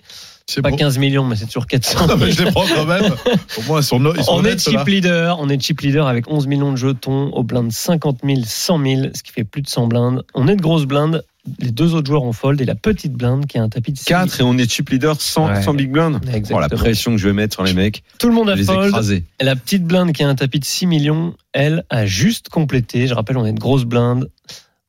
C'est 0.47 0.61
Pas 0.61 0.69
bon. 0.69 0.75
15 0.75 0.99
millions, 0.99 1.25
mais 1.25 1.35
c'est 1.35 1.47
toujours 1.47 1.65
400 1.65 2.01
Non, 2.01 2.07
000. 2.07 2.19
mais 2.19 2.31
je 2.31 2.43
les 2.43 2.51
prends 2.51 2.67
quand 2.67 2.85
même. 2.85 3.15
Au 3.57 3.61
moins, 3.63 3.81
ils 3.81 3.83
sont, 3.83 3.99
ils 4.15 4.23
sont 4.23 4.31
On 4.31 4.35
est 4.45 4.49
honnêtes, 4.49 4.61
chip 4.61 4.85
leader, 4.87 5.39
on 5.39 5.49
est 5.49 5.59
chip 5.59 5.81
leader 5.81 6.07
avec 6.07 6.29
11 6.29 6.45
millions 6.45 6.71
de 6.71 6.77
jetons 6.77 7.31
au 7.33 7.41
blind 7.41 7.71
50 7.71 8.19
000, 8.23 8.41
100 8.45 8.83
000, 8.85 9.01
ce 9.15 9.23
qui 9.23 9.31
fait 9.31 9.43
plus 9.43 9.63
de 9.63 9.67
100 9.67 9.87
blindes. 9.87 10.23
On 10.35 10.47
est 10.47 10.55
de 10.55 10.61
grosses 10.61 10.85
blindes, 10.85 11.23
les 11.57 11.71
deux 11.71 11.95
autres 11.95 12.05
joueurs 12.05 12.21
ont 12.21 12.31
fold 12.31 12.61
et 12.61 12.65
la 12.65 12.75
petite 12.75 13.13
blinde 13.13 13.47
qui 13.47 13.57
a 13.57 13.63
un 13.63 13.69
tapis 13.69 13.91
de 13.91 13.97
6 13.97 14.05
4 14.05 14.39
et 14.39 14.43
on 14.43 14.55
est 14.59 14.71
chip 14.71 14.87
leader 14.91 15.19
sans, 15.19 15.47
Ouais. 15.47 15.63
sans 15.63 15.73
big 15.73 15.89
blind. 15.89 16.19
Oh, 16.21 16.25
la 16.27 16.35
Exactement. 16.37 16.69
pression 16.79 17.11
que 17.13 17.17
je 17.17 17.27
vais 17.27 17.33
mettre 17.33 17.55
sur 17.55 17.63
les 17.63 17.73
mecs. 17.73 18.03
Tout 18.19 18.27
le 18.29 18.35
monde 18.35 18.51
a 18.51 18.55
fold. 18.55 18.89
écrasés. 18.89 19.23
Et 19.39 19.43
la 19.45 19.55
petite 19.55 19.83
blinde 19.83 20.11
qui 20.11 20.21
a 20.23 20.29
un 20.29 20.35
tapis 20.35 20.59
de 20.59 20.65
6 20.65 20.85
millions, 20.85 21.33
elle 21.53 21.85
a 21.89 22.05
juste 22.05 22.49
complété. 22.49 23.07
Je 23.07 23.15
rappelle, 23.15 23.37
on 23.37 23.47
est 23.47 23.51
de 23.53 23.59
grosse 23.59 23.85
blinde 23.85 24.29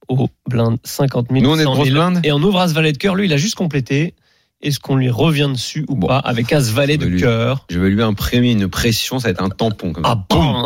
au 0.09 0.29
blinde 0.49 0.79
50 0.85 1.27
000. 1.31 1.43
Nous, 1.43 1.51
on 1.51 1.55
est 1.55 1.59
de 1.59 1.65
100 1.65 1.73
000. 1.75 1.75
grosse 1.75 1.91
blinde 1.91 2.21
Et 2.25 2.33
on 2.33 2.43
ouvre 2.43 2.61
As 2.61 2.73
Valet 2.73 2.93
de 2.93 2.99
cœur. 2.99 3.15
Lui, 3.15 3.27
il 3.27 3.33
a 3.33 3.37
juste 3.37 3.55
complété. 3.55 4.15
Est-ce 4.63 4.81
qu'on 4.81 4.97
lui 4.97 5.11
revient 5.11 5.51
dessus 5.53 5.85
ou 5.89 5.97
Bon. 5.97 6.07
pas 6.07 6.19
avec 6.19 6.51
As 6.53 6.71
Valet 6.73 6.97
de 6.97 7.19
cœur 7.19 7.67
Je 7.71 7.79
vais 7.79 7.91
lui 7.91 8.03
imprimer 8.03 8.53
une 8.53 8.69
pression, 8.69 9.19
ça 9.19 9.29
va 9.29 9.33
être 9.33 9.43
un 9.43 9.51
tampon 9.51 9.93
comme 9.93 10.05
ça. 10.05 10.13
Ah 10.13 10.25
bon 10.31 10.65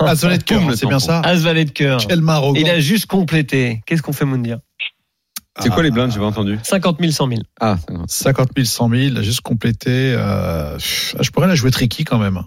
Ah, 0.00 0.16
ça 0.16 0.28
va 0.28 0.34
être 0.34 0.44
cœur, 0.44 0.62
c'est 0.74 0.86
bien 0.86 0.98
ça. 0.98 1.20
As 1.20 1.36
Valet 1.36 1.66
de 1.66 1.70
cœur. 1.70 2.00
Quel 2.08 2.22
maroc. 2.22 2.56
Il 2.58 2.68
a 2.70 2.80
juste 2.80 3.06
complété. 3.06 3.82
Qu'est-ce 3.86 4.00
qu'on 4.02 4.14
fait, 4.14 4.24
Moundir 4.24 4.58
C'est 5.60 5.68
quoi 5.68 5.82
les 5.82 5.90
blindes? 5.90 6.12
J'ai 6.12 6.18
pas 6.18 6.24
entendu. 6.26 6.58
50 6.62 6.96
000, 6.98 7.12
100 7.12 7.28
000. 7.28 7.40
Ah, 7.60 7.76
ça 7.86 7.94
va. 7.94 8.04
50 8.08 8.48
000, 8.56 8.64
100 8.66 8.88
000, 8.88 9.00
il 9.02 9.18
a 9.18 9.22
juste 9.22 9.42
complété. 9.42 9.90
euh, 10.16 10.76
ah, 10.78 11.22
je 11.22 11.30
pourrais 11.30 11.46
la 11.46 11.54
jouer 11.54 11.70
tricky 11.70 12.04
quand 12.04 12.18
même. 12.18 12.40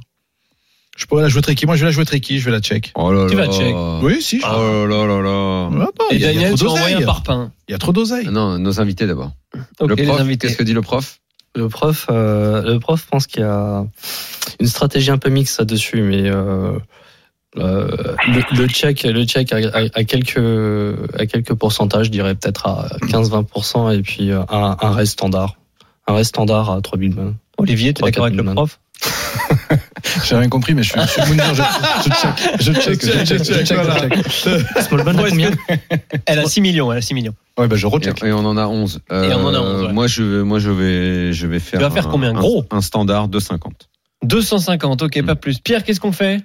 Je 1.00 1.06
pourrais 1.06 1.22
la 1.24 1.30
jouer 1.30 1.42
tricky. 1.42 1.66
Moi, 1.66 1.76
je 1.78 1.80
vais 1.82 1.86
la 1.86 1.92
jouer 1.92 2.04
tricky, 2.04 2.40
je 2.40 2.46
vais 2.46 2.52
la 2.52 2.60
check. 2.60 2.92
Oh 2.96 3.12
là 3.14 3.28
Tu 3.30 3.38
là. 3.38 3.46
vas 3.48 3.54
check. 3.54 3.74
Oui, 4.04 4.22
si. 4.22 4.42
je- 4.42 4.46
Oh 4.46 4.86
là 4.86 5.06
là 5.08 5.22
là. 5.22 5.88
Et 6.12 6.20
Daniel, 6.20 6.56
tu 6.56 6.66
un 6.68 7.02
parpaing. 7.06 7.52
Il 7.70 7.72
y 7.72 7.76
a 7.76 7.78
trop 7.78 7.94
d'oseille. 7.94 8.28
Non, 8.30 8.60
nos 8.60 8.82
invités 8.82 9.08
d'abord. 9.08 9.32
Ok, 9.80 9.90
le 9.90 9.96
les 9.96 10.04
prof, 10.06 10.20
invités. 10.20 10.48
qu'est-ce 10.48 10.58
que 10.58 10.64
dit 10.64 10.74
le 10.74 10.82
prof? 10.82 11.20
Le 11.56 11.70
prof, 11.70 12.06
euh, 12.12 12.62
le 12.74 12.80
prof 12.80 13.08
pense 13.10 13.28
qu'il 13.28 13.42
y 13.42 13.44
a 13.46 13.86
une 14.60 14.68
stratégie 14.68 15.10
un 15.10 15.18
peu 15.18 15.30
mixte 15.30 15.58
là-dessus, 15.60 16.02
mais 16.04 16.24
euh, 16.30 16.78
euh, 17.58 17.88
le, 18.28 18.58
le 18.58 18.68
check, 18.68 19.04
le 19.04 19.24
check 19.26 19.52
à, 19.54 19.58
à- 19.58 19.86
à 19.94 20.04
quelques 20.04 20.38
à 21.18 21.26
quelques 21.26 21.54
pourcentages, 21.54 22.08
je 22.08 22.12
dirais 22.12 22.36
peut-être 22.36 22.68
à 22.68 22.88
15-20%, 23.08 23.98
et 23.98 24.02
puis 24.02 24.32
euh, 24.32 24.42
un, 24.50 24.78
un 24.80 24.92
reste 24.92 25.14
standard, 25.14 25.56
un 26.08 26.14
reste 26.14 26.30
standard 26.30 26.70
à 26.72 26.82
3000 26.82 27.16
balles. 27.16 27.34
Olivier, 27.58 27.94
tu 27.94 28.04
es 28.04 28.06
d'accord 28.06 28.26
avec 28.26 28.36
quatre 28.38 28.46
le 28.46 28.54
prof? 28.54 28.80
J'ai 30.26 30.36
rien 30.36 30.50
compris, 30.50 30.74
mais 30.74 30.84
je 30.84 30.92
suis, 30.92 31.02
je 31.02 31.08
suis 31.08 31.22
Mounir, 31.28 31.54
je, 31.54 31.62
je 32.04 32.10
check, 32.10 32.60
je 32.60 32.74
check, 32.74 33.02
je 33.02 33.26
check, 33.26 33.44
je 33.44 34.90
combien 35.30 35.52
Elle 36.26 36.40
a 36.40 36.46
6 36.46 36.62
millions, 36.62 36.92
elle 36.92 36.98
a 37.00 37.02
6 37.02 37.14
millions. 37.14 37.34
Ouais, 37.58 37.68
bah 37.68 37.76
je 37.76 37.86
recheck. 37.88 38.22
et 38.24 38.32
on 38.32 38.40
en 38.46 38.58
a 38.58 38.66
11. 38.68 39.02
Et 39.12 39.14
on 39.14 39.46
en 39.46 39.54
a 39.54 39.60
11, 39.60 39.84
ouais. 39.84 39.94
Moi, 39.94 40.08
je, 40.08 40.42
moi 40.42 40.60
je, 40.60 40.72
vais, 40.72 41.34
je 41.34 41.48
vais 41.48 41.60
faire. 41.60 41.80
vas 41.80 41.90
faire 41.92 42.08
un- 42.08 42.12
combien 42.12 42.30
un- 42.30 42.40
Gros 42.40 42.66
Un 42.72 42.82
standard 42.82 43.28
de 43.28 43.40
50. 43.40 43.90
250, 44.24 45.02
ok, 45.04 45.26
pas 45.26 45.36
plus. 45.36 45.60
Pierre, 45.60 45.84
qu'est-ce 45.84 46.00
qu'on 46.00 46.12
fait? 46.12 46.38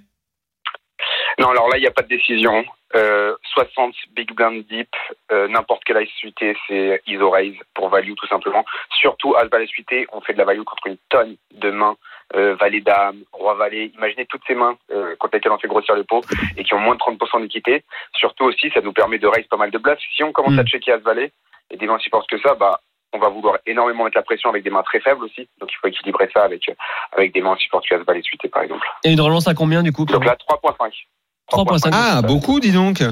Non, 1.38 1.48
alors 1.48 1.68
là, 1.68 1.76
il 1.78 1.80
n'y 1.80 1.86
a 1.86 1.90
pas 1.90 2.02
de 2.02 2.08
décision. 2.08 2.64
Euh, 2.94 3.34
60 3.54 3.92
big 4.14 4.32
blind 4.36 4.64
deep, 4.70 4.88
euh, 5.32 5.48
n'importe 5.48 5.82
quelle 5.84 6.00
ice 6.04 6.10
suité, 6.16 6.54
c'est 6.68 7.02
ISO 7.08 7.28
raise 7.30 7.54
pour 7.74 7.88
value 7.88 8.12
tout 8.16 8.28
simplement. 8.28 8.64
Surtout 9.00 9.34
valet 9.48 9.66
suité, 9.66 10.06
on 10.12 10.20
fait 10.20 10.32
de 10.34 10.38
la 10.38 10.44
value 10.44 10.62
contre 10.62 10.86
une 10.86 10.96
tonne 11.10 11.34
de 11.60 11.70
mains, 11.72 11.96
euh, 12.36 12.54
valet 12.56 12.80
dame, 12.80 13.18
roi 13.32 13.54
valet. 13.54 13.92
Imaginez 13.96 14.26
toutes 14.26 14.42
ces 14.46 14.54
mains 14.54 14.76
euh, 14.92 15.14
contre 15.16 15.34
lesquelles 15.36 15.52
on 15.52 15.58
fait 15.58 15.68
grossir 15.68 15.94
le 15.94 16.04
pot 16.04 16.22
et 16.56 16.64
qui 16.64 16.74
ont 16.74 16.80
moins 16.80 16.94
de 16.94 17.00
30% 17.00 17.40
d'équité. 17.42 17.84
Surtout 18.14 18.44
aussi, 18.44 18.70
ça 18.74 18.80
nous 18.80 18.92
permet 18.92 19.18
de 19.18 19.26
raise 19.26 19.46
pas 19.46 19.56
mal 19.56 19.70
de 19.70 19.78
bluffs. 19.78 19.98
Si 20.16 20.22
on 20.24 20.32
commence 20.32 20.52
Mm. 20.54 20.58
à 20.60 20.64
checker 20.64 20.92
as 20.92 20.98
valet 20.98 21.32
et 21.70 21.76
des 21.76 21.86
mains 21.86 21.98
si 21.98 22.10
fortes 22.10 22.28
que 22.28 22.38
ça, 22.40 22.54
bah 22.54 22.80
on 23.12 23.18
va 23.18 23.28
vouloir 23.28 23.58
énormément 23.64 24.04
mettre 24.04 24.16
la 24.16 24.22
pression 24.24 24.50
avec 24.50 24.64
des 24.64 24.70
mains 24.70 24.82
très 24.82 24.98
faibles 25.00 25.22
aussi. 25.24 25.48
Donc 25.60 25.70
il 25.72 25.76
faut 25.80 25.86
équilibrer 25.88 26.28
ça 26.34 26.42
avec 26.44 26.68
euh, 26.68 26.74
avec 27.12 27.32
des 27.32 27.40
mains 27.40 27.52
aussi 27.52 27.68
fortes 27.68 27.86
que 27.88 27.94
valet 27.94 28.22
suité 28.22 28.48
par 28.48 28.62
exemple. 28.62 28.84
Et 29.04 29.12
une 29.12 29.20
relance 29.20 29.46
à 29.46 29.54
combien 29.54 29.82
du 29.84 29.92
coup 29.92 30.04
Donc 30.04 30.24
là 30.24 30.36
3.5. 30.36 30.92
3.5. 31.50 31.90
Ah, 31.92 32.22
beaucoup, 32.22 32.58
dis 32.58 32.72
donc. 32.72 33.02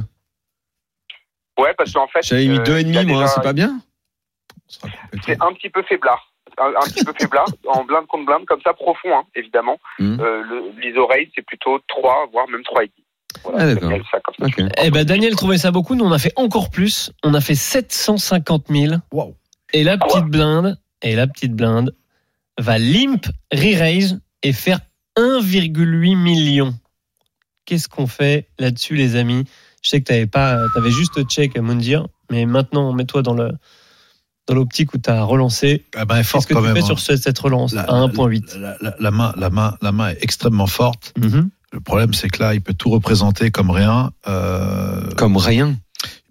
Ouais, 1.58 1.74
parce 1.74 1.92
qu'en 1.92 2.06
fait, 2.08 2.22
J'avais 2.22 2.46
mis 2.46 2.58
euh, 2.58 2.62
deux 2.64 2.78
et 2.78 2.80
il 2.80 2.92
y 2.94 2.96
a 2.98 3.02
demi, 3.02 3.12
moi, 3.12 3.22
déjà- 3.22 3.34
c'est 3.34 3.42
pas 3.42 3.52
bien 3.52 3.78
C'est 5.24 5.40
un 5.42 5.52
petit 5.52 5.68
peu 5.70 5.82
faiblard. 5.82 6.31
Un, 6.58 6.66
un 6.68 6.86
petit 6.90 7.04
peu 7.04 7.12
faiblard, 7.18 7.46
en 7.66 7.84
blinde 7.84 8.06
contre 8.06 8.26
blinde, 8.26 8.44
comme 8.46 8.60
ça, 8.62 8.72
profond, 8.74 9.14
hein, 9.14 9.22
évidemment. 9.34 9.78
Mhm. 9.98 10.20
Euh, 10.20 10.42
le- 10.42 10.80
les 10.80 10.96
oreilles, 10.98 11.30
c'est 11.34 11.44
plutôt 11.44 11.78
3, 11.88 12.28
voire 12.32 12.48
même 12.48 12.62
3,5. 12.62 12.90
Voilà, 13.44 13.58
Ah, 13.58 13.66
c'est 13.68 13.74
d'accord. 13.74 13.88
bien 13.90 14.02
ça, 14.10 14.20
comme 14.20 14.34
ça. 14.38 14.62
Ok. 14.64 14.70
Eh 14.82 14.90
ben 14.90 15.04
Daniel 15.04 15.34
trouvait 15.34 15.56
ça 15.58 15.70
beaucoup, 15.70 15.94
nous 15.94 16.04
on 16.04 16.12
a 16.12 16.18
fait 16.18 16.32
encore 16.36 16.70
plus. 16.70 17.10
On 17.24 17.32
a 17.34 17.40
fait 17.40 17.54
750 17.54 18.66
000. 18.68 18.94
Wow. 19.12 19.34
Et 19.72 19.84
la 19.84 19.96
petite 19.96 20.26
blinde, 20.26 20.78
et 21.00 21.16
la 21.16 21.26
petite 21.26 21.54
blinde 21.54 21.94
va 22.58 22.78
limp 22.78 23.24
re-raise 23.52 24.20
et 24.42 24.52
faire 24.52 24.80
1,8 25.16 26.14
million. 26.16 26.74
Qu'est-ce 27.64 27.88
qu'on 27.88 28.06
fait 28.06 28.48
là-dessus, 28.58 28.96
les 28.96 29.16
amis? 29.16 29.44
Je 29.82 29.88
sais 29.88 30.00
que 30.00 30.04
t'avais 30.04 30.26
pas, 30.26 30.58
t'avais 30.74 30.90
juste 30.90 31.22
check 31.28 31.56
à 31.56 31.62
Moundir, 31.62 32.06
mais 32.30 32.44
maintenant 32.44 32.92
mets-toi 32.92 33.22
dans 33.22 33.34
le 33.34 33.52
dans 34.52 34.60
l'optique 34.60 34.92
où 34.94 34.98
tu 34.98 35.10
as 35.10 35.22
relancé. 35.22 35.84
Ah 35.96 36.04
ben, 36.04 36.22
forte 36.22 36.46
Qu'est-ce 36.46 36.48
que 36.48 36.54
quand 36.54 36.60
tu 36.60 36.66
même. 36.66 36.76
fais 36.76 36.82
hein. 36.82 36.86
sur 36.86 36.98
ce- 36.98 37.16
cette 37.16 37.38
relance 37.38 37.72
La- 37.72 37.82
à 37.82 37.92
1,8 37.94 38.56
La, 38.58 38.76
la- 38.80 38.94
la 38.98 39.10
main, 39.10 39.32
la, 39.36 39.50
main, 39.50 39.76
la 39.82 39.92
main 39.92 40.10
est 40.10 40.18
extrêmement 40.20 40.66
forte. 40.66 41.12
Mhm. 41.20 41.50
Le 41.72 41.80
problème, 41.80 42.12
c'est 42.12 42.28
que 42.28 42.42
là, 42.42 42.54
il 42.54 42.60
peut 42.60 42.74
tout 42.74 42.90
représenter 42.90 43.50
comme 43.50 43.70
rien. 43.70 44.10
Euh, 44.28 45.10
Comme 45.16 45.36
rien. 45.38 45.76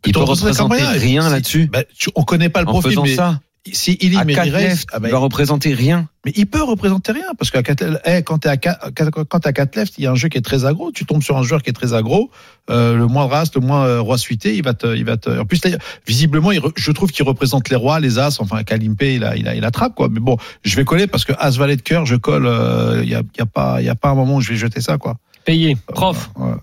Il 0.05 0.13
peut 0.13 0.19
tout 0.19 0.25
représenter 0.25 0.83
rien 0.83 1.23
Si- 1.23 1.29
là-dessus. 1.31 1.67
ben, 1.71 1.83
tu- 1.97 2.09
on 2.15 2.23
connaît 2.23 2.49
pas 2.49 2.61
le 2.61 2.67
En 2.67 2.71
profil, 2.71 2.99
mais 3.03 3.15
ça, 3.15 3.39
si 3.71 3.95
il 4.01 4.17
à 4.17 4.23
y 4.23 4.25
met 4.25 4.33
4 4.33 4.49
Race, 4.51 4.61
left, 4.63 4.87
ah 4.91 4.99
ben, 4.99 5.09
il 5.09 5.11
va 5.11 5.19
représenter 5.19 5.73
rien. 5.75 6.09
mais 6.25 6.31
il 6.35 6.47
peut 6.47 6.63
représenter 6.63 7.11
rien 7.11 7.27
parce 7.37 7.51
qu'à 7.51 7.61
4 7.61 8.01
eh, 8.05 8.23
quand 8.23 8.39
tu 8.39 8.47
à 8.47 8.57
4, 8.57 8.89
quand 9.29 9.39
t'es 9.39 9.47
à 9.49 9.53
4 9.53 9.75
left, 9.75 9.93
il 9.99 10.03
y 10.03 10.07
a 10.07 10.11
un 10.11 10.15
jeu 10.15 10.29
qui 10.29 10.37
est 10.39 10.41
très 10.41 10.65
aggro. 10.65 10.91
Tu 10.91 11.05
tombes 11.05 11.21
sur 11.21 11.37
un 11.37 11.43
joueur 11.43 11.61
qui 11.61 11.69
est 11.69 11.73
très 11.73 11.93
aggro. 11.93 12.31
Euh, 12.71 12.95
le 12.95 13.05
moins 13.05 13.27
race, 13.27 13.53
le 13.53 13.61
moins 13.61 13.85
euh, 13.85 14.01
roi 14.01 14.17
suité, 14.17 14.55
il 14.55 14.63
va 14.63 14.73
te, 14.73 14.87
il 14.95 15.05
va 15.05 15.17
te. 15.17 15.29
En 15.29 15.45
plus, 15.45 15.61
visiblement, 16.07 16.51
il 16.51 16.59
re- 16.59 16.71
je 16.75 16.91
trouve 16.91 17.11
qu'il 17.11 17.23
représente 17.25 17.69
les 17.69 17.75
rois, 17.75 17.99
les 17.99 18.17
as. 18.17 18.39
Enfin, 18.39 18.63
Kalimpé, 18.63 19.15
il, 19.15 19.23
a, 19.23 19.35
il, 19.35 19.47
a, 19.47 19.53
il 19.55 19.63
attrape 19.63 19.93
quoi. 19.93 20.09
Mais 20.09 20.19
bon, 20.19 20.37
je 20.63 20.75
vais 20.75 20.83
coller 20.83 21.05
parce 21.05 21.23
que 21.25 21.33
as 21.37 21.51
valet 21.57 21.75
de 21.75 21.81
cœur, 21.83 22.05
je 22.07 22.15
colle. 22.15 22.47
euh, 22.47 23.01
Il 23.03 23.09
y 23.09 23.15
a, 23.15 23.19
il 23.21 23.37
y 23.37 23.41
a 23.41 23.45
pas, 23.45 23.79
il 23.79 23.85
y 23.85 23.89
a 23.89 23.95
pas 23.95 24.09
un 24.09 24.15
moment 24.15 24.37
où 24.37 24.41
je 24.41 24.49
vais 24.49 24.57
jeter 24.57 24.81
ça 24.81 24.97
quoi. 24.97 25.17
Payé. 25.45 25.77
Prof. 25.87 26.31
Ouais. 26.35 26.53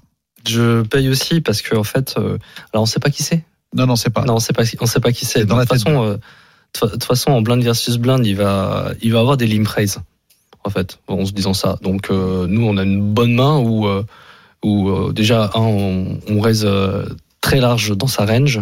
Je 0.48 0.82
paye 0.82 1.08
aussi 1.08 1.40
parce 1.40 1.62
que 1.62 1.76
en 1.76 1.84
fait, 1.84 2.14
euh, 2.16 2.38
alors 2.72 2.82
on 2.82 2.86
sait 2.86 3.00
pas 3.00 3.10
qui 3.10 3.22
c'est. 3.22 3.44
Non, 3.74 3.86
non, 3.86 3.96
c'est 3.96 4.08
pas. 4.10 4.24
Non, 4.24 4.36
on 4.36 4.38
sait 4.40 4.54
pas, 4.54 4.62
on 4.80 4.86
sait 4.86 5.00
pas 5.00 5.12
qui 5.12 5.26
c'est. 5.26 5.44
Dans 5.44 5.56
De 5.56 5.60
la 5.60 5.66
toute 5.66 5.78
façon, 5.78 6.02
euh, 6.02 6.16
de 6.74 6.88
toute 6.88 7.04
façon, 7.04 7.30
en 7.32 7.42
blind 7.42 7.62
versus 7.62 7.96
blind, 7.96 8.26
il 8.26 8.36
va, 8.36 8.92
il 9.02 9.14
avoir 9.16 9.36
des 9.36 9.46
limp 9.46 9.66
raise, 9.66 10.00
en 10.64 10.70
fait, 10.70 10.98
en 11.08 11.24
se 11.24 11.32
disant 11.32 11.54
ça. 11.54 11.78
Donc, 11.82 12.10
euh, 12.10 12.46
nous, 12.46 12.64
on 12.66 12.76
a 12.76 12.82
une 12.82 13.12
bonne 13.12 13.34
main 13.34 13.58
où, 13.58 13.86
euh, 13.86 14.04
euh, 14.64 15.12
déjà, 15.12 15.50
on, 15.54 16.40
raise 16.40 16.68
très 17.40 17.60
large 17.60 17.96
dans 17.96 18.06
sa 18.06 18.24
range. 18.26 18.60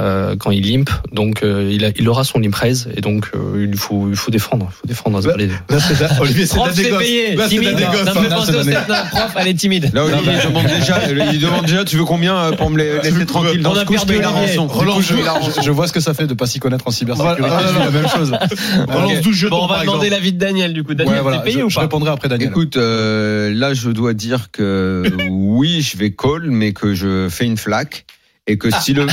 Euh, 0.00 0.34
quand 0.36 0.50
il 0.50 0.70
limp, 0.72 0.90
donc 1.12 1.42
euh, 1.42 1.68
il, 1.72 1.84
a, 1.84 1.90
il 1.96 2.08
aura 2.08 2.24
son 2.24 2.38
limp 2.38 2.54
raise 2.54 2.88
et 2.96 3.00
donc 3.00 3.28
euh, 3.34 3.66
il 3.70 3.76
faut 3.76 4.08
il 4.08 4.16
faut 4.16 4.30
défendre, 4.30 4.68
il 4.70 4.74
faut 4.80 4.86
défendre 4.86 5.18
à 5.18 5.22
ce 5.22 5.26
balai. 5.28 5.48
Là, 5.68 5.78
c'est 5.78 6.20
Olivier, 6.20 6.46
c'est 6.46 6.56
la 6.56 6.62
Prof, 6.62 6.72
c'est 6.74 6.82
dégosse. 6.82 7.00
Là, 7.00 7.06
c'est 7.08 7.36
la 7.36 7.48
Timide. 7.48 7.76
dégosse. 7.76 8.04
Là, 8.04 8.12
c'est 8.46 8.52
la-. 8.72 8.80
Non, 8.80 8.94
prof, 9.10 9.32
elle 9.36 9.48
est 9.48 9.54
timide. 9.54 9.90
Là, 9.94 10.04
Olivier, 10.04 10.32
il 10.42 10.48
demande 10.48 10.66
déjà, 10.66 10.98
il 11.32 11.40
demande 11.40 11.64
déjà, 11.66 11.84
tu 11.84 11.96
veux 11.96 12.04
combien 12.04 12.36
euh, 12.36 12.52
pour 12.52 12.70
me 12.70 12.78
les- 12.78 12.98
laisser 13.02 13.26
tranquille 13.26 13.62
dans 13.62 13.74
ce 13.74 13.84
coup, 13.84 13.96
je 13.98 14.04
paye 14.06 14.20
la 14.20 14.28
rançon. 14.30 14.68
Je, 15.00 15.02
je 15.02 15.14
je- 15.14 15.62
je 15.62 15.70
vois 15.70 15.86
ce 15.86 15.92
que 15.92 16.00
ça 16.00 16.14
fait 16.14 16.26
de 16.26 16.34
pas 16.34 16.46
s'y 16.46 16.58
connaître 16.60 16.86
en 16.86 16.90
cybersécurité. 16.90 17.42
Je 17.42 17.72
vis 17.72 17.78
la 17.78 17.90
même 17.90 18.08
chose. 18.08 18.32
Relance 18.88 19.12
Ok. 19.18 19.22
12 19.22 19.34
jetons, 19.36 19.56
Bon, 19.58 19.64
on 19.64 19.68
va 19.68 19.80
demander 19.82 20.10
l'avis 20.10 20.32
de 20.32 20.38
Daniel 20.38 20.72
du 20.72 20.82
coup. 20.84 20.94
Daniel, 20.94 21.20
t'es 21.32 21.42
payé 21.44 21.58
je, 21.60 21.64
ou 21.64 21.70
je 21.70 21.74
pas 21.74 21.80
répondrai 21.82 22.10
après 22.10 22.28
Daniel. 22.28 22.48
Écoute, 22.48 22.76
euh, 22.76 23.52
là, 23.54 23.74
je 23.74 23.90
dois 23.90 24.14
dire 24.14 24.50
que 24.52 25.04
oui, 25.30 25.82
je 25.82 25.96
vais 25.96 26.10
call, 26.12 26.50
mais 26.50 26.72
que 26.72 26.94
je 26.94 27.28
fais 27.30 27.44
une 27.46 27.56
flaque. 27.56 28.04
Et 28.50 28.58
que 28.58 28.68
si 28.80 28.94
le, 28.94 29.06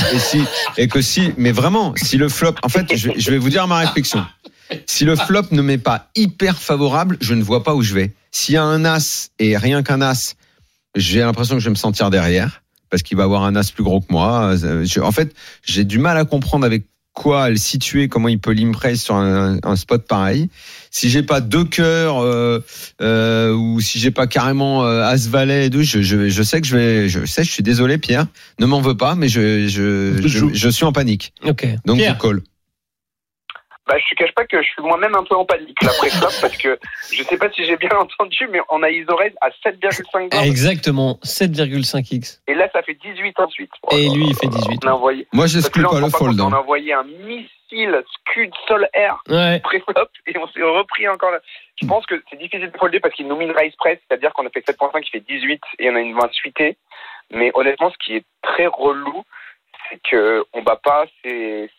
et 0.76 0.88
que 0.88 1.00
si, 1.00 1.32
mais 1.36 1.52
vraiment, 1.52 1.94
si 1.94 2.16
le 2.16 2.28
flop, 2.28 2.54
en 2.64 2.68
fait, 2.68 2.96
je, 2.96 3.30
vais 3.30 3.38
vous 3.38 3.50
dire 3.50 3.68
ma 3.68 3.78
réflexion. 3.78 4.26
Si 4.86 5.04
le 5.04 5.14
flop 5.14 5.44
ne 5.52 5.62
m'est 5.62 5.78
pas 5.78 6.10
hyper 6.16 6.58
favorable, 6.58 7.16
je 7.20 7.34
ne 7.34 7.42
vois 7.44 7.62
pas 7.62 7.76
où 7.76 7.82
je 7.82 7.94
vais. 7.94 8.14
S'il 8.32 8.56
y 8.56 8.58
a 8.58 8.64
un 8.64 8.84
as 8.84 9.30
et 9.38 9.56
rien 9.56 9.84
qu'un 9.84 10.02
as, 10.02 10.34
j'ai 10.96 11.20
l'impression 11.20 11.54
que 11.54 11.60
je 11.60 11.66
vais 11.66 11.70
me 11.70 11.76
sentir 11.76 12.10
derrière 12.10 12.62
parce 12.90 13.04
qu'il 13.04 13.16
va 13.16 13.22
avoir 13.22 13.44
un 13.44 13.54
as 13.54 13.70
plus 13.70 13.84
gros 13.84 14.00
que 14.00 14.12
moi. 14.12 14.56
Euh, 14.64 14.84
en 15.02 15.12
fait, 15.12 15.32
j'ai 15.64 15.84
du 15.84 16.00
mal 16.00 16.18
à 16.18 16.24
comprendre 16.24 16.66
avec 16.66 16.86
quoi 17.18 17.50
le 17.50 17.56
situer, 17.56 18.06
comment 18.08 18.28
il 18.28 18.38
peut 18.38 18.52
l'impress 18.52 19.02
sur 19.02 19.16
un, 19.16 19.58
un 19.62 19.76
spot 19.76 20.06
pareil. 20.06 20.48
Si 20.90 21.10
j'ai 21.10 21.24
pas 21.24 21.40
deux 21.40 21.64
cœurs 21.64 22.22
euh, 22.22 22.64
euh, 23.02 23.52
ou 23.52 23.80
si 23.80 23.98
j'ai 23.98 24.12
pas 24.12 24.28
carrément 24.28 24.84
euh, 24.84 25.02
as 25.02 25.28
valet 25.28 25.66
et 25.66 25.70
deux, 25.70 25.82
je, 25.82 26.00
je, 26.00 26.28
je 26.28 26.42
sais 26.44 26.60
que 26.60 26.66
je 26.66 26.76
vais, 26.76 27.08
je 27.08 27.26
sais, 27.26 27.42
je 27.42 27.50
suis 27.50 27.64
désolé 27.64 27.98
Pierre, 27.98 28.26
ne 28.60 28.66
m'en 28.66 28.80
veux 28.80 28.96
pas, 28.96 29.16
mais 29.16 29.28
je, 29.28 29.66
je, 29.66 30.26
je, 30.26 30.46
je 30.52 30.68
suis 30.68 30.84
en 30.84 30.92
panique. 30.92 31.32
Ok. 31.44 31.66
Donc 31.84 31.98
Pierre. 31.98 32.16
je 32.22 32.28
call. 32.28 32.40
Bah, 33.88 33.96
je 33.98 34.04
te 34.14 34.14
cache 34.22 34.32
pas 34.34 34.44
que 34.44 34.60
je 34.62 34.68
suis 34.68 34.82
moi-même 34.82 35.14
un 35.16 35.24
peu 35.24 35.34
en 35.34 35.46
panique 35.46 35.82
là, 35.82 35.88
après 35.96 36.10
flop 36.10 36.28
parce 36.42 36.56
que 36.58 36.78
je 37.10 37.22
sais 37.22 37.38
pas 37.38 37.50
si 37.50 37.64
j'ai 37.64 37.76
bien 37.76 37.88
entendu, 37.98 38.46
mais 38.50 38.60
on 38.68 38.82
a 38.82 38.90
ISO 38.90 39.16
raise 39.16 39.32
à 39.40 39.48
7,5 39.48 40.28
blindes. 40.28 40.46
Exactement. 40.46 41.18
7,5x. 41.24 42.40
Et 42.46 42.54
là, 42.54 42.68
ça 42.72 42.82
fait 42.82 42.94
18 42.94 43.40
ensuite. 43.40 43.70
Et 43.92 44.08
lui, 44.10 44.26
il 44.28 44.34
fait 44.36 44.46
18. 44.48 44.84
On 44.84 44.88
a 44.88 44.92
envoyé. 44.92 45.26
Moi, 45.32 45.46
j'exclus 45.46 45.82
pas 45.84 46.00
le 46.00 46.10
fold. 46.10 46.36
compte, 46.36 46.40
On 46.40 46.52
a 46.52 46.56
hein. 46.56 46.60
envoyé 46.60 46.92
un 46.92 47.04
missile 47.04 48.02
scud 48.30 48.50
sol 48.66 48.88
air 48.94 49.22
Ouais. 49.28 49.60
pré-flop 49.60 50.08
et 50.26 50.36
on 50.38 50.46
s'est 50.48 50.62
repris 50.62 51.08
encore 51.08 51.30
là. 51.30 51.40
Je 51.80 51.86
pense 51.86 52.04
que 52.06 52.22
c'est 52.30 52.38
difficile 52.38 52.70
de 52.70 52.76
folder 52.78 53.00
parce 53.00 53.14
qu'il 53.14 53.26
nous 53.26 53.36
met 53.36 53.44
une 53.46 53.52
raise 53.52 53.74
press, 53.76 53.98
c'est-à-dire 54.08 54.32
qu'on 54.34 54.46
a 54.46 54.50
fait 54.50 54.60
7.5 54.66 55.00
qui 55.02 55.10
fait 55.12 55.20
18 55.26 55.60
et 55.78 55.90
on 55.90 55.94
a 55.96 56.00
une 56.00 56.14
main 56.14 56.28
suitée. 56.32 56.76
Mais 57.30 57.50
honnêtement, 57.54 57.90
ce 57.90 57.96
qui 58.04 58.16
est 58.16 58.24
très 58.42 58.66
relou, 58.66 59.22
c'est 59.88 60.00
que 60.10 60.44
on 60.52 60.62
bat 60.62 60.76
pas 60.82 61.04
ces, 61.24 61.70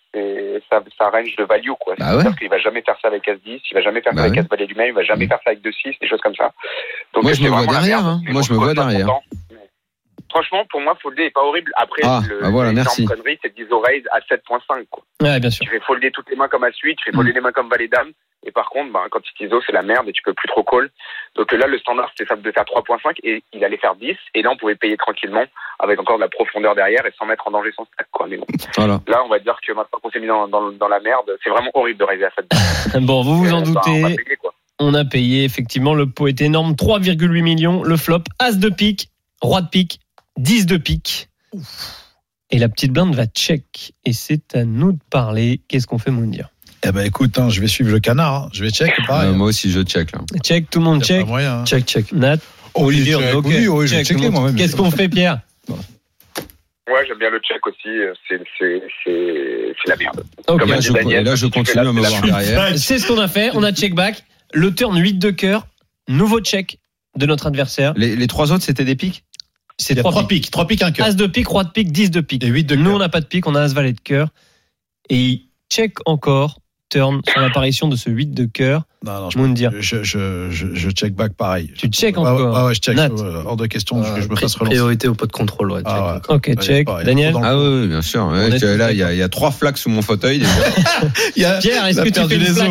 ça, 0.69 0.81
ça 0.97 1.09
range 1.09 1.35
de 1.35 1.43
value 1.43 1.69
quoi. 1.79 1.95
Bah 1.97 2.05
ouais. 2.07 2.11
C'est-à-dire 2.21 2.35
qu'il 2.39 2.49
va 2.49 2.57
jamais 2.57 2.81
faire 2.81 2.97
ça 3.01 3.07
avec 3.09 3.27
As-10, 3.27 3.61
il 3.69 3.73
va 3.75 3.81
jamais 3.81 4.01
faire 4.01 4.13
Bah 4.13 4.21
ça 4.21 4.25
avec 4.27 4.37
ouais. 4.39 4.45
As-Valet 4.45 4.65
lui-même, 4.67 4.87
il 4.87 4.93
va 4.93 5.03
jamais 5.03 5.25
Mm. 5.25 5.29
faire 5.29 5.39
ça 5.43 5.49
avec 5.51 5.61
2-6, 5.63 5.99
des 6.01 6.07
choses 6.07 6.21
comme 6.21 6.35
ça. 6.35 6.51
Donc 7.13 7.23
Moi, 7.23 7.33
je 7.33 7.43
me 7.43 7.49
vois 7.49 7.65
derrière, 7.67 8.05
hein. 8.05 8.21
Mais 8.25 8.31
Moi, 8.33 8.41
je 8.41 8.51
me 8.53 8.57
vois 8.57 8.73
derrière. 8.73 9.05
content. 9.05 9.23
Franchement, 10.29 10.63
pour 10.69 10.81
moi, 10.81 10.95
folder 11.01 11.23
est 11.23 11.29
pas 11.31 11.41
horrible. 11.43 11.71
Après, 11.75 12.01
Ah, 12.05 12.21
le, 12.27 12.39
bah 12.41 12.49
voilà, 12.49 12.69
l'énorme 12.69 12.85
merci. 12.87 13.05
connerie, 13.05 13.39
c'est 13.41 13.53
d'ISO 13.55 13.79
raise 13.79 14.03
à 14.11 14.19
7.5 14.21 14.85
quoi. 14.89 15.03
Ouais, 15.21 15.39
bien 15.39 15.49
sûr. 15.49 15.65
Tu 15.65 15.71
fais 15.71 15.79
folder 15.79 16.11
toutes 16.11 16.29
les 16.29 16.35
mains 16.35 16.47
comme 16.47 16.63
à 16.63 16.69
8, 16.69 16.95
tu 16.95 17.03
fais 17.05 17.11
folder 17.15 17.31
Mm. 17.31 17.35
les 17.35 17.41
mains 17.41 17.51
comme 17.51 17.69
valet 17.69 17.87
dame. 17.87 18.09
Et 18.45 18.51
par 18.51 18.69
contre, 18.69 18.93
ben, 18.93 19.01
quand 19.11 19.19
tu 19.21 19.33
ISO, 19.43 19.59
c'est 19.65 19.73
la 19.73 19.81
merde 19.81 20.07
et 20.07 20.13
tu 20.13 20.21
peux 20.23 20.33
plus 20.33 20.47
trop 20.47 20.63
call. 20.63 20.89
Donc 21.35 21.51
là, 21.51 21.67
le 21.67 21.77
standard, 21.79 22.09
c'était 22.15 22.29
simple 22.29 22.41
de 22.43 22.51
faire 22.53 22.63
3.5 22.63 23.17
et 23.23 23.43
il 23.51 23.63
allait 23.65 23.77
faire 23.77 23.95
10. 23.95 24.15
Et 24.33 24.41
là, 24.41 24.51
on 24.51 24.55
pouvait 24.55 24.75
payer 24.75 24.95
tranquillement 24.95 25.43
avec 25.79 25.99
encore 25.99 26.15
de 26.15 26.21
la 26.21 26.29
profondeur 26.29 26.73
derrière 26.73 27.05
et 27.05 27.11
sans 27.19 27.25
mettre 27.25 27.45
en 27.47 27.51
danger 27.51 27.71
son 27.75 27.85
stack. 27.93 28.07
Quoi. 28.11 28.27
Mais 28.27 28.37
bon, 28.37 28.45
Voilà. 28.77 29.01
là, 29.07 29.23
on 29.25 29.29
va 29.29 29.39
dire 29.39 29.57
que 29.65 29.73
maintenant 29.73 29.99
qu'on 30.01 30.09
s'est 30.09 30.19
mis 30.21 30.27
dans, 30.27 30.47
dans, 30.47 30.71
dans 30.71 30.87
la 30.87 31.01
merde, 31.01 31.29
c'est 31.43 31.49
vraiment 31.49 31.71
horrible 31.73 31.99
de 31.99 32.05
raiser 32.05 32.25
à 32.25 32.31
7. 32.37 32.45
Bon, 33.05 33.23
vous 33.23 33.43
vous 33.43 33.51
en 33.53 33.61
Euh, 33.61 33.65
ben, 33.65 33.81
on 33.87 34.01
va 34.01 34.09
doutez. 34.09 34.37
On 34.81 34.93
a 34.93 35.03
payé, 35.03 35.43
effectivement, 35.43 35.93
le 35.93 36.05
pot 36.05 36.27
est 36.27 36.39
énorme, 36.39 36.71
3,8 36.75 37.41
millions. 37.41 37.83
Le 37.83 37.97
flop, 37.97 38.23
As 38.39 38.53
de 38.57 38.69
pique, 38.69 39.09
Roi 39.41 39.61
de 39.61 39.67
pique, 39.67 39.99
10 40.39 40.65
de 40.65 40.77
pique. 40.77 41.29
Et 42.51 42.57
la 42.57 42.67
petite 42.69 42.91
blinde 42.91 43.13
va 43.13 43.25
check. 43.27 43.93
Et 44.05 44.13
c'est 44.13 44.55
à 44.55 44.63
nous 44.65 44.93
de 44.93 44.99
parler. 45.09 45.61
Qu'est-ce 45.67 45.85
qu'on 45.85 45.97
fait, 45.99 46.11
Moundir 46.11 46.49
Eh 46.83 46.91
ben 46.91 47.05
écoute, 47.05 47.37
hein, 47.37 47.49
je 47.49 47.61
vais 47.61 47.67
suivre 47.67 47.91
le 47.91 47.99
canard. 47.99 48.33
hein. 48.45 48.49
Je 48.53 48.63
vais 48.63 48.71
check, 48.71 48.91
pareil. 49.05 49.29
Euh, 49.29 49.33
moi 49.33 49.47
aussi, 49.47 49.69
je 49.71 49.81
check 49.81 50.11
là. 50.13 50.19
Check, 50.43 50.69
tout 50.69 50.79
le 50.79 50.85
monde 50.85 51.03
check. 51.03 51.27
moyen, 51.27 51.59
hein. 51.59 51.65
Check, 51.65 51.85
check. 51.85 52.11
Nat, 52.11 52.37
Oh, 52.75 52.85
Olivier, 52.85 53.15
check. 53.17 53.35
ok. 53.35 53.45
Oui, 53.47 53.67
oui, 53.67 53.87
je 53.87 53.95
vais 53.95 54.03
Check, 54.05 54.17
moi-même. 54.31 54.55
Qu'est-ce 54.55 54.75
qu'on 54.75 54.91
fait, 54.91 55.09
Pierre 55.09 55.41
Ouais, 56.87 57.05
j'aime 57.07 57.17
bien 57.19 57.29
le 57.29 57.39
check 57.39 57.65
aussi. 57.67 57.89
C'est, 58.27 58.41
c'est, 58.57 58.81
c'est, 59.03 59.73
c'est 59.83 59.89
la 59.89 59.95
merde. 59.97 60.23
Ok. 60.47 60.59
Comme 60.59 60.69
Là, 60.69 60.79
je, 60.79 60.91
Daniel, 60.91 61.21
et 61.21 61.23
là, 61.23 61.35
je 61.35 61.45
continue 61.47 61.79
à 61.79 61.91
me 61.93 61.99
voir 61.99 62.21
derrière. 62.21 62.77
C'est 62.79 62.97
ce 62.97 63.07
qu'on 63.07 63.19
a 63.19 63.27
fait. 63.27 63.51
On 63.53 63.61
a 63.63 63.71
check 63.71 63.93
back. 63.93 64.23
Le 64.53 64.73
turn 64.73 64.97
8 64.99 65.15
de 65.19 65.29
cœur. 65.29 65.67
Nouveau 66.07 66.39
check 66.39 66.79
de 67.15 67.25
notre 67.27 67.45
adversaire. 67.47 67.93
Les, 67.95 68.15
les 68.15 68.27
trois 68.27 68.51
autres, 68.51 68.63
c'était 68.63 68.85
des 68.85 68.95
pics 68.95 69.23
C'est 69.81 69.93
Il 69.93 69.97
y 69.97 69.99
a 70.01 70.03
3 70.03 70.11
trois 70.11 70.27
piques. 70.27 70.51
trois 70.51 70.67
pics, 70.67 70.81
un 70.83 70.91
cœur. 70.91 71.07
As 71.07 71.15
de 71.15 71.25
pique, 71.25 71.47
roi 71.47 71.63
de 71.63 71.69
pique, 71.69 71.91
10 71.91 72.11
de 72.11 72.19
pique. 72.21 72.43
Et 72.43 72.47
8 72.47 72.65
de 72.65 72.75
Nous, 72.75 72.91
on 72.91 72.99
n'a 72.99 73.09
pas 73.09 73.21
de 73.21 73.25
pique, 73.25 73.47
on 73.47 73.55
a 73.55 73.61
As 73.61 73.73
valet 73.73 73.93
de 73.93 74.01
cœur. 74.01 74.27
Et 75.09 75.17
il 75.19 75.41
check 75.71 75.95
encore, 76.05 76.59
turn, 76.89 77.21
sur 77.27 77.39
l'apparition 77.39 77.87
de 77.87 77.95
ce 77.95 78.09
8 78.09 78.27
de 78.27 78.45
cœur. 78.45 78.83
Non, 79.05 79.13
non, 79.21 79.29
je, 79.29 79.37
Moundir. 79.37 79.71
je, 79.79 80.03
je, 80.03 80.49
je, 80.51 80.75
je 80.75 80.89
check 80.89 81.15
back 81.15 81.31
pareil. 81.33 81.71
Tu 81.77 81.87
check 81.87 82.15
Ah 82.17 82.19
encore. 82.21 82.57
ah 82.57 82.65
ouais, 82.65 82.75
je 82.75 82.81
check. 82.81 82.97
Nat. 82.97 83.09
hors 83.45 83.55
de 83.55 83.65
question 83.67 84.03
Euh, 84.03 84.15
que 84.15 84.21
je 84.21 84.27
me 84.27 84.35
fasse 84.35 84.55
relancer. 84.55 84.75
Priorité 84.75 85.07
au 85.07 85.15
pot 85.15 85.25
de 85.25 85.31
contrôle, 85.31 85.71
ouais. 85.71 85.79
check. 85.79 85.87
Ah 85.87 86.15
ouais. 86.27 86.35
Ok, 86.35 86.59
check. 86.61 86.85
pareil. 86.85 87.05
Daniel 87.05 87.33
Ah 87.41 87.57
oui, 87.57 87.87
bien 87.87 88.01
sûr. 88.01 88.27
Ouais, 88.27 88.49
là, 88.75 88.91
il 88.91 88.97
y, 88.97 89.17
y 89.17 89.21
a 89.21 89.29
trois 89.29 89.51
flaques 89.51 89.77
sous 89.77 89.89
mon 89.89 90.01
fauteuil. 90.01 90.39
déjà. 90.39 90.51
Y 91.37 91.45
a- 91.45 91.59
Pierre, 91.59 91.85
est-ce 91.85 92.01
que 92.01 92.09
tu 92.09 92.19
fais 92.27 92.35
une 92.35 92.41
les 92.41 92.47
flaque 92.47 92.67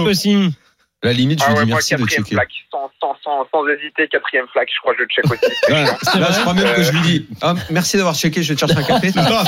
La 1.04 1.12
limite, 1.12 1.38
je 1.38 1.44
Ah 1.46 1.50
lui 1.50 1.58
ouais, 1.58 1.64
dis 1.64 1.70
moi, 1.70 1.76
merci 1.76 1.94
de 1.94 1.98
quatrième 2.00 2.24
checker. 2.24 2.34
flaque, 2.34 2.50
sans, 2.72 2.90
sans, 3.00 3.14
sans, 3.22 3.46
sans 3.52 3.68
hésiter, 3.68 4.08
quatrième 4.08 4.46
flaque, 4.48 4.68
je 4.74 4.80
crois 4.80 4.94
que 4.94 5.02
je 5.04 5.08
check 5.08 5.24
aussi. 5.30 5.54
Chiant. 5.68 6.20
là, 6.20 6.28
je 6.32 6.40
crois 6.40 6.54
même 6.54 6.74
que 6.74 6.82
je 6.82 6.90
lui 6.90 7.00
dis 7.02 7.28
ah, 7.40 7.54
merci 7.70 7.96
d'avoir 7.96 8.16
checké, 8.16 8.42
je 8.42 8.48
vais 8.52 8.54
te 8.56 8.66
chercher 8.66 8.78
un 8.78 8.82
café. 8.82 9.12
Ah, 9.16 9.44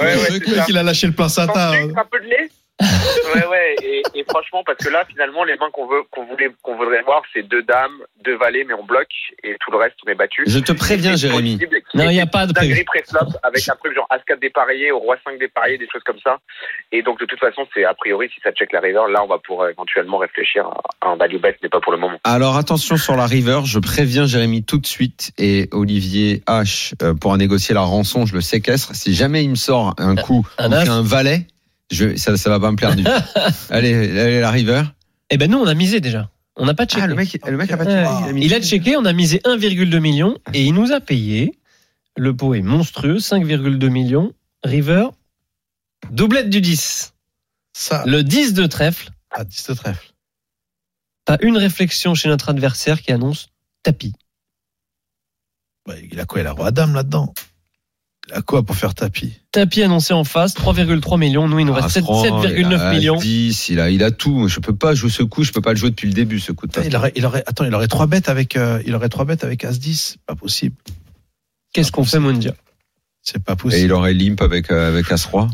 Ouais, 0.00 0.16
ouais, 0.16 0.30
le 0.30 0.56
mec, 0.56 0.64
il 0.68 0.76
a 0.78 0.82
lâché 0.82 1.06
le 1.06 1.12
plein 1.12 1.28
sucre, 1.28 1.52
un 1.56 2.04
peu 2.10 2.18
de 2.20 2.24
lait? 2.26 2.50
Ouais, 2.80 3.46
ouais, 3.46 3.76
et, 3.82 4.02
et 4.14 4.24
franchement, 4.28 4.62
parce 4.66 4.78
que 4.78 4.88
là, 4.90 5.04
finalement, 5.08 5.44
les 5.44 5.56
mains 5.56 5.70
qu'on 5.72 5.86
veut, 5.86 6.02
qu'on 6.10 6.24
voulait, 6.24 6.50
qu'on 6.62 6.76
voudrait 6.76 7.02
voir, 7.02 7.22
c'est 7.32 7.42
deux 7.42 7.62
dames, 7.62 7.98
deux 8.24 8.36
valets, 8.36 8.64
mais 8.64 8.74
on 8.74 8.84
bloque, 8.84 9.12
et 9.42 9.56
tout 9.60 9.70
le 9.70 9.78
reste, 9.78 9.96
on 10.06 10.10
est 10.10 10.14
battu. 10.14 10.42
Je 10.46 10.58
te 10.58 10.72
préviens, 10.72 11.16
Jérémy. 11.16 11.58
Non, 11.94 12.04
il 12.04 12.12
y 12.12 12.14
n'y 12.14 12.20
a 12.20 12.26
pas 12.26 12.46
de 12.46 12.52
prévu. 12.52 12.84
avec 13.42 13.68
un 13.68 13.76
truc 13.76 13.94
genre 13.94 14.06
As-4 14.10 14.40
dépareillé, 14.40 14.90
au 14.92 14.98
Roi 14.98 15.16
5 15.24 15.38
dépareillé, 15.38 15.78
des 15.78 15.88
choses 15.92 16.02
comme 16.04 16.18
ça. 16.22 16.38
Et 16.92 17.02
donc, 17.02 17.20
de 17.20 17.26
toute 17.26 17.38
façon, 17.38 17.66
c'est 17.74 17.84
a 17.84 17.94
priori, 17.94 18.28
si 18.34 18.40
ça 18.42 18.52
check 18.52 18.72
la 18.72 18.80
river, 18.80 19.02
là, 19.10 19.22
on 19.22 19.28
va 19.28 19.38
pouvoir 19.38 19.68
éventuellement 19.68 20.18
réfléchir 20.18 20.66
à 21.00 21.08
un 21.08 21.16
value 21.16 21.38
bet, 21.38 21.56
mais 21.62 21.68
pas 21.68 21.80
pour 21.80 21.92
le 21.92 21.98
moment. 21.98 22.18
Alors 22.24 22.56
attention 22.56 22.96
sur 22.96 23.16
la 23.16 23.26
river, 23.26 23.60
je 23.64 23.78
préviens 23.78 24.26
Jérémy 24.26 24.64
tout 24.64 24.78
de 24.78 24.86
suite 24.86 25.32
et 25.38 25.68
Olivier 25.72 26.42
H 26.46 26.94
euh, 27.02 27.14
pour 27.14 27.36
négocier 27.36 27.74
la 27.74 27.82
rançon, 27.82 28.26
je 28.26 28.34
le 28.34 28.40
séquestre. 28.40 28.94
Si 28.94 29.14
jamais 29.14 29.44
il 29.44 29.50
me 29.50 29.54
sort 29.54 29.94
un 29.98 30.16
coup, 30.16 30.46
Un 30.58 30.72
un 30.72 31.02
valet, 31.02 31.46
je, 31.94 32.16
ça, 32.16 32.36
ça 32.36 32.50
va 32.50 32.60
pas 32.60 32.70
me 32.70 32.76
plaire 32.76 32.94
du 32.94 33.04
tout. 33.04 33.10
allez, 33.70 33.94
allez, 34.18 34.40
la 34.40 34.50
river. 34.50 34.82
Eh 35.30 35.38
ben 35.38 35.50
nous, 35.50 35.58
on 35.58 35.66
a 35.66 35.74
misé 35.74 36.00
déjà. 36.00 36.30
On 36.56 36.66
n'a 36.66 36.74
pas 36.74 36.86
checké. 36.86 37.02
Ah, 37.02 37.06
le 37.06 37.14
mec, 37.14 37.38
le 37.46 37.56
mec 37.56 37.70
a 37.72 37.76
pas 37.76 37.84
checké, 37.84 38.40
Il 38.40 38.54
a 38.54 38.60
checké, 38.60 38.96
on 38.96 39.04
a 39.04 39.12
misé 39.12 39.38
1,2 39.44 39.98
million 39.98 40.38
et 40.52 40.64
il 40.64 40.72
nous 40.74 40.92
a 40.92 41.00
payé. 41.00 41.58
Le 42.16 42.36
pot 42.36 42.54
est 42.54 42.62
monstrueux, 42.62 43.16
5,2 43.16 43.88
millions. 43.88 44.32
River, 44.62 45.06
doublette 46.10 46.50
du 46.50 46.60
10. 46.60 47.12
Ça, 47.72 48.04
Le 48.06 48.22
10 48.22 48.54
de 48.54 48.66
trèfle. 48.66 49.10
à 49.30 49.44
10 49.44 49.66
de 49.68 49.74
trèfle. 49.74 50.12
Pas 51.24 51.38
une 51.40 51.56
réflexion 51.56 52.14
chez 52.14 52.28
notre 52.28 52.50
adversaire 52.50 53.02
qui 53.02 53.10
annonce 53.10 53.48
tapis. 53.82 54.12
Bah, 55.86 55.94
il 56.10 56.20
a 56.20 56.24
quoi 56.24 56.40
Il 56.40 56.46
a 56.46 56.52
roi 56.52 56.70
dame 56.70 56.94
là-dedans? 56.94 57.34
A 58.32 58.40
quoi 58.42 58.62
pour 58.62 58.76
faire 58.76 58.94
tapis 58.94 59.34
Tapis 59.52 59.82
annoncé 59.82 60.14
en 60.14 60.24
face, 60.24 60.54
3,3 60.54 61.18
millions. 61.18 61.46
Nous, 61.46 61.58
il 61.58 61.66
nous 61.66 61.74
reste 61.74 61.90
7 61.90 62.04
7,9 62.04 62.90
millions. 62.94 63.16
10, 63.16 63.68
il 63.68 63.80
a, 63.80 63.90
il 63.90 64.02
a 64.02 64.10
tout. 64.10 64.48
Je 64.48 64.60
peux 64.60 64.74
pas 64.74 64.94
jouer 64.94 65.10
ce 65.10 65.22
coup, 65.22 65.44
je 65.44 65.52
peux 65.52 65.60
pas 65.60 65.70
le 65.70 65.76
jouer 65.76 65.90
depuis 65.90 66.08
le 66.08 66.14
début, 66.14 66.40
ce 66.40 66.52
coup 66.52 66.66
de 66.66 66.72
Putain, 66.72 66.86
il 66.86 66.96
aurait, 66.96 67.12
il 67.16 67.26
aurait, 67.26 67.44
attends, 67.46 67.64
il 67.64 67.74
aurait 67.74 67.86
trois 67.88 68.06
bêtes 68.06 68.28
avec, 68.28 68.56
euh, 68.56 68.82
il 68.86 68.94
aurait 68.94 69.10
trois 69.10 69.24
bêtes 69.26 69.44
avec 69.44 69.64
As 69.64 69.78
10. 69.78 70.16
Pas 70.26 70.34
possible. 70.34 70.76
Qu'est-ce 71.74 71.92
qu'on 71.92 72.04
fait, 72.04 72.18
Mundia 72.18 72.54
C'est 73.22 73.42
pas 73.42 73.52
Et 73.52 73.56
possible. 73.56 73.84
il 73.84 73.92
aurait 73.92 74.14
limp 74.14 74.40
avec, 74.40 74.70
euh, 74.70 74.88
avec 74.88 75.10
As-Roi. 75.12 75.48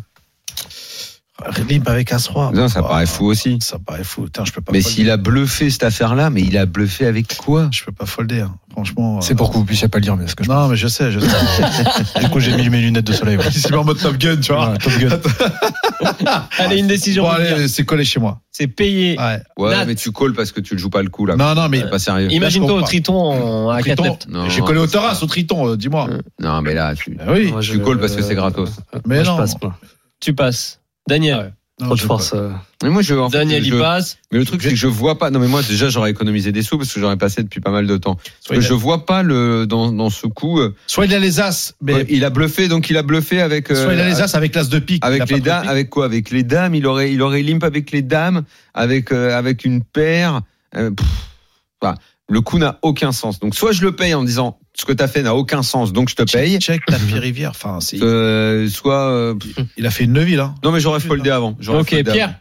Limp 1.68 1.88
avec 1.88 2.12
As 2.12 2.26
roi. 2.28 2.50
Non, 2.54 2.68
ça 2.68 2.82
paraît 2.82 3.06
fou 3.06 3.26
aussi. 3.26 3.58
Ça 3.60 3.78
paraît 3.78 4.04
fou. 4.04 4.22
Putain, 4.24 4.44
je 4.44 4.52
peux 4.52 4.60
pas. 4.60 4.72
Mais 4.72 4.80
s'il 4.82 5.10
a 5.10 5.16
bluffé 5.16 5.70
cette 5.70 5.84
affaire-là, 5.84 6.30
mais 6.30 6.42
il 6.42 6.56
a 6.58 6.66
bluffé 6.66 7.06
avec 7.06 7.36
quoi? 7.36 7.68
Je 7.72 7.84
peux 7.84 7.92
pas 7.92 8.06
folder. 8.06 8.40
hein. 8.40 8.54
Franchement. 8.70 9.20
C'est 9.20 9.32
euh, 9.32 9.36
pour 9.36 9.50
que 9.50 9.56
vous 9.56 9.64
puissiez 9.64 9.88
pas 9.88 9.98
le 9.98 10.04
dire, 10.04 10.16
mais 10.16 10.26
ce 10.28 10.36
que 10.36 10.44
je 10.44 10.48
Non, 10.48 10.68
mais 10.68 10.76
je 10.76 10.86
sais, 10.86 11.10
je 11.10 11.18
sais. 11.20 11.28
Du 12.20 12.28
coup, 12.28 12.38
j'ai 12.40 12.54
mis 12.56 12.68
mes 12.68 12.80
lunettes 12.80 13.06
de 13.06 13.12
soleil. 13.12 13.36
ouais. 13.36 13.44
Il 13.68 13.74
en 13.74 13.84
mode 13.84 13.98
Top 13.98 14.16
Gun, 14.16 14.36
tu 14.36 14.52
vois. 14.52 14.76
Top 14.78 14.92
Gun. 14.98 15.08
Allez, 16.58 16.78
une 16.78 16.86
décision. 16.86 17.24
Bon, 17.24 17.32
Mundia. 17.32 17.54
allez, 17.56 17.68
c'est 17.68 17.84
collé 17.84 18.04
chez 18.04 18.20
moi. 18.20 18.40
C'est 18.52 18.66
payé. 18.68 19.18
Ouais. 19.56 19.84
Mais 19.86 19.94
tu 19.94 20.12
calls 20.12 20.34
parce 20.34 20.52
que 20.52 20.60
tu 20.60 20.74
le 20.74 20.80
joues 20.80 20.90
pas 20.90 21.02
le 21.02 21.08
coup 21.10 21.26
là. 21.26 21.36
Non, 21.36 21.54
non, 21.54 21.68
mais 21.68 21.80
C'est 21.80 21.90
pas 21.90 21.98
sérieux. 21.98 22.30
Imagine-toi 22.32 22.70
au 22.70 22.74
comprends. 22.74 22.86
triton 22.86 23.70
à 23.70 23.82
4 23.82 23.84
Triton, 23.96 24.02
left. 24.04 24.28
Non, 24.28 24.48
j'ai 24.48 24.60
collé 24.60 24.78
au 24.80 24.86
c'est 24.86 24.92
terrasse, 24.92 25.22
au 25.22 25.26
Triton, 25.26 25.68
euh, 25.68 25.76
dis-moi. 25.76 26.08
Non, 26.40 26.60
mais 26.62 26.74
là, 26.74 26.94
tu. 26.94 27.16
Ah 27.20 27.32
Tu 27.60 27.80
calls 27.82 27.98
parce 27.98 28.14
que 28.16 28.22
c'est 28.22 28.34
gratos. 28.34 28.70
Mais 29.06 29.24
je 29.24 29.30
non. 29.30 29.44
Tu 30.20 30.34
passes. 30.34 30.79
Daniel. 31.08 31.54
Non, 31.80 31.86
Trop 31.86 31.94
de 31.94 32.00
je- 32.00 32.06
force. 32.06 32.32
euh. 32.34 32.50
Mais 32.82 32.90
moi, 32.90 33.00
je. 33.00 33.14
en 33.14 33.30
fait, 33.30 33.38
Daniel, 33.38 33.64
je- 33.64 33.72
il 33.72 33.78
passe. 33.80 34.18
Mais 34.30 34.38
le 34.38 34.44
truc, 34.44 34.60
c'est 34.62 34.68
que 34.68 34.76
je 34.76 34.86
vois 34.86 35.18
pas. 35.18 35.30
Non, 35.30 35.38
mais 35.40 35.48
moi, 35.48 35.62
déjà, 35.62 35.88
j'aurais 35.88 36.10
économisé 36.10 36.52
des 36.52 36.60
sous 36.62 36.76
parce 36.76 36.92
que 36.92 37.00
j'aurais 37.00 37.16
passé 37.16 37.42
depuis 37.42 37.60
pas 37.62 37.70
mal 37.70 37.86
de 37.86 37.96
temps. 37.96 38.16
Parce 38.46 38.60
que 38.60 38.60
je 38.60 38.74
vois 38.74 39.06
pas 39.06 39.22
le 39.22 39.66
dans, 39.66 39.90
dans 39.90 40.10
ce 40.10 40.26
coup. 40.26 40.60
euh, 40.60 40.74
soit 40.86 41.06
il 41.06 41.14
a 41.14 41.18
les 41.18 41.40
As, 41.40 41.72
mais 41.80 41.94
ouais, 41.94 42.06
il 42.10 42.22
a 42.26 42.28
bluffé, 42.28 42.68
donc 42.68 42.90
il 42.90 42.98
a 42.98 43.02
bluffé 43.02 43.40
avec. 43.40 43.70
euh, 43.70 43.82
soit 43.82 43.94
il 43.94 44.00
a 44.00 44.06
les 44.06 44.20
As 44.20 44.34
avec 44.34 44.54
l'As 44.54 44.68
de 44.68 44.78
pique. 44.78 45.02
Avec 45.02 45.26
les 45.30 45.40
dames, 45.40 45.66
avec 45.66 45.88
quoi? 45.88 46.04
Avec 46.04 46.30
les 46.30 46.42
dames, 46.42 46.74
il 46.74 46.86
aurait, 46.86 47.14
il 47.14 47.22
aurait 47.22 47.42
limp 47.42 47.64
avec 47.64 47.92
les 47.92 48.02
dames, 48.02 48.42
avec 48.74 49.10
euh, 49.10 49.34
avec 49.38 49.64
une 49.64 49.82
paire. 49.82 50.42
euh, 50.76 50.90
pff, 50.90 51.06
voilà. 51.80 51.96
Le 52.30 52.40
coup 52.40 52.58
n'a 52.58 52.78
aucun 52.82 53.12
sens. 53.12 53.40
Donc 53.40 53.54
soit 53.54 53.72
je 53.72 53.82
le 53.82 53.94
paye 53.94 54.14
en 54.14 54.22
disant 54.24 54.58
ce 54.74 54.84
que 54.86 54.92
tu 54.92 55.02
as 55.02 55.08
fait 55.08 55.22
n'a 55.22 55.34
aucun 55.34 55.62
sens, 55.62 55.92
donc 55.92 56.08
je 56.08 56.14
te 56.14 56.22
paye. 56.22 56.58
Check 56.60 56.80
tapis 56.86 57.18
rivière. 57.18 57.50
Enfin, 57.50 57.80
c'est. 57.80 58.00
Euh, 58.02 58.68
soit 58.68 59.10
euh, 59.10 59.34
Il 59.76 59.86
a 59.86 59.90
fait 59.90 60.04
une 60.04 60.12
neuville, 60.14 60.40
hein. 60.40 60.54
non 60.64 60.70
mais 60.72 60.80
j'aurais 60.80 61.00
foldé 61.00 61.30
avant. 61.30 61.56
J'aurais 61.60 61.80
Ok, 61.80 61.90
foldé 61.90 62.04
Pierre. 62.12 62.28
avant. 62.28 62.36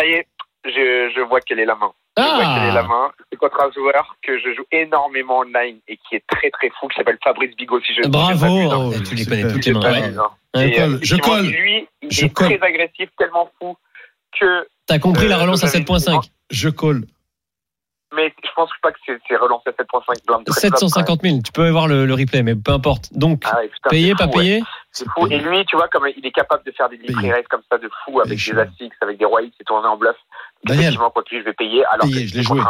Ça 0.00 0.04
y 0.06 0.10
est, 0.10 0.26
je, 0.64 1.12
je 1.16 1.20
vois 1.28 1.40
quelle 1.40 1.60
est 1.60 1.64
la 1.66 1.76
main. 1.76 1.92
Je 2.16 2.22
vois 2.22 2.54
quelle 2.54 2.68
est 2.70 2.72
la 2.74 2.80
Ah 2.84 2.88
main. 2.88 3.10
C'est 3.30 3.36
contre 3.38 3.60
un 3.60 3.70
joueur 3.72 4.16
que 4.22 4.38
je 4.38 4.54
joue 4.54 4.64
énormément 4.72 5.38
online 5.40 5.78
et 5.88 5.96
qui 5.96 6.16
est 6.16 6.24
très 6.28 6.50
très 6.50 6.70
fou, 6.78 6.88
qui 6.88 6.96
s'appelle 6.96 7.18
Fabrice 7.22 7.54
Bigot, 7.56 7.80
si 7.80 7.92
je 7.94 8.02
ne 8.02 8.08
Bravo. 8.08 8.46
m'abuse, 8.88 9.02
tu 9.08 9.14
les 9.16 9.24
c'est 9.24 9.30
connais 9.30 9.42
fait. 9.42 9.52
toutes 9.52 9.66
les 9.66 9.72
Je 9.72 9.78
mains. 9.78 9.94
sais 9.94 10.12
pas, 10.14 10.36
ouais. 10.54 10.60
Ouais. 10.64 10.70
Et, 10.70 10.80
euh, 10.80 10.86
colle, 10.86 10.98
je 11.02 11.16
colle. 11.16 11.46
Lui, 11.46 11.86
il 12.02 12.10
Je 12.12 12.24
est 12.26 12.28
colle. 12.30 12.56
très 12.58 12.66
agressif, 12.68 13.08
tellement 13.18 13.50
fou 13.60 13.76
que. 14.40 14.66
T'as 14.86 14.98
compris 14.98 15.26
la 15.28 15.38
Euh, 15.38 15.42
relance 15.42 15.64
à 15.64 15.66
vous 15.66 15.74
avez 15.76 15.84
7.5 15.84 16.30
Je 16.50 16.68
colle. 16.68 17.04
Mais 18.16 18.32
je 18.44 18.48
pense 18.54 18.70
pas 18.82 18.92
que 18.92 18.98
c'est 19.06 19.18
c'est 19.28 19.36
relancé 19.36 19.64
à 19.68 19.70
7.5 19.72 20.26
blind. 20.26 20.44
très 20.46 20.68
flop, 20.68 20.76
750 20.78 21.20
000. 21.22 21.38
Tu 21.44 21.52
peux 21.52 21.68
voir 21.70 21.88
le, 21.88 22.06
le 22.06 22.14
replay, 22.14 22.42
mais 22.42 22.54
peu 22.54 22.72
importe. 22.72 23.08
Donc, 23.12 23.42
quand. 23.42 23.50
Ah 23.52 23.58
ouais, 23.60 23.68
putain, 23.68 23.90
payé, 23.90 24.08
c'est 24.10 24.14
pas 24.26 24.26
ouais. 24.36 24.42
payé 24.42 24.62
C'est 24.92 25.04
fou. 25.10 25.26
Et 25.28 25.38
lui, 25.38 25.64
tu 25.66 25.76
vois, 25.76 25.88
comme 25.88 26.06
il 26.16 26.24
est 26.24 26.30
capable 26.32 26.62
de 26.64 26.72
faire 26.72 26.88
des 26.88 26.96
librairies 26.96 27.32
raises 27.32 27.44
comme 27.50 27.62
ça 27.70 27.78
de 27.78 27.90
fou 28.04 28.20
avec 28.20 28.38
des. 28.38 28.58
As-X, 28.58 28.96
avec 29.00 29.18
des 29.18 29.24
Rois 29.24 29.42
X 29.42 29.54
et 29.60 29.64
tourné 29.64 29.86
en 29.88 29.96
bluff. 29.96 30.16
Daniel. 30.64 30.82
Effectivement, 30.84 31.10
quoi 31.10 31.22
que 31.22 31.38
je 31.38 31.44
vais 31.44 31.52
payer. 31.52 31.84
Alors 31.92 32.06
Payé, 32.06 32.22
que 32.22 32.28
je 32.30 32.34
l'ai 32.34 32.42
c'est 32.42 32.48
joué. 32.48 32.60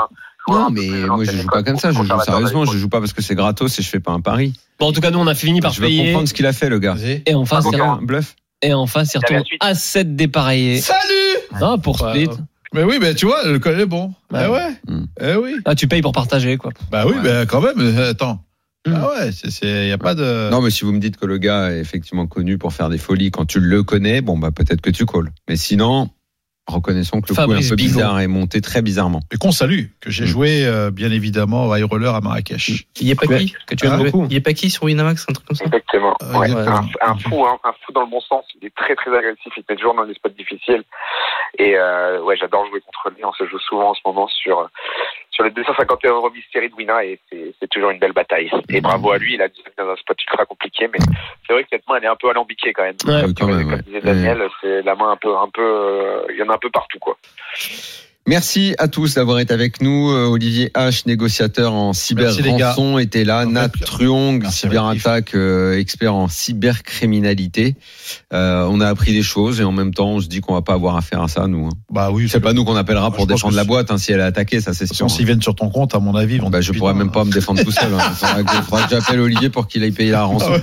Non 0.46 0.68
mais 0.70 0.86
moi 1.06 1.24
je 1.24 1.30
joue 1.38 1.48
pas 1.48 1.62
comme 1.62 1.78
ça. 1.78 1.90
Je 1.90 2.02
joue 2.02 2.20
sérieusement. 2.20 2.64
Je 2.66 2.76
joue 2.76 2.88
pas 2.90 3.00
parce 3.00 3.12
que 3.14 3.22
c'est 3.22 3.34
gratos 3.34 3.78
et 3.78 3.82
je 3.82 3.88
fais 3.88 4.00
pas 4.00 4.12
un 4.12 4.20
pari. 4.20 4.52
Bon, 4.78 4.88
en 4.88 4.92
tout 4.92 5.00
cas, 5.00 5.10
nous, 5.10 5.18
on 5.18 5.26
a 5.26 5.34
fini 5.34 5.60
par 5.60 5.72
Je 5.72 5.80
veux 5.80 5.86
payer. 5.86 6.06
comprendre 6.06 6.28
ce 6.28 6.34
qu'il 6.34 6.44
a 6.46 6.52
fait 6.52 6.68
le 6.68 6.78
gars. 6.78 6.96
Et 7.26 7.34
en 7.34 7.44
face, 7.46 7.64
retourne- 7.64 7.98
Un 8.00 8.02
bluff. 8.02 8.34
et 8.60 8.74
en 8.74 8.86
face, 8.86 9.14
il 9.14 9.18
retourne 9.18 9.42
à 9.60 9.74
7 9.74 10.16
dépareillé. 10.16 10.80
Salut 10.80 10.98
Ah, 11.62 11.76
pour 11.82 11.98
split. 11.98 12.28
Mais 12.74 12.82
oui, 12.82 12.98
mais 13.00 13.14
tu 13.14 13.24
vois, 13.26 13.46
le 13.46 13.58
col 13.58 13.80
est 13.80 13.86
bon. 13.86 14.12
Ouais. 14.32 14.44
Eh 14.44 14.48
ouais. 14.48 14.70
Hmm. 14.88 15.04
Eh 15.20 15.34
oui. 15.36 15.54
Ah, 15.64 15.74
tu 15.74 15.86
payes 15.88 16.02
pour 16.02 16.12
partager, 16.12 16.56
quoi. 16.56 16.72
Bah 16.90 17.04
oui, 17.06 17.14
Ouais. 17.16 17.22
bah 17.22 17.46
quand 17.46 17.60
même. 17.60 17.78
euh, 17.78 18.10
Attends. 18.10 18.44
Ah 18.86 19.08
ouais, 19.08 19.30
il 19.62 19.84
n'y 19.86 19.92
a 19.92 19.96
pas 19.98 20.14
de. 20.14 20.50
Non, 20.50 20.60
mais 20.60 20.68
si 20.68 20.84
vous 20.84 20.92
me 20.92 20.98
dites 20.98 21.16
que 21.16 21.24
le 21.24 21.38
gars 21.38 21.70
est 21.70 21.78
effectivement 21.78 22.26
connu 22.26 22.58
pour 22.58 22.74
faire 22.74 22.90
des 22.90 22.98
folies 22.98 23.30
quand 23.30 23.46
tu 23.46 23.58
le 23.60 23.82
connais, 23.82 24.20
bon, 24.20 24.36
bah 24.36 24.50
peut-être 24.50 24.82
que 24.82 24.90
tu 24.90 25.06
calls. 25.06 25.30
Mais 25.48 25.56
sinon, 25.56 26.10
reconnaissons 26.66 27.20
que 27.20 27.28
le 27.28 27.34
coup 27.34 27.40
est 27.40 27.44
Fabrice 27.44 27.66
un 27.66 27.70
peu 27.70 27.76
bizarre 27.76 28.20
et 28.20 28.26
monté 28.26 28.60
très 28.60 28.82
bizarrement. 28.82 29.20
Et 29.32 29.36
qu'on 29.36 29.52
salue, 29.52 29.84
que 30.00 30.10
j'ai 30.10 30.24
Mm. 30.24 30.26
joué 30.26 30.66
euh, 30.66 30.90
bien 30.90 31.10
évidemment 31.10 31.66
au 31.66 31.74
high 31.76 31.84
roller 31.84 32.14
à 32.14 32.20
Marrakech. 32.20 32.86
Il 33.00 33.06
y 33.08 33.12
a 33.12 33.14
pas 33.14 33.26
qui 33.26 33.54
que 33.66 33.74
tu 33.74 33.86
aimes 33.86 33.92
Ah, 33.94 34.02
beaucoup. 34.04 34.26
Il 34.30 34.34
y 34.34 34.38
a 34.38 34.40
pas 34.40 34.52
qui 34.54 34.70
sur 34.70 34.84
Winamax, 34.84 35.26
un 35.28 35.32
truc 35.34 35.46
comme 35.46 35.56
ça? 35.56 35.64
Exactement. 35.66 36.16
Euh, 36.22 36.38
Ouais. 36.38 36.46
exactement. 36.46 36.80
Un, 37.02 37.10
un 37.12 37.16
fou, 37.18 37.44
hein, 37.46 37.58
un 37.64 37.72
fou 37.84 37.92
dans 37.92 38.00
le 38.02 38.10
bon 38.10 38.20
sens. 38.20 38.44
Il 38.60 38.66
est 38.66 38.74
très 38.74 38.94
très 38.96 39.10
agressif. 39.16 39.52
Il 39.56 39.62
met 39.68 39.76
toujours 39.76 39.94
dans 39.94 40.06
des 40.06 40.14
spots 40.14 40.30
difficiles. 40.30 40.82
Et 41.58 41.76
euh, 41.76 42.20
ouais, 42.22 42.36
j'adore 42.36 42.66
jouer 42.68 42.80
contre 42.80 43.10
lui. 43.16 43.24
On 43.24 43.32
se 43.32 43.46
joue 43.46 43.58
souvent 43.58 43.90
en 43.90 43.94
ce 43.94 44.00
moment 44.04 44.26
sur 44.28 44.68
sur 45.30 45.42
les 45.42 45.50
250 45.50 46.04
euros 46.04 46.30
mystery 46.30 46.68
de 46.70 46.74
Wina 46.76 47.04
et 47.04 47.18
c'est 47.60 47.68
toujours 47.68 47.90
une 47.90 47.98
belle 47.98 48.12
bataille. 48.12 48.50
Et 48.68 48.80
bravo 48.80 49.10
à 49.10 49.18
lui. 49.18 49.34
Il 49.34 49.42
a 49.42 49.48
dit 49.48 49.62
dans 49.76 49.88
un 49.88 49.96
spot 49.96 50.16
ultra 50.22 50.46
compliqué, 50.46 50.88
mais 50.92 50.98
c'est 51.46 51.52
vrai 51.52 51.62
que 51.64 51.68
cette 51.72 51.86
main 51.88 51.96
elle 51.98 52.04
est 52.04 52.08
un 52.08 52.14
peu 52.16 52.30
alambiquée 52.30 52.72
quand 52.72 52.84
même. 52.84 52.94
Ouais, 53.04 53.22
Comme, 53.22 53.34
quand 53.34 53.46
même, 53.48 53.62
comme 53.64 53.72
ouais. 53.74 53.82
disait 53.82 54.00
Daniel, 54.00 54.48
c'est 54.60 54.82
la 54.82 54.94
main 54.94 55.10
un 55.10 55.16
peu 55.16 55.36
un 55.36 55.48
peu. 55.52 55.62
euh, 55.62 56.22
Il 56.30 56.36
y 56.36 56.42
en 56.42 56.48
a 56.50 56.53
un 56.54 56.58
peu 56.58 56.70
partout 56.70 56.98
quoi. 56.98 57.18
Merci 58.26 58.74
à 58.78 58.88
tous 58.88 59.14
d'avoir 59.16 59.38
été 59.38 59.52
avec 59.52 59.82
nous. 59.82 60.10
Euh, 60.10 60.24
Olivier 60.24 60.70
H, 60.74 61.02
négociateur 61.06 61.74
en 61.74 61.92
cyber-rançon, 61.92 62.96
était 62.98 63.22
là. 63.22 63.40
Un 63.40 63.50
Nat. 63.50 63.68
Truong, 63.68 64.42
cyberattaque, 64.48 65.34
euh, 65.34 65.78
expert 65.78 66.14
en 66.14 66.26
cybercriminalité. 66.28 67.76
Euh, 68.32 68.66
on 68.70 68.80
a 68.80 68.88
appris 68.88 69.12
des 69.12 69.22
choses 69.22 69.60
et 69.60 69.64
en 69.64 69.72
même 69.72 69.92
temps, 69.92 70.08
on 70.08 70.20
se 70.20 70.28
dit 70.28 70.40
qu'on 70.40 70.54
va 70.54 70.62
pas 70.62 70.72
avoir 70.72 70.96
affaire 70.96 71.20
à 71.22 71.28
ça, 71.28 71.46
nous. 71.48 71.66
hein. 71.66 71.76
Bah 71.92 72.08
oui, 72.10 72.26
C'est 72.30 72.40
pas 72.40 72.54
nous 72.54 72.64
qu'on 72.64 72.76
appellera 72.76 73.10
pour 73.10 73.26
défendre 73.26 73.56
la 73.56 73.64
boîte 73.64 73.90
hein, 73.90 73.98
si 73.98 74.10
elle 74.12 74.20
est 74.20 74.22
attaquée, 74.22 74.62
ça 74.62 74.72
c'est 74.72 74.86
sûr. 74.86 75.04
façon, 75.04 75.08
s'ils 75.16 75.26
viennent 75.26 75.42
sur 75.42 75.54
ton 75.54 75.68
compte, 75.68 75.94
à 75.94 75.98
mon 75.98 76.14
avis, 76.14 76.38
Bah, 76.38 76.62
je 76.62 76.72
pourrais 76.72 76.94
même 76.94 77.10
pas 77.12 77.24
me 77.24 77.30
défendre 77.32 77.62
tout 77.62 77.72
seul. 77.72 77.92
hein. 77.92 77.98
Faudra 78.64 78.84
que- 78.86 78.90
j'appelle 78.90 79.20
Olivier 79.20 79.50
pour 79.50 79.66
qu'il 79.68 79.82
aille 79.82 79.90
payer 79.92 80.12
la 80.12 80.24
rançon. 80.24 80.50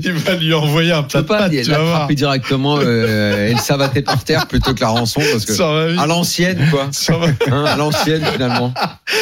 Il 0.00 0.12
va 0.12 0.34
lui 0.36 0.54
envoyer 0.54 0.92
un 0.92 1.02
plat 1.02 1.20
peux 1.20 1.22
de 1.24 1.28
pas 1.28 1.38
pâtes, 1.40 1.50
tu 1.50 1.70
vas 1.70 1.78
voir. 1.78 1.90
l'attraper 1.92 2.14
directement 2.14 2.78
euh, 2.80 3.48
et 3.48 3.52
le 3.52 3.58
savater 3.58 4.02
par 4.02 4.22
terre 4.22 4.46
plutôt 4.46 4.72
que 4.74 4.80
la 4.80 4.88
rançon 4.88 5.20
parce 5.32 5.44
que 5.44 5.52
Ça 5.52 5.68
à 5.98 6.06
l'ancienne 6.06 6.68
quoi. 6.70 6.86
Hein, 7.50 7.64
à 7.64 7.76
l'ancienne 7.76 8.24
finalement. 8.32 8.72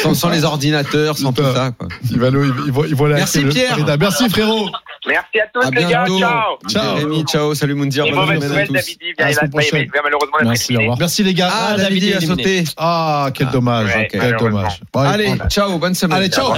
Sans, 0.03 0.13
sans 0.13 0.29
les 0.29 0.43
ordinateurs, 0.43 1.17
sans 1.17 1.31
tout 1.33 1.43
ça 1.43 1.71
quoi. 1.77 1.87
Il 2.11 2.19
va, 2.19 2.29
le- 2.29 2.53
il 2.65 2.71
va, 2.71 2.81
il 2.87 3.05
aller 3.05 3.13
Merci, 3.15 3.41
le- 3.41 3.49
Pierre. 3.49 3.73
Frida. 3.73 3.97
Merci 3.97 4.29
frérot. 4.29 4.69
Merci 5.07 5.39
à 5.39 5.45
tous 5.53 5.65
À 5.65 5.69
les 5.71 5.85
gars. 5.85 6.05
Ciao. 6.07 6.57
Ciao. 6.69 6.97
Jérémy, 6.97 7.23
ciao, 7.25 7.53
salut 7.55 7.75
Moundir, 7.75 8.05
bonne 8.13 8.33
nouvelle. 8.33 8.67
David. 8.67 8.97
Il 9.01 9.07
il 9.07 9.15
va- 9.17 9.31
il 9.31 9.37
il 9.83 9.91
malheureusement 10.03 10.37
Merci. 10.43 10.77
Merci 10.99 11.23
les 11.23 11.33
gars. 11.33 11.49
Ah, 11.51 11.67
Ah, 11.71 11.77
David 11.77 12.03
il 12.03 12.09
a 12.09 12.13
David 12.15 12.23
est 12.23 12.27
sauté. 12.27 12.63
Ah, 12.77 13.29
quel 13.33 13.47
Ah. 13.49 13.51
dommage. 13.53 13.95
Ouais, 13.95 14.07
quel 14.11 14.35
dommage. 14.37 14.81
Bon, 14.91 14.99
Allez, 15.01 15.33
ciao, 15.49 15.77
bonne 15.77 15.93
semaine. 15.95 16.17
Allez, 16.17 16.29
ciao. 16.29 16.53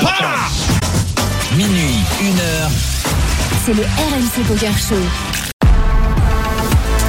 Minuit, 1.56 1.96
une 2.22 2.40
heure. 2.40 2.70
C'est 3.66 3.74
le 3.74 3.84
RMC 3.84 4.48
Poker 4.48 4.78
Show. 4.78 4.96